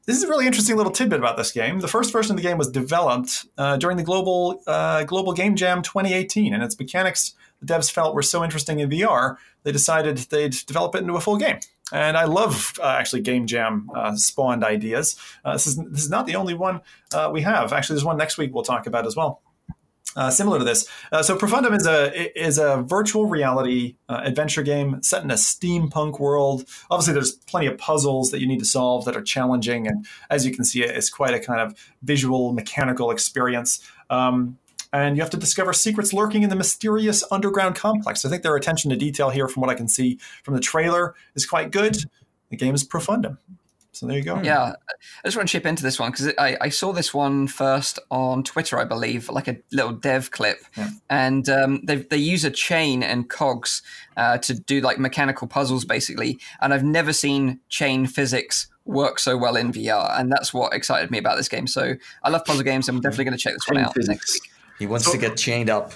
this 0.06 0.16
is 0.16 0.24
a 0.24 0.28
really 0.28 0.46
interesting 0.46 0.76
little 0.76 0.92
tidbit 0.92 1.18
about 1.18 1.36
this 1.36 1.52
game. 1.52 1.80
The 1.80 1.88
first 1.88 2.12
version 2.12 2.32
of 2.32 2.36
the 2.36 2.42
game 2.42 2.58
was 2.58 2.70
developed 2.70 3.46
uh, 3.56 3.76
during 3.76 3.96
the 3.96 4.02
global 4.02 4.62
uh, 4.66 5.04
global 5.04 5.32
game 5.32 5.56
jam 5.56 5.82
2018, 5.82 6.52
and 6.52 6.62
its 6.62 6.78
mechanics 6.78 7.34
the 7.60 7.72
devs 7.72 7.90
felt 7.90 8.14
were 8.14 8.22
so 8.22 8.44
interesting 8.44 8.80
in 8.80 8.90
VR 8.90 9.36
they 9.62 9.72
decided 9.72 10.18
they'd 10.18 10.52
develop 10.66 10.94
it 10.94 10.98
into 10.98 11.14
a 11.14 11.20
full 11.20 11.38
game. 11.38 11.58
and 11.92 12.16
I 12.16 12.24
love 12.24 12.74
uh, 12.82 12.86
actually 12.86 13.22
Game 13.22 13.46
Jam 13.46 13.90
uh, 13.94 14.14
spawned 14.14 14.62
ideas. 14.62 15.16
Uh, 15.44 15.54
this 15.54 15.66
is 15.66 15.76
this 15.76 16.02
is 16.02 16.10
not 16.10 16.26
the 16.26 16.36
only 16.36 16.54
one 16.54 16.80
uh, 17.12 17.30
we 17.32 17.42
have. 17.42 17.72
Actually, 17.72 17.96
there's 17.96 18.04
one 18.04 18.16
next 18.16 18.38
week 18.38 18.54
we'll 18.54 18.64
talk 18.64 18.86
about 18.86 19.06
as 19.06 19.16
well. 19.16 19.40
Uh, 20.16 20.30
similar 20.30 20.58
to 20.58 20.64
this. 20.64 20.88
Uh, 21.10 21.22
so 21.22 21.36
Profundum 21.36 21.76
is 21.76 21.86
a 21.86 22.40
is 22.40 22.58
a 22.58 22.82
virtual 22.82 23.26
reality 23.26 23.96
uh, 24.08 24.20
adventure 24.22 24.62
game 24.62 25.02
set 25.02 25.24
in 25.24 25.30
a 25.30 25.34
steampunk 25.34 26.20
world. 26.20 26.68
Obviously, 26.90 27.14
there's 27.14 27.32
plenty 27.32 27.66
of 27.66 27.76
puzzles 27.78 28.30
that 28.30 28.40
you 28.40 28.46
need 28.46 28.60
to 28.60 28.64
solve 28.64 29.04
that 29.06 29.16
are 29.16 29.22
challenging, 29.22 29.86
and 29.88 30.06
as 30.30 30.46
you 30.46 30.54
can 30.54 30.64
see, 30.64 30.82
it's 30.82 31.10
quite 31.10 31.34
a 31.34 31.40
kind 31.40 31.60
of 31.60 31.74
visual 32.02 32.52
mechanical 32.52 33.10
experience. 33.10 33.80
Um, 34.08 34.58
and 34.92 35.16
you 35.16 35.22
have 35.22 35.30
to 35.30 35.36
discover 35.36 35.72
secrets 35.72 36.12
lurking 36.12 36.44
in 36.44 36.50
the 36.50 36.56
mysterious 36.56 37.24
underground 37.32 37.74
complex. 37.74 38.24
I 38.24 38.28
think 38.28 38.44
their 38.44 38.54
attention 38.54 38.90
to 38.90 38.96
detail 38.96 39.30
here, 39.30 39.48
from 39.48 39.62
what 39.62 39.70
I 39.70 39.74
can 39.74 39.88
see 39.88 40.20
from 40.44 40.54
the 40.54 40.60
trailer, 40.60 41.16
is 41.34 41.44
quite 41.44 41.72
good. 41.72 41.96
The 42.50 42.56
game 42.56 42.76
is 42.76 42.86
Profundum. 42.86 43.38
So 43.96 44.06
there 44.06 44.18
you 44.18 44.24
go. 44.24 44.40
Yeah, 44.42 44.72
I 44.72 45.28
just 45.28 45.36
want 45.36 45.48
to 45.48 45.52
chip 45.52 45.66
into 45.66 45.82
this 45.82 45.98
one 45.98 46.10
because 46.10 46.32
I, 46.38 46.56
I, 46.60 46.68
saw 46.68 46.92
this 46.92 47.14
one 47.14 47.46
first 47.46 47.98
on 48.10 48.42
Twitter, 48.42 48.78
I 48.78 48.84
believe, 48.84 49.28
like 49.28 49.48
a 49.48 49.56
little 49.72 49.92
dev 49.92 50.30
clip, 50.30 50.58
yeah. 50.76 50.90
and 51.08 51.48
um, 51.48 51.80
they 51.84 51.96
they 51.96 52.16
use 52.16 52.44
a 52.44 52.50
chain 52.50 53.02
and 53.02 53.28
cogs 53.28 53.82
uh, 54.16 54.38
to 54.38 54.54
do 54.54 54.80
like 54.80 54.98
mechanical 54.98 55.46
puzzles, 55.46 55.84
basically. 55.84 56.38
And 56.60 56.74
I've 56.74 56.84
never 56.84 57.12
seen 57.12 57.60
chain 57.68 58.06
physics 58.06 58.66
work 58.84 59.18
so 59.18 59.36
well 59.36 59.56
in 59.56 59.72
VR, 59.72 60.18
and 60.18 60.30
that's 60.30 60.52
what 60.52 60.74
excited 60.74 61.10
me 61.10 61.18
about 61.18 61.36
this 61.36 61.48
game. 61.48 61.66
So 61.66 61.94
I 62.22 62.30
love 62.30 62.44
puzzle 62.44 62.64
games. 62.64 62.88
And 62.88 62.96
I'm 62.96 63.02
definitely 63.02 63.26
going 63.26 63.36
to 63.36 63.42
check 63.42 63.54
this 63.54 63.64
chain 63.64 63.76
one 63.76 63.84
out 63.84 63.94
physics. 63.94 64.08
next 64.08 64.32
week. 64.32 64.50
He 64.78 64.86
wants 64.86 65.06
so, 65.06 65.12
to 65.12 65.18
get 65.18 65.36
chained 65.36 65.70
up. 65.70 65.92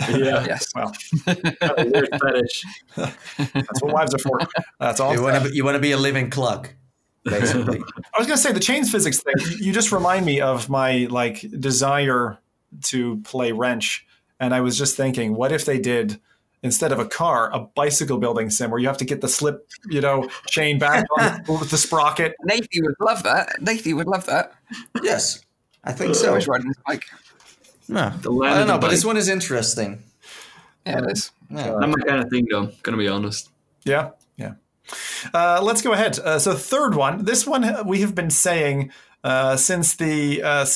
Yeah. 0.00 0.44
yes. 0.46 0.68
Well, 0.74 0.92
weird 1.26 2.08
fetish. 2.20 2.64
That's 2.96 3.82
what 3.82 3.92
wives 3.92 4.14
are 4.14 4.18
for. 4.18 4.38
That's 4.80 5.00
all. 5.00 5.14
You 5.14 5.22
want 5.22 5.44
to 5.44 5.54
you 5.54 5.64
want 5.64 5.74
to 5.74 5.80
be 5.80 5.92
a 5.92 5.98
living 5.98 6.30
clock 6.30 6.74
basically. 7.24 7.78
I 8.14 8.18
was 8.18 8.26
going 8.26 8.36
to 8.36 8.42
say 8.42 8.52
the 8.52 8.60
chains 8.60 8.90
physics 8.90 9.20
thing. 9.20 9.34
You 9.58 9.72
just 9.72 9.92
remind 9.92 10.26
me 10.26 10.40
of 10.40 10.68
my 10.68 11.06
like 11.10 11.40
desire 11.58 12.38
to 12.84 13.20
play 13.22 13.52
wrench, 13.52 14.06
and 14.40 14.54
I 14.54 14.60
was 14.60 14.78
just 14.78 14.96
thinking, 14.96 15.34
what 15.34 15.52
if 15.52 15.64
they 15.64 15.78
did 15.78 16.20
instead 16.62 16.92
of 16.92 16.98
a 16.98 17.06
car, 17.06 17.52
a 17.52 17.60
bicycle 17.60 18.18
building 18.18 18.48
sim 18.48 18.70
where 18.70 18.80
you 18.80 18.86
have 18.86 18.96
to 18.98 19.04
get 19.04 19.20
the 19.20 19.28
slip, 19.28 19.68
you 19.90 20.00
know, 20.00 20.28
chain 20.46 20.78
back 20.78 21.04
on 21.18 21.42
with 21.60 21.70
the 21.70 21.76
sprocket. 21.76 22.34
Nathie 22.48 22.80
would 22.82 22.94
love 23.00 23.22
that. 23.24 23.60
Nathie 23.60 23.94
would 23.94 24.06
love 24.06 24.26
that. 24.26 24.54
Yes, 25.02 25.44
I 25.84 25.92
think 25.92 26.14
so. 26.14 26.34
He's 26.34 26.48
riding 26.48 26.68
his 26.68 26.78
bike. 26.86 27.04
No, 27.88 28.00
I 28.00 28.58
don't 28.58 28.68
know, 28.68 28.78
but 28.78 28.90
this 28.90 29.04
one 29.04 29.16
is 29.16 29.28
interesting. 29.28 30.02
Yeah, 30.86 30.98
it 30.98 31.12
is. 31.12 31.30
Yeah. 31.50 31.72
Not 31.72 31.88
my 31.90 32.04
kind 32.06 32.22
of 32.22 32.30
thing, 32.30 32.46
though. 32.50 32.70
Gonna 32.82 32.96
be 32.96 33.08
honest. 33.08 33.50
Yeah, 33.84 34.10
yeah. 34.21 34.21
Uh, 35.32 35.60
let's 35.62 35.82
go 35.82 35.92
ahead. 35.92 36.18
Uh, 36.18 36.38
so, 36.38 36.54
third 36.54 36.94
one. 36.94 37.24
This 37.24 37.46
one 37.46 37.86
we 37.86 38.00
have 38.00 38.14
been 38.14 38.30
saying 38.30 38.90
uh, 39.24 39.56
since 39.56 39.94
the 39.96 40.42
uh, 40.42 40.66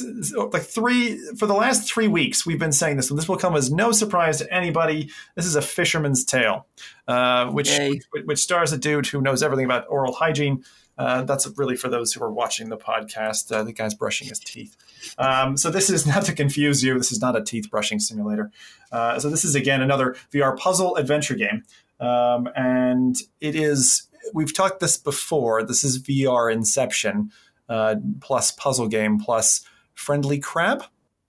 like 0.52 0.62
three 0.62 1.18
for 1.36 1.46
the 1.46 1.54
last 1.54 1.92
three 1.92 2.08
weeks. 2.08 2.46
We've 2.46 2.58
been 2.58 2.72
saying 2.72 2.96
this 2.96 3.10
one. 3.10 3.16
This 3.16 3.28
will 3.28 3.36
come 3.36 3.56
as 3.56 3.72
no 3.72 3.92
surprise 3.92 4.38
to 4.38 4.52
anybody. 4.52 5.10
This 5.34 5.46
is 5.46 5.56
a 5.56 5.62
Fisherman's 5.62 6.24
Tale, 6.24 6.66
uh, 7.08 7.46
which 7.46 7.70
Yay. 7.70 8.00
which 8.24 8.38
stars 8.38 8.72
a 8.72 8.78
dude 8.78 9.06
who 9.06 9.20
knows 9.20 9.42
everything 9.42 9.64
about 9.64 9.86
oral 9.88 10.12
hygiene. 10.12 10.64
Uh, 10.98 11.22
that's 11.24 11.46
really 11.58 11.76
for 11.76 11.88
those 11.88 12.14
who 12.14 12.24
are 12.24 12.32
watching 12.32 12.70
the 12.70 12.76
podcast. 12.76 13.48
the 13.48 13.72
guy's 13.72 13.94
brushing 13.94 14.28
his 14.28 14.38
teeth. 14.38 14.76
Um, 15.18 15.58
so 15.58 15.68
this 15.68 15.90
is 15.90 16.06
not 16.14 16.24
to 16.24 16.32
confuse 16.32 16.82
you. 16.82 16.96
This 16.96 17.12
is 17.12 17.20
not 17.20 17.36
a 17.36 17.42
teeth 17.42 17.70
brushing 17.70 17.98
simulator. 17.98 18.50
so 18.92 19.28
this 19.28 19.44
is 19.44 19.54
again 19.54 19.82
another 19.82 20.16
VR 20.32 20.56
puzzle 20.56 20.96
adventure 20.96 21.34
game. 21.34 21.64
Um, 22.00 22.48
and 22.54 23.16
it 23.40 23.54
is, 23.54 24.08
we've 24.34 24.54
talked 24.54 24.80
this 24.80 24.96
before. 24.96 25.62
This 25.64 25.84
is 25.84 26.02
VR 26.02 26.52
Inception 26.52 27.30
uh, 27.68 27.96
plus 28.20 28.52
puzzle 28.52 28.88
game 28.88 29.18
plus 29.18 29.62
Friendly 29.94 30.38
Crab. 30.38 30.84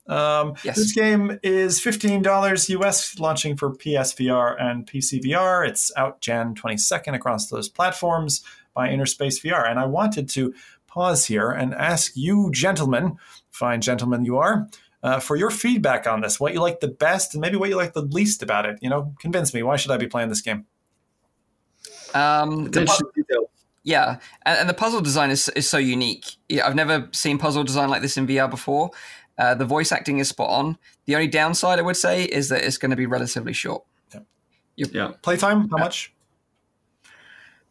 Um, 0.07 0.53
yes. 0.63 0.77
This 0.77 0.93
game 0.93 1.37
is 1.43 1.81
$15 1.81 2.69
US, 2.69 3.19
launching 3.19 3.57
for 3.57 3.73
PSVR 3.73 4.61
and 4.61 4.85
PCVR. 4.85 5.67
It's 5.67 5.91
out 5.97 6.21
Jan 6.21 6.55
22nd 6.55 7.13
across 7.13 7.47
those 7.49 7.67
platforms 7.67 8.41
by 8.73 8.87
Innerspace 8.87 9.43
VR. 9.43 9.69
And 9.69 9.79
I 9.79 9.85
wanted 9.85 10.29
to 10.29 10.53
pause 10.87 11.25
here 11.25 11.51
and 11.51 11.73
ask 11.73 12.13
you, 12.15 12.49
gentlemen, 12.51 13.17
fine 13.51 13.81
gentlemen 13.81 14.23
you 14.23 14.37
are, 14.37 14.67
uh, 15.07 15.19
for 15.21 15.37
your 15.37 15.49
feedback 15.49 16.05
on 16.05 16.19
this. 16.19 16.37
What 16.37 16.53
you 16.53 16.59
like 16.59 16.81
the 16.81 16.89
best, 16.89 17.33
and 17.33 17.41
maybe 17.41 17.55
what 17.55 17.69
you 17.69 17.77
like 17.77 17.93
the 17.93 18.01
least 18.01 18.43
about 18.43 18.65
it. 18.65 18.77
You 18.81 18.89
know, 18.89 19.13
convince 19.21 19.53
me. 19.53 19.63
Why 19.63 19.77
should 19.77 19.91
I 19.91 19.97
be 19.97 20.07
playing 20.07 20.27
this 20.27 20.41
game? 20.41 20.65
Um, 22.13 22.69
pu- 22.69 22.85
yeah, 23.83 24.17
and, 24.45 24.59
and, 24.59 24.69
the 24.69 24.73
puzzle 24.73 24.99
design 24.99 25.31
is 25.31 25.47
is 25.49 25.69
so 25.69 25.77
unique. 25.77 26.25
Yeah, 26.49 26.67
I've 26.67 26.75
never 26.75 27.07
seen 27.13 27.37
puzzle 27.37 27.63
design 27.63 27.89
like 27.89 28.01
this 28.01 28.17
in 28.17 28.27
VR 28.27 28.49
before. 28.49 28.91
Uh, 29.37 29.55
the 29.55 29.65
voice 29.65 29.93
acting 29.93 30.19
is 30.19 30.27
spot 30.27 30.49
on. 30.49 30.77
The 31.05 31.15
only 31.15 31.27
downside 31.27 31.79
I 31.79 31.83
would 31.83 31.95
say 31.95 32.25
is 32.25 32.49
that 32.49 32.63
it's 32.65 32.77
going 32.77 32.89
to 32.91 32.97
be 32.97 33.05
relatively 33.05 33.53
short. 33.53 33.83
Yeah. 34.13 34.87
yeah. 34.91 35.11
Playtime? 35.21 35.69
How 35.69 35.77
much? 35.77 36.13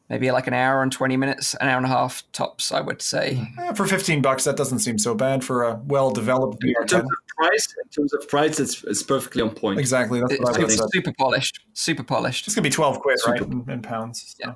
Maybe 0.08 0.30
like 0.30 0.46
an 0.46 0.54
hour 0.54 0.82
and 0.82 0.92
20 0.92 1.16
minutes, 1.16 1.54
an 1.54 1.68
hour 1.68 1.76
and 1.76 1.86
a 1.86 1.88
half 1.88 2.22
tops, 2.32 2.72
I 2.72 2.80
would 2.80 3.02
say. 3.02 3.46
Yeah, 3.58 3.72
for 3.72 3.86
15 3.86 4.22
bucks, 4.22 4.44
that 4.44 4.56
doesn't 4.56 4.80
seem 4.80 4.98
so 4.98 5.14
bad 5.14 5.44
for 5.44 5.64
a 5.64 5.80
well 5.86 6.10
developed 6.10 6.62
VR 6.62 6.82
in 6.82 6.86
terms 6.86 7.10
of 7.10 7.36
price. 7.36 7.74
In 7.82 7.88
terms 7.90 8.12
of 8.12 8.28
price, 8.28 8.60
it's, 8.60 8.84
it's 8.84 9.02
perfectly 9.02 9.42
on 9.42 9.50
point. 9.50 9.78
Exactly. 9.78 10.20
That's 10.20 10.38
what 10.40 10.60
it's, 10.62 10.80
I 10.80 10.82
would 10.84 10.92
Super 10.92 11.12
polished. 11.18 11.60
Super 11.72 12.02
polished. 12.02 12.46
It's 12.46 12.54
going 12.54 12.64
to 12.64 12.70
be 12.70 12.74
12 12.74 13.00
quid, 13.00 13.18
super. 13.20 13.32
right? 13.32 13.42
In, 13.42 13.70
in 13.70 13.82
pounds. 13.82 14.36
So. 14.38 14.48
Yeah. 14.48 14.54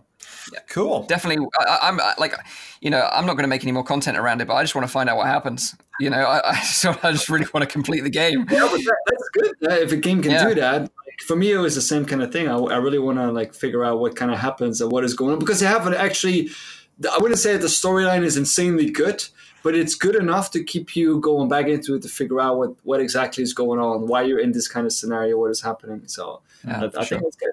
Yeah. 0.53 0.61
Cool. 0.68 1.05
Definitely. 1.05 1.46
I, 1.61 1.88
am 1.88 2.01
like, 2.18 2.34
you 2.80 2.90
know, 2.90 3.09
I'm 3.12 3.26
not 3.26 3.34
going 3.34 3.44
to 3.44 3.48
make 3.48 3.62
any 3.62 3.72
more 3.72 3.84
content 3.84 4.16
around 4.18 4.40
it, 4.40 4.48
but 4.48 4.55
I 4.55 4.62
just 4.62 4.74
want 4.74 4.86
to 4.86 4.92
find 4.92 5.09
out 5.09 5.16
what 5.16 5.26
happens. 5.26 5.74
You 5.98 6.11
know, 6.11 6.18
I, 6.18 6.51
I, 6.51 6.61
so 6.62 6.96
I 7.03 7.12
just 7.12 7.28
really 7.28 7.46
want 7.53 7.62
to 7.62 7.70
complete 7.70 8.01
the 8.03 8.11
game. 8.11 8.46
Yeah, 8.51 8.68
but 8.70 8.78
that, 8.78 8.96
that's 9.07 9.28
good. 9.32 9.55
if 9.82 9.92
a 9.92 9.96
game 9.96 10.22
can 10.22 10.32
yeah. 10.32 10.48
do 10.48 10.55
that, 10.57 10.90
for 11.22 11.36
me, 11.36 11.53
it 11.53 11.59
was 11.59 11.74
the 11.74 11.82
same 11.82 12.05
kind 12.05 12.22
of 12.22 12.32
thing. 12.32 12.48
I, 12.48 12.57
I 12.57 12.76
really 12.76 12.98
want 12.98 13.18
to 13.18 13.30
like 13.30 13.55
figure 13.55 13.84
out 13.84 14.01
what 14.01 14.16
kind 14.16 14.30
of 14.30 14.38
happens 14.38 14.80
and 14.80 14.90
what 14.90 15.05
is 15.05 15.14
going 15.14 15.34
on 15.34 15.38
because 15.38 15.61
they 15.61 15.66
haven't 15.66 15.94
actually. 15.94 16.51
I 17.11 17.16
wouldn't 17.16 17.40
say 17.40 17.57
the 17.57 17.66
storyline 17.66 18.24
is 18.24 18.36
insanely 18.36 18.90
good, 18.90 19.24
but 19.62 19.74
it's 19.74 19.94
good 19.94 20.14
enough 20.14 20.51
to 20.51 20.62
keep 20.62 20.94
you 20.94 21.18
going 21.20 21.48
back 21.48 21.66
into 21.66 21.94
it 21.94 22.03
to 22.03 22.09
figure 22.09 22.40
out 22.40 22.59
what 22.59 22.74
what 22.82 23.01
exactly 23.01 23.42
is 23.42 23.55
going 23.55 23.80
on, 23.80 24.07
why 24.07 24.22
you're 24.22 24.38
in 24.38 24.53
this 24.53 24.68
kind 24.68 24.86
of 24.86 24.92
scenario, 24.92 25.38
what 25.38 25.51
is 25.51 25.62
happening. 25.62 26.03
So 26.07 26.42
yeah, 26.66 26.82
I, 26.94 27.01
I 27.01 27.05
sure. 27.05 27.18
think 27.18 27.28
it's 27.28 27.36
good. 27.36 27.53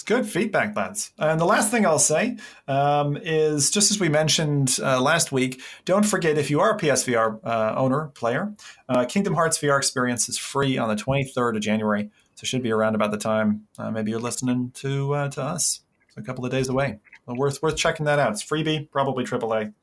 It's 0.00 0.08
good 0.08 0.26
feedback, 0.26 0.74
lads. 0.74 1.12
And 1.18 1.38
the 1.38 1.44
last 1.44 1.70
thing 1.70 1.84
I'll 1.84 1.98
say 1.98 2.38
um, 2.66 3.18
is 3.18 3.70
just 3.70 3.90
as 3.90 4.00
we 4.00 4.08
mentioned 4.08 4.78
uh, 4.82 4.98
last 4.98 5.30
week, 5.30 5.60
don't 5.84 6.06
forget 6.06 6.38
if 6.38 6.48
you 6.48 6.58
are 6.60 6.74
a 6.74 6.78
PSVR 6.78 7.38
uh, 7.44 7.74
owner, 7.76 8.06
player, 8.14 8.54
uh, 8.88 9.04
Kingdom 9.04 9.34
Hearts 9.34 9.58
VR 9.58 9.76
experience 9.76 10.26
is 10.30 10.38
free 10.38 10.78
on 10.78 10.88
the 10.88 10.96
23rd 10.96 11.56
of 11.56 11.60
January. 11.60 12.08
So 12.36 12.44
it 12.44 12.46
should 12.46 12.62
be 12.62 12.72
around 12.72 12.94
about 12.94 13.10
the 13.10 13.18
time 13.18 13.66
uh, 13.78 13.90
maybe 13.90 14.10
you're 14.10 14.20
listening 14.20 14.70
to 14.76 15.12
uh, 15.12 15.28
to 15.32 15.42
us. 15.42 15.82
It's 16.08 16.16
a 16.16 16.22
couple 16.22 16.46
of 16.46 16.50
days 16.50 16.70
away. 16.70 16.98
Well, 17.26 17.36
worth 17.36 17.62
worth 17.62 17.76
checking 17.76 18.06
that 18.06 18.18
out. 18.18 18.32
It's 18.32 18.42
freebie, 18.42 18.90
probably 18.90 19.24
AAA. 19.24 19.74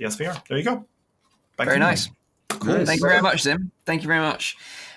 PSVR. 0.00 0.46
There 0.46 0.56
you 0.56 0.62
go. 0.62 0.86
Back 1.56 1.66
very 1.66 1.80
nice. 1.80 2.08
Cool. 2.48 2.86
Thank 2.86 3.00
you 3.00 3.08
very 3.08 3.22
much, 3.22 3.42
Zim. 3.42 3.72
Thank 3.86 4.02
you 4.02 4.06
very 4.06 4.20
much. 4.20 4.56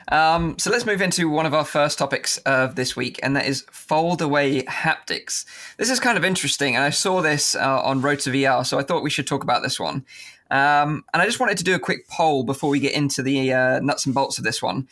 Um, 0.10 0.58
so 0.58 0.72
let's 0.72 0.86
move 0.86 1.02
into 1.02 1.30
one 1.30 1.46
of 1.46 1.54
our 1.54 1.66
first 1.66 1.98
topics 1.98 2.38
of 2.40 2.76
this 2.76 2.96
week, 2.96 3.20
and 3.22 3.36
that 3.36 3.46
is 3.46 3.66
fold 3.72 4.22
away 4.22 4.64
haptics. 4.64 5.46
This 5.78 5.90
is 5.90 6.00
kind 6.00 6.18
of 6.18 6.26
interesting, 6.26 6.76
and 6.76 6.84
I 6.84 6.90
saw 6.90 7.22
this 7.22 7.56
uh, 7.56 7.82
on 7.84 8.02
Road 8.02 8.20
to 8.22 8.32
VR, 8.32 8.66
so 8.66 8.80
I 8.80 8.84
thought 8.84 9.04
we 9.04 9.10
should 9.10 9.28
talk 9.28 9.44
about 9.44 9.62
this 9.62 9.80
one. 9.80 10.06
Um, 10.52 11.04
and 11.14 11.22
I 11.22 11.26
just 11.26 11.40
wanted 11.40 11.60
to 11.60 11.64
do 11.64 11.76
a 11.76 11.80
quick 11.80 12.08
poll 12.08 12.44
before 12.44 12.72
we 12.72 12.80
get 12.80 12.94
into 12.94 13.22
the 13.22 13.54
uh, 13.54 13.80
nuts 13.82 14.08
and 14.08 14.16
bolts 14.16 14.40
of 14.40 14.44
this 14.44 14.62
one 14.64 14.88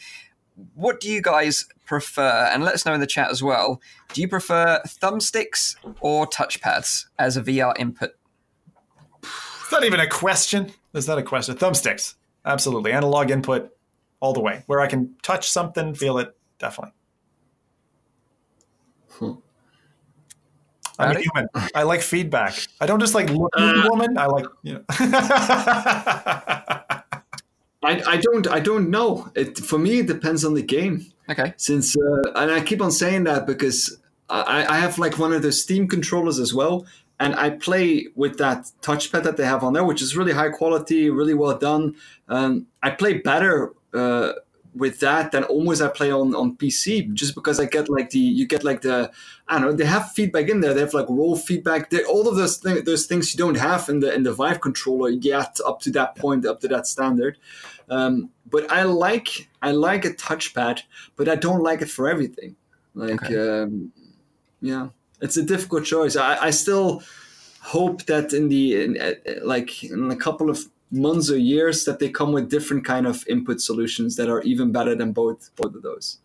what 0.76 1.00
do 1.00 1.10
you 1.10 1.22
guys 1.22 1.68
prefer? 1.86 2.50
And 2.52 2.64
let 2.64 2.74
us 2.74 2.86
know 2.86 2.94
in 2.94 3.00
the 3.00 3.08
chat 3.08 3.30
as 3.30 3.44
well. 3.44 3.82
Do 4.14 4.22
you 4.22 4.28
prefer 4.28 4.82
thumbsticks 4.88 5.76
or 6.02 6.28
touchpads 6.28 7.06
as 7.20 7.38
a 7.38 7.42
VR 7.42 7.78
input? 7.80 8.12
It's 9.24 9.72
not 9.72 9.84
even 9.84 10.00
a 10.00 10.08
question. 10.08 10.72
Is 10.94 11.06
that 11.06 11.18
a 11.18 11.24
question? 11.24 11.56
Thumbsticks, 11.56 12.16
absolutely. 12.46 12.92
Analog 12.92 13.30
input, 13.30 13.77
all 14.20 14.34
the 14.34 14.42
way. 14.42 14.64
Where 14.66 14.80
I 14.80 14.88
can 14.88 15.16
touch 15.22 15.50
something, 15.50 15.94
feel 15.94 16.18
it, 16.18 16.36
definitely. 16.60 16.94
Hmm. 19.10 19.34
I'm 21.00 21.16
a 21.16 21.20
human. 21.20 21.48
I 21.76 21.84
like 21.84 22.02
feedback. 22.02 22.56
I 22.82 22.86
don't 22.88 23.00
just 23.00 23.14
like 23.14 23.30
look 23.30 23.52
at 23.56 23.64
a 23.64 23.82
uh, 23.82 23.90
woman. 23.90 24.18
I 24.18 24.26
like 24.26 24.46
you 24.64 24.74
know. 24.74 24.84
I, 27.84 28.02
I 28.06 28.18
don't 28.18 28.48
I 28.48 28.60
don't 28.60 28.90
know. 28.90 29.32
It 29.36 29.60
for 29.60 29.78
me 29.78 30.00
it 30.00 30.08
depends 30.08 30.44
on 30.44 30.56
the 30.56 30.64
game. 30.64 31.06
Okay. 31.30 31.54
Since 31.58 31.96
uh, 31.96 32.32
and 32.36 32.52
I 32.52 32.62
keep 32.62 32.82
on 32.82 32.92
saying 32.92 33.26
that 33.26 33.46
because 33.46 34.00
I, 34.30 34.66
I 34.68 34.80
have 34.80 34.98
like 34.98 35.20
one 35.20 35.34
of 35.34 35.42
the 35.42 35.52
Steam 35.52 35.88
controllers 35.88 36.40
as 36.40 36.54
well, 36.54 36.88
and 37.20 37.36
I 37.36 37.52
play 37.52 38.08
with 38.16 38.38
that 38.40 38.72
touchpad 38.82 39.24
that 39.24 39.38
they 39.38 39.46
have 39.46 39.64
on 39.64 39.74
there, 39.74 39.84
which 39.84 40.02
is 40.02 40.18
really 40.18 40.34
high 40.34 40.50
quality, 40.50 41.10
really 41.10 41.34
well 41.34 41.58
done. 41.58 41.96
Um, 42.28 42.68
I 42.82 42.90
play 42.90 43.20
better 43.20 43.74
uh, 43.98 44.34
with 44.76 45.00
that 45.00 45.32
than 45.32 45.44
almost 45.46 45.82
I 45.82 45.88
play 45.88 46.12
on, 46.12 46.36
on 46.36 46.56
PC 46.56 47.12
just 47.14 47.34
because 47.36 47.60
I 47.60 47.66
get 47.66 47.90
like 47.90 48.12
the 48.12 48.20
you 48.20 48.48
get 48.48 48.64
like 48.64 48.82
the 48.82 49.12
I 49.48 49.60
don't 49.60 49.62
know 49.62 49.74
they 49.74 49.86
have 49.86 50.12
feedback 50.12 50.50
in 50.50 50.62
there. 50.62 50.74
They 50.74 50.82
have 50.82 50.94
like 50.94 51.10
roll 51.10 51.36
feedback. 51.36 51.90
They, 51.90 52.04
all 52.04 52.28
of 52.28 52.36
those 52.36 52.60
th- 52.60 52.86
those 52.86 53.06
things 53.06 53.34
you 53.34 53.38
don't 53.38 53.58
have 53.58 53.90
in 53.90 54.00
the 54.00 54.14
in 54.14 54.24
the 54.24 54.34
Vive 54.34 54.62
controller 54.62 55.10
yet 55.10 55.58
up 55.66 55.82
to 55.82 55.92
that 55.92 56.16
point 56.16 56.46
up 56.46 56.60
to 56.62 56.68
that 56.68 56.88
standard. 56.88 57.38
Um, 57.90 58.30
but 58.50 58.72
I 58.72 58.84
like 58.84 59.50
I 59.62 59.72
like 59.72 60.06
a 60.06 60.12
touchpad 60.12 60.82
but 61.16 61.28
I 61.28 61.36
don't 61.36 61.64
like 61.64 61.82
it 61.82 61.90
for 61.90 62.10
everything. 62.10 62.56
Like 62.94 63.24
okay. 63.24 63.62
um, 63.64 63.92
yeah 64.62 64.90
it's 65.22 65.38
a 65.38 65.44
difficult 65.44 65.86
choice. 65.86 66.16
I, 66.16 66.38
I 66.38 66.50
still 66.52 67.02
hope 67.62 68.04
that 68.06 68.34
in 68.34 68.50
the 68.50 68.84
in, 68.84 69.02
uh, 69.02 69.14
like 69.44 69.84
in 69.84 70.12
a 70.12 70.16
couple 70.16 70.50
of 70.50 70.66
months 70.92 71.30
or 71.30 71.38
years 71.38 71.86
that 71.86 72.00
they 72.00 72.10
come 72.10 72.32
with 72.32 72.50
different 72.50 72.86
kind 72.86 73.06
of 73.06 73.28
input 73.28 73.62
solutions 73.62 74.16
that 74.16 74.30
are 74.30 74.42
even 74.44 74.72
better 74.72 74.96
than 74.96 75.12
both 75.12 75.50
both 75.56 75.76
of 75.76 75.82
those. 75.82 76.20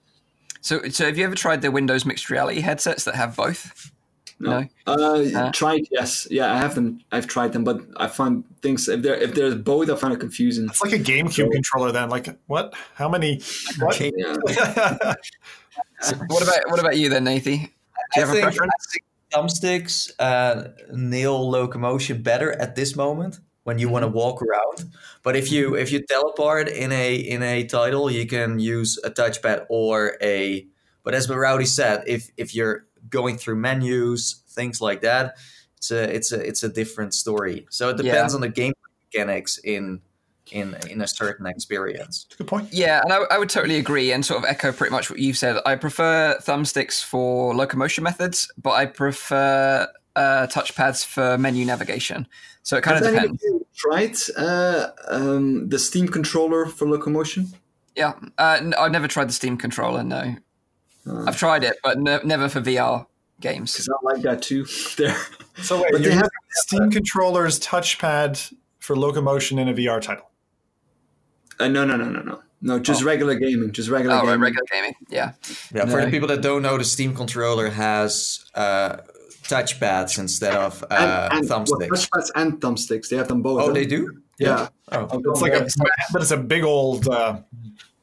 So, 0.60 0.80
so 0.90 1.06
have 1.06 1.18
you 1.18 1.24
ever 1.24 1.34
tried 1.34 1.62
the 1.62 1.72
Windows 1.72 2.06
mixed 2.06 2.30
reality 2.30 2.60
headsets 2.60 3.04
that 3.04 3.16
have 3.16 3.34
both? 3.34 3.90
No, 4.38 4.60
no? 4.60 4.68
Uh, 4.86 5.38
uh, 5.38 5.52
tried. 5.52 5.86
Yes, 5.90 6.26
yeah, 6.30 6.52
I 6.52 6.58
have 6.58 6.74
them. 6.74 7.00
I've 7.12 7.26
tried 7.26 7.52
them, 7.52 7.64
but 7.64 7.80
I 7.96 8.08
find 8.08 8.44
things 8.60 8.88
if 8.88 9.02
they're 9.02 9.16
if 9.16 9.34
there's 9.34 9.56
both, 9.56 9.90
I 9.90 9.96
find 9.96 10.12
it 10.12 10.20
confusing. 10.20 10.66
It's 10.66 10.82
like 10.82 10.92
a 10.92 10.98
GameCube 10.98 11.32
so, 11.32 11.50
controller. 11.50 11.92
Then, 11.92 12.10
like, 12.10 12.28
what? 12.46 12.74
How 12.94 13.08
many? 13.08 13.40
What? 13.78 14.00
Yeah. 14.00 14.36
what 16.26 16.42
about 16.42 16.70
what 16.70 16.80
about 16.80 16.96
you 16.96 17.08
then, 17.08 17.24
Nathie? 17.24 17.42
Do 17.44 17.50
you 17.50 17.68
I 18.16 18.20
have 18.20 18.28
think, 18.30 18.40
a 18.40 18.46
preference? 18.46 18.72
thumbsticks 19.32 20.10
uh, 20.18 20.68
nail 20.92 21.48
locomotion 21.48 22.22
better 22.22 22.52
at 22.52 22.76
this 22.76 22.94
moment 22.94 23.40
when 23.64 23.78
you 23.78 23.86
mm-hmm. 23.86 23.92
want 23.92 24.02
to 24.04 24.08
walk 24.08 24.42
around. 24.42 24.92
But 25.22 25.36
if 25.36 25.50
you 25.52 25.74
if 25.74 25.92
you 25.92 26.02
teleport 26.02 26.68
in 26.68 26.92
a 26.92 27.14
in 27.14 27.42
a 27.42 27.64
title, 27.64 28.10
you 28.10 28.26
can 28.26 28.58
use 28.58 28.98
a 29.04 29.10
touchpad 29.10 29.66
or 29.68 30.16
a. 30.22 30.66
But 31.04 31.14
as 31.14 31.28
Rowdy 31.28 31.66
said, 31.66 32.04
if 32.06 32.30
if 32.36 32.54
you're 32.54 32.86
going 33.08 33.38
through 33.38 33.56
menus, 33.56 34.42
things 34.48 34.80
like 34.80 35.00
that, 35.02 35.36
it's 35.76 35.90
a 35.90 36.14
it's 36.14 36.32
a 36.32 36.46
it's 36.46 36.62
a 36.62 36.68
different 36.68 37.14
story. 37.14 37.66
So 37.70 37.88
it 37.90 37.96
depends 37.96 38.32
yeah. 38.32 38.36
on 38.36 38.40
the 38.40 38.48
game 38.48 38.74
mechanics 39.12 39.58
in 39.58 40.00
in 40.50 40.76
in 40.90 41.00
a 41.00 41.06
certain 41.06 41.46
experience. 41.46 42.26
Good 42.36 42.46
point. 42.46 42.72
Yeah, 42.72 43.00
and 43.02 43.12
I, 43.12 43.18
I, 43.30 43.38
would 43.38 43.50
totally 43.50 43.78
agree 43.78 44.12
and 44.12 44.24
sort 44.24 44.42
of 44.42 44.48
echo 44.48 44.72
pretty 44.72 44.90
much 44.90 45.08
what 45.08 45.18
you've 45.18 45.36
said. 45.36 45.60
I 45.64 45.76
prefer 45.76 46.36
thumbsticks 46.40 47.02
for 47.02 47.54
locomotion 47.54 48.04
methods, 48.04 48.50
but 48.60 48.72
I 48.72 48.86
prefer 48.86 49.88
uh, 50.16 50.46
touchpads 50.48 51.04
for 51.04 51.38
menu 51.38 51.64
navigation. 51.64 52.26
So 52.62 52.76
it 52.76 52.82
kind 52.82 52.98
Has 52.98 53.06
of 53.06 53.38
depends. 53.38 53.44
tried 53.74 54.16
uh, 54.36 54.88
um, 55.08 55.68
the 55.68 55.78
Steam 55.78 56.08
controller 56.08 56.66
for 56.66 56.86
locomotion? 56.86 57.48
Yeah, 57.96 58.12
uh, 58.38 58.70
I've 58.78 58.92
never 58.92 59.08
tried 59.08 59.28
the 59.28 59.32
Steam 59.32 59.56
controller. 59.56 60.02
No, 60.02 60.36
uh. 61.06 61.24
I've 61.26 61.36
tried 61.36 61.64
it, 61.64 61.76
but 61.82 61.98
ne- 61.98 62.20
never 62.24 62.48
for 62.48 62.60
VR 62.60 63.06
games. 63.40 63.72
Because 63.72 63.88
I 63.88 64.14
like 64.14 64.22
that 64.22 64.42
too. 64.42 64.64
there. 64.96 65.16
So 65.62 65.82
wait, 65.82 65.92
but 65.92 66.00
you 66.02 66.10
have 66.12 66.30
Steam 66.50 66.90
controllers 66.90 67.58
touchpad 67.60 68.54
for 68.78 68.96
locomotion 68.96 69.58
in 69.58 69.68
a 69.68 69.74
VR 69.74 70.00
title. 70.00 70.30
Uh, 71.58 71.68
no, 71.68 71.84
no, 71.84 71.96
no, 71.96 72.08
no, 72.08 72.22
no. 72.22 72.42
No, 72.64 72.78
just 72.78 73.02
oh. 73.02 73.06
regular 73.06 73.34
gaming. 73.34 73.72
Just 73.72 73.88
regular. 73.88 74.14
Oh, 74.14 74.20
gaming. 74.20 74.40
Right, 74.40 74.46
regular 74.46 74.66
gaming. 74.72 74.94
Yeah. 75.08 75.32
Yeah. 75.74 75.86
For 75.86 76.04
the 76.04 76.10
people 76.10 76.28
that 76.28 76.42
don't 76.42 76.62
know, 76.62 76.78
the 76.78 76.84
Steam 76.84 77.14
controller 77.14 77.70
has 77.70 78.44
uh, 78.54 78.98
touchpads 79.42 80.18
instead 80.18 80.54
of 80.54 80.82
uh, 80.90 81.28
and, 81.30 81.40
and, 81.40 81.48
thumbsticks. 81.48 81.90
Well, 81.90 81.90
touchpads 81.90 82.30
and 82.34 82.60
thumbsticks. 82.60 83.08
They 83.08 83.16
have 83.16 83.28
them 83.28 83.42
both. 83.42 83.62
Oh, 83.62 83.72
they 83.72 83.86
do. 83.86 84.22
Yeah. 84.38 84.68
yeah. 84.90 85.06
Oh. 85.12 85.20
It's 85.30 85.42
like 85.42 85.52
a, 85.52 85.68
but 86.12 86.22
it's 86.22 86.30
a 86.30 86.36
big 86.36 86.64
old. 86.64 87.08
Uh... 87.08 87.40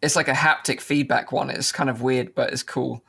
It's 0.02 0.16
like 0.16 0.28
a 0.28 0.34
haptic 0.34 0.80
feedback 0.80 1.32
one. 1.32 1.50
It's 1.50 1.72
kind 1.72 1.90
of 1.90 2.02
weird, 2.02 2.34
but 2.36 2.54
it's 2.54 2.64
cool. 2.64 3.04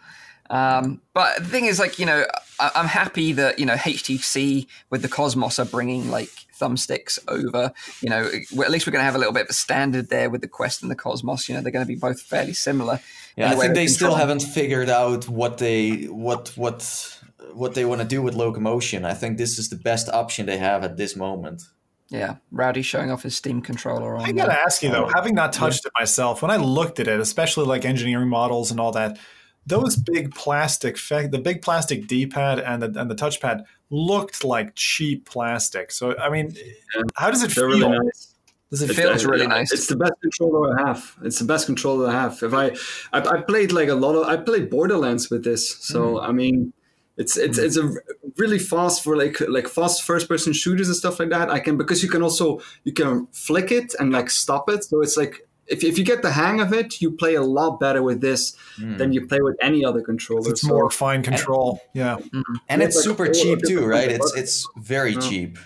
Um, 0.51 1.01
but 1.15 1.39
the 1.39 1.45
thing 1.45 1.67
is, 1.67 1.79
like, 1.79 2.01
you 2.01 2.07
know, 2.07 2.25
I, 2.59 2.73
am 2.75 2.87
happy 2.87 3.33
that, 3.35 3.61
you 3.61 3.67
know, 3.67 3.77
HTC 3.77 4.67
with 4.91 5.03
the 5.03 5.09
Cosmos 5.09 5.61
are 5.61 5.65
bringing 5.65 6.11
like 6.11 6.29
thumbsticks 6.59 7.21
over. 7.29 7.73
You 8.03 8.11
know, 8.11 8.25
at 8.27 8.71
least 8.71 8.87
we're 8.87 8.93
going 8.93 9.01
to 9.01 9.05
have 9.05 9.15
a 9.15 9.19
little 9.19 9.33
bit 9.33 9.45
of 9.45 9.51
a 9.51 9.55
standard 9.55 10.11
there 10.11 10.29
with 10.29 10.41
the 10.41 10.49
Quest 10.49 10.83
and 10.83 10.91
the 10.91 10.97
Cosmos. 10.97 11.49
You 11.49 11.55
know, 11.55 11.61
they're 11.61 11.71
going 11.71 11.87
to 11.87 11.89
be 11.89 11.99
both 11.99 12.21
fairly 12.21 12.53
similar. 12.53 12.99
Yeah, 13.37 13.51
I 13.51 13.55
think 13.55 13.75
they 13.75 13.87
still 13.87 14.17
haven't 14.17 14.43
figured 14.43 14.91
out 14.91 15.29
what 15.29 15.59
they, 15.59 16.07
what, 16.07 16.49
what, 16.57 17.17
what 17.55 17.75
they 17.75 17.85
want 17.85 18.01
to 18.01 18.07
do 18.07 18.23
with 18.23 18.35
locomotion. 18.35 19.05
I 19.05 19.15
think 19.15 19.39
this 19.39 19.59
is 19.59 19.69
the 19.69 19.77
best 19.77 20.09
option 20.09 20.47
they 20.47 20.59
have 20.59 20.85
at 20.85 20.97
this 20.97 21.17
moment. 21.17 21.63
Yeah, 22.09 22.37
Rowdy 22.51 22.83
showing 22.83 23.11
off 23.11 23.23
his 23.23 23.37
Steam 23.37 23.61
controller. 23.63 24.17
On 24.17 24.25
I 24.25 24.33
gotta 24.33 24.59
ask 24.59 24.83
you 24.83 24.91
though, 24.91 25.09
having 25.15 25.35
not 25.35 25.53
touched 25.53 25.85
yeah. 25.85 25.89
it 25.89 26.01
myself, 26.01 26.43
when 26.43 26.51
I 26.51 26.57
looked 26.57 26.99
at 26.99 27.07
it, 27.07 27.21
especially 27.21 27.67
like 27.67 27.85
engineering 27.85 28.29
models 28.29 28.73
and 28.73 28.81
all 28.81 28.91
that, 28.93 29.19
those 29.65 29.95
big 29.97 30.35
plastic, 30.35 30.97
the 30.97 31.41
big 31.43 31.63
plastic 31.63 32.09
D-pad 32.09 32.59
and 32.59 32.83
the 32.83 33.01
and 33.01 33.09
the 33.09 33.15
touchpad 33.15 33.63
looked 33.91 34.43
like 34.43 34.75
cheap 34.75 35.29
plastic. 35.29 35.93
So 35.93 36.19
I 36.19 36.31
mean, 36.31 36.53
yeah. 36.57 37.03
how 37.17 37.31
does 37.31 37.45
it 37.45 37.55
They're 37.55 37.71
feel? 37.71 37.89
Really 37.89 38.05
nice. 38.05 38.35
Does 38.71 38.83
it 38.83 38.95
feel? 38.95 39.11
It's 39.11 39.25
really 39.25 39.49
nice. 39.49 39.73
It's 39.73 39.89
the 39.89 39.97
best 39.97 40.13
controller 40.21 40.79
I 40.79 40.87
have. 40.87 41.17
It's 41.23 41.41
the 41.41 41.45
best 41.45 41.67
controller 41.67 42.09
I 42.09 42.13
have. 42.13 42.41
If 42.43 42.55
I, 42.55 42.67
I, 43.13 43.21
I 43.21 43.43
played 43.43 43.73
like 43.73 43.89
a 43.89 43.95
lot 43.95 44.15
of, 44.15 44.29
I 44.29 44.37
played 44.37 44.71
Borderlands 44.71 45.29
with 45.29 45.43
this. 45.43 45.77
So 45.79 46.15
mm. 46.15 46.29
I 46.29 46.31
mean, 46.31 46.73
it's 47.17 47.37
it's 47.37 47.59
mm. 47.59 47.65
it's 47.65 47.77
a 47.77 47.93
really 48.37 48.59
fast 48.59 49.05
for 49.05 49.17
like 49.17 49.41
like 49.49 49.69
fast 49.69 50.03
first 50.03 50.29
person 50.29 50.53
shooters 50.53 50.89
and 50.89 50.97
stuff 50.97 51.19
like 51.19 51.31
that. 51.31 51.51
I 51.51 51.61
can 51.61 51.77
because 51.77 52.03
you 52.03 52.09
can 52.09 52.23
also 52.23 52.61
you 52.85 52.93
can 52.93 53.27
flick 53.33 53.71
it 53.73 53.95
and 53.99 54.13
like 54.13 54.31
stop 54.31 54.71
it. 54.71 54.85
So 54.85 55.03
it's 55.03 55.17
like 55.17 55.47
if, 55.67 55.85
if 55.85 55.97
you 55.97 56.05
get 56.05 56.23
the 56.23 56.33
hang 56.33 56.61
of 56.61 56.73
it, 56.73 57.01
you 57.01 57.13
play 57.13 57.35
a 57.35 57.43
lot 57.43 57.79
better 57.79 58.03
with 58.03 58.21
this 58.21 58.57
mm. 58.79 58.99
than 58.99 59.13
you 59.13 59.27
play 59.27 59.41
with 59.41 59.57
any 59.63 59.85
other 59.85 60.03
controller. 60.03 60.51
It's 60.51 60.63
so, 60.63 60.69
more 60.69 60.91
fine 60.91 61.23
control, 61.23 61.81
and, 61.95 62.01
yeah, 62.01 62.17
mm-hmm. 62.17 62.55
and 62.69 62.83
it's, 62.83 62.97
it's 62.97 63.05
super 63.05 63.29
cheap 63.29 63.61
too, 63.67 63.87
right? 63.87 64.11
It's 64.11 64.35
it's 64.35 64.69
very 64.77 65.13
yeah. 65.13 65.21
cheap. 65.21 65.59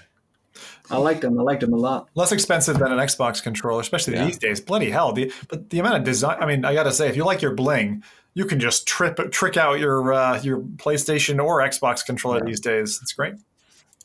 I 0.91 0.99
like 0.99 1.23
them. 1.23 1.39
I 1.41 1.43
like 1.43 1.61
them 1.61 1.73
a 1.73 1.79
lot. 1.79 2.11
Less 2.15 2.31
expensive 2.31 2.79
than 2.79 2.93
an 2.93 2.99
Xbox 2.99 3.43
controller, 3.43 3.81
especially 3.81 4.15
yeah. 4.15 4.27
these 4.27 4.39
days. 4.39 4.61
Bloody 4.61 4.91
hell! 4.91 5.13
The, 5.13 5.33
but 5.49 5.71
the 5.71 5.79
amount 5.79 5.97
of 5.97 6.05
design. 6.05 6.37
I 6.39 6.47
mean, 6.47 6.65
I 6.65 6.75
got 6.75 6.83
to 6.83 6.93
say, 6.93 7.09
if 7.09 7.17
you 7.17 7.25
like 7.25 7.41
your 7.41 7.55
bling, 7.55 8.03
you 8.35 8.45
can 8.45 8.61
just 8.61 8.87
trip 8.87 9.18
trick 9.30 9.57
out 9.57 9.78
your 9.78 10.12
uh, 10.12 10.41
your 10.43 10.61
PlayStation 10.61 11.43
or 11.43 11.61
Xbox 11.61 12.05
controller 12.05 12.39
yeah. 12.39 12.45
these 12.45 12.61
days. 12.61 12.99
It's 13.03 13.12
great. 13.12 13.35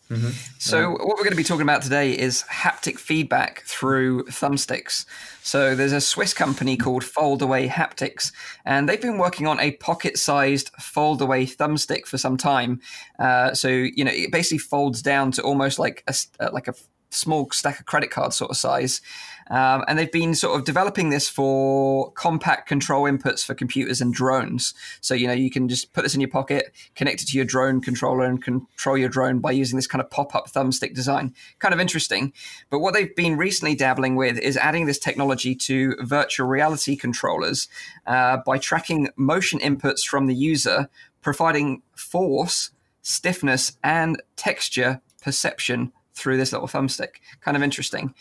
Mm-hmm. 0.10 0.30
So, 0.58 0.90
what 0.90 1.18
we're 1.18 1.24
going 1.24 1.32
to 1.32 1.36
be 1.36 1.44
talking 1.44 1.62
about 1.62 1.84
today 1.84 2.18
is 2.18 2.44
haptic 2.52 2.98
feedback 2.98 3.62
through 3.66 4.24
thumbsticks. 4.24 5.06
So, 5.44 5.76
there's 5.76 5.92
a 5.92 6.02
Swiss 6.02 6.34
company 6.34 6.78
called 6.78 7.04
Foldaway 7.04 7.70
Haptics, 7.70 8.34
and 8.66 8.90
they've 8.90 9.00
been 9.02 9.20
working 9.20 9.46
on 9.46 9.60
a 9.60 9.74
pocket 9.74 10.18
sized 10.18 10.72
foldaway 10.82 11.56
thumbstick 11.56 12.08
for 12.08 12.18
some 12.18 12.38
time. 12.38 12.82
Uh, 13.20 13.54
so, 13.54 13.68
you 13.68 14.04
know, 14.04 14.12
it 14.12 14.32
basically 14.32 14.58
folds 14.58 15.04
down 15.04 15.32
to 15.34 15.44
almost 15.44 15.78
like 15.78 16.04
a, 16.08 16.16
uh, 16.40 16.50
like 16.52 16.68
a 16.68 16.74
small 17.12 17.48
stack 17.52 17.80
of 17.80 17.86
credit 17.86 18.10
card 18.10 18.34
sort 18.34 18.50
of 18.50 18.58
size. 18.58 19.02
Um, 19.50 19.84
and 19.88 19.98
they've 19.98 20.12
been 20.12 20.36
sort 20.36 20.58
of 20.58 20.66
developing 20.66 21.10
this 21.10 21.28
for 21.28 22.12
compact 22.12 22.68
control 22.68 23.04
inputs 23.04 23.44
for 23.44 23.54
computers 23.54 24.02
and 24.02 24.14
drones. 24.14 24.74
So, 25.02 25.14
you 25.14 25.28
know, 25.28 25.34
you 25.34 25.50
can 25.50 25.68
just 25.68 25.94
put 25.94 26.04
this 26.04 26.14
in 26.14 26.22
your 26.22 26.30
pocket, 26.30 26.74
connect 26.96 27.22
it 27.22 27.28
to 27.30 27.38
your 27.38 27.46
drone 27.46 27.82
controller, 27.82 28.26
and 28.26 28.42
control 28.42 28.98
your 28.98 29.10
drone 29.10 29.40
by 29.40 29.52
using 29.52 29.76
this 29.76 29.88
kind 29.88 30.02
of 30.02 30.10
pop 30.10 30.36
up 30.36 30.52
thumbstick 30.52 30.94
design. 30.94 31.34
Kind 31.60 31.74
of 31.74 31.80
interesting. 31.80 32.34
But 32.70 32.80
what 32.80 32.94
they've 32.94 33.16
been 33.16 33.38
recently 33.38 33.76
dabbling 33.76 34.16
with 34.16 34.38
is 34.38 34.58
adding 34.58 34.86
this 34.86 35.00
technology 35.00 35.56
to 35.56 35.96
virtual 36.02 36.48
reality 36.48 36.96
controllers 36.96 37.68
uh, 38.06 38.38
by 38.46 38.58
tracking 38.58 39.10
motion 39.16 39.60
inputs 39.60 40.06
from 40.06 40.28
the 40.28 40.36
user, 40.36 40.90
providing 41.22 41.82
force, 41.96 42.72
stiffness, 43.02 43.78
and 43.84 44.22
texture 44.36 45.02
perception 45.22 45.92
through 46.20 46.38
this 46.38 46.52
little 46.52 46.68
thumbstick. 46.68 47.16
Kind 47.42 47.58
of 47.58 47.64
interesting. 47.64 48.14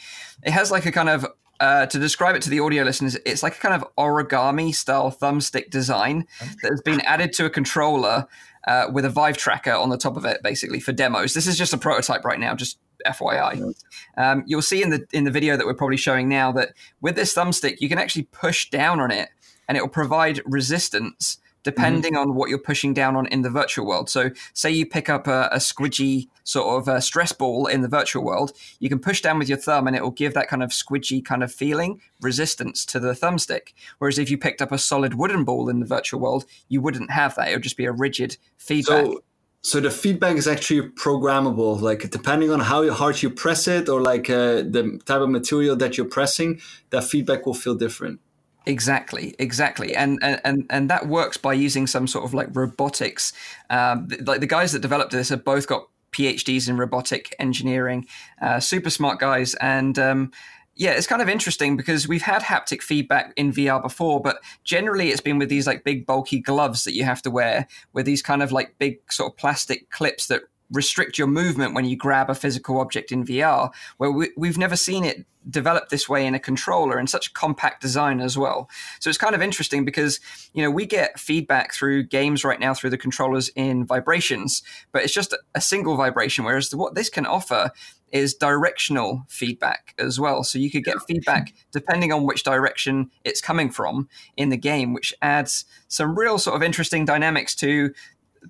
It 0.43 0.53
has 0.53 0.71
like 0.71 0.87
a 0.87 0.93
kind 0.93 1.09
of 1.09 1.27
uh, 1.61 1.87
to 1.87 1.99
describe 1.99 2.37
it 2.37 2.43
to 2.43 2.51
the 2.51 2.61
audio 2.61 2.85
listeners, 2.85 3.17
it's 3.27 3.43
like 3.43 3.57
a 3.57 3.59
kind 3.59 3.75
of 3.75 3.85
origami 3.97 4.73
style 4.73 5.11
thumbstick 5.11 5.71
design 5.71 6.25
that 6.63 6.71
has 6.71 6.81
been 6.83 7.01
added 7.01 7.33
to 7.33 7.45
a 7.45 7.51
controller 7.51 8.27
uh, 8.69 8.87
with 8.93 9.05
a 9.05 9.11
Vive 9.11 9.37
tracker 9.37 9.73
on 9.73 9.89
the 9.89 9.99
top 9.99 10.17
of 10.17 10.25
it, 10.25 10.43
basically 10.43 10.79
for 10.79 10.93
demos. 10.93 11.35
This 11.35 11.47
is 11.47 11.59
just 11.59 11.73
a 11.73 11.79
prototype 11.79 12.25
right 12.25 12.39
now, 12.39 12.55
just 12.55 12.79
FYI. 13.07 13.75
Um, 14.17 14.45
you'll 14.47 14.63
see 14.63 14.83
in 14.83 14.91
the 14.91 15.07
in 15.13 15.25
the 15.25 15.31
video 15.31 15.57
that 15.57 15.67
we're 15.67 15.75
probably 15.75 15.97
showing 15.97 16.29
now 16.29 16.53
that 16.53 16.71
with 17.01 17.17
this 17.17 17.35
thumbstick, 17.35 17.81
you 17.81 17.89
can 17.89 17.99
actually 17.99 18.25
push 18.25 18.71
down 18.71 19.01
on 19.01 19.11
it, 19.11 19.31
and 19.69 19.77
it 19.77 19.81
will 19.81 19.89
provide 19.89 20.41
resistance 20.45 21.39
depending 21.65 22.13
mm-hmm. 22.13 22.31
on 22.31 22.35
what 22.35 22.49
you're 22.49 22.59
pushing 22.59 22.95
down 22.95 23.17
on 23.17 23.27
in 23.27 23.43
the 23.43 23.51
virtual 23.51 23.87
world. 23.87 24.09
So, 24.09 24.31
say 24.53 24.71
you 24.71 24.87
pick 24.87 25.09
up 25.09 25.27
a, 25.27 25.49
a 25.53 25.59
squidgy 25.59 26.29
sort 26.49 26.81
of 26.81 26.89
a 26.89 27.01
stress 27.03 27.33
ball 27.33 27.67
in 27.67 27.83
the 27.83 27.89
virtual 27.89 28.25
world, 28.25 28.53
you 28.81 28.89
can 28.89 28.99
push 28.99 29.21
down 29.21 29.39
with 29.39 29.49
your 29.49 29.59
thumb 29.59 29.87
and 29.87 29.95
it 29.95 30.03
will 30.03 30.11
give 30.11 30.33
that 30.33 30.49
kind 30.49 30.63
of 30.63 30.71
squidgy 30.71 31.23
kind 31.23 31.43
of 31.43 31.53
feeling, 31.53 32.01
resistance 32.23 32.87
to 32.87 32.99
the 32.99 33.13
thumbstick. 33.13 33.75
Whereas 33.99 34.19
if 34.19 34.31
you 34.31 34.39
picked 34.39 34.63
up 34.63 34.73
a 34.73 34.79
solid 34.79 35.15
wooden 35.15 35.45
ball 35.45 35.69
in 35.69 35.81
the 35.81 35.87
virtual 35.87 36.21
world, 36.21 36.47
you 36.69 36.81
wouldn't 36.81 37.11
have 37.11 37.35
that. 37.35 37.49
It 37.49 37.55
would 37.55 37.63
just 37.63 37.77
be 37.77 37.85
a 37.85 37.93
rigid 37.93 38.39
feedback. 38.57 39.05
So- 39.05 39.23
so 39.61 39.81
the 39.81 39.91
feedback 39.91 40.37
is 40.37 40.47
actually 40.47 40.89
programmable 40.91 41.81
like 41.81 42.09
depending 42.11 42.53
on 42.53 42.61
how 42.61 42.89
hard 42.93 43.21
you 43.21 43.29
press 43.29 43.67
it 43.67 43.89
or 43.89 44.01
like 44.01 44.31
uh, 44.31 44.63
the 44.63 45.01
type 45.05 45.21
of 45.21 45.29
material 45.31 45.75
that 45.75 45.99
you're 45.99 46.07
pressing 46.07 46.61
that 46.91 47.03
feedback 47.03 47.45
will 47.45 47.55
feel 47.55 47.75
different 47.75 48.21
Exactly, 48.69 49.35
exactly, 49.39 49.97
and 49.97 50.19
and 50.23 50.67
and 50.69 50.91
that 50.91 51.09
works 51.09 51.39
by 51.39 51.55
using 51.55 51.87
some 51.87 52.07
sort 52.07 52.27
of 52.27 52.35
like 52.35 52.49
robotics. 52.53 53.33
Um, 53.71 54.09
like 54.27 54.41
the 54.41 54.47
guys 54.47 54.73
that 54.73 54.81
developed 54.81 55.11
this 55.11 55.31
have 55.31 55.43
both 55.43 55.67
got 55.67 55.89
PhDs 56.19 56.69
in 56.69 56.77
robotic 56.77 57.35
engineering, 57.39 58.07
uh, 58.43 58.61
super 58.61 58.91
smart 58.91 59.21
guys, 59.21 59.55
and 59.55 59.99
um, 59.99 60.31
yeah, 60.79 60.93
it's 60.93 61.09
kind 61.09 61.21
of 61.21 61.29
interesting 61.29 61.77
because 61.77 62.07
we've 62.07 62.23
had 62.23 62.43
haptic 62.43 62.83
feedback 62.83 63.33
in 63.37 63.53
VR 63.53 63.83
before, 63.83 64.21
but 64.21 64.39
generally 64.63 65.11
it's 65.11 65.21
been 65.21 65.39
with 65.39 65.49
these 65.49 65.67
like 65.67 65.83
big 65.83 66.07
bulky 66.07 66.39
gloves 66.39 66.85
that 66.85 66.95
you 66.95 67.03
have 67.05 67.21
to 67.23 67.31
wear 67.31 67.67
with 67.93 68.07
these 68.07 68.23
kind 68.23 68.45
of 68.45 68.53
like 68.53 68.79
big 68.79 69.01
sort 69.11 69.33
of 69.33 69.37
plastic 69.37 69.91
clips 69.91 70.29
that 70.29 70.43
restrict 70.71 71.19
your 71.19 71.27
movement 71.27 71.75
when 71.75 71.85
you 71.85 71.97
grab 71.97 72.29
a 72.29 72.35
physical 72.35 72.81
object 72.81 73.13
in 73.13 73.25
VR, 73.25 73.71
where 73.97 74.11
we, 74.11 74.29
have 74.47 74.59
never 74.59 74.77
seen 74.77 75.05
it 75.05 75.27
developed 75.49 75.91
this 75.91 76.09
way 76.09 76.27
in 76.27 76.35
a 76.35 76.39
controller 76.39 76.99
in 76.99 77.07
such 77.07 77.33
compact 77.33 77.81
design 77.81 78.21
as 78.21 78.37
well. 78.37 78.69
So 79.01 79.09
it's 79.09 79.19
kind 79.19 79.35
of 79.35 79.41
interesting 79.41 79.85
because 79.85 80.21
you 80.53 80.63
know 80.63 80.71
we 80.71 80.85
get 80.87 81.19
feedback 81.19 81.73
through 81.73 82.05
games 82.05 82.45
right 82.45 82.61
now 82.61 82.75
through 82.75 82.91
the 82.91 82.99
controllers 82.99 83.49
in 83.51 83.87
vibrations, 83.87 84.63
but 84.93 85.03
it's 85.03 85.15
just 85.15 85.35
a 85.55 85.61
single 85.61 85.97
vibration. 85.97 86.45
Whereas 86.45 86.75
what 86.75 86.95
this 86.95 87.09
can 87.09 87.27
offer 87.27 87.71
is 88.13 88.35
directional 88.35 89.25
feedback 89.29 89.95
as 89.99 90.19
well. 90.19 90.43
So 90.43 90.59
you 90.59 90.71
could 90.71 90.85
get 90.85 90.97
feedback 91.07 91.53
depending 91.73 92.13
on 92.13 92.25
which 92.25 92.43
direction 92.43 93.11
it's 93.25 93.41
coming 93.41 93.71
from 93.71 94.09
in 94.37 94.49
the 94.49 94.57
game, 94.57 94.95
which 94.95 95.15
adds 95.21 95.65
some 95.89 96.19
real 96.19 96.39
sort 96.39 96.57
of 96.57 96.63
interesting 96.63 97.05
dynamics 97.05 97.55
to 97.57 97.93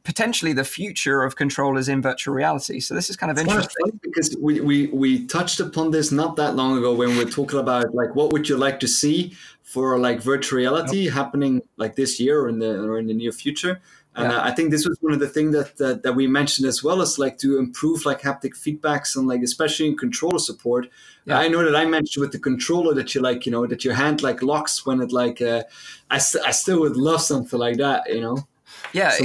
potentially 0.04 0.52
the 0.52 0.64
future 0.64 1.22
of 1.22 1.36
controllers 1.36 1.88
in 1.88 2.02
virtual 2.02 2.34
reality. 2.34 2.80
So 2.80 2.94
this 2.94 3.10
is 3.10 3.16
kind 3.16 3.30
of 3.30 3.38
it's 3.38 3.48
interesting 3.48 3.84
kind 3.84 3.94
of 3.94 4.00
because 4.02 4.36
we, 4.40 4.60
we 4.60 4.86
we 4.88 5.26
touched 5.26 5.60
upon 5.60 5.90
this 5.90 6.12
not 6.12 6.36
that 6.36 6.54
long 6.56 6.76
ago 6.76 6.94
when 6.94 7.10
we 7.10 7.22
are 7.22 7.30
talking 7.30 7.58
about 7.58 7.94
like 7.94 8.14
what 8.14 8.32
would 8.32 8.48
you 8.48 8.56
like 8.56 8.80
to 8.80 8.88
see 8.88 9.34
for 9.62 9.98
like 9.98 10.22
virtual 10.22 10.56
reality 10.56 11.00
yep. 11.00 11.12
happening 11.12 11.60
like 11.76 11.94
this 11.94 12.18
year 12.18 12.40
or 12.40 12.48
in 12.48 12.58
the 12.58 12.82
or 12.82 12.98
in 12.98 13.06
the 13.06 13.14
near 13.14 13.32
future. 13.32 13.80
And 14.16 14.32
yeah. 14.32 14.42
I 14.42 14.50
think 14.50 14.70
this 14.72 14.84
was 14.84 14.98
one 15.00 15.12
of 15.12 15.20
the 15.20 15.28
things 15.28 15.52
that, 15.52 15.76
that, 15.76 16.02
that 16.02 16.14
we 16.14 16.26
mentioned 16.26 16.66
as 16.66 16.82
well 16.82 17.00
as 17.02 17.20
like 17.20 17.38
to 17.38 17.56
improve 17.56 18.04
like 18.04 18.20
haptic 18.20 18.54
feedbacks 18.56 19.14
and 19.14 19.28
like 19.28 19.42
especially 19.42 19.86
in 19.86 19.96
controller 19.96 20.40
support. 20.40 20.88
Yeah. 21.24 21.38
I 21.38 21.46
know 21.46 21.62
that 21.64 21.76
I 21.76 21.84
mentioned 21.84 22.22
with 22.22 22.32
the 22.32 22.40
controller 22.40 22.94
that 22.94 23.14
you 23.14 23.20
like 23.20 23.46
you 23.46 23.52
know 23.52 23.66
that 23.66 23.84
your 23.84 23.94
hand 23.94 24.22
like 24.22 24.42
locks 24.42 24.86
when 24.86 25.00
it 25.02 25.12
like 25.12 25.40
uh, 25.42 25.64
I 26.10 26.18
st- 26.18 26.44
I 26.44 26.50
still 26.50 26.80
would 26.80 26.96
love 26.96 27.20
something 27.20 27.58
like 27.58 27.76
that 27.76 28.12
you 28.12 28.20
know. 28.20 28.48
Yeah, 28.92 29.16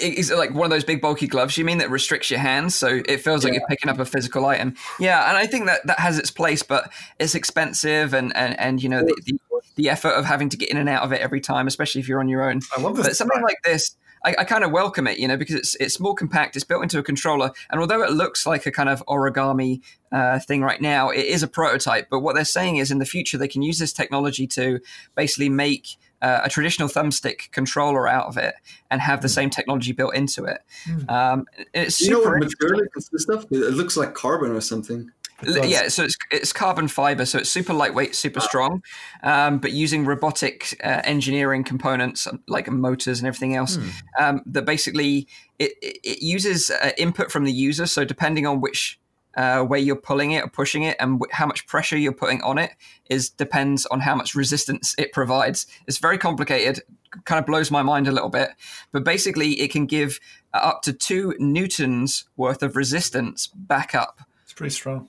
is 0.00 0.30
it 0.30 0.36
like 0.36 0.52
one 0.54 0.64
of 0.64 0.70
those 0.70 0.84
big 0.84 1.00
bulky 1.00 1.26
gloves 1.26 1.56
you 1.56 1.64
mean 1.64 1.78
that 1.78 1.90
restricts 1.90 2.30
your 2.30 2.40
hands 2.40 2.74
so 2.74 3.02
it 3.06 3.18
feels 3.18 3.44
like 3.44 3.52
you're 3.52 3.66
picking 3.68 3.90
up 3.90 3.98
a 3.98 4.04
physical 4.04 4.46
item 4.46 4.74
yeah 4.98 5.28
and 5.28 5.36
i 5.36 5.46
think 5.46 5.66
that 5.66 5.86
that 5.86 5.98
has 5.98 6.18
its 6.18 6.30
place 6.30 6.62
but 6.62 6.92
it's 7.18 7.34
expensive 7.34 8.14
and 8.14 8.34
and, 8.36 8.58
and 8.58 8.82
you 8.82 8.88
know 8.88 9.02
the, 9.02 9.20
the, 9.26 9.38
the 9.76 9.88
effort 9.88 10.10
of 10.10 10.24
having 10.24 10.48
to 10.48 10.56
get 10.56 10.70
in 10.70 10.76
and 10.76 10.88
out 10.88 11.02
of 11.02 11.12
it 11.12 11.20
every 11.20 11.40
time 11.40 11.66
especially 11.66 12.00
if 12.00 12.08
you're 12.08 12.20
on 12.20 12.28
your 12.28 12.48
own 12.48 12.60
I 12.76 12.80
love 12.80 12.96
this 12.96 13.06
but 13.06 13.16
something 13.16 13.42
like 13.42 13.58
this 13.64 13.96
I, 14.24 14.34
I 14.38 14.44
kind 14.44 14.64
of 14.64 14.70
welcome 14.70 15.06
it, 15.06 15.18
you 15.18 15.26
know, 15.26 15.36
because 15.36 15.56
it's 15.56 15.74
it's 15.76 15.98
more 15.98 16.14
compact. 16.14 16.56
It's 16.56 16.64
built 16.64 16.82
into 16.82 16.98
a 16.98 17.02
controller, 17.02 17.50
and 17.70 17.80
although 17.80 18.02
it 18.02 18.12
looks 18.12 18.46
like 18.46 18.66
a 18.66 18.70
kind 18.70 18.88
of 18.88 19.02
origami 19.06 19.80
uh, 20.12 20.38
thing 20.38 20.62
right 20.62 20.80
now, 20.80 21.10
it 21.10 21.26
is 21.26 21.42
a 21.42 21.48
prototype. 21.48 22.08
But 22.10 22.20
what 22.20 22.34
they're 22.34 22.44
saying 22.44 22.76
is, 22.76 22.90
in 22.90 22.98
the 22.98 23.04
future, 23.04 23.38
they 23.38 23.48
can 23.48 23.62
use 23.62 23.78
this 23.78 23.92
technology 23.92 24.46
to 24.48 24.80
basically 25.14 25.48
make 25.48 25.96
uh, 26.22 26.40
a 26.44 26.48
traditional 26.48 26.88
thumbstick 26.88 27.50
controller 27.50 28.08
out 28.08 28.26
of 28.26 28.36
it 28.36 28.54
and 28.90 29.00
have 29.00 29.20
the 29.20 29.28
hmm. 29.28 29.32
same 29.32 29.50
technology 29.50 29.92
built 29.92 30.14
into 30.14 30.44
it. 30.44 30.60
Mm. 30.86 31.10
Um, 31.10 31.46
it's 31.74 32.00
you 32.00 32.10
know 32.10 32.20
what 32.20 32.38
material 32.38 32.80
it 32.80 32.92
consists 32.92 33.28
of? 33.28 33.46
It 33.50 33.74
looks 33.74 33.96
like 33.96 34.14
carbon 34.14 34.52
or 34.52 34.60
something. 34.60 35.10
Yeah, 35.44 35.88
so 35.88 36.04
it's 36.04 36.16
it's 36.30 36.52
carbon 36.52 36.86
fiber, 36.86 37.26
so 37.26 37.38
it's 37.38 37.50
super 37.50 37.72
lightweight, 37.72 38.14
super 38.14 38.38
ah. 38.40 38.46
strong, 38.46 38.82
um, 39.24 39.58
but 39.58 39.72
using 39.72 40.04
robotic 40.04 40.78
uh, 40.84 41.00
engineering 41.02 41.64
components 41.64 42.28
um, 42.28 42.40
like 42.46 42.70
motors 42.70 43.18
and 43.18 43.26
everything 43.26 43.56
else. 43.56 43.76
Hmm. 43.76 43.88
Um, 44.20 44.42
that 44.46 44.64
basically 44.64 45.26
it, 45.58 45.72
it 45.82 46.22
uses 46.22 46.70
uh, 46.70 46.92
input 46.96 47.32
from 47.32 47.44
the 47.44 47.52
user. 47.52 47.86
So 47.86 48.04
depending 48.04 48.46
on 48.46 48.60
which 48.60 49.00
uh, 49.36 49.62
where 49.62 49.78
you're 49.78 49.96
pulling 49.96 50.32
it 50.32 50.44
or 50.44 50.48
pushing 50.48 50.82
it 50.82 50.96
and 51.00 51.20
how 51.30 51.46
much 51.46 51.66
pressure 51.66 51.96
you're 51.96 52.12
putting 52.12 52.42
on 52.42 52.58
it 52.58 52.72
is 53.08 53.30
depends 53.30 53.86
on 53.86 54.00
how 54.00 54.14
much 54.14 54.34
resistance 54.34 54.94
it 54.98 55.12
provides. 55.12 55.66
It's 55.86 55.98
very 55.98 56.18
complicated, 56.18 56.82
kind 57.24 57.38
of 57.38 57.46
blows 57.46 57.70
my 57.70 57.82
mind 57.82 58.08
a 58.08 58.12
little 58.12 58.30
bit, 58.30 58.50
but 58.90 59.04
basically 59.04 59.60
it 59.60 59.70
can 59.70 59.86
give 59.86 60.20
up 60.54 60.82
to 60.82 60.92
two 60.92 61.34
newtons 61.38 62.24
worth 62.36 62.62
of 62.62 62.76
resistance 62.76 63.48
back 63.48 63.94
up. 63.94 64.20
It's 64.44 64.52
pretty 64.52 64.74
strong. 64.74 65.08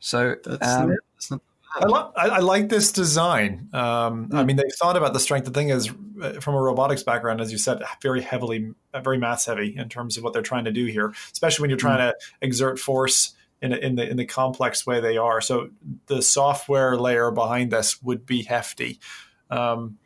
So 0.00 0.36
that's, 0.44 0.66
um, 0.66 0.96
that's 1.14 1.30
not 1.30 1.40
I, 1.74 1.86
lo- 1.86 2.12
I, 2.16 2.28
I, 2.28 2.38
like 2.38 2.68
this 2.68 2.92
design. 2.92 3.68
Um, 3.72 4.30
I 4.32 4.40
hmm. 4.40 4.46
mean, 4.46 4.56
they 4.56 4.68
thought 4.78 4.96
about 4.96 5.12
the 5.12 5.20
strength. 5.20 5.44
The 5.44 5.50
thing 5.50 5.68
is, 5.68 5.90
uh, 6.22 6.32
from 6.40 6.54
a 6.54 6.60
robotics 6.60 7.02
background, 7.02 7.40
as 7.40 7.52
you 7.52 7.58
said, 7.58 7.82
very 8.02 8.22
heavily, 8.22 8.74
very 9.02 9.18
mass 9.18 9.46
heavy 9.46 9.76
in 9.76 9.88
terms 9.88 10.16
of 10.16 10.24
what 10.24 10.32
they're 10.32 10.42
trying 10.42 10.64
to 10.64 10.72
do 10.72 10.86
here. 10.86 11.12
Especially 11.32 11.62
when 11.62 11.70
you're 11.70 11.78
trying 11.78 11.98
mm. 11.98 12.12
to 12.12 12.16
exert 12.40 12.78
force 12.78 13.34
in, 13.62 13.72
in 13.72 13.94
the 13.96 14.08
in 14.08 14.16
the 14.16 14.24
complex 14.24 14.86
way 14.86 15.00
they 15.00 15.16
are. 15.16 15.40
So 15.40 15.70
the 16.06 16.22
software 16.22 16.96
layer 16.96 17.30
behind 17.30 17.70
this 17.70 18.02
would 18.02 18.26
be 18.26 18.42
hefty. 18.42 19.00
Um, 19.50 19.98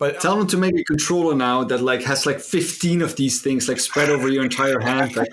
but 0.00 0.18
tell 0.18 0.38
them 0.38 0.46
to 0.46 0.56
make 0.56 0.74
a 0.78 0.84
controller 0.84 1.34
now 1.34 1.62
that 1.64 1.82
like 1.82 2.02
has 2.04 2.24
like 2.24 2.40
15 2.40 3.02
of 3.02 3.16
these 3.16 3.42
things 3.42 3.68
like 3.68 3.78
spread 3.78 4.08
over 4.08 4.30
your 4.30 4.42
entire 4.42 4.80
hand. 4.80 5.14
Like, 5.14 5.28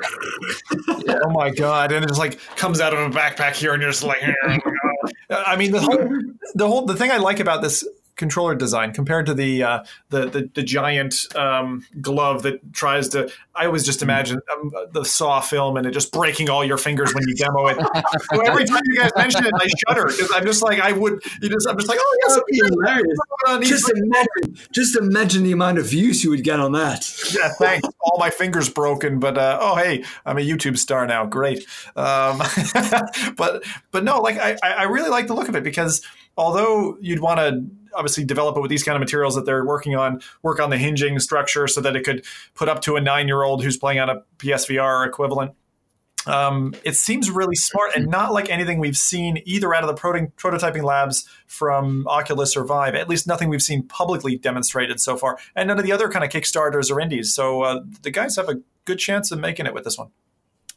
yeah. 1.06 1.20
Oh 1.24 1.30
my 1.30 1.50
god! 1.52 1.94
And 1.94 2.04
it 2.04 2.10
just 2.10 2.20
like 2.20 2.38
comes 2.58 2.82
out 2.82 2.94
of 2.94 3.00
a 3.00 3.10
backpack 3.10 3.56
here, 3.56 3.74
and 3.74 3.82
you're 3.82 3.92
just 3.92 4.04
like, 4.04 4.22
oh 5.30 5.44
I 5.46 5.56
mean, 5.56 5.72
the 5.72 5.80
whole, 5.80 6.10
the 6.54 6.68
whole 6.68 6.86
the 6.86 6.96
thing 6.96 7.12
I 7.12 7.18
like 7.18 7.40
about 7.40 7.62
this 7.62 7.88
controller 8.18 8.56
design 8.56 8.92
compared 8.92 9.26
to 9.28 9.34
the 9.34 9.64
uh, 9.64 9.84
the, 10.10 10.30
the, 10.30 10.50
the 10.54 10.64
giant 10.64 11.16
um, 11.36 11.86
glove 12.02 12.44
that 12.44 12.74
tries 12.74 13.10
to. 13.10 13.32
I 13.56 13.66
always 13.66 13.84
just 13.84 14.02
imagine 14.02 14.40
um, 14.54 14.72
the 14.92 15.04
Saw 15.04 15.40
film 15.40 15.78
and 15.78 15.88
it 15.88 15.92
just 15.92 16.12
breaking 16.12 16.50
all 16.50 16.64
your 16.64 16.78
fingers 16.78 17.14
when 17.14 17.24
you 17.28 17.36
demo 17.36 17.68
it. 17.68 17.78
so 18.34 18.42
every 18.42 18.66
time 18.66 18.82
you 18.86 19.00
guys 19.00 19.12
mention 19.16 19.46
it, 19.46 19.54
I 19.56 19.68
shudder 19.88 20.06
because 20.08 20.32
I'm 20.34 20.46
just 20.46 20.62
like 20.62 20.80
I 20.80 20.92
would. 20.92 21.24
You 21.42 21.50
just 21.50 21.68
I'm 21.68 21.78
just 21.78 21.90
like 21.90 22.00
oh 22.02 22.18
yes, 22.28 22.40
be 22.50 22.58
hilarious. 22.58 23.18
Just 23.62 23.90
imagine, 23.90 24.60
just 24.72 24.96
imagine 24.96 25.44
the 25.44 25.52
amount 25.52 25.78
of 25.78 25.88
views 25.88 26.24
you 26.24 26.30
would 26.32 26.44
get 26.44 26.60
on 26.60 26.74
that. 26.74 27.10
Yeah, 27.34 27.50
thanks. 27.60 27.88
all 28.02 28.18
my 28.20 28.30
fingers 28.30 28.70
broken, 28.70 29.20
but 29.20 29.38
uh, 29.38 29.58
oh 29.62 29.76
hey, 29.76 30.04
I'm 30.26 30.38
a 30.38 30.42
YouTube 30.42 30.78
star 30.78 31.06
now. 31.08 31.26
Great. 31.26 31.66
Um, 31.96 32.42
but 33.38 33.64
but 33.92 34.04
no, 34.04 34.22
like 34.22 34.38
I 34.38 34.58
I 34.64 34.84
really 34.84 35.10
like 35.10 35.28
the 35.28 35.34
look 35.34 35.50
of 35.50 35.56
it 35.56 35.64
because 35.64 36.06
although 36.38 36.98
you'd 37.02 37.20
want 37.20 37.40
to 37.40 37.66
obviously 37.98 38.24
develop 38.24 38.56
it 38.56 38.62
with 38.62 38.70
these 38.70 38.84
kind 38.84 38.96
of 38.96 39.00
materials 39.00 39.36
that 39.36 39.46
they're 39.46 39.66
working 39.66 39.96
on, 39.96 40.22
work 40.44 40.60
on 40.60 40.70
the 40.70 40.78
hinging 40.78 41.20
structure 41.20 41.68
so 41.68 41.82
that 41.82 41.96
it 41.96 42.04
could 42.04 42.26
put 42.54 42.70
up 42.70 42.82
to 42.82 42.96
a 42.96 43.02
nine 43.02 43.28
year 43.28 43.44
old 43.44 43.64
who's 43.64 43.78
playing 43.78 44.00
on 44.00 44.10
a 44.10 44.24
PSVR 44.38 45.08
equivalent. 45.08 45.54
Um, 46.26 46.76
it 46.84 46.96
seems 46.96 47.32
really 47.32 47.56
smart 47.56 47.92
and 47.96 48.08
not 48.08 48.34
like 48.34 48.50
anything 48.50 48.80
we've 48.80 48.98
seen 48.98 49.42
either 49.46 49.74
out 49.74 49.84
of 49.84 49.88
the 49.88 49.94
proto- 49.94 50.32
prototyping 50.38 50.84
labs 50.84 51.28
from 51.48 52.06
Oculus 52.08 52.58
or 52.58 52.66
Vive. 52.66 52.96
At 52.96 53.08
least 53.08 53.28
nothing 53.28 53.50
we've 53.50 53.62
seen 53.62 53.84
publicly 53.84 54.38
demonstrated 54.38 55.00
so 55.00 55.16
far, 55.16 55.38
and 55.56 55.68
none 55.68 55.80
of 55.80 55.86
the 55.86 55.94
other 55.94 56.10
kind 56.10 56.26
of 56.26 56.32
Kickstarters 56.32 56.92
or 56.92 57.00
indies. 57.00 57.34
So 57.34 57.62
uh, 57.62 57.80
the 58.02 58.12
guys 58.12 58.36
have 58.36 58.50
a 58.50 58.62
good 58.84 59.00
chance 59.00 59.32
of 59.32 59.40
making 59.40 59.68
it 59.68 59.74
with 59.74 59.86
this 59.86 59.98
one. 59.98 60.10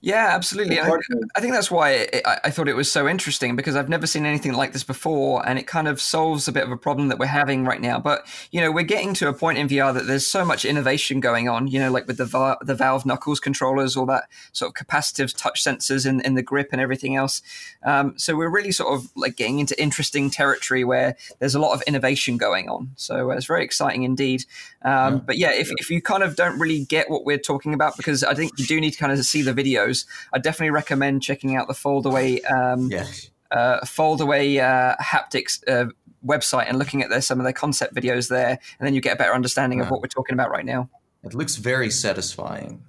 Yeah, 0.03 0.31
absolutely. 0.33 0.81
I, 0.81 0.89
I, 1.37 1.41
think 1.41 1.53
that's 1.53 1.71
why 1.71 1.91
it, 1.91 2.23
I, 2.25 2.39
I, 2.45 2.51
thought 2.51 2.69
it 2.69 2.77
was 2.77 2.91
so 2.91 3.07
interesting 3.07 3.55
because 3.55 3.77
I've 3.77 3.91
never 3.91 4.07
seen 4.07 4.25
anything 4.25 4.55
like 4.55 4.73
this 4.73 4.83
before, 4.83 5.47
and 5.47 5.59
it 5.59 5.67
kind 5.67 5.89
of 5.89 6.01
solves 6.01 6.49
a 6.49 6.53
bit 6.53 6.65
of 6.65 6.73
a 6.73 6.77
problem 6.77 7.09
that 7.09 7.19
we're 7.19 7.27
having 7.27 7.65
right 7.67 7.81
now. 7.81 8.01
But 8.01 8.27
you 8.51 8.63
know, 8.63 8.73
we're 8.73 8.85
getting 8.85 9.13
to 9.15 9.29
a 9.29 9.35
point 9.35 9.59
in 9.59 9.69
VR 9.69 9.93
that 9.93 10.07
there's 10.07 10.27
so 10.27 10.43
much 10.43 10.65
innovation 10.65 11.21
going 11.21 11.51
on. 11.51 11.67
You 11.67 11.81
know, 11.81 11.91
like 11.91 12.07
with 12.07 12.17
the 12.17 12.57
the 12.63 12.75
Valve 12.75 13.05
Knuckles 13.05 13.41
controllers, 13.41 13.95
all 13.95 14.07
that 14.07 14.25
sort 14.53 14.71
of 14.71 14.87
capacitive 14.87 15.37
touch 15.37 15.63
sensors 15.63 16.07
in, 16.07 16.23
in 16.23 16.35
the 16.35 16.43
grip 16.43 16.71
and 16.73 16.81
everything 16.81 17.17
else. 17.17 17.43
Um, 17.83 18.15
so 18.17 18.35
we're 18.37 18.49
really 18.49 18.73
sort 18.73 18.95
of 18.95 19.11
like 19.17 19.37
getting 19.37 19.59
into 19.59 19.81
interesting 19.81 20.31
territory 20.31 20.83
where 20.83 21.17
there's 21.41 21.55
a 21.55 21.61
lot 21.61 21.75
of 21.75 21.83
innovation 21.83 22.39
going 22.39 22.71
on. 22.71 22.91
So 22.97 23.31
uh, 23.31 23.35
it's 23.35 23.47
very 23.47 23.65
exciting 23.65 24.05
indeed. 24.05 24.45
Um, 24.83 25.15
yeah. 25.15 25.21
But 25.27 25.39
yeah, 25.39 25.53
if, 25.53 25.71
if 25.73 25.91
you 25.91 26.01
kind 26.01 26.23
of 26.23 26.37
don't 26.37 26.59
really 26.59 26.87
get 26.87 27.11
what 27.11 27.27
we're 27.27 27.39
talking 27.39 27.75
about, 27.75 27.99
because 27.99 28.25
I 28.25 28.33
think 28.33 28.53
you 28.59 28.65
do 28.65 28.81
need 28.81 28.93
to 28.93 28.99
kind 28.99 29.13
of 29.13 29.23
see 29.27 29.43
the 29.43 29.53
videos, 29.91 30.07
I 30.33 30.39
definitely 30.39 30.71
recommend 30.71 31.23
checking 31.23 31.57
out 31.57 31.69
the 31.69 31.75
Foldaway. 31.75 32.51
Um, 32.51 32.91
yes. 32.91 33.31
Uh, 33.51 33.81
Foldaway 33.81 34.61
uh, 34.61 34.97
haptics 35.03 35.61
uh, 35.69 35.91
website 36.25 36.67
and 36.69 36.79
looking 36.79 37.03
at 37.03 37.11
their, 37.11 37.21
some 37.21 37.41
of 37.41 37.45
their 37.45 37.53
concept 37.53 37.95
videos 37.95 38.29
there, 38.29 38.51
and 38.51 38.87
then 38.87 38.95
you 38.95 39.01
get 39.01 39.15
a 39.15 39.17
better 39.17 39.35
understanding 39.35 39.79
yeah. 39.79 39.87
of 39.87 39.91
what 39.91 40.01
we're 40.01 40.09
talking 40.09 40.35
about 40.35 40.51
right 40.51 40.65
now. 40.65 40.89
It 41.25 41.35
looks 41.35 41.57
very 41.57 41.91
satisfying. 41.91 42.83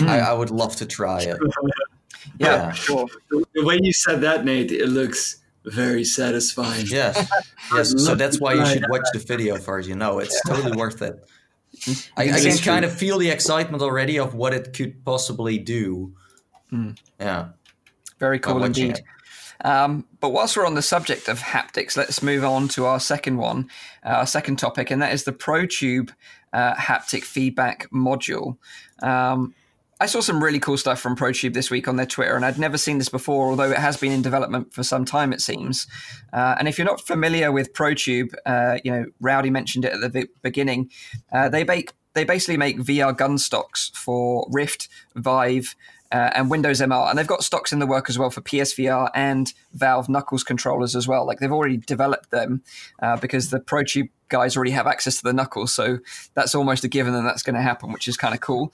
I, 0.00 0.20
I, 0.20 0.32
would 0.32 0.50
love 0.50 0.76
to 0.76 0.86
try 0.86 1.20
it. 1.22 1.38
yeah, 2.38 2.66
yeah, 2.66 2.72
sure. 2.72 3.06
The 3.30 3.64
way 3.64 3.78
you 3.80 3.92
said 3.92 4.20
that, 4.22 4.44
Nate, 4.44 4.72
it 4.72 4.88
looks 4.88 5.40
very 5.64 6.04
satisfying. 6.04 6.86
Yes, 6.86 7.30
yes. 7.72 8.04
so 8.04 8.14
that's 8.14 8.40
why 8.40 8.54
you 8.54 8.66
should 8.66 8.84
watch 8.90 9.06
the 9.14 9.20
video 9.20 9.56
first. 9.56 9.88
You 9.88 9.94
know, 9.94 10.18
it's 10.18 10.38
totally 10.42 10.76
worth 10.76 11.00
it. 11.02 11.24
I, 12.16 12.24
I 12.24 12.40
can 12.40 12.58
kind 12.58 12.84
of 12.84 12.92
feel 12.92 13.18
the 13.18 13.30
excitement 13.30 13.82
already 13.82 14.18
of 14.18 14.34
what 14.34 14.52
it 14.52 14.74
could 14.74 15.04
possibly 15.04 15.56
do. 15.56 16.14
Mm. 16.72 16.98
Yeah, 17.18 17.48
very 18.18 18.38
cool 18.38 18.64
indeed. 18.64 19.00
Um, 19.62 20.06
but 20.20 20.30
whilst 20.30 20.56
we're 20.56 20.66
on 20.66 20.74
the 20.74 20.82
subject 20.82 21.28
of 21.28 21.40
haptics, 21.40 21.96
let's 21.96 22.22
move 22.22 22.44
on 22.44 22.68
to 22.68 22.86
our 22.86 23.00
second 23.00 23.36
one, 23.36 23.68
uh, 24.04 24.10
our 24.10 24.26
second 24.26 24.56
topic, 24.56 24.90
and 24.90 25.02
that 25.02 25.12
is 25.12 25.24
the 25.24 25.32
ProTube 25.32 26.10
uh, 26.52 26.74
haptic 26.74 27.24
feedback 27.24 27.90
module. 27.90 28.56
Um, 29.02 29.54
I 30.02 30.06
saw 30.06 30.20
some 30.20 30.42
really 30.42 30.58
cool 30.58 30.78
stuff 30.78 30.98
from 30.98 31.14
ProTube 31.14 31.52
this 31.52 31.70
week 31.70 31.86
on 31.86 31.96
their 31.96 32.06
Twitter, 32.06 32.34
and 32.34 32.44
I'd 32.44 32.58
never 32.58 32.78
seen 32.78 32.96
this 32.96 33.10
before, 33.10 33.48
although 33.48 33.70
it 33.70 33.76
has 33.76 33.98
been 33.98 34.12
in 34.12 34.22
development 34.22 34.72
for 34.72 34.82
some 34.82 35.04
time, 35.04 35.30
it 35.30 35.42
seems. 35.42 35.86
Uh, 36.32 36.56
and 36.58 36.68
if 36.68 36.78
you're 36.78 36.86
not 36.86 37.06
familiar 37.06 37.52
with 37.52 37.74
ProTube, 37.74 38.32
uh, 38.46 38.78
you 38.82 38.90
know, 38.90 39.04
Rowdy 39.20 39.50
mentioned 39.50 39.84
it 39.84 39.92
at 39.92 40.12
the 40.12 40.26
beginning. 40.40 40.90
Uh, 41.30 41.50
they 41.50 41.64
make 41.64 41.92
they 42.14 42.24
basically 42.24 42.56
make 42.56 42.78
VR 42.78 43.16
gun 43.16 43.38
stocks 43.38 43.92
for 43.94 44.48
Rift, 44.50 44.88
Vive, 45.14 45.76
uh, 46.12 46.30
and 46.34 46.50
Windows 46.50 46.80
MR, 46.80 47.08
and 47.08 47.18
they've 47.18 47.26
got 47.26 47.44
stocks 47.44 47.72
in 47.72 47.78
the 47.78 47.86
work 47.86 48.08
as 48.08 48.18
well 48.18 48.30
for 48.30 48.40
PSVR 48.40 49.10
and 49.14 49.52
Valve 49.72 50.08
Knuckles 50.08 50.42
controllers 50.42 50.96
as 50.96 51.06
well. 51.06 51.26
Like 51.26 51.38
they've 51.38 51.52
already 51.52 51.76
developed 51.76 52.30
them 52.30 52.62
uh, 53.00 53.16
because 53.16 53.50
the 53.50 53.60
ProTube 53.60 54.10
guys 54.28 54.56
already 54.56 54.72
have 54.72 54.86
access 54.86 55.16
to 55.16 55.22
the 55.22 55.32
Knuckles, 55.32 55.72
so 55.72 55.98
that's 56.34 56.54
almost 56.54 56.84
a 56.84 56.88
given 56.88 57.12
that 57.12 57.22
that's 57.22 57.42
going 57.42 57.56
to 57.56 57.62
happen, 57.62 57.92
which 57.92 58.08
is 58.08 58.16
kind 58.16 58.34
of 58.34 58.40
cool. 58.40 58.72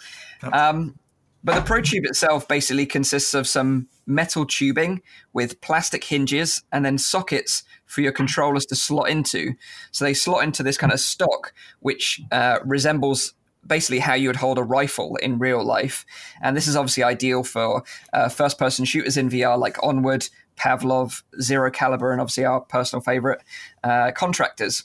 Um, 0.53 0.99
but 1.47 1.65
the 1.65 1.75
ProTube 1.75 2.05
itself 2.07 2.49
basically 2.49 2.87
consists 2.87 3.33
of 3.33 3.47
some 3.47 3.87
metal 4.05 4.45
tubing 4.47 5.01
with 5.33 5.61
plastic 5.61 6.03
hinges 6.03 6.65
and 6.73 6.85
then 6.85 6.99
sockets 6.99 7.63
for 7.85 8.01
your 8.01 8.11
controllers 8.11 8.67
to 8.67 8.75
slot 8.75 9.09
into. 9.09 9.55
So 9.93 10.05
they 10.05 10.13
slot 10.13 10.43
into 10.43 10.65
this 10.65 10.77
kind 10.77 10.93
of 10.93 10.99
stock, 10.99 11.55
which 11.79 12.21
uh, 12.33 12.59
resembles 12.65 13.35
basically 13.67 13.99
how 13.99 14.15
you 14.15 14.29
would 14.29 14.37
hold 14.37 14.59
a 14.59 14.63
rifle 14.63 15.17
in 15.17 15.39
real 15.39 15.65
life. 15.65 16.05
And 16.43 16.57
this 16.57 16.67
is 16.67 16.77
obviously 16.77 17.03
ideal 17.03 17.43
for 17.45 17.83
uh, 18.13 18.29
first 18.29 18.59
person 18.59 18.85
shooters 18.85 19.17
in 19.17 19.31
VR 19.31 19.59
like 19.59 19.83
Onward, 19.83 20.29
Pavlov, 20.57 21.23
Zero 21.41 21.71
Caliber, 21.71 22.13
and 22.13 22.21
obviously 22.21 22.45
our 22.45 22.61
personal 22.61 23.03
favorite, 23.03 23.43
uh, 23.85 24.13
Contractors. 24.13 24.85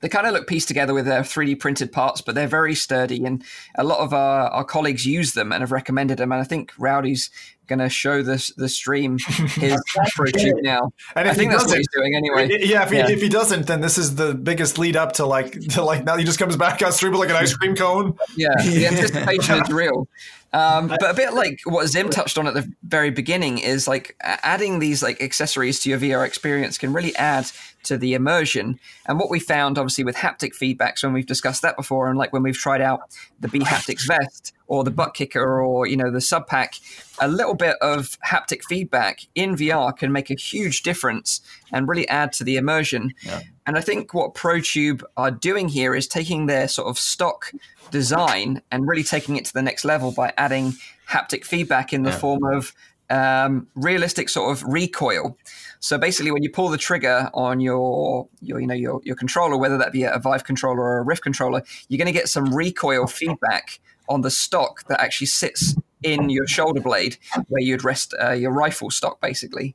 They 0.00 0.08
kind 0.08 0.26
of 0.26 0.32
look 0.32 0.46
pieced 0.46 0.68
together 0.68 0.94
with 0.94 1.06
their 1.06 1.22
3D 1.22 1.58
printed 1.58 1.92
parts, 1.92 2.20
but 2.20 2.34
they're 2.34 2.46
very 2.46 2.74
sturdy. 2.74 3.24
And 3.24 3.42
a 3.76 3.84
lot 3.84 4.00
of 4.00 4.12
our, 4.12 4.48
our 4.48 4.64
colleagues 4.64 5.06
use 5.06 5.32
them 5.32 5.52
and 5.52 5.60
have 5.60 5.72
recommended 5.72 6.18
them. 6.18 6.32
And 6.32 6.40
I 6.40 6.44
think 6.44 6.72
Rowdy's 6.78 7.30
going 7.68 7.78
to 7.78 7.88
show 7.88 8.22
this 8.22 8.48
the 8.56 8.68
stream 8.68 9.18
his 9.28 9.80
prototype 10.14 10.54
now. 10.62 10.90
And 11.14 11.28
I 11.28 11.34
think 11.34 11.52
that's 11.52 11.66
what 11.66 11.76
he's 11.76 11.88
doing 11.94 12.14
anyway. 12.14 12.48
Yeah 12.48 12.82
if, 12.82 12.90
he, 12.90 12.96
yeah 12.96 13.08
if, 13.08 13.20
He, 13.20 13.28
doesn't, 13.28 13.66
then 13.66 13.80
this 13.80 13.98
is 13.98 14.16
the 14.16 14.34
biggest 14.34 14.78
lead 14.78 14.96
up 14.96 15.12
to 15.14 15.26
like 15.26 15.52
to 15.70 15.84
like 15.84 16.04
now 16.04 16.16
he 16.16 16.24
just 16.24 16.38
comes 16.38 16.56
back 16.56 16.82
on 16.82 16.92
stream 16.92 17.12
with 17.12 17.20
like 17.20 17.30
an 17.30 17.36
ice 17.36 17.54
cream 17.54 17.76
cone. 17.76 18.18
Yeah, 18.36 18.48
the 18.58 18.86
anticipation 18.90 19.62
is 19.62 19.70
real. 19.70 20.08
Um, 20.50 20.88
but 20.88 21.10
a 21.10 21.14
bit 21.14 21.34
like 21.34 21.60
what 21.64 21.86
Zim 21.88 22.08
touched 22.08 22.38
on 22.38 22.46
at 22.46 22.54
the 22.54 22.72
very 22.82 23.10
beginning 23.10 23.58
is 23.58 23.86
like 23.86 24.16
adding 24.20 24.78
these 24.78 25.02
like 25.02 25.20
accessories 25.20 25.80
to 25.80 25.90
your 25.90 25.98
VR 25.98 26.26
experience 26.26 26.78
can 26.78 26.94
really 26.94 27.14
add 27.16 27.50
to 27.84 27.96
the 27.96 28.14
immersion. 28.14 28.78
And 29.06 29.18
what 29.18 29.30
we 29.30 29.38
found, 29.38 29.78
obviously, 29.78 30.04
with 30.04 30.16
haptic 30.16 30.54
feedbacks 30.54 31.02
when 31.02 31.12
we've 31.12 31.26
discussed 31.26 31.62
that 31.62 31.76
before, 31.76 32.08
and 32.08 32.18
like 32.18 32.32
when 32.32 32.42
we've 32.42 32.56
tried 32.56 32.80
out 32.80 33.00
the 33.40 33.48
bHaptics 33.48 34.06
vest 34.06 34.52
or 34.66 34.84
the 34.84 34.90
butt 34.90 35.14
kicker 35.14 35.60
or 35.62 35.86
you 35.86 35.96
know 35.96 36.10
the 36.10 36.20
sub 36.20 36.46
pack, 36.46 36.74
a 37.20 37.28
little 37.28 37.54
bit 37.54 37.76
of 37.80 38.18
haptic 38.26 38.62
feedback 38.64 39.26
in 39.34 39.56
VR 39.56 39.96
can 39.96 40.12
make 40.12 40.30
a 40.30 40.34
huge 40.34 40.82
difference 40.82 41.40
and 41.72 41.88
really 41.88 42.08
add 42.08 42.32
to 42.34 42.44
the 42.44 42.56
immersion. 42.56 43.14
Yeah. 43.22 43.40
And 43.66 43.76
I 43.76 43.80
think 43.80 44.14
what 44.14 44.34
ProTube 44.34 45.02
are 45.16 45.30
doing 45.30 45.68
here 45.68 45.94
is 45.94 46.08
taking 46.08 46.46
their 46.46 46.68
sort 46.68 46.88
of 46.88 46.98
stock 46.98 47.52
design 47.90 48.62
and 48.70 48.86
really 48.88 49.02
taking 49.02 49.36
it 49.36 49.44
to 49.46 49.52
the 49.52 49.62
next 49.62 49.84
level 49.84 50.12
by 50.12 50.32
adding 50.36 50.74
haptic 51.08 51.44
feedback 51.44 51.92
in 51.92 52.02
the 52.02 52.10
yeah. 52.10 52.18
form 52.18 52.44
of 52.44 52.74
um, 53.10 53.66
realistic 53.74 54.28
sort 54.28 54.52
of 54.52 54.62
recoil. 54.64 55.36
So 55.80 55.98
basically, 55.98 56.30
when 56.30 56.42
you 56.42 56.50
pull 56.50 56.68
the 56.68 56.78
trigger 56.78 57.30
on 57.34 57.60
your, 57.60 58.28
your 58.40 58.60
you 58.60 58.66
know 58.66 58.74
your, 58.74 59.00
your 59.04 59.16
controller, 59.16 59.56
whether 59.56 59.78
that 59.78 59.92
be 59.92 60.04
a 60.04 60.18
Vive 60.18 60.44
controller 60.44 60.80
or 60.80 60.98
a 60.98 61.02
Rift 61.02 61.22
controller, 61.22 61.62
you're 61.88 61.98
going 61.98 62.06
to 62.06 62.12
get 62.12 62.28
some 62.28 62.54
recoil 62.54 63.06
feedback 63.06 63.80
on 64.08 64.22
the 64.22 64.30
stock 64.30 64.86
that 64.88 65.00
actually 65.00 65.26
sits 65.26 65.76
in 66.02 66.30
your 66.30 66.46
shoulder 66.46 66.80
blade 66.80 67.18
where 67.48 67.62
you'd 67.62 67.84
rest 67.84 68.14
uh, 68.22 68.32
your 68.32 68.52
rifle 68.52 68.90
stock, 68.90 69.20
basically. 69.20 69.74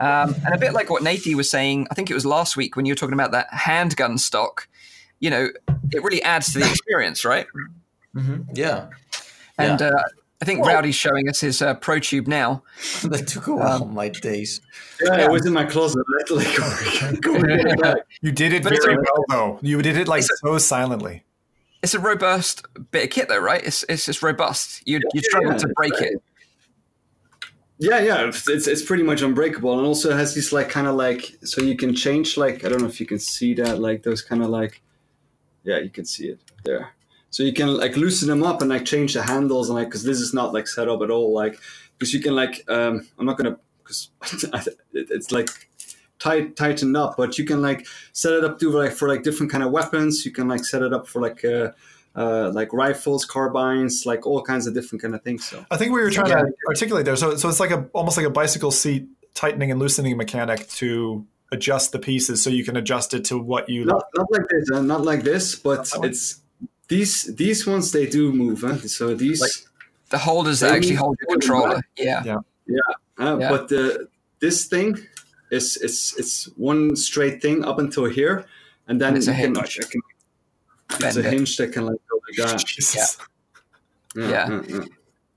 Um, 0.00 0.34
and 0.44 0.54
a 0.54 0.58
bit 0.58 0.72
like 0.72 0.90
what 0.90 1.02
Nathie 1.02 1.34
was 1.34 1.48
saying, 1.48 1.86
I 1.90 1.94
think 1.94 2.10
it 2.10 2.14
was 2.14 2.26
last 2.26 2.56
week 2.56 2.74
when 2.74 2.86
you 2.86 2.92
were 2.92 2.96
talking 2.96 3.12
about 3.12 3.30
that 3.32 3.46
handgun 3.52 4.18
stock 4.18 4.66
you 5.22 5.30
know, 5.30 5.48
it 5.92 6.02
really 6.02 6.20
adds 6.24 6.52
to 6.52 6.58
the 6.58 6.68
experience, 6.68 7.24
right? 7.24 7.46
Mm-hmm. 8.14 8.42
Yeah. 8.54 8.88
And 9.56 9.80
yeah. 9.80 9.86
Uh, 9.86 10.02
I 10.42 10.44
think 10.44 10.60
well, 10.60 10.74
Rowdy's 10.74 10.96
showing 10.96 11.28
us 11.28 11.40
his 11.40 11.62
uh, 11.62 11.76
ProTube 11.76 12.26
now. 12.26 12.64
that 13.04 13.28
took 13.28 13.46
a 13.46 13.54
while, 13.54 13.84
um, 13.84 13.94
my 13.94 14.08
days. 14.08 14.60
Yeah, 15.00 15.18
yeah, 15.18 15.24
it 15.26 15.30
was 15.30 15.46
in 15.46 15.52
my 15.52 15.64
closet. 15.64 16.04
Like, 16.30 16.58
you 18.22 18.32
did 18.32 18.52
it 18.52 18.64
but 18.64 18.72
very 18.82 18.96
well, 18.96 19.24
though. 19.28 19.58
You 19.62 19.82
did 19.82 19.96
it 19.96 20.08
like 20.08 20.24
so 20.24 20.58
silently. 20.58 21.24
It's 21.82 21.94
a 21.94 22.00
robust 22.00 22.64
bit 22.90 23.04
of 23.04 23.10
kit, 23.10 23.28
though, 23.28 23.38
right? 23.38 23.62
It's 23.64 23.84
it's 23.88 24.06
just 24.06 24.22
robust. 24.22 24.82
You 24.86 25.00
you 25.14 25.20
struggle 25.20 25.56
to 25.56 25.68
break 25.76 25.92
right. 25.94 26.10
it. 26.10 26.22
Yeah, 27.78 28.00
yeah, 28.00 28.28
it's, 28.28 28.48
it's 28.48 28.82
pretty 28.82 29.02
much 29.02 29.22
unbreakable, 29.22 29.78
and 29.78 29.86
also 29.86 30.16
has 30.16 30.34
these 30.34 30.52
like 30.52 30.68
kind 30.68 30.86
of 30.86 30.96
like 30.96 31.36
so 31.44 31.60
you 31.62 31.76
can 31.76 31.94
change 31.94 32.36
like 32.36 32.64
I 32.64 32.68
don't 32.68 32.80
know 32.80 32.88
if 32.88 32.98
you 32.98 33.06
can 33.06 33.18
see 33.18 33.54
that 33.54 33.80
like 33.80 34.02
those 34.02 34.22
kind 34.22 34.42
of 34.42 34.48
like 34.48 34.82
yeah, 35.64 35.78
you 35.78 35.90
can 35.90 36.04
see 36.04 36.28
it 36.28 36.40
there. 36.64 36.94
So 37.32 37.42
you 37.42 37.52
can 37.52 37.74
like 37.74 37.96
loosen 37.96 38.28
them 38.28 38.44
up 38.44 38.60
and 38.60 38.70
like 38.70 38.84
change 38.84 39.14
the 39.14 39.22
handles 39.22 39.68
and 39.68 39.76
like 39.76 39.88
because 39.88 40.04
this 40.04 40.20
is 40.20 40.32
not 40.32 40.52
like 40.52 40.68
set 40.68 40.88
up 40.88 41.00
at 41.00 41.10
all. 41.10 41.32
Like 41.32 41.58
because 41.98 42.12
you 42.12 42.20
can 42.20 42.36
like 42.36 42.64
um, 42.68 43.08
I'm 43.18 43.26
not 43.26 43.38
gonna 43.38 43.56
because 43.78 44.10
it's 44.92 45.32
like 45.32 45.48
tight 46.18 46.56
tightened 46.56 46.94
up, 46.94 47.16
but 47.16 47.38
you 47.38 47.46
can 47.46 47.62
like 47.62 47.86
set 48.12 48.34
it 48.34 48.44
up 48.44 48.60
to 48.60 48.70
like 48.70 48.92
for 48.92 49.08
like 49.08 49.22
different 49.22 49.50
kind 49.50 49.64
of 49.64 49.72
weapons. 49.72 50.26
You 50.26 50.30
can 50.30 50.46
like 50.46 50.64
set 50.64 50.82
it 50.82 50.92
up 50.92 51.08
for 51.08 51.20
like. 51.20 51.44
Uh, 51.44 51.72
uh, 52.14 52.50
like 52.52 52.70
rifles, 52.74 53.24
carbines, 53.24 54.04
like 54.04 54.26
all 54.26 54.42
kinds 54.42 54.66
of 54.66 54.74
different 54.74 55.00
kind 55.00 55.14
of 55.14 55.22
things. 55.22 55.48
So 55.48 55.64
I 55.70 55.78
think 55.78 55.94
we 55.94 56.02
were 56.02 56.10
trying 56.10 56.28
yeah. 56.28 56.42
to 56.42 56.52
articulate 56.68 57.06
there. 57.06 57.16
So 57.16 57.36
so 57.36 57.48
it's 57.48 57.58
like 57.58 57.70
a 57.70 57.88
almost 57.94 58.18
like 58.18 58.26
a 58.26 58.30
bicycle 58.30 58.70
seat 58.70 59.08
tightening 59.32 59.70
and 59.70 59.80
loosening 59.80 60.18
mechanic 60.18 60.68
to 60.72 61.26
adjust 61.52 61.92
the 61.92 61.98
pieces 61.98 62.42
so 62.42 62.50
you 62.50 62.64
can 62.64 62.76
adjust 62.76 63.14
it 63.14 63.24
to 63.26 63.38
what 63.38 63.68
you 63.68 63.84
not, 63.84 64.04
not 64.14 64.30
like 64.30 64.48
this 64.48 64.70
uh, 64.72 64.82
not 64.82 65.02
like 65.02 65.22
this 65.22 65.54
but 65.54 65.88
it's 66.02 66.41
these 66.92 67.14
these 67.42 67.66
ones 67.66 67.90
they 67.96 68.06
do 68.18 68.32
move 68.32 68.60
huh? 68.60 68.76
so 68.98 69.14
these 69.14 69.40
like 69.40 69.56
the 70.10 70.18
holders 70.18 70.60
that 70.60 70.72
actually 70.76 71.00
hold 71.04 71.16
your 71.20 71.28
controller. 71.36 71.80
yeah. 71.96 72.22
Yeah. 72.24 72.40
Yeah, 72.66 73.24
uh, 73.24 73.38
yeah. 73.40 73.50
but 73.52 73.68
the 73.68 74.08
this 74.40 74.66
thing 74.66 74.90
is 75.50 75.64
it's 75.86 76.00
it's 76.20 76.34
one 76.70 76.94
straight 76.94 77.40
thing 77.44 77.64
up 77.64 77.78
until 77.78 78.04
here 78.18 78.44
and 78.86 79.00
then 79.00 79.08
and 79.08 79.16
it's 79.18 79.26
a 79.26 79.32
hinge. 79.32 79.78
can, 79.90 80.00
can, 80.88 81.06
it's 81.08 81.16
a 81.16 81.22
hinge 81.22 81.56
that 81.56 81.72
can 81.72 81.86
like 81.86 82.00
go 82.10 82.16
like 82.26 82.36
that. 82.50 82.60
Yeah. 84.14 84.28
yeah. 84.28 84.62
yeah 84.68 84.84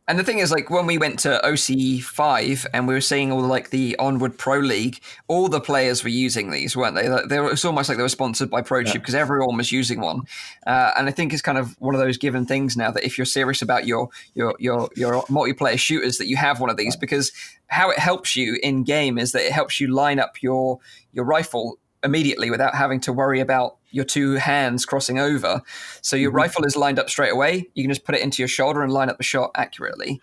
and 0.08 0.20
the 0.20 0.24
thing 0.24 0.38
is, 0.38 0.52
like 0.52 0.70
when 0.70 0.86
we 0.86 1.00
went 1.00 1.18
to 1.20 1.44
OC 1.44 2.02
five 2.04 2.68
and 2.74 2.88
we 2.88 2.94
were 2.94 3.02
seeing 3.02 3.32
all 3.32 3.42
like 3.42 3.72
the 3.72 3.96
Onward 3.98 4.38
Pro 4.38 4.60
League, 4.60 5.00
all 5.28 5.48
the 5.48 5.60
players 5.60 6.04
were 6.04 6.12
using 6.12 6.52
these, 6.52 6.78
weren't 6.78 6.96
they? 6.96 7.08
They 7.28 7.40
were, 7.40 7.52
it's 7.52 7.66
almost 7.66 7.90
like 7.90 7.98
they 7.98 8.04
were 8.04 8.10
sponsored 8.10 8.52
by 8.52 8.62
ProTube 8.62 8.94
because 8.94 9.16
yeah. 9.16 9.22
everyone 9.22 9.58
was 9.58 9.72
using 9.72 10.02
one. 10.02 10.22
Uh, 10.68 10.92
and 10.96 11.08
I 11.08 11.12
think 11.12 11.34
it's 11.34 11.42
kind 11.42 11.58
of 11.58 11.76
one 11.82 11.96
of 11.96 12.02
those 12.02 12.18
given 12.18 12.46
things 12.46 12.78
now 12.78 12.92
that 12.92 13.04
if 13.04 13.18
you're 13.18 13.26
serious 13.26 13.64
about 13.64 13.88
your 13.88 14.10
your 14.36 14.54
your 14.60 14.90
your 14.96 15.24
multiplayer 15.24 15.80
shooters, 15.80 16.20
that 16.20 16.28
you 16.28 16.38
have 16.38 16.60
one 16.60 16.70
of 16.70 16.78
these 16.78 16.96
because 16.96 17.32
how 17.68 17.90
it 17.90 17.98
helps 17.98 18.36
you 18.36 18.60
in 18.62 18.84
game 18.84 19.18
is 19.18 19.32
that 19.32 19.42
it 19.42 19.52
helps 19.52 19.80
you 19.80 19.88
line 19.88 20.20
up 20.20 20.42
your 20.44 20.80
your 21.14 21.26
rifle 21.26 21.80
immediately 22.06 22.50
without 22.50 22.76
having 22.76 23.02
to 23.02 23.14
worry 23.14 23.42
about 23.42 23.78
your 23.92 24.06
two 24.06 24.34
hands 24.34 24.86
crossing 24.86 25.20
over. 25.20 25.62
So 26.02 26.16
your 26.16 26.30
mm-hmm. 26.30 26.38
rifle 26.38 26.66
is 26.66 26.76
lined 26.76 27.00
up 27.00 27.10
straight 27.10 27.32
away. 27.32 27.70
You 27.74 27.84
can 27.84 27.92
just 27.92 28.06
put 28.06 28.16
it 28.16 28.22
into 28.22 28.42
your 28.42 28.48
shoulder 28.48 28.82
and 28.82 28.92
line 28.92 29.10
up 29.10 29.18
the 29.18 29.24
shot 29.24 29.52
accurately. 29.56 30.22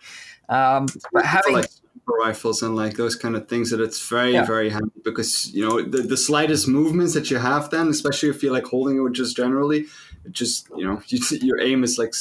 Um, 0.49 0.87
but 1.11 1.25
having 1.25 1.53
like 1.53 1.69
rifles 2.05 2.61
and 2.61 2.75
like 2.75 2.95
those 2.95 3.15
kind 3.15 3.35
of 3.35 3.47
things 3.47 3.69
that 3.71 3.79
it's 3.79 4.07
very 4.09 4.33
yeah. 4.33 4.45
very 4.45 4.69
handy 4.69 4.91
because 5.05 5.53
you 5.53 5.67
know 5.67 5.81
the, 5.81 5.99
the 5.99 6.17
slightest 6.17 6.67
movements 6.67 7.13
that 7.13 7.31
you 7.31 7.37
have 7.37 7.69
then 7.69 7.87
especially 7.87 8.27
if 8.27 8.43
you're 8.43 8.51
like 8.51 8.65
holding 8.65 9.03
it 9.03 9.13
just 9.13 9.37
generally 9.37 9.85
it 10.25 10.31
just 10.31 10.67
you 10.75 10.85
know 10.85 11.01
you, 11.07 11.19
your 11.41 11.61
aim 11.61 11.81
is 11.81 11.97
like 11.97 12.13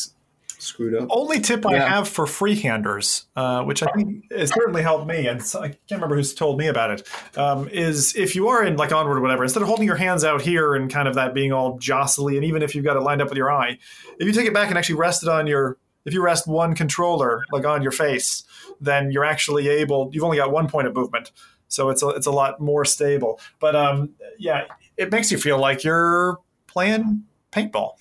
screwed 0.62 0.94
up. 0.94 1.08
Only 1.10 1.40
tip 1.40 1.64
yeah. 1.64 1.70
I 1.70 1.88
have 1.88 2.08
for 2.08 2.24
freehanders, 2.24 3.24
uh, 3.36 3.64
which 3.64 3.82
I 3.82 3.90
think 3.92 4.30
has 4.32 4.50
certainly 4.50 4.82
helped 4.82 5.06
me, 5.06 5.26
and 5.26 5.40
I 5.54 5.68
can't 5.68 5.80
remember 5.92 6.16
who's 6.16 6.34
told 6.34 6.58
me 6.58 6.68
about 6.68 6.90
it, 6.92 7.38
um, 7.38 7.68
is 7.68 8.16
if 8.16 8.34
you 8.34 8.48
are 8.48 8.64
in 8.64 8.76
like 8.76 8.92
onward 8.92 9.18
or 9.18 9.20
whatever, 9.20 9.42
instead 9.42 9.62
of 9.62 9.68
holding 9.68 9.86
your 9.86 9.96
hands 9.96 10.24
out 10.24 10.42
here 10.42 10.74
and 10.74 10.90
kind 10.90 11.08
of 11.08 11.16
that 11.16 11.34
being 11.34 11.52
all 11.52 11.78
jostly, 11.78 12.36
and 12.36 12.44
even 12.44 12.62
if 12.62 12.74
you've 12.74 12.84
got 12.84 12.96
it 12.96 13.00
lined 13.00 13.20
up 13.20 13.28
with 13.28 13.36
your 13.36 13.50
eye, 13.50 13.78
if 14.18 14.26
you 14.26 14.32
take 14.32 14.46
it 14.46 14.54
back 14.54 14.68
and 14.68 14.78
actually 14.78 14.96
rest 14.96 15.22
it 15.22 15.28
on 15.28 15.46
your, 15.46 15.78
if 16.04 16.14
you 16.14 16.22
rest 16.22 16.46
one 16.46 16.74
controller 16.74 17.42
like 17.52 17.64
on 17.64 17.82
your 17.82 17.92
face, 17.92 18.44
then 18.80 19.10
you're 19.10 19.24
actually 19.24 19.68
able. 19.68 20.10
You've 20.12 20.24
only 20.24 20.36
got 20.36 20.50
one 20.50 20.68
point 20.68 20.86
of 20.86 20.94
movement, 20.94 21.32
so 21.68 21.90
it's 21.90 22.02
a, 22.02 22.08
it's 22.10 22.26
a 22.26 22.32
lot 22.32 22.60
more 22.60 22.84
stable. 22.84 23.40
But 23.60 23.76
um, 23.76 24.10
yeah, 24.38 24.64
it 24.96 25.10
makes 25.10 25.30
you 25.32 25.38
feel 25.38 25.58
like 25.58 25.84
you're 25.84 26.38
playing 26.66 27.24
paintball 27.50 27.92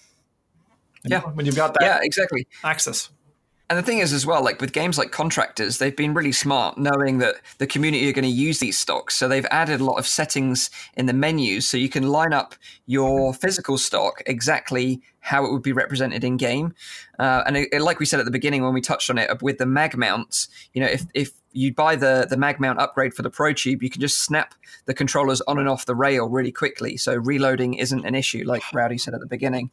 yeah, 1.05 1.21
when 1.21 1.45
you've 1.45 1.55
got 1.55 1.73
that. 1.75 1.83
Yeah, 1.83 1.99
exactly. 2.01 2.47
Access. 2.63 3.09
And 3.71 3.77
the 3.77 3.83
thing 3.83 3.99
is, 3.99 4.11
as 4.11 4.25
well, 4.25 4.43
like 4.43 4.59
with 4.59 4.73
games 4.73 4.97
like 4.97 5.11
Contractors, 5.11 5.77
they've 5.77 5.95
been 5.95 6.13
really 6.13 6.33
smart 6.33 6.77
knowing 6.77 7.19
that 7.19 7.35
the 7.57 7.65
community 7.65 8.09
are 8.09 8.11
going 8.11 8.23
to 8.23 8.29
use 8.29 8.59
these 8.59 8.77
stocks. 8.77 9.15
So 9.15 9.29
they've 9.29 9.45
added 9.49 9.79
a 9.79 9.85
lot 9.85 9.95
of 9.95 10.05
settings 10.05 10.69
in 10.95 11.05
the 11.05 11.13
menus 11.13 11.65
so 11.65 11.77
you 11.77 11.87
can 11.87 12.09
line 12.09 12.33
up 12.33 12.53
your 12.85 13.33
physical 13.33 13.77
stock 13.77 14.23
exactly 14.25 15.01
how 15.21 15.45
it 15.45 15.53
would 15.53 15.63
be 15.63 15.71
represented 15.71 16.25
in 16.25 16.35
game. 16.35 16.73
Uh, 17.17 17.43
and 17.45 17.55
it, 17.55 17.69
it, 17.71 17.81
like 17.81 17.99
we 17.99 18.05
said 18.05 18.19
at 18.19 18.25
the 18.25 18.31
beginning 18.31 18.61
when 18.61 18.73
we 18.73 18.81
touched 18.81 19.09
on 19.09 19.17
it 19.17 19.41
with 19.41 19.57
the 19.57 19.65
mag 19.65 19.95
mounts, 19.95 20.49
you 20.73 20.81
know, 20.81 20.89
if, 20.89 21.05
if 21.13 21.31
you 21.53 21.73
buy 21.73 21.95
the, 21.95 22.27
the 22.29 22.37
mag 22.37 22.59
mount 22.59 22.79
upgrade 22.79 23.13
for 23.13 23.21
the 23.21 23.31
ProTube, 23.31 23.81
you 23.81 23.89
can 23.89 24.01
just 24.01 24.23
snap 24.23 24.53
the 24.85 24.93
controllers 24.93 25.41
on 25.41 25.59
and 25.59 25.67
off 25.67 25.85
the 25.85 25.95
rail 25.95 26.29
really 26.29 26.51
quickly. 26.51 26.97
So 26.97 27.15
reloading 27.15 27.73
isn't 27.75 28.05
an 28.05 28.15
issue, 28.15 28.43
like 28.45 28.63
Rowdy 28.73 28.97
said 28.97 29.13
at 29.13 29.19
the 29.19 29.27
beginning. 29.27 29.69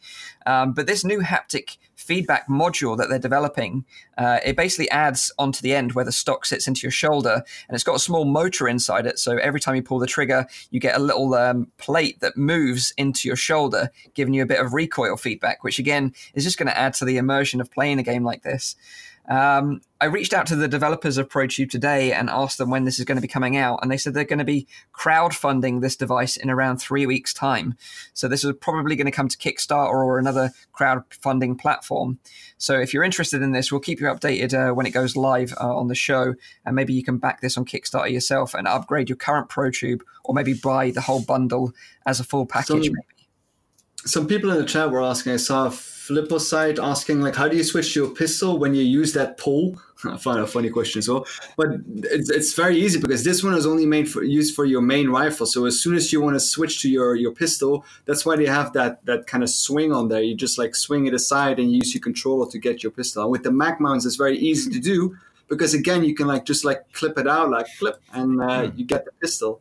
Um, 0.47 0.73
but 0.73 0.87
this 0.87 1.05
new 1.05 1.21
haptic 1.21 1.79
feedback 1.95 2.49
module 2.49 2.97
that 2.97 3.09
they're 3.09 3.19
developing, 3.19 3.85
uh, 4.17 4.39
it 4.45 4.57
basically 4.57 4.91
adds 4.91 5.33
onto 5.39 5.61
the 5.63 5.75
end 5.75 5.93
where 5.93 6.05
the 6.05 6.13
stock 6.13 6.47
sits 6.47 6.67
into 6.69 6.83
your 6.83 6.91
shoulder, 6.91 7.43
and 7.69 7.75
it's 7.75 7.85
got 7.85 7.97
a 7.97 8.01
small 8.01 8.25
motor 8.25 8.69
inside 8.69 9.07
it. 9.07 9.19
So 9.19 9.37
every 9.39 9.61
time 9.61 9.75
you 9.75 9.83
pull 9.83 9.99
the 9.99 10.07
trigger, 10.07 10.47
you 10.71 10.81
get 10.81 10.97
a 10.97 11.03
little 11.03 11.35
um, 11.35 11.71
plate 11.79 12.21
that 12.21 12.37
moves 12.37 12.93
into 12.97 13.29
your 13.29 13.37
shoulder, 13.37 13.91
giving 14.15 14.35
you 14.35 14.43
a 14.43 14.47
bit 14.47 14.61
of 14.61 14.75
recoil 14.75 15.17
feedback, 15.17 15.65
which 15.65 15.79
again 15.79 16.15
is 16.35 16.45
just 16.45 16.59
going 16.59 16.69
to 16.69 16.79
add 16.79 16.95
to 16.95 17.05
the 17.05 17.17
immersion 17.17 17.61
of 17.61 17.71
playing 17.71 17.99
a 17.99 18.03
game 18.03 18.25
like 18.25 18.43
this. 18.43 18.77
Um, 19.29 19.83
I 20.01 20.07
reached 20.07 20.33
out 20.33 20.47
to 20.47 20.57
the 20.57 20.69
developers 20.69 21.19
of 21.19 21.29
ProTube 21.29 21.69
today 21.71 22.13
and 22.13 22.31
asked 22.31 22.57
them 22.57 22.71
when 22.71 22.85
this 22.85 22.99
is 22.99 23.05
going 23.05 23.17
to 23.17 23.23
be 23.23 23.29
coming 23.29 23.59
out, 23.59 23.81
and 23.83 23.91
they 23.91 23.99
said 23.99 24.15
they're 24.15 24.25
going 24.25 24.39
to 24.39 24.45
be 24.45 24.67
crowdfunding 24.95 25.81
this 25.81 25.97
device 25.97 26.37
in 26.37 26.49
around 26.49 26.79
three 26.79 27.05
weeks' 27.05 27.35
time. 27.35 27.77
So 28.15 28.27
this 28.27 28.43
is 28.43 28.55
probably 28.61 28.97
going 28.97 29.07
to 29.07 29.13
come 29.13 29.29
to 29.29 29.37
Kickstarter 29.37 29.91
or 29.91 30.19
another 30.19 30.53
crowdfunding 30.75 31.61
platform. 31.61 32.19
So 32.57 32.81
if 32.81 32.95
you're 32.95 33.05
interested 33.05 33.43
in 33.43 33.53
this, 33.53 33.71
we'll 33.71 33.83
keep 33.83 34.01
you 34.01 34.07
updated 34.07 34.55
uh, 34.55 34.75
when 34.75 34.87
it 34.87 34.93
goes 34.93 35.15
live 35.15 35.53
uh, 35.61 35.77
on 35.77 35.89
the 35.89 35.95
show, 35.95 36.35
and 36.65 36.75
maybe 36.75 36.95
you 36.95 37.05
can 37.05 37.19
back 37.19 37.43
this 37.43 37.59
on 37.59 37.67
Kickstarter 37.67 38.11
yourself 38.11 38.55
and 38.55 38.67
upgrade 38.67 39.11
your 39.11 39.17
current 39.17 39.51
ProTube, 39.51 40.01
or 40.25 40.35
maybe 40.35 40.55
buy 40.55 40.91
the 40.91 41.03
whole 41.03 41.23
bundle 41.23 41.73
as 42.07 42.19
a 42.19 42.25
full 42.25 42.47
package. 42.47 42.87
Some, 42.87 42.95
some 44.07 44.27
people 44.27 44.51
in 44.53 44.57
the 44.59 44.65
chat 44.65 44.91
were 44.91 45.03
asking. 45.03 45.35
I 45.35 45.37
saw 45.37 45.71
side 46.41 46.79
asking 46.79 47.21
like, 47.21 47.35
how 47.35 47.49
do 47.49 47.57
you 47.57 47.65
switch 47.65 47.95
to 47.95 48.05
your 48.05 48.11
pistol 48.15 48.59
when 48.59 48.75
you 48.75 48.83
use 48.83 49.13
that 49.13 49.39
pull? 49.39 49.81
I 50.05 50.17
find 50.17 50.39
a 50.39 50.47
funny 50.47 50.71
question 50.71 51.01
as 51.01 51.09
well, 51.09 51.27
but 51.57 51.69
it's, 52.05 52.31
it's 52.31 52.55
very 52.55 52.77
easy 52.77 53.01
because 53.01 53.25
this 53.25 53.43
one 53.43 53.55
is 53.55 53.67
only 53.67 53.85
made 53.85 54.09
for 54.09 54.23
used 54.23 54.55
for 54.55 54.65
your 54.65 54.81
main 54.81 55.09
rifle. 55.09 55.45
So 55.45 55.67
as 55.67 55.81
soon 55.81 55.97
as 55.97 56.13
you 56.13 56.21
want 56.21 56.37
to 56.37 56.41
switch 56.41 56.83
to 56.83 56.89
your 56.89 57.17
your 57.17 57.33
pistol, 57.33 57.85
that's 58.05 58.25
why 58.25 58.37
they 58.37 58.47
have 58.47 58.73
that 58.75 59.05
that 59.07 59.27
kind 59.27 59.43
of 59.43 59.51
swing 59.51 59.93
on 59.93 60.09
there. 60.09 60.23
You 60.23 60.37
just 60.37 60.57
like 60.57 60.77
swing 60.77 61.07
it 61.07 61.15
aside 61.15 61.59
and 61.59 61.73
you 61.73 61.79
use 61.79 61.95
your 61.95 62.01
controller 62.01 62.49
to 62.51 62.59
get 62.59 62.83
your 62.83 62.93
pistol. 62.93 63.23
And 63.25 63.33
with 63.33 63.43
the 63.43 63.51
mag 63.51 63.81
mounts, 63.81 64.07
it's 64.07 64.17
very 64.17 64.39
easy 64.39 64.71
to 64.71 64.79
do 64.79 65.17
because 65.49 65.75
again, 65.75 66.05
you 66.05 66.15
can 66.15 66.27
like 66.27 66.45
just 66.45 66.65
like 66.65 66.93
clip 66.93 67.19
it 67.19 67.27
out 67.27 67.51
like 67.51 67.67
clip, 67.79 68.01
and 68.13 68.41
uh, 68.41 68.67
hmm. 68.67 68.79
you 68.79 68.85
get 68.85 69.05
the 69.05 69.13
pistol. 69.21 69.61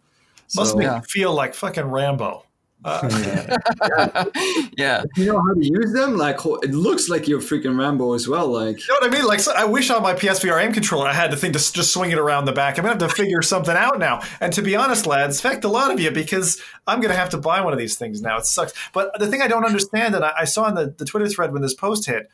Must 0.56 0.78
make 0.78 0.86
yeah. 0.86 0.98
you 0.98 1.02
feel 1.02 1.34
like 1.34 1.54
fucking 1.54 1.86
Rambo. 1.86 2.47
Uh, 2.86 3.10
yeah. 3.12 4.24
yeah. 4.78 5.04
You 5.16 5.26
know 5.26 5.42
how 5.42 5.54
to 5.54 5.66
use 5.66 5.94
them? 5.94 6.16
Like, 6.16 6.38
it 6.64 6.72
looks 6.72 7.10
like 7.10 7.28
you're 7.28 7.40
freaking 7.40 7.78
Rambo 7.78 8.14
as 8.14 8.28
well. 8.28 8.48
Like, 8.48 8.80
you 8.80 8.94
know 8.94 9.00
what 9.02 9.14
I 9.14 9.18
mean? 9.18 9.26
Like, 9.26 9.40
so 9.40 9.52
I 9.56 9.66
wish 9.66 9.90
on 9.90 10.04
my 10.04 10.14
PSVR 10.14 10.64
aim 10.64 10.74
controller 10.74 11.08
I 11.08 11.14
had 11.14 11.32
the 11.32 11.38
thing 11.38 11.54
to 11.54 11.60
just 11.60 11.92
swing 11.92 12.12
it 12.12 12.20
around 12.20 12.46
the 12.46 12.52
back. 12.52 12.78
I'm 12.78 12.86
gonna 12.86 13.00
have 13.00 13.10
to 13.10 13.16
figure 13.16 13.42
something 13.42 13.76
out 13.76 14.00
now. 14.00 14.22
And 14.40 14.54
to 14.54 14.62
be 14.62 14.76
honest, 14.76 15.08
lads, 15.08 15.42
fact 15.42 15.64
a 15.64 15.68
lot 15.68 15.92
of 15.92 16.00
you 16.00 16.12
because 16.12 16.62
I'm 16.86 17.02
gonna 17.02 17.16
have 17.16 17.30
to 17.30 17.38
buy 17.38 17.62
one 17.62 17.74
of 17.74 17.80
these 17.80 17.96
things 17.96 18.22
now. 18.22 18.38
It 18.38 18.46
sucks. 18.46 18.74
But 18.94 19.18
the 19.20 19.28
thing 19.28 19.42
I 19.42 19.48
don't 19.48 19.66
understand, 19.66 20.16
and 20.16 20.24
I, 20.24 20.34
I 20.40 20.46
saw 20.46 20.68
in 20.68 20.76
the, 20.76 20.94
the 20.98 21.06
Twitter 21.06 21.28
thread 21.28 21.54
when 21.54 21.62
this 21.62 21.74
post 21.74 22.06
hit, 22.06 22.30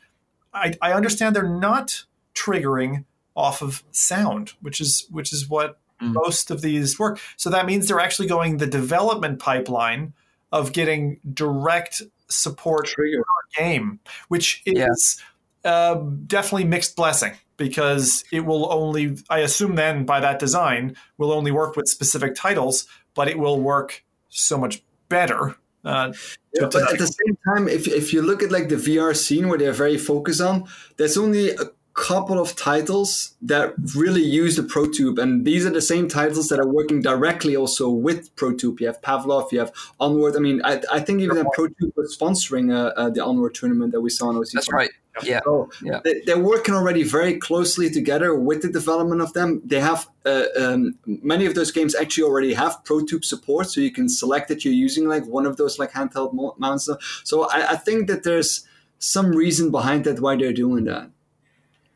I, 0.52 0.74
I 0.80 0.92
understand 0.92 1.34
they're 1.34 1.48
not 1.48 2.04
triggering 2.34 3.04
off 3.34 3.62
of 3.62 3.82
sound, 3.90 4.52
which 4.60 4.80
is 4.80 5.06
which 5.10 5.32
is 5.32 5.48
what 5.48 5.78
mm. 6.00 6.12
most 6.12 6.50
of 6.50 6.60
these 6.60 6.98
work. 6.98 7.18
So 7.36 7.50
that 7.50 7.66
means 7.66 7.88
they're 7.88 8.00
actually 8.00 8.28
going 8.28 8.58
the 8.58 8.66
development 8.66 9.38
pipeline 9.38 10.12
of 10.54 10.72
getting 10.72 11.18
direct 11.34 12.00
support 12.28 12.88
for 12.88 13.04
your 13.04 13.24
game, 13.58 13.98
which 14.28 14.62
is 14.64 15.20
yeah. 15.64 15.70
uh, 15.70 15.94
definitely 16.26 16.64
mixed 16.64 16.94
blessing 16.94 17.32
because 17.56 18.24
it 18.32 18.40
will 18.46 18.72
only, 18.72 19.18
I 19.28 19.40
assume, 19.40 19.74
then 19.74 20.06
by 20.06 20.20
that 20.20 20.38
design, 20.38 20.96
will 21.18 21.32
only 21.32 21.50
work 21.50 21.74
with 21.74 21.88
specific 21.88 22.36
titles, 22.36 22.86
but 23.14 23.26
it 23.26 23.36
will 23.36 23.60
work 23.60 24.04
so 24.28 24.56
much 24.56 24.80
better. 25.08 25.56
Uh, 25.84 26.12
yeah, 26.54 26.68
but 26.70 26.92
at 26.92 26.98
the 26.98 27.08
same 27.08 27.36
time, 27.48 27.68
if, 27.68 27.88
if 27.88 28.12
you 28.12 28.22
look 28.22 28.40
at 28.40 28.52
like 28.52 28.68
the 28.68 28.76
VR 28.76 29.14
scene 29.14 29.48
where 29.48 29.58
they're 29.58 29.72
very 29.72 29.98
focused 29.98 30.40
on, 30.40 30.68
there's 30.98 31.18
only 31.18 31.50
a 31.50 31.64
couple 31.94 32.40
of 32.40 32.56
titles 32.56 33.34
that 33.40 33.72
really 33.94 34.22
use 34.22 34.56
the 34.56 34.62
ProTube, 34.62 35.16
and 35.18 35.44
these 35.44 35.64
are 35.64 35.70
the 35.70 35.80
same 35.80 36.08
titles 36.08 36.48
that 36.48 36.58
are 36.58 36.68
working 36.68 37.00
directly 37.00 37.56
also 37.56 37.88
with 37.88 38.34
ProTube. 38.34 38.80
You 38.80 38.88
have 38.88 39.00
Pavlov, 39.00 39.52
you 39.52 39.60
have 39.60 39.72
Onward. 40.00 40.36
I 40.36 40.40
mean, 40.40 40.60
I, 40.64 40.82
I 40.92 41.00
think 41.00 41.20
even 41.20 41.36
that 41.36 41.46
ProTube 41.56 41.92
was 41.96 42.16
sponsoring 42.16 42.74
uh, 42.74 42.92
uh, 42.96 43.10
the 43.10 43.24
Onward 43.24 43.54
tournament 43.54 43.92
that 43.92 44.00
we 44.00 44.10
saw 44.10 44.30
in 44.30 44.36
OC. 44.36 44.48
That's 44.54 44.72
right. 44.72 44.90
Yeah. 45.22 45.40
So 45.44 45.70
yeah. 45.82 46.00
They, 46.02 46.32
are 46.32 46.38
working 46.38 46.74
already 46.74 47.04
very 47.04 47.38
closely 47.38 47.88
together 47.88 48.34
with 48.34 48.62
the 48.62 48.68
development 48.68 49.20
of 49.20 49.32
them. 49.32 49.62
They 49.64 49.78
have 49.78 50.08
uh, 50.26 50.46
um, 50.58 50.98
many 51.06 51.46
of 51.46 51.54
those 51.54 51.70
games 51.70 51.94
actually 51.94 52.24
already 52.24 52.54
have 52.54 52.82
ProTube 52.82 53.24
support, 53.24 53.70
so 53.70 53.80
you 53.80 53.92
can 53.92 54.08
select 54.08 54.48
that 54.48 54.64
you're 54.64 54.74
using 54.74 55.06
like 55.06 55.24
one 55.26 55.46
of 55.46 55.56
those 55.56 55.78
like 55.78 55.92
handheld 55.92 56.58
mounts. 56.58 56.88
So 57.22 57.48
I, 57.48 57.72
I 57.72 57.76
think 57.76 58.08
that 58.08 58.24
there's 58.24 58.66
some 58.98 59.30
reason 59.30 59.70
behind 59.70 60.04
that 60.04 60.18
why 60.18 60.34
they're 60.34 60.52
doing 60.52 60.84
that. 60.84 61.10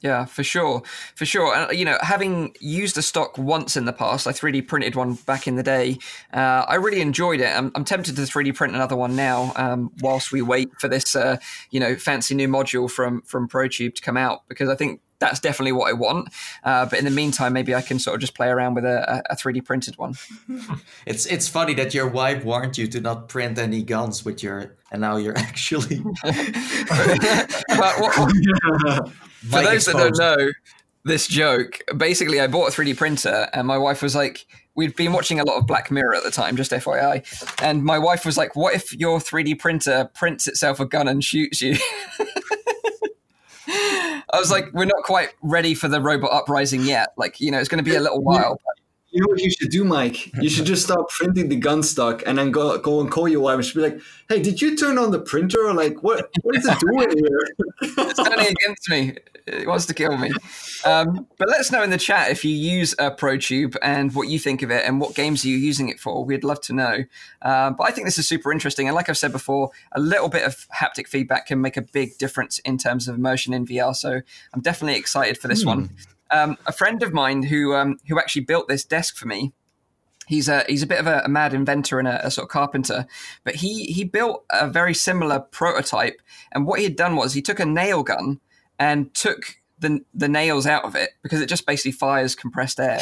Yeah, 0.01 0.27
for 0.27 0.45
sure, 0.45 0.83
for 1.17 1.27
sure. 1.27 1.55
And 1.55 1.77
you 1.77 1.85
know, 1.85 1.99
having 2.01 2.55
used 2.61 2.97
a 2.99 3.03
stock 3.03 3.37
once 3.37 3.77
in 3.77 3.85
the 3.85 3.93
past, 3.93 4.27
I 4.27 4.33
3D 4.33 4.69
printed 4.69 4.95
one 4.95 5.15
back 5.15 5.49
in 5.49 5.57
the 5.57 5.63
day. 5.63 5.99
Uh, 6.33 6.65
I 6.69 6.77
really 6.77 7.01
enjoyed 7.01 7.41
it. 7.41 7.49
I'm, 7.49 7.73
I'm, 7.75 7.85
tempted 7.85 8.15
to 8.15 8.23
3D 8.23 8.55
print 8.55 8.75
another 8.75 8.95
one 8.95 9.17
now, 9.17 9.53
um, 9.57 9.91
whilst 10.01 10.31
we 10.31 10.41
wait 10.41 10.71
for 10.79 10.87
this, 10.87 11.17
uh, 11.17 11.39
you 11.71 11.81
know, 11.81 11.97
fancy 11.97 12.35
new 12.35 12.49
module 12.49 12.89
from 12.89 13.23
from 13.23 13.49
ProTube 13.49 13.97
to 13.97 14.03
come 14.03 14.17
out, 14.17 14.43
because 14.49 14.69
I 14.69 14.77
think 14.77 15.01
that's 15.19 15.41
definitely 15.41 15.73
what 15.73 15.89
I 15.89 15.93
want. 15.95 16.29
Uh, 16.63 16.87
but 16.87 16.99
in 16.99 17.05
the 17.05 17.11
meantime, 17.11 17.53
maybe 17.53 17.75
I 17.75 17.83
can 17.83 17.99
sort 17.99 18.15
of 18.15 18.21
just 18.21 18.35
play 18.35 18.49
around 18.49 18.75
with 18.75 18.85
a, 18.85 19.23
a 19.31 19.37
3D 19.37 19.65
printed 19.65 19.99
one. 19.99 20.15
it's 21.07 21.27
it's 21.27 21.49
funny 21.49 21.75
that 21.75 21.95
your 21.95 22.07
wife 22.07 22.45
warned 22.45 22.79
you 22.79 22.87
to 22.89 23.01
not 23.01 23.29
print 23.29 23.59
any 23.59 23.83
guns 23.83 24.25
with 24.25 24.43
your, 24.43 24.77
and 24.93 25.01
now 25.01 25.17
you're 25.17 25.37
actually. 25.39 25.99
but 26.23 27.95
what, 27.99 28.17
what, 28.17 29.13
For 29.41 29.63
those 29.63 29.89
exposed. 29.89 30.17
that 30.17 30.17
don't 30.17 30.39
know 30.39 30.53
this 31.05 31.27
joke, 31.27 31.81
basically, 31.97 32.41
I 32.41 32.47
bought 32.47 32.69
a 32.69 32.73
3D 32.73 32.97
printer, 32.97 33.49
and 33.53 33.67
my 33.67 33.79
wife 33.79 34.03
was 34.03 34.15
like, 34.15 34.47
we'd 34.75 34.95
been 34.95 35.13
watching 35.13 35.41
a 35.41 35.45
lot 35.45 35.57
of 35.57 35.67
Black 35.67 35.91
Mirror 35.91 36.15
at 36.15 36.23
the 36.23 36.31
time, 36.31 36.57
just 36.57 36.71
FYI. 36.71 37.25
And 37.61 37.83
my 37.83 37.99
wife 37.99 38.25
was 38.25 38.37
like, 38.37 38.55
what 38.55 38.75
if 38.75 38.95
your 38.95 39.19
3D 39.19 39.59
printer 39.59 40.09
prints 40.15 40.47
itself 40.47 40.79
a 40.79 40.87
gun 40.87 41.09
and 41.09 41.25
shoots 41.25 41.61
you? 41.61 41.77
I 44.31 44.39
was 44.39 44.51
like, 44.51 44.67
we're 44.73 44.85
not 44.85 45.03
quite 45.03 45.31
ready 45.43 45.75
for 45.75 45.89
the 45.89 46.01
robot 46.01 46.33
uprising 46.33 46.83
yet. 46.83 47.09
Like, 47.17 47.41
you 47.41 47.51
know, 47.51 47.59
it's 47.59 47.69
going 47.69 47.83
to 47.83 47.91
be 47.91 47.97
a 47.97 48.01
little 48.01 48.23
while. 48.23 48.61
But 48.65 48.78
you 49.11 49.23
know 49.23 49.29
what 49.29 49.41
you 49.41 49.51
should 49.51 49.71
do, 49.71 49.85
Mike? 49.85 50.35
You 50.37 50.51
should 50.51 50.67
just 50.67 50.85
start 50.85 51.09
printing 51.09 51.49
the 51.49 51.57
gun 51.57 51.83
stock 51.83 52.23
and 52.27 52.37
then 52.37 52.51
go 52.51 52.77
go 52.79 53.01
and 53.01 53.11
call 53.11 53.27
your 53.27 53.41
wife 53.41 53.57
and 53.57 53.65
she'd 53.65 53.75
be 53.75 53.81
like, 53.81 54.01
"Hey, 54.29 54.43
did 54.43 54.61
you 54.61 54.77
turn 54.77 54.99
on 54.99 55.13
the 55.13 55.19
printer? 55.19 55.67
Or 55.67 55.73
like, 55.73 56.03
what 56.03 56.31
what 56.43 56.57
is 56.57 56.67
it 56.67 56.79
doing 56.79 57.11
here?" 57.17 57.41
it's 57.81 58.23
turning 58.23 58.55
against 58.55 58.89
me. 58.91 59.17
It 59.47 59.67
wants 59.67 59.87
to 59.87 59.95
kill 59.95 60.17
me. 60.19 60.31
Um, 60.85 61.27
but 61.39 61.49
let 61.49 61.59
us 61.59 61.73
know 61.73 61.83
in 61.83 61.89
the 61.89 61.99
chat 61.99 62.31
if 62.31 62.45
you 62.45 62.55
use 62.55 62.93
a 62.99 63.11
ProTube 63.11 63.77
and 63.81 64.15
what 64.15 64.29
you 64.29 64.39
think 64.39 64.63
of 64.63 64.71
it 64.71 64.85
and 64.85 65.01
what 65.01 65.15
games 65.15 65.43
are 65.45 65.49
you 65.49 65.57
using 65.57 65.89
it 65.89 65.99
for. 65.99 66.23
We'd 66.23 66.45
love 66.45 66.61
to 66.63 66.75
know. 66.75 67.05
Um, 67.41 67.75
but 67.75 67.85
I 67.85 67.91
think 67.91 68.07
this 68.07 68.19
is 68.19 68.29
super 68.29 68.53
interesting. 68.53 68.89
And 68.89 68.95
like 68.95 69.09
I've 69.09 69.17
said 69.17 69.33
before, 69.33 69.71
a 69.93 70.01
little 70.01 70.29
bit 70.29 70.45
of 70.45 70.67
haptic 70.69 71.09
feedback 71.09 71.47
can 71.47 71.63
make 71.63 71.79
a 71.79 71.83
big 71.83 72.19
difference 72.19 72.59
in 72.61 72.77
terms 72.77 73.09
of 73.09 73.15
immersion 73.15 73.55
in 73.55 73.67
VR. 73.67 73.97
So 73.97 74.21
I'm 74.53 74.61
definitely 74.61 74.99
excited 74.99 75.39
for 75.39 75.49
this 75.49 75.63
hmm. 75.63 75.69
one. 75.69 75.91
Um, 76.31 76.57
a 76.67 76.73
friend 76.73 77.03
of 77.03 77.13
mine 77.13 77.45
who 77.45 77.75
um, 77.75 77.99
who 78.09 78.19
actually 78.19 78.45
built 78.45 78.69
this 78.69 78.85
desk 78.85 79.17
for 79.17 79.27
me. 79.27 79.53
He's 80.27 80.49
a 80.49 80.65
he's 80.69 80.83
a 80.83 80.87
bit 80.87 81.01
of 81.01 81.07
a, 81.07 81.23
a 81.25 81.29
mad 81.29 81.55
inventor 81.55 81.99
and 81.99 82.07
a, 82.07 82.27
a, 82.27 82.31
sort 82.31 82.45
of 82.45 82.51
carpenter, 82.51 83.07
but 83.45 83.57
he 83.57 83.85
he 83.85 84.05
built 84.05 84.45
a 84.51 84.69
very 84.69 84.93
similar 84.93 85.41
prototype. 85.41 86.21
And 86.53 86.67
what 86.67 86.81
he 86.81 86.85
had 86.85 86.97
done 86.97 87.17
was 87.17 87.33
he 87.33 87.41
took 87.41 87.61
a 87.61 87.65
nail 87.65 88.03
gun 88.03 88.41
and 88.79 89.13
took 89.15 89.57
the 89.79 90.05
the 90.13 90.29
nails 90.29 90.67
out 90.67 90.85
of 90.85 90.95
it 90.95 91.11
because 91.23 91.41
it 91.41 91.49
just 91.49 91.67
basically 91.67 91.93
fires 91.93 92.35
compressed 92.35 92.79
air. 92.79 93.01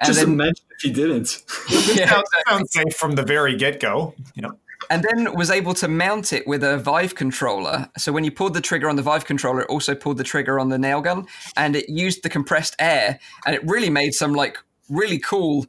And 0.00 0.06
just 0.06 0.20
then, 0.20 0.32
imagine 0.32 0.64
if 0.70 0.82
he 0.82 0.90
didn't. 0.90 1.42
yeah, 1.94 2.10
sounds, 2.10 2.28
sounds 2.46 2.72
safe 2.72 2.94
from 2.94 3.12
the 3.12 3.22
very 3.22 3.56
get 3.56 3.80
go. 3.80 4.14
You 4.34 4.42
know 4.42 4.58
and 4.90 5.04
then 5.04 5.32
was 5.34 5.50
able 5.50 5.72
to 5.74 5.88
mount 5.88 6.32
it 6.32 6.46
with 6.46 6.64
a 6.64 6.76
Vive 6.76 7.14
controller. 7.14 7.88
So 7.96 8.12
when 8.12 8.24
you 8.24 8.32
pulled 8.32 8.54
the 8.54 8.60
trigger 8.60 8.88
on 8.88 8.96
the 8.96 9.02
Vive 9.02 9.24
controller, 9.24 9.62
it 9.62 9.68
also 9.70 9.94
pulled 9.94 10.18
the 10.18 10.24
trigger 10.24 10.58
on 10.58 10.68
the 10.68 10.78
nail 10.78 11.00
gun, 11.00 11.26
and 11.56 11.76
it 11.76 11.88
used 11.88 12.22
the 12.24 12.28
compressed 12.28 12.74
air, 12.78 13.20
and 13.46 13.54
it 13.54 13.64
really 13.64 13.88
made 13.88 14.12
some 14.12 14.34
like 14.34 14.58
really 14.88 15.18
cool 15.18 15.66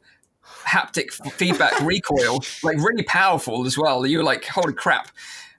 haptic 0.64 1.12
feedback 1.32 1.78
recoil, 1.82 2.40
like 2.62 2.76
really 2.78 3.04
powerful 3.04 3.64
as 3.64 3.78
well. 3.78 4.04
You 4.04 4.18
were 4.18 4.24
like, 4.24 4.44
holy 4.44 4.74
crap. 4.74 5.08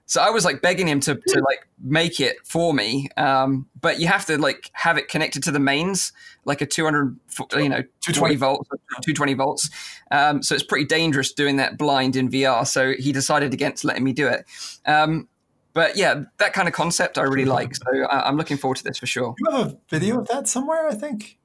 So 0.06 0.20
I 0.20 0.30
was 0.30 0.44
like 0.44 0.60
begging 0.60 0.86
him 0.86 1.00
to, 1.00 1.14
to 1.14 1.40
like 1.40 1.66
make 1.82 2.20
it 2.20 2.36
for 2.44 2.74
me. 2.74 3.08
Um, 3.16 3.66
but 3.80 4.00
you 4.00 4.06
have 4.06 4.26
to 4.26 4.36
like 4.36 4.70
have 4.74 4.98
it 4.98 5.08
connected 5.08 5.42
to 5.44 5.50
the 5.50 5.58
mains, 5.58 6.12
like 6.44 6.60
a 6.60 6.66
200, 6.66 7.18
you 7.56 7.68
know, 7.68 7.82
220 8.02 8.36
volts, 8.36 8.68
220 8.68 9.34
volts. 9.34 9.70
Um, 10.10 10.42
so 10.42 10.54
it's 10.54 10.64
pretty 10.64 10.84
dangerous 10.84 11.32
doing 11.32 11.56
that 11.56 11.78
blind 11.78 12.16
in 12.16 12.30
VR. 12.30 12.66
So 12.66 12.92
he 12.92 13.12
decided 13.12 13.54
against 13.54 13.84
letting 13.84 14.04
me 14.04 14.12
do 14.12 14.28
it. 14.28 14.44
Um, 14.84 15.28
but 15.72 15.96
yeah, 15.96 16.22
that 16.38 16.52
kind 16.52 16.68
of 16.68 16.74
concept 16.74 17.18
I 17.18 17.22
really 17.22 17.46
like. 17.46 17.74
So 17.74 18.04
I, 18.04 18.28
am 18.28 18.36
looking 18.36 18.58
forward 18.58 18.76
to 18.76 18.84
this 18.84 18.98
for 18.98 19.06
sure. 19.06 19.34
You 19.38 19.50
have 19.50 19.72
a 19.72 19.78
video 19.88 20.20
of 20.20 20.28
that 20.28 20.46
somewhere, 20.48 20.86
I 20.86 20.94
think. 20.94 21.38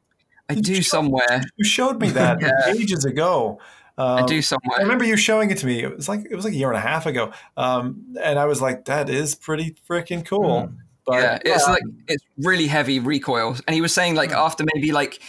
I 0.50 0.56
do 0.56 0.82
somewhere. 0.82 1.44
You 1.56 1.66
showed 1.66 2.02
me 2.02 2.10
that 2.10 2.42
yeah. 2.42 2.74
ages 2.74 3.06
ago. 3.06 3.60
Um, 4.00 4.24
I 4.24 4.26
do 4.26 4.42
somewhere. 4.42 4.80
I 4.80 4.82
remember 4.82 5.04
you 5.04 5.18
showing 5.18 5.52
it 5.52 5.58
to 5.58 5.66
me. 5.66 5.84
It 5.84 5.94
was 5.94 6.08
like 6.08 6.22
it 6.32 6.34
was 6.34 6.46
like 6.46 6.54
a 6.54 6.58
year 6.58 6.70
and 6.70 6.78
a 6.78 6.82
half 6.82 7.06
ago, 7.06 7.34
um, 7.58 8.16
and 8.24 8.40
I 8.40 8.46
was 8.46 8.62
like, 8.62 8.86
"That 8.86 9.10
is 9.10 9.36
pretty 9.36 9.76
freaking 9.90 10.26
cool." 10.26 10.70
Mm. 10.70 10.78
But, 11.06 11.22
yeah, 11.22 11.40
it's 11.44 11.68
like 11.68 11.84
it's 12.08 12.24
really 12.38 12.68
heavy 12.68 13.00
recoil, 13.00 13.58
and 13.68 13.74
he 13.74 13.82
was 13.82 13.94
saying 13.94 14.16
like 14.16 14.32
after 14.32 14.64
maybe 14.74 14.94
like 14.94 15.20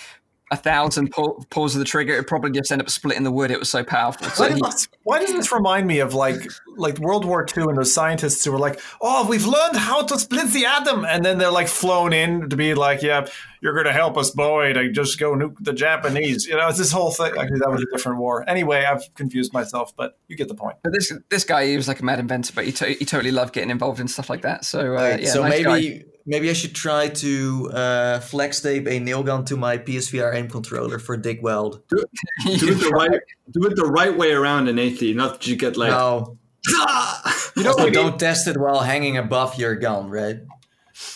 a 0.52 0.56
thousand 0.56 1.12
pull, 1.12 1.47
pulls 1.51 1.77
of 1.77 1.78
the 1.78 1.85
trigger, 1.85 2.14
it 2.14 2.27
probably 2.27 2.51
just 2.51 2.72
end 2.72 2.82
up 2.82 2.90
splitting 2.90 3.22
the 3.22 3.31
wood. 3.31 3.52
It 3.52 3.59
was 3.60 3.70
so 3.70 3.85
powerful. 3.85 4.27
So 4.31 4.48
why, 4.48 4.59
does, 4.59 4.89
why, 5.05 5.18
does, 5.20 5.32
this 5.32 5.52
remind 5.52 5.86
me 5.86 6.01
of 6.01 6.12
like 6.12 6.40
like 6.77 6.98
World 6.98 7.24
War 7.24 7.47
II 7.56 7.64
and 7.64 7.78
those 7.78 7.94
scientists 7.94 8.44
who 8.44 8.51
were 8.51 8.59
like, 8.59 8.81
"Oh, 9.01 9.28
we've 9.28 9.47
learned 9.47 9.77
how 9.77 10.02
to 10.02 10.18
split 10.18 10.51
the 10.51 10.66
atom," 10.66 11.05
and 11.05 11.24
then 11.24 11.39
they're 11.39 11.52
like 11.52 11.68
flown 11.68 12.12
in 12.12 12.51
to 12.51 12.56
be 12.56 12.74
like, 12.74 13.01
"Yeah, 13.01 13.28
you're 13.60 13.74
going 13.74 13.86
to 13.86 13.93
help 13.93 14.16
us, 14.16 14.31
boy, 14.31 14.72
to 14.72 14.90
just 14.90 15.20
go 15.20 15.35
nuke 15.35 15.55
the 15.60 15.72
Japanese." 15.72 16.47
You 16.47 16.56
know, 16.56 16.66
it's 16.66 16.78
this 16.78 16.90
whole 16.90 17.12
thing. 17.12 17.32
Actually, 17.39 17.60
that 17.60 17.70
was 17.70 17.82
a 17.82 17.97
different 17.97 18.18
war. 18.18 18.44
Anyway, 18.48 18.85
I've 18.85 19.14
confused 19.14 19.52
myself, 19.52 19.94
but 19.97 20.18
you 20.27 20.36
get 20.36 20.48
the 20.48 20.55
point. 20.55 20.78
But 20.82 20.93
this 20.93 21.12
this 21.28 21.44
guy, 21.44 21.66
he 21.66 21.77
was 21.77 21.86
like 21.86 22.01
a 22.01 22.05
mad 22.05 22.18
inventor, 22.18 22.52
but 22.56 22.64
he, 22.64 22.72
to- 22.72 22.93
he 22.93 23.05
totally 23.05 23.31
loved 23.31 23.55
getting 23.55 23.70
involved 23.70 24.01
in 24.01 24.09
stuff 24.09 24.28
like 24.28 24.43
that. 24.43 24.64
So 24.64 24.97
uh, 24.97 25.18
yeah, 25.20 25.28
so 25.28 25.43
nice 25.43 25.64
maybe. 25.64 25.98
Guy 26.01 26.05
maybe 26.26 26.51
I 26.51 26.52
should 26.52 26.74
try 26.74 27.09
to 27.09 27.70
uh, 27.72 28.20
flex 28.20 28.60
tape 28.60 28.86
a 28.86 28.98
nail 28.98 29.22
gun 29.22 29.44
to 29.47 29.56
my 29.56 29.78
PSVR 29.78 30.34
aim 30.34 30.48
controller 30.48 30.98
for 30.98 31.16
Dick 31.16 31.42
Wilde. 31.42 31.82
Do, 31.88 32.05
do 32.44 32.72
it 32.72 32.74
the 32.74 32.88
right, 32.94 33.20
do 33.51 33.66
it 33.66 33.76
the 33.76 33.86
right 33.86 34.16
way 34.16 34.32
around, 34.32 34.68
innately. 34.68 35.14
Not 35.14 35.34
that 35.34 35.47
you 35.47 35.56
get 35.56 35.76
like. 35.76 35.90
No. 35.90 36.36
you 37.56 37.62
know, 37.64 37.74
maybe, 37.78 37.92
don't 37.92 38.20
test 38.20 38.47
it 38.47 38.59
while 38.59 38.80
hanging 38.80 39.16
above 39.16 39.59
your 39.59 39.74
gun, 39.76 40.10
right? 40.10 40.40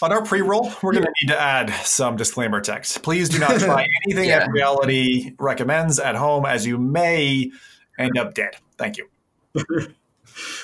On 0.00 0.12
our 0.12 0.24
pre-roll, 0.24 0.72
we're 0.82 0.92
going 0.92 1.04
to 1.04 1.12
need 1.22 1.28
to 1.28 1.40
add 1.40 1.70
some 1.84 2.16
disclaimer 2.16 2.60
text. 2.60 3.02
Please 3.02 3.28
do 3.28 3.38
not 3.38 3.50
try 3.60 3.86
anything 4.04 4.28
yeah. 4.30 4.46
FReality 4.46 5.34
recommends 5.38 5.98
at 5.98 6.14
home, 6.14 6.46
as 6.46 6.66
you 6.66 6.78
may 6.78 7.50
end 7.98 8.16
up 8.18 8.34
dead. 8.34 8.56
Thank 8.78 8.96
you. 8.96 9.08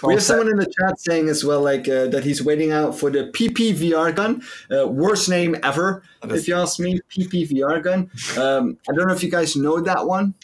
We 0.03 0.15
have 0.15 0.23
someone 0.23 0.49
in 0.49 0.57
the 0.57 0.67
chat 0.67 0.99
saying 1.01 1.29
as 1.29 1.45
well, 1.45 1.61
like 1.61 1.89
uh, 1.89 2.07
that 2.09 2.25
he's 2.25 2.43
waiting 2.43 2.73
out 2.73 2.99
for 2.99 3.11
the 3.11 3.31
PPVR 3.33 4.15
gun. 4.15 4.43
Uh, 4.71 4.87
worst 4.87 5.29
name 5.29 5.57
ever, 5.63 6.03
if 6.25 6.49
you 6.49 6.57
ask 6.57 6.79
me. 6.79 7.01
PPVR 7.11 7.83
gun. 7.83 8.11
Um, 8.39 8.79
I 8.89 8.93
don't 8.95 9.07
know 9.09 9.15
if 9.15 9.23
you 9.23 9.31
guys 9.31 9.57
know 9.57 9.81
that 9.81 10.07
one. 10.07 10.35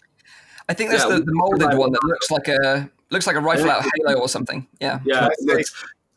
I 0.69 0.75
think 0.75 0.91
that's 0.91 1.05
yeah, 1.05 1.17
the, 1.17 1.23
the, 1.23 1.33
molded 1.33 1.79
one 1.79 1.93
that 1.93 2.03
looks 2.05 2.31
like 2.31 2.49
a 2.49 2.91
looks 3.11 3.27
like 3.27 3.37
a 3.37 3.41
rifle 3.41 3.71
out 3.71 3.85
of 3.85 3.93
Halo 3.97 4.21
or 4.21 4.29
something. 4.29 4.67
Yeah. 4.81 5.01
Yeah. 5.05 5.29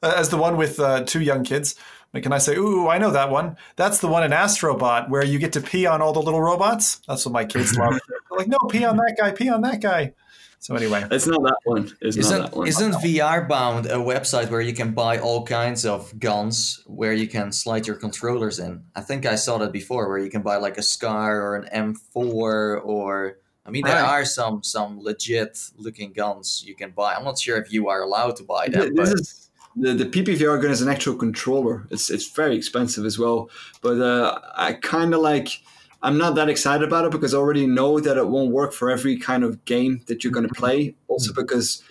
As 0.02 0.30
the 0.30 0.38
one 0.38 0.57
with 0.57 0.80
uh, 0.80 1.03
two 1.03 1.22
young 1.22 1.44
kids. 1.44 1.76
Can 2.14 2.34
I 2.34 2.40
say, 2.40 2.56
ooh, 2.56 2.88
I 2.88 2.98
know 2.98 3.11
that 3.11 3.30
one. 3.30 3.56
That's 3.76 3.99
the 3.99 4.07
one 4.07 4.23
in 4.23 4.31
Astrobot 4.31 5.10
where 5.10 5.23
you 5.23 5.38
get 5.38 5.53
to 5.53 5.61
pee 5.61 5.86
on 5.86 6.02
all 6.02 6.11
the 6.11 6.22
little 6.22 6.41
robots. 6.41 7.02
That's 7.07 7.26
what 7.26 7.34
my 7.34 7.45
kids 7.45 7.77
love. 7.77 7.99
They're 8.30 8.40
like, 8.40 8.48
no, 8.48 8.57
pee 8.69 8.84
on 8.84 8.98
that 8.98 9.15
guy, 9.18 9.31
pee 9.31 9.49
on 9.49 9.61
that 9.61 9.80
guy. 9.80 10.14
So 10.61 10.76
anyway, 10.76 11.06
it's 11.10 11.26
not 11.26 11.41
that 11.44 11.57
one. 11.64 11.90
It's 12.02 12.18
isn't, 12.18 12.38
not 12.38 12.52
that 12.52 12.57
one. 12.57 12.68
Isn't 12.68 12.94
VR 12.94 13.48
Bound 13.48 13.86
a 13.86 13.95
website 13.95 14.49
where 14.49 14.60
you 14.60 14.73
can 14.73 14.91
buy 14.91 15.18
all 15.18 15.45
kinds 15.45 15.86
of 15.86 16.18
guns 16.19 16.84
where 16.86 17.14
you 17.14 17.27
can 17.27 17.53
slide 17.53 17.88
your 17.88 17.95
controllers 17.95 18.60
in? 18.60 18.84
I 18.94 19.02
think 19.02 19.26
I 19.26 19.36
saw 19.36 19.57
that 19.60 19.72
before, 19.72 20.10
where 20.10 20.18
you 20.18 20.30
can 20.30 20.41
buy 20.41 20.57
like 20.57 20.77
a 20.77 20.81
Scar 20.81 21.41
or 21.41 21.56
an 21.56 21.95
M4 21.95 22.84
or. 22.84 23.38
I 23.65 23.72
mean, 23.72 23.86
there 23.86 24.02
right. 24.02 24.22
are 24.22 24.26
some 24.26 24.64
some 24.64 24.99
legit 24.99 25.60
looking 25.77 26.11
guns 26.11 26.64
you 26.65 26.76
can 26.76 26.90
buy. 26.91 27.14
I'm 27.14 27.23
not 27.23 27.38
sure 27.38 27.57
if 27.57 27.72
you 27.72 27.88
are 27.90 28.02
allowed 28.02 28.36
to 28.38 28.44
buy 28.44 28.68
them. 28.68 28.95
This 28.95 29.11
is, 29.11 29.48
the, 29.75 29.93
the 29.93 30.05
PPVR 30.05 30.61
gun 30.61 30.71
is 30.71 30.81
an 30.81 30.89
actual 30.89 31.15
controller. 31.15 31.87
It's 31.89 32.09
it's 32.09 32.29
very 32.31 32.55
expensive 32.55 33.05
as 33.05 33.19
well. 33.19 33.49
But 33.81 34.01
uh, 34.01 34.39
I 34.55 34.73
kind 34.73 35.13
of 35.13 35.21
like 35.21 35.61
I'm 36.01 36.17
not 36.17 36.35
that 36.35 36.49
excited 36.49 36.87
about 36.87 37.05
it 37.05 37.11
because 37.11 37.33
I 37.33 37.37
already 37.37 37.67
know 37.67 37.99
that 37.99 38.17
it 38.17 38.27
won't 38.27 38.51
work 38.51 38.73
for 38.73 38.89
every 38.89 39.17
kind 39.17 39.43
of 39.43 39.63
game 39.65 40.01
that 40.07 40.23
you're 40.23 40.33
going 40.33 40.47
to 40.47 40.53
play. 40.53 40.95
Also 41.07 41.33
because 41.33 41.83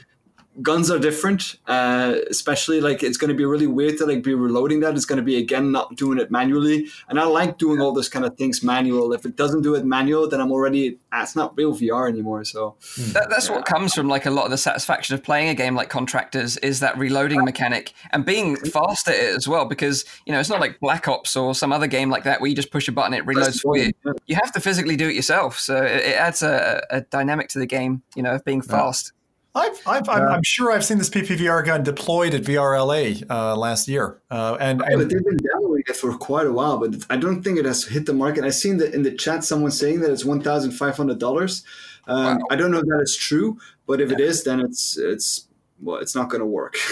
guns 0.62 0.90
are 0.90 0.98
different, 0.98 1.56
uh, 1.66 2.16
especially 2.30 2.80
like 2.80 3.02
it's 3.02 3.16
going 3.16 3.28
to 3.28 3.34
be 3.34 3.44
really 3.44 3.66
weird 3.66 3.98
to 3.98 4.06
like 4.06 4.22
be 4.22 4.34
reloading 4.34 4.80
that. 4.80 4.94
It's 4.94 5.04
going 5.04 5.18
to 5.18 5.22
be 5.22 5.36
again 5.36 5.70
not 5.72 5.96
doing 5.96 6.18
it 6.18 6.30
manually, 6.30 6.88
and 7.08 7.20
I 7.20 7.24
like 7.24 7.58
doing 7.58 7.80
all 7.80 7.92
those 7.92 8.08
kind 8.08 8.24
of 8.24 8.36
things 8.36 8.62
manual. 8.62 9.12
If 9.12 9.24
it 9.24 9.36
doesn't 9.36 9.62
do 9.62 9.74
it 9.74 9.84
manual, 9.84 10.28
then 10.28 10.40
I'm 10.40 10.52
already 10.52 10.98
ah, 11.12 11.22
it's 11.22 11.36
not 11.36 11.56
real 11.56 11.74
VR 11.74 12.08
anymore. 12.08 12.44
So 12.44 12.76
that, 13.12 13.28
that's 13.30 13.48
yeah. 13.48 13.56
what 13.56 13.66
comes 13.66 13.94
from 13.94 14.08
like 14.08 14.26
a 14.26 14.30
lot 14.30 14.44
of 14.44 14.50
the 14.50 14.58
satisfaction 14.58 15.14
of 15.14 15.22
playing 15.22 15.48
a 15.48 15.54
game 15.54 15.74
like 15.74 15.90
Contractors 15.90 16.56
is 16.58 16.80
that 16.80 16.96
reloading 16.98 17.44
mechanic 17.44 17.92
and 18.10 18.24
being 18.24 18.56
fast 18.56 19.08
at 19.08 19.14
it 19.14 19.36
as 19.36 19.46
well. 19.46 19.64
Because 19.64 20.04
you 20.26 20.32
know 20.32 20.40
it's 20.40 20.50
not 20.50 20.60
like 20.60 20.80
Black 20.80 21.08
Ops 21.08 21.36
or 21.36 21.54
some 21.54 21.72
other 21.72 21.86
game 21.86 22.10
like 22.10 22.24
that 22.24 22.40
where 22.40 22.48
you 22.48 22.56
just 22.56 22.70
push 22.70 22.88
a 22.88 22.92
button 22.92 23.14
it 23.14 23.24
reloads 23.24 23.60
for 23.60 23.76
you. 23.76 23.92
You 24.26 24.36
have 24.36 24.52
to 24.52 24.60
physically 24.60 24.96
do 24.96 25.08
it 25.08 25.14
yourself, 25.14 25.58
so 25.58 25.82
it, 25.82 26.06
it 26.06 26.16
adds 26.16 26.42
a, 26.42 26.84
a, 26.90 27.00
dynamic 27.02 27.48
to 27.50 27.58
the 27.58 27.66
game. 27.66 28.02
You 28.14 28.22
know, 28.22 28.34
of 28.34 28.44
being 28.44 28.62
fast. 28.62 29.12
I've, 29.54 29.80
I've, 29.86 30.08
I'm, 30.08 30.22
I'm 30.28 30.42
sure 30.42 30.70
I've 30.70 30.84
seen 30.84 30.98
this 30.98 31.10
PPVR 31.10 31.64
gun 31.64 31.82
deployed 31.82 32.34
at 32.34 32.42
VRLA 32.42 33.28
uh, 33.30 33.56
last 33.56 33.88
year, 33.88 34.20
uh, 34.30 34.56
and, 34.60 34.82
and 34.82 35.00
they've 35.00 35.24
been 35.24 35.38
downloading 35.52 35.84
it 35.88 35.96
for 35.96 36.16
quite 36.16 36.46
a 36.46 36.52
while, 36.52 36.78
but 36.78 37.04
I 37.10 37.16
don't 37.16 37.42
think 37.42 37.58
it 37.58 37.64
has 37.64 37.84
hit 37.84 38.06
the 38.06 38.12
market. 38.12 38.44
I've 38.44 38.54
seen 38.54 38.76
that 38.78 38.94
in 38.94 39.02
the 39.02 39.12
chat 39.12 39.44
someone 39.44 39.70
saying 39.70 40.00
that 40.00 40.12
it's 40.12 40.24
one 40.24 40.42
thousand 40.42 40.72
five 40.72 40.96
hundred 40.96 41.18
dollars. 41.18 41.64
Um, 42.06 42.38
wow. 42.38 42.46
I 42.50 42.56
don't 42.56 42.70
know 42.70 42.78
if 42.78 42.86
that 42.86 43.00
is 43.02 43.16
true, 43.16 43.58
but 43.86 44.00
if 44.00 44.10
yeah. 44.10 44.16
it 44.16 44.20
is, 44.20 44.44
then 44.44 44.60
it's 44.60 44.96
it's 44.98 45.48
well, 45.80 45.96
it's 45.96 46.14
not 46.14 46.28
going 46.28 46.40
to 46.40 46.46
work. 46.46 46.76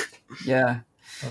Yeah. 0.45 0.81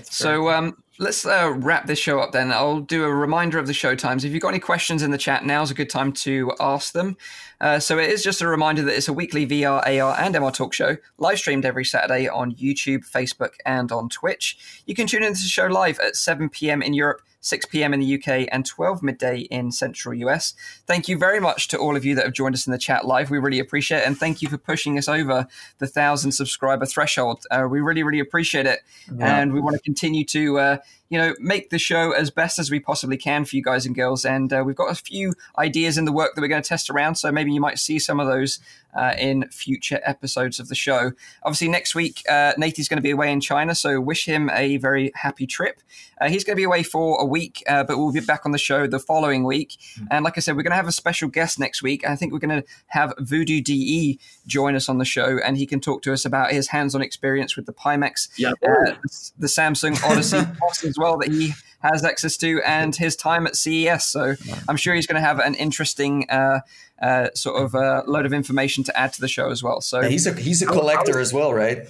so 0.04 0.48
um, 0.48 0.82
let's 0.98 1.24
uh, 1.26 1.52
wrap 1.56 1.86
this 1.86 1.98
show 1.98 2.20
up 2.20 2.32
then. 2.32 2.52
I'll 2.52 2.80
do 2.80 3.04
a 3.04 3.14
reminder 3.14 3.58
of 3.58 3.66
the 3.66 3.74
show 3.74 3.94
times. 3.94 4.24
If 4.24 4.32
you've 4.32 4.42
got 4.42 4.48
any 4.48 4.58
questions 4.58 5.02
in 5.02 5.10
the 5.10 5.18
chat, 5.18 5.44
now's 5.44 5.70
a 5.70 5.74
good 5.74 5.90
time 5.90 6.12
to 6.12 6.52
ask 6.60 6.92
them. 6.92 7.16
Uh, 7.60 7.78
so 7.78 7.98
it 7.98 8.10
is 8.10 8.22
just 8.22 8.40
a 8.40 8.48
reminder 8.48 8.82
that 8.82 8.96
it's 8.96 9.08
a 9.08 9.12
weekly 9.12 9.46
VR, 9.46 9.80
AR, 9.80 10.16
and 10.18 10.34
MR 10.34 10.52
talk 10.52 10.72
show, 10.72 10.96
live 11.18 11.38
streamed 11.38 11.64
every 11.64 11.84
Saturday 11.84 12.28
on 12.28 12.54
YouTube, 12.54 13.08
Facebook, 13.10 13.54
and 13.64 13.92
on 13.92 14.08
Twitch. 14.08 14.82
You 14.86 14.94
can 14.94 15.06
tune 15.06 15.22
into 15.22 15.42
the 15.42 15.48
show 15.48 15.66
live 15.66 15.98
at 16.00 16.16
7 16.16 16.48
p.m. 16.48 16.82
in 16.82 16.94
Europe 16.94 17.22
6 17.46 17.66
p.m. 17.66 17.94
in 17.94 18.00
the 18.00 18.14
UK, 18.14 18.48
and 18.50 18.66
12 18.66 19.02
midday 19.02 19.40
in 19.40 19.70
central 19.70 20.14
US. 20.14 20.54
Thank 20.86 21.08
you 21.08 21.16
very 21.16 21.40
much 21.40 21.68
to 21.68 21.78
all 21.78 21.96
of 21.96 22.04
you 22.04 22.14
that 22.16 22.24
have 22.24 22.34
joined 22.34 22.54
us 22.54 22.66
in 22.66 22.72
the 22.72 22.78
chat 22.78 23.06
live. 23.06 23.30
We 23.30 23.38
really 23.38 23.60
appreciate 23.60 23.98
it. 23.98 24.06
And 24.06 24.18
thank 24.18 24.42
you 24.42 24.48
for 24.48 24.58
pushing 24.58 24.98
us 24.98 25.08
over 25.08 25.46
the 25.78 25.86
1,000 25.86 26.32
subscriber 26.32 26.86
threshold. 26.86 27.44
Uh, 27.50 27.66
we 27.70 27.80
really, 27.80 28.02
really 28.02 28.20
appreciate 28.20 28.66
it. 28.66 28.80
Yeah. 29.14 29.38
And 29.38 29.52
we 29.52 29.60
want 29.60 29.76
to 29.76 29.82
continue 29.82 30.24
to. 30.26 30.58
Uh, 30.58 30.76
you 31.08 31.18
know, 31.18 31.34
make 31.38 31.70
the 31.70 31.78
show 31.78 32.10
as 32.10 32.30
best 32.30 32.58
as 32.58 32.70
we 32.70 32.80
possibly 32.80 33.16
can 33.16 33.44
for 33.44 33.54
you 33.54 33.62
guys 33.62 33.86
and 33.86 33.94
girls. 33.94 34.24
And 34.24 34.52
uh, 34.52 34.64
we've 34.66 34.74
got 34.74 34.90
a 34.90 34.94
few 34.94 35.34
ideas 35.56 35.98
in 35.98 36.04
the 36.04 36.12
work 36.12 36.34
that 36.34 36.40
we're 36.40 36.48
going 36.48 36.62
to 36.62 36.68
test 36.68 36.90
around. 36.90 37.14
So 37.14 37.30
maybe 37.30 37.52
you 37.52 37.60
might 37.60 37.78
see 37.78 37.98
some 37.98 38.18
of 38.18 38.26
those 38.26 38.58
uh, 38.96 39.14
in 39.18 39.48
future 39.50 40.00
episodes 40.04 40.58
of 40.58 40.68
the 40.68 40.74
show. 40.74 41.12
Obviously, 41.42 41.68
next 41.68 41.94
week, 41.94 42.22
uh, 42.28 42.52
Nate 42.56 42.78
is 42.78 42.88
going 42.88 42.96
to 42.96 43.02
be 43.02 43.10
away 43.10 43.30
in 43.30 43.40
China, 43.40 43.74
so 43.74 44.00
wish 44.00 44.26
him 44.26 44.50
a 44.50 44.78
very 44.78 45.12
happy 45.14 45.46
trip. 45.46 45.82
Uh, 46.20 46.28
he's 46.28 46.44
going 46.44 46.54
to 46.54 46.60
be 46.60 46.64
away 46.64 46.82
for 46.82 47.20
a 47.20 47.24
week, 47.24 47.62
uh, 47.68 47.84
but 47.84 47.98
we'll 47.98 48.12
be 48.12 48.20
back 48.20 48.46
on 48.46 48.52
the 48.52 48.58
show 48.58 48.86
the 48.86 48.98
following 48.98 49.44
week. 49.44 49.76
Mm-hmm. 49.78 50.06
And 50.10 50.24
like 50.24 50.38
I 50.38 50.40
said, 50.40 50.56
we're 50.56 50.62
going 50.62 50.70
to 50.70 50.76
have 50.76 50.88
a 50.88 50.92
special 50.92 51.28
guest 51.28 51.58
next 51.58 51.82
week. 51.82 52.06
I 52.06 52.16
think 52.16 52.32
we're 52.32 52.38
going 52.38 52.62
to 52.62 52.68
have 52.88 53.12
Voodoo 53.18 53.60
DE 53.60 54.18
join 54.46 54.74
us 54.74 54.88
on 54.88 54.98
the 54.98 55.04
show, 55.04 55.38
and 55.44 55.56
he 55.56 55.66
can 55.66 55.80
talk 55.80 56.02
to 56.02 56.12
us 56.12 56.24
about 56.24 56.52
his 56.52 56.68
hands-on 56.68 57.02
experience 57.02 57.56
with 57.56 57.66
the 57.66 57.72
Pimax, 57.72 58.28
yeah. 58.38 58.52
Uh, 58.62 58.94
the 59.38 59.46
Samsung 59.46 60.02
Odyssey 60.02 60.38
as 60.88 60.96
well 60.98 61.18
that 61.18 61.28
he 61.28 61.52
has 61.92 62.04
access 62.04 62.36
to, 62.38 62.60
and 62.64 62.94
his 62.94 63.16
time 63.16 63.46
at 63.46 63.56
CES. 63.56 64.06
So 64.06 64.34
I'm 64.68 64.76
sure 64.76 64.94
he's 64.94 65.06
going 65.06 65.20
to 65.20 65.26
have 65.26 65.38
an 65.38 65.54
interesting 65.54 66.28
uh, 66.30 66.60
uh, 67.00 67.28
sort 67.34 67.62
of 67.62 67.74
uh, 67.74 68.02
load 68.06 68.26
of 68.26 68.32
information 68.32 68.84
to 68.84 68.98
add 68.98 69.12
to 69.14 69.20
the 69.20 69.28
show 69.28 69.50
as 69.50 69.62
well. 69.62 69.80
So 69.80 70.00
yeah, 70.00 70.08
he's 70.08 70.26
a 70.26 70.32
he's 70.34 70.62
a 70.62 70.66
collector 70.66 71.18
as 71.18 71.32
well, 71.32 71.52
right? 71.52 71.88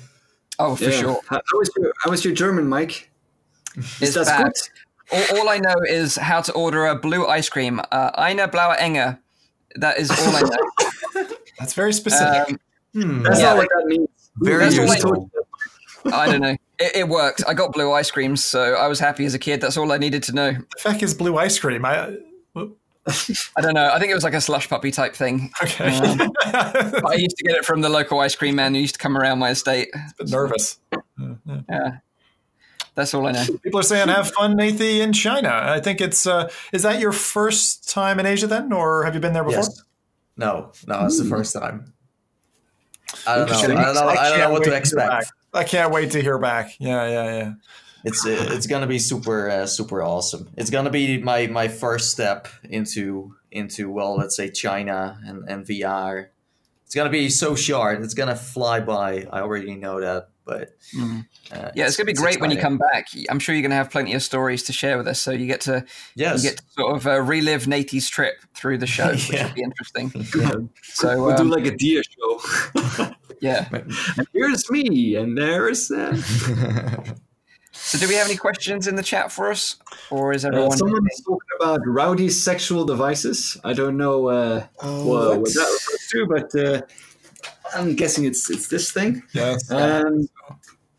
Oh, 0.59 0.77
for 0.77 0.85
yeah. 0.85 0.91
sure. 0.91 1.21
How, 1.29 1.37
how, 1.37 1.59
was 1.59 1.71
your 1.77 1.93
How 2.03 2.11
was 2.11 2.25
your 2.25 2.35
German, 2.35 2.69
Mike? 2.69 3.11
Is 4.01 4.15
that 4.15 4.45
good? 4.45 4.53
All, 5.13 5.39
all, 5.39 5.49
I 5.49 5.59
know 5.59 5.77
is 5.87 6.17
how 6.17 6.41
to 6.41 6.53
order 6.53 6.87
a 6.87 6.97
blue 6.97 7.27
ice 7.27 7.49
cream. 7.49 7.81
Uh, 7.93 8.11
eine 8.15 8.49
blaue 8.49 8.75
Enge. 8.77 9.19
That 9.77 9.99
is 9.99 10.11
all 10.11 10.35
I 10.35 10.41
know. 10.41 11.27
That's 11.59 11.75
very 11.75 11.93
specific. 11.93 12.49
Um, 12.51 12.59
hmm. 12.93 13.23
That's 13.23 13.39
yeah, 13.39 13.51
not 13.51 13.57
what 13.59 13.69
that 13.69 13.87
means. 13.87 14.09
Very 14.39 14.75
useful. 14.75 15.31
I 16.13 16.27
don't 16.27 16.41
know. 16.41 16.57
It, 16.79 16.97
it, 16.97 17.09
worked. 17.09 17.43
I 17.47 17.55
got 17.55 17.73
blue 17.73 17.93
ice 17.93 18.11
creams, 18.11 18.45
so 18.45 18.75
I 18.75 18.87
was 18.87 19.01
happy 19.01 19.25
as 19.25 19.35
a 19.35 19.39
kid. 19.39 19.61
That's 19.61 19.77
all 19.77 19.93
I 19.93 19.99
needed 19.99 20.23
to 20.25 20.33
know. 20.33 20.53
The 20.53 20.67
fuck 20.79 21.03
is 21.03 21.15
blue 21.15 21.37
ice 21.39 21.59
cream? 21.59 21.85
I. 21.85 22.17
I 23.57 23.61
don't 23.61 23.75
know. 23.75 23.91
I 23.93 24.01
think 24.01 24.11
it 24.11 24.15
was 24.15 24.25
like 24.25 24.35
a 24.35 24.41
slush 24.41 24.69
puppy 24.69 24.91
type 24.91 25.15
thing. 25.15 25.53
Okay. 25.63 25.97
Um, 25.97 26.33
I 26.45 27.15
used 27.17 27.37
to 27.37 27.45
get 27.45 27.57
it 27.57 27.65
from 27.65 27.81
the 27.81 27.89
local 27.89 28.19
ice 28.19 28.35
cream 28.35 28.57
man 28.57 28.75
who 28.75 28.81
used 28.81 28.95
to 28.95 28.99
come 28.99 29.17
around 29.17 29.39
my 29.39 29.51
estate. 29.51 29.89
nervous. 30.27 30.79
Yeah. 31.69 31.99
That's 32.97 33.13
all 33.13 33.27
I 33.27 33.33
know. 33.33 33.45
People 33.63 33.81
are 33.81 33.85
saying 33.85 34.09
have 34.09 34.33
fun, 34.33 34.57
Nathie, 34.57 35.01
in 35.01 35.13
China. 35.13 35.51
I 35.53 35.81
think 35.81 36.01
it's 36.01 36.27
uh, 36.27 36.51
is 36.73 36.83
that 36.83 36.99
your 36.99 37.13
first 37.13 37.89
time 37.89 38.19
in 38.19 38.27
Asia 38.27 38.47
then, 38.47 38.73
or 38.73 39.05
have 39.05 39.15
you 39.15 39.21
been 39.21 39.35
there 39.35 39.45
before? 39.45 39.61
Yes. 39.61 39.83
No, 40.39 40.73
no, 40.87 41.05
it's 41.05 41.19
the 41.19 41.27
first 41.27 41.55
time. 41.55 41.93
I 43.27 43.37
don't 43.37 43.49
know. 43.49 43.55
I 43.55 43.67
don't 43.67 43.95
know. 43.95 44.09
I 44.09 44.29
don't 44.31 44.39
know 44.39 44.51
what 44.51 44.65
to 44.65 44.75
expect. 44.75 45.31
I 45.57 45.65
can't 45.65 45.93
wait 45.93 46.13
to 46.13 46.23
hear 46.23 46.39
back. 46.39 46.77
Yeah, 46.79 47.09
yeah, 47.09 47.39
yeah. 47.39 47.53
It's 48.05 48.25
uh, 48.25 48.51
it's 48.53 48.67
gonna 48.67 48.87
be 48.87 48.99
super 48.99 49.51
uh, 49.51 49.67
super 49.67 50.03
awesome. 50.03 50.51
It's 50.57 50.71
gonna 50.71 50.91
be 50.91 51.19
my 51.19 51.49
my 51.49 51.69
first 51.69 52.11
step 52.11 52.49
into 52.63 53.35
into 53.51 53.91
well, 53.91 54.17
let's 54.17 54.37
say 54.37 54.51
China 54.51 55.19
and 55.25 55.49
and 55.49 55.67
VR. 55.67 56.29
It's 56.85 56.95
gonna 56.95 57.11
be 57.11 57.29
so 57.31 57.57
short. 57.57 58.03
It's 58.03 58.15
gonna 58.15 58.37
fly 58.37 58.81
by. 58.81 59.27
I 59.33 59.41
already 59.41 59.75
know 59.75 60.01
that. 60.01 60.29
But 60.47 60.79
mm. 60.97 61.27
uh, 61.51 61.73
yeah, 61.75 61.87
it's, 61.87 61.89
it's 61.89 61.97
going 61.97 62.07
to 62.07 62.13
be 62.13 62.13
great 62.13 62.37
exciting. 62.37 62.41
when 62.41 62.51
you 62.53 62.59
come 62.59 62.79
back. 62.79 63.09
I'm 63.29 63.41
sure 63.41 63.53
you're 63.53 63.63
going 63.63 63.71
to 63.71 63.77
have 63.77 63.91
plenty 63.91 64.15
of 64.15 64.23
stories 64.23 64.63
to 64.65 64.73
share 64.73 64.97
with 64.97 65.09
us. 65.09 65.19
So 65.19 65.33
you 65.33 65.47
get 65.49 65.63
to 65.63 65.85
yes. 66.15 66.45
you 66.45 66.51
get 66.51 66.59
to 66.59 66.65
sort 66.79 66.97
of 66.97 67.07
uh, 67.07 67.21
relive 67.21 67.67
Nate's 67.67 68.09
trip 68.09 68.37
through 68.55 68.79
the 68.79 68.87
show, 68.87 69.09
which 69.11 69.33
yeah. 69.33 69.49
will 69.49 69.55
be 69.55 69.63
interesting. 69.63 70.13
yeah. 70.41 70.53
So 70.85 71.21
we'll 71.21 71.33
um, 71.33 71.49
do 71.49 71.57
like 71.57 71.67
a 71.67 71.77
deer 71.77 72.03
show. 72.05 73.11
yeah, 73.41 73.69
and 73.73 74.27
here's 74.33 74.71
me, 74.71 75.17
and 75.17 75.37
there's. 75.37 75.91
Uh... 75.91 76.17
So, 77.79 77.99
do 77.99 78.09
we 78.09 78.15
have 78.15 78.27
any 78.27 78.37
questions 78.37 78.89
in 78.89 78.97
the 78.97 79.03
chat 79.03 79.31
for 79.31 79.51
us, 79.51 79.77
or 80.11 80.33
is 80.33 80.45
uh, 80.45 80.49
everyone? 80.49 80.73
Uh, 80.73 80.77
someone 80.77 81.07
is 81.07 81.21
talking 81.21 81.49
about 81.61 81.87
rowdy 81.87 82.29
sexual 82.31 82.85
devices. 82.85 83.57
I 83.63 83.75
don't 83.75 83.97
know 83.97 84.29
uh, 84.29 84.67
oh, 84.83 85.07
what, 85.07 85.41
what, 85.41 85.55
that 85.55 85.61
refers 85.61 86.09
to, 86.11 86.27
but 86.27 86.55
uh, 86.59 86.83
I'm 87.77 87.95
guessing 87.95 88.25
it's 88.25 88.51
it's 88.51 88.69
this 88.69 88.91
thing. 88.91 89.23
Yes. 89.33 89.71
Um, 89.71 90.29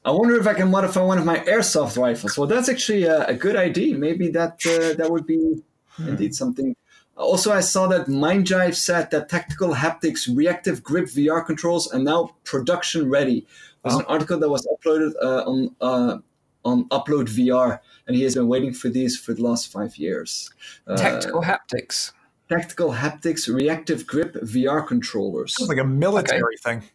I 0.05 0.11
wonder 0.11 0.39
if 0.39 0.47
I 0.47 0.53
can 0.53 0.71
modify 0.71 1.01
one 1.01 1.17
of 1.17 1.25
my 1.25 1.39
airsoft 1.39 1.97
rifles. 1.97 2.37
Well, 2.37 2.47
that's 2.47 2.69
actually 2.69 3.03
a, 3.03 3.25
a 3.25 3.33
good 3.33 3.57
idea. 3.57 3.97
Maybe 3.97 4.29
that 4.29 4.65
uh, 4.65 4.93
that 4.95 5.11
would 5.11 5.25
be 5.25 5.61
hmm. 5.89 6.07
indeed 6.07 6.35
something. 6.35 6.73
Also, 7.17 7.51
I 7.51 7.61
saw 7.61 7.87
that 7.87 8.05
MindJive 8.05 8.75
said 8.75 9.09
that 9.11 9.27
Tactical 9.27 9.73
Haptics 9.73 10.33
reactive 10.33 10.83
grip 10.83 11.07
VR 11.07 11.43
controls 11.43 11.91
are 11.91 11.99
now 11.99 12.35
production 12.43 13.09
ready. 13.09 13.45
There's 13.83 13.95
oh. 13.95 13.99
an 13.99 14.05
article 14.07 14.39
that 14.39 14.49
was 14.49 14.67
uploaded 14.67 15.13
uh, 15.21 15.49
on 15.49 15.75
uh, 15.81 16.17
on 16.63 16.85
Upload 16.89 17.27
VR, 17.29 17.79
and 18.05 18.15
he 18.15 18.23
has 18.23 18.35
been 18.35 18.47
waiting 18.47 18.73
for 18.73 18.89
these 18.89 19.17
for 19.17 19.33
the 19.33 19.41
last 19.41 19.71
five 19.71 19.97
years. 19.97 20.51
Tactical 20.95 21.39
uh, 21.39 21.43
Haptics. 21.43 22.11
Tactical 22.49 22.91
Haptics 22.91 23.53
Reactive 23.53 24.05
Grip 24.05 24.35
VR 24.35 24.85
controllers. 24.85 25.55
Sounds 25.57 25.69
like 25.69 25.79
a 25.79 25.83
military 25.83 26.55
okay. 26.65 26.79
thing. 26.79 26.89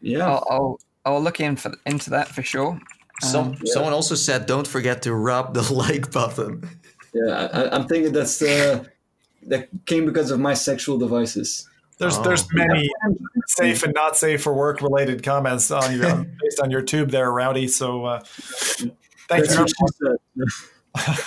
Yeah, 0.00 0.26
I'll, 0.26 0.46
I'll, 0.50 0.80
I'll 1.04 1.22
look 1.22 1.40
in 1.40 1.56
for, 1.56 1.74
into 1.86 2.10
that 2.10 2.28
for 2.28 2.42
sure. 2.42 2.80
Some 3.22 3.48
um, 3.48 3.56
yeah. 3.62 3.72
someone 3.72 3.92
also 3.92 4.14
said, 4.14 4.46
"Don't 4.46 4.66
forget 4.66 5.02
to 5.02 5.14
rub 5.14 5.54
the 5.54 5.62
like 5.72 6.10
button." 6.10 6.68
Yeah, 7.14 7.48
I, 7.52 7.76
am 7.76 7.86
thinking 7.86 8.12
that's 8.12 8.42
uh, 8.42 8.84
that 9.48 9.68
came 9.86 10.06
because 10.06 10.30
of 10.30 10.40
my 10.40 10.54
sexual 10.54 10.98
devices. 10.98 11.68
There's 11.98 12.18
oh. 12.18 12.22
there's 12.22 12.46
many 12.52 12.90
safe 13.46 13.82
and 13.84 13.94
not 13.94 14.16
safe 14.16 14.42
for 14.42 14.52
work 14.52 14.80
related 14.82 15.22
comments 15.22 15.70
on 15.70 15.96
your 15.96 16.24
based 16.42 16.60
on 16.60 16.70
your 16.70 16.82
tube 16.82 17.10
there, 17.10 17.30
Rowdy. 17.30 17.68
So 17.68 18.04
uh, 18.04 18.20
thank 19.28 19.48
you. 19.48 19.66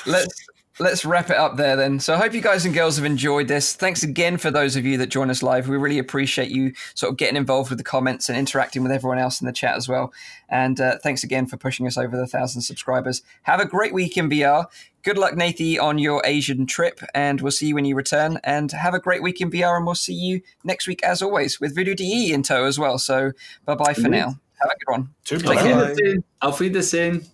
Let's 0.05 0.47
let's 0.79 1.05
wrap 1.05 1.29
it 1.29 1.37
up 1.37 1.57
there 1.57 1.75
then. 1.75 1.99
So 1.99 2.13
I 2.13 2.17
hope 2.17 2.33
you 2.33 2.41
guys 2.41 2.65
and 2.65 2.73
girls 2.73 2.97
have 2.97 3.05
enjoyed 3.05 3.47
this. 3.47 3.73
Thanks 3.73 4.03
again 4.03 4.37
for 4.37 4.51
those 4.51 4.75
of 4.75 4.85
you 4.85 4.97
that 4.97 5.07
join 5.07 5.29
us 5.29 5.41
live. 5.41 5.67
We 5.67 5.77
really 5.77 5.99
appreciate 5.99 6.49
you 6.49 6.73
sort 6.93 7.11
of 7.11 7.17
getting 7.17 7.35
involved 7.35 7.69
with 7.69 7.79
the 7.79 7.83
comments 7.83 8.29
and 8.29 8.37
interacting 8.37 8.83
with 8.83 8.91
everyone 8.91 9.17
else 9.19 9.41
in 9.41 9.47
the 9.47 9.53
chat 9.53 9.75
as 9.75 9.87
well. 9.87 10.13
And 10.49 10.79
uh, 10.79 10.97
thanks 11.01 11.23
again 11.23 11.47
for 11.47 11.57
pushing 11.57 11.87
us 11.87 11.97
over 11.97 12.15
the 12.15 12.27
thousand 12.27 12.61
subscribers. 12.61 13.21
Have 13.43 13.59
a 13.59 13.65
great 13.65 13.93
week 13.93 14.17
in 14.17 14.29
VR. 14.29 14.65
Good 15.03 15.17
luck, 15.17 15.33
Nathie, 15.35 15.79
on 15.79 15.99
your 15.99 16.21
Asian 16.25 16.65
trip, 16.65 16.99
and 17.15 17.39
we'll 17.39 17.51
see 17.51 17.67
you 17.67 17.75
when 17.75 17.85
you 17.85 17.95
return. 17.95 18.39
And 18.43 18.71
have 18.71 18.93
a 18.93 18.99
great 18.99 19.23
week 19.23 19.39
in 19.39 19.49
VR, 19.49 19.77
and 19.77 19.85
we'll 19.85 19.95
see 19.95 20.13
you 20.13 20.41
next 20.63 20.87
week 20.87 21.01
as 21.03 21.21
always 21.21 21.61
with 21.61 21.75
Voodoo 21.75 21.95
DE 21.95 22.33
in 22.33 22.43
tow 22.43 22.65
as 22.65 22.77
well. 22.77 22.97
So 22.97 23.31
bye 23.65 23.75
bye 23.75 23.93
for 23.93 24.09
now. 24.09 24.35
Have 24.59 24.71
a 24.71 24.85
good 24.85 24.91
one. 24.91 25.09
Take 25.23 25.43
care. 25.43 26.15
Auf 26.41 26.59
Wiedersehen. 26.59 27.25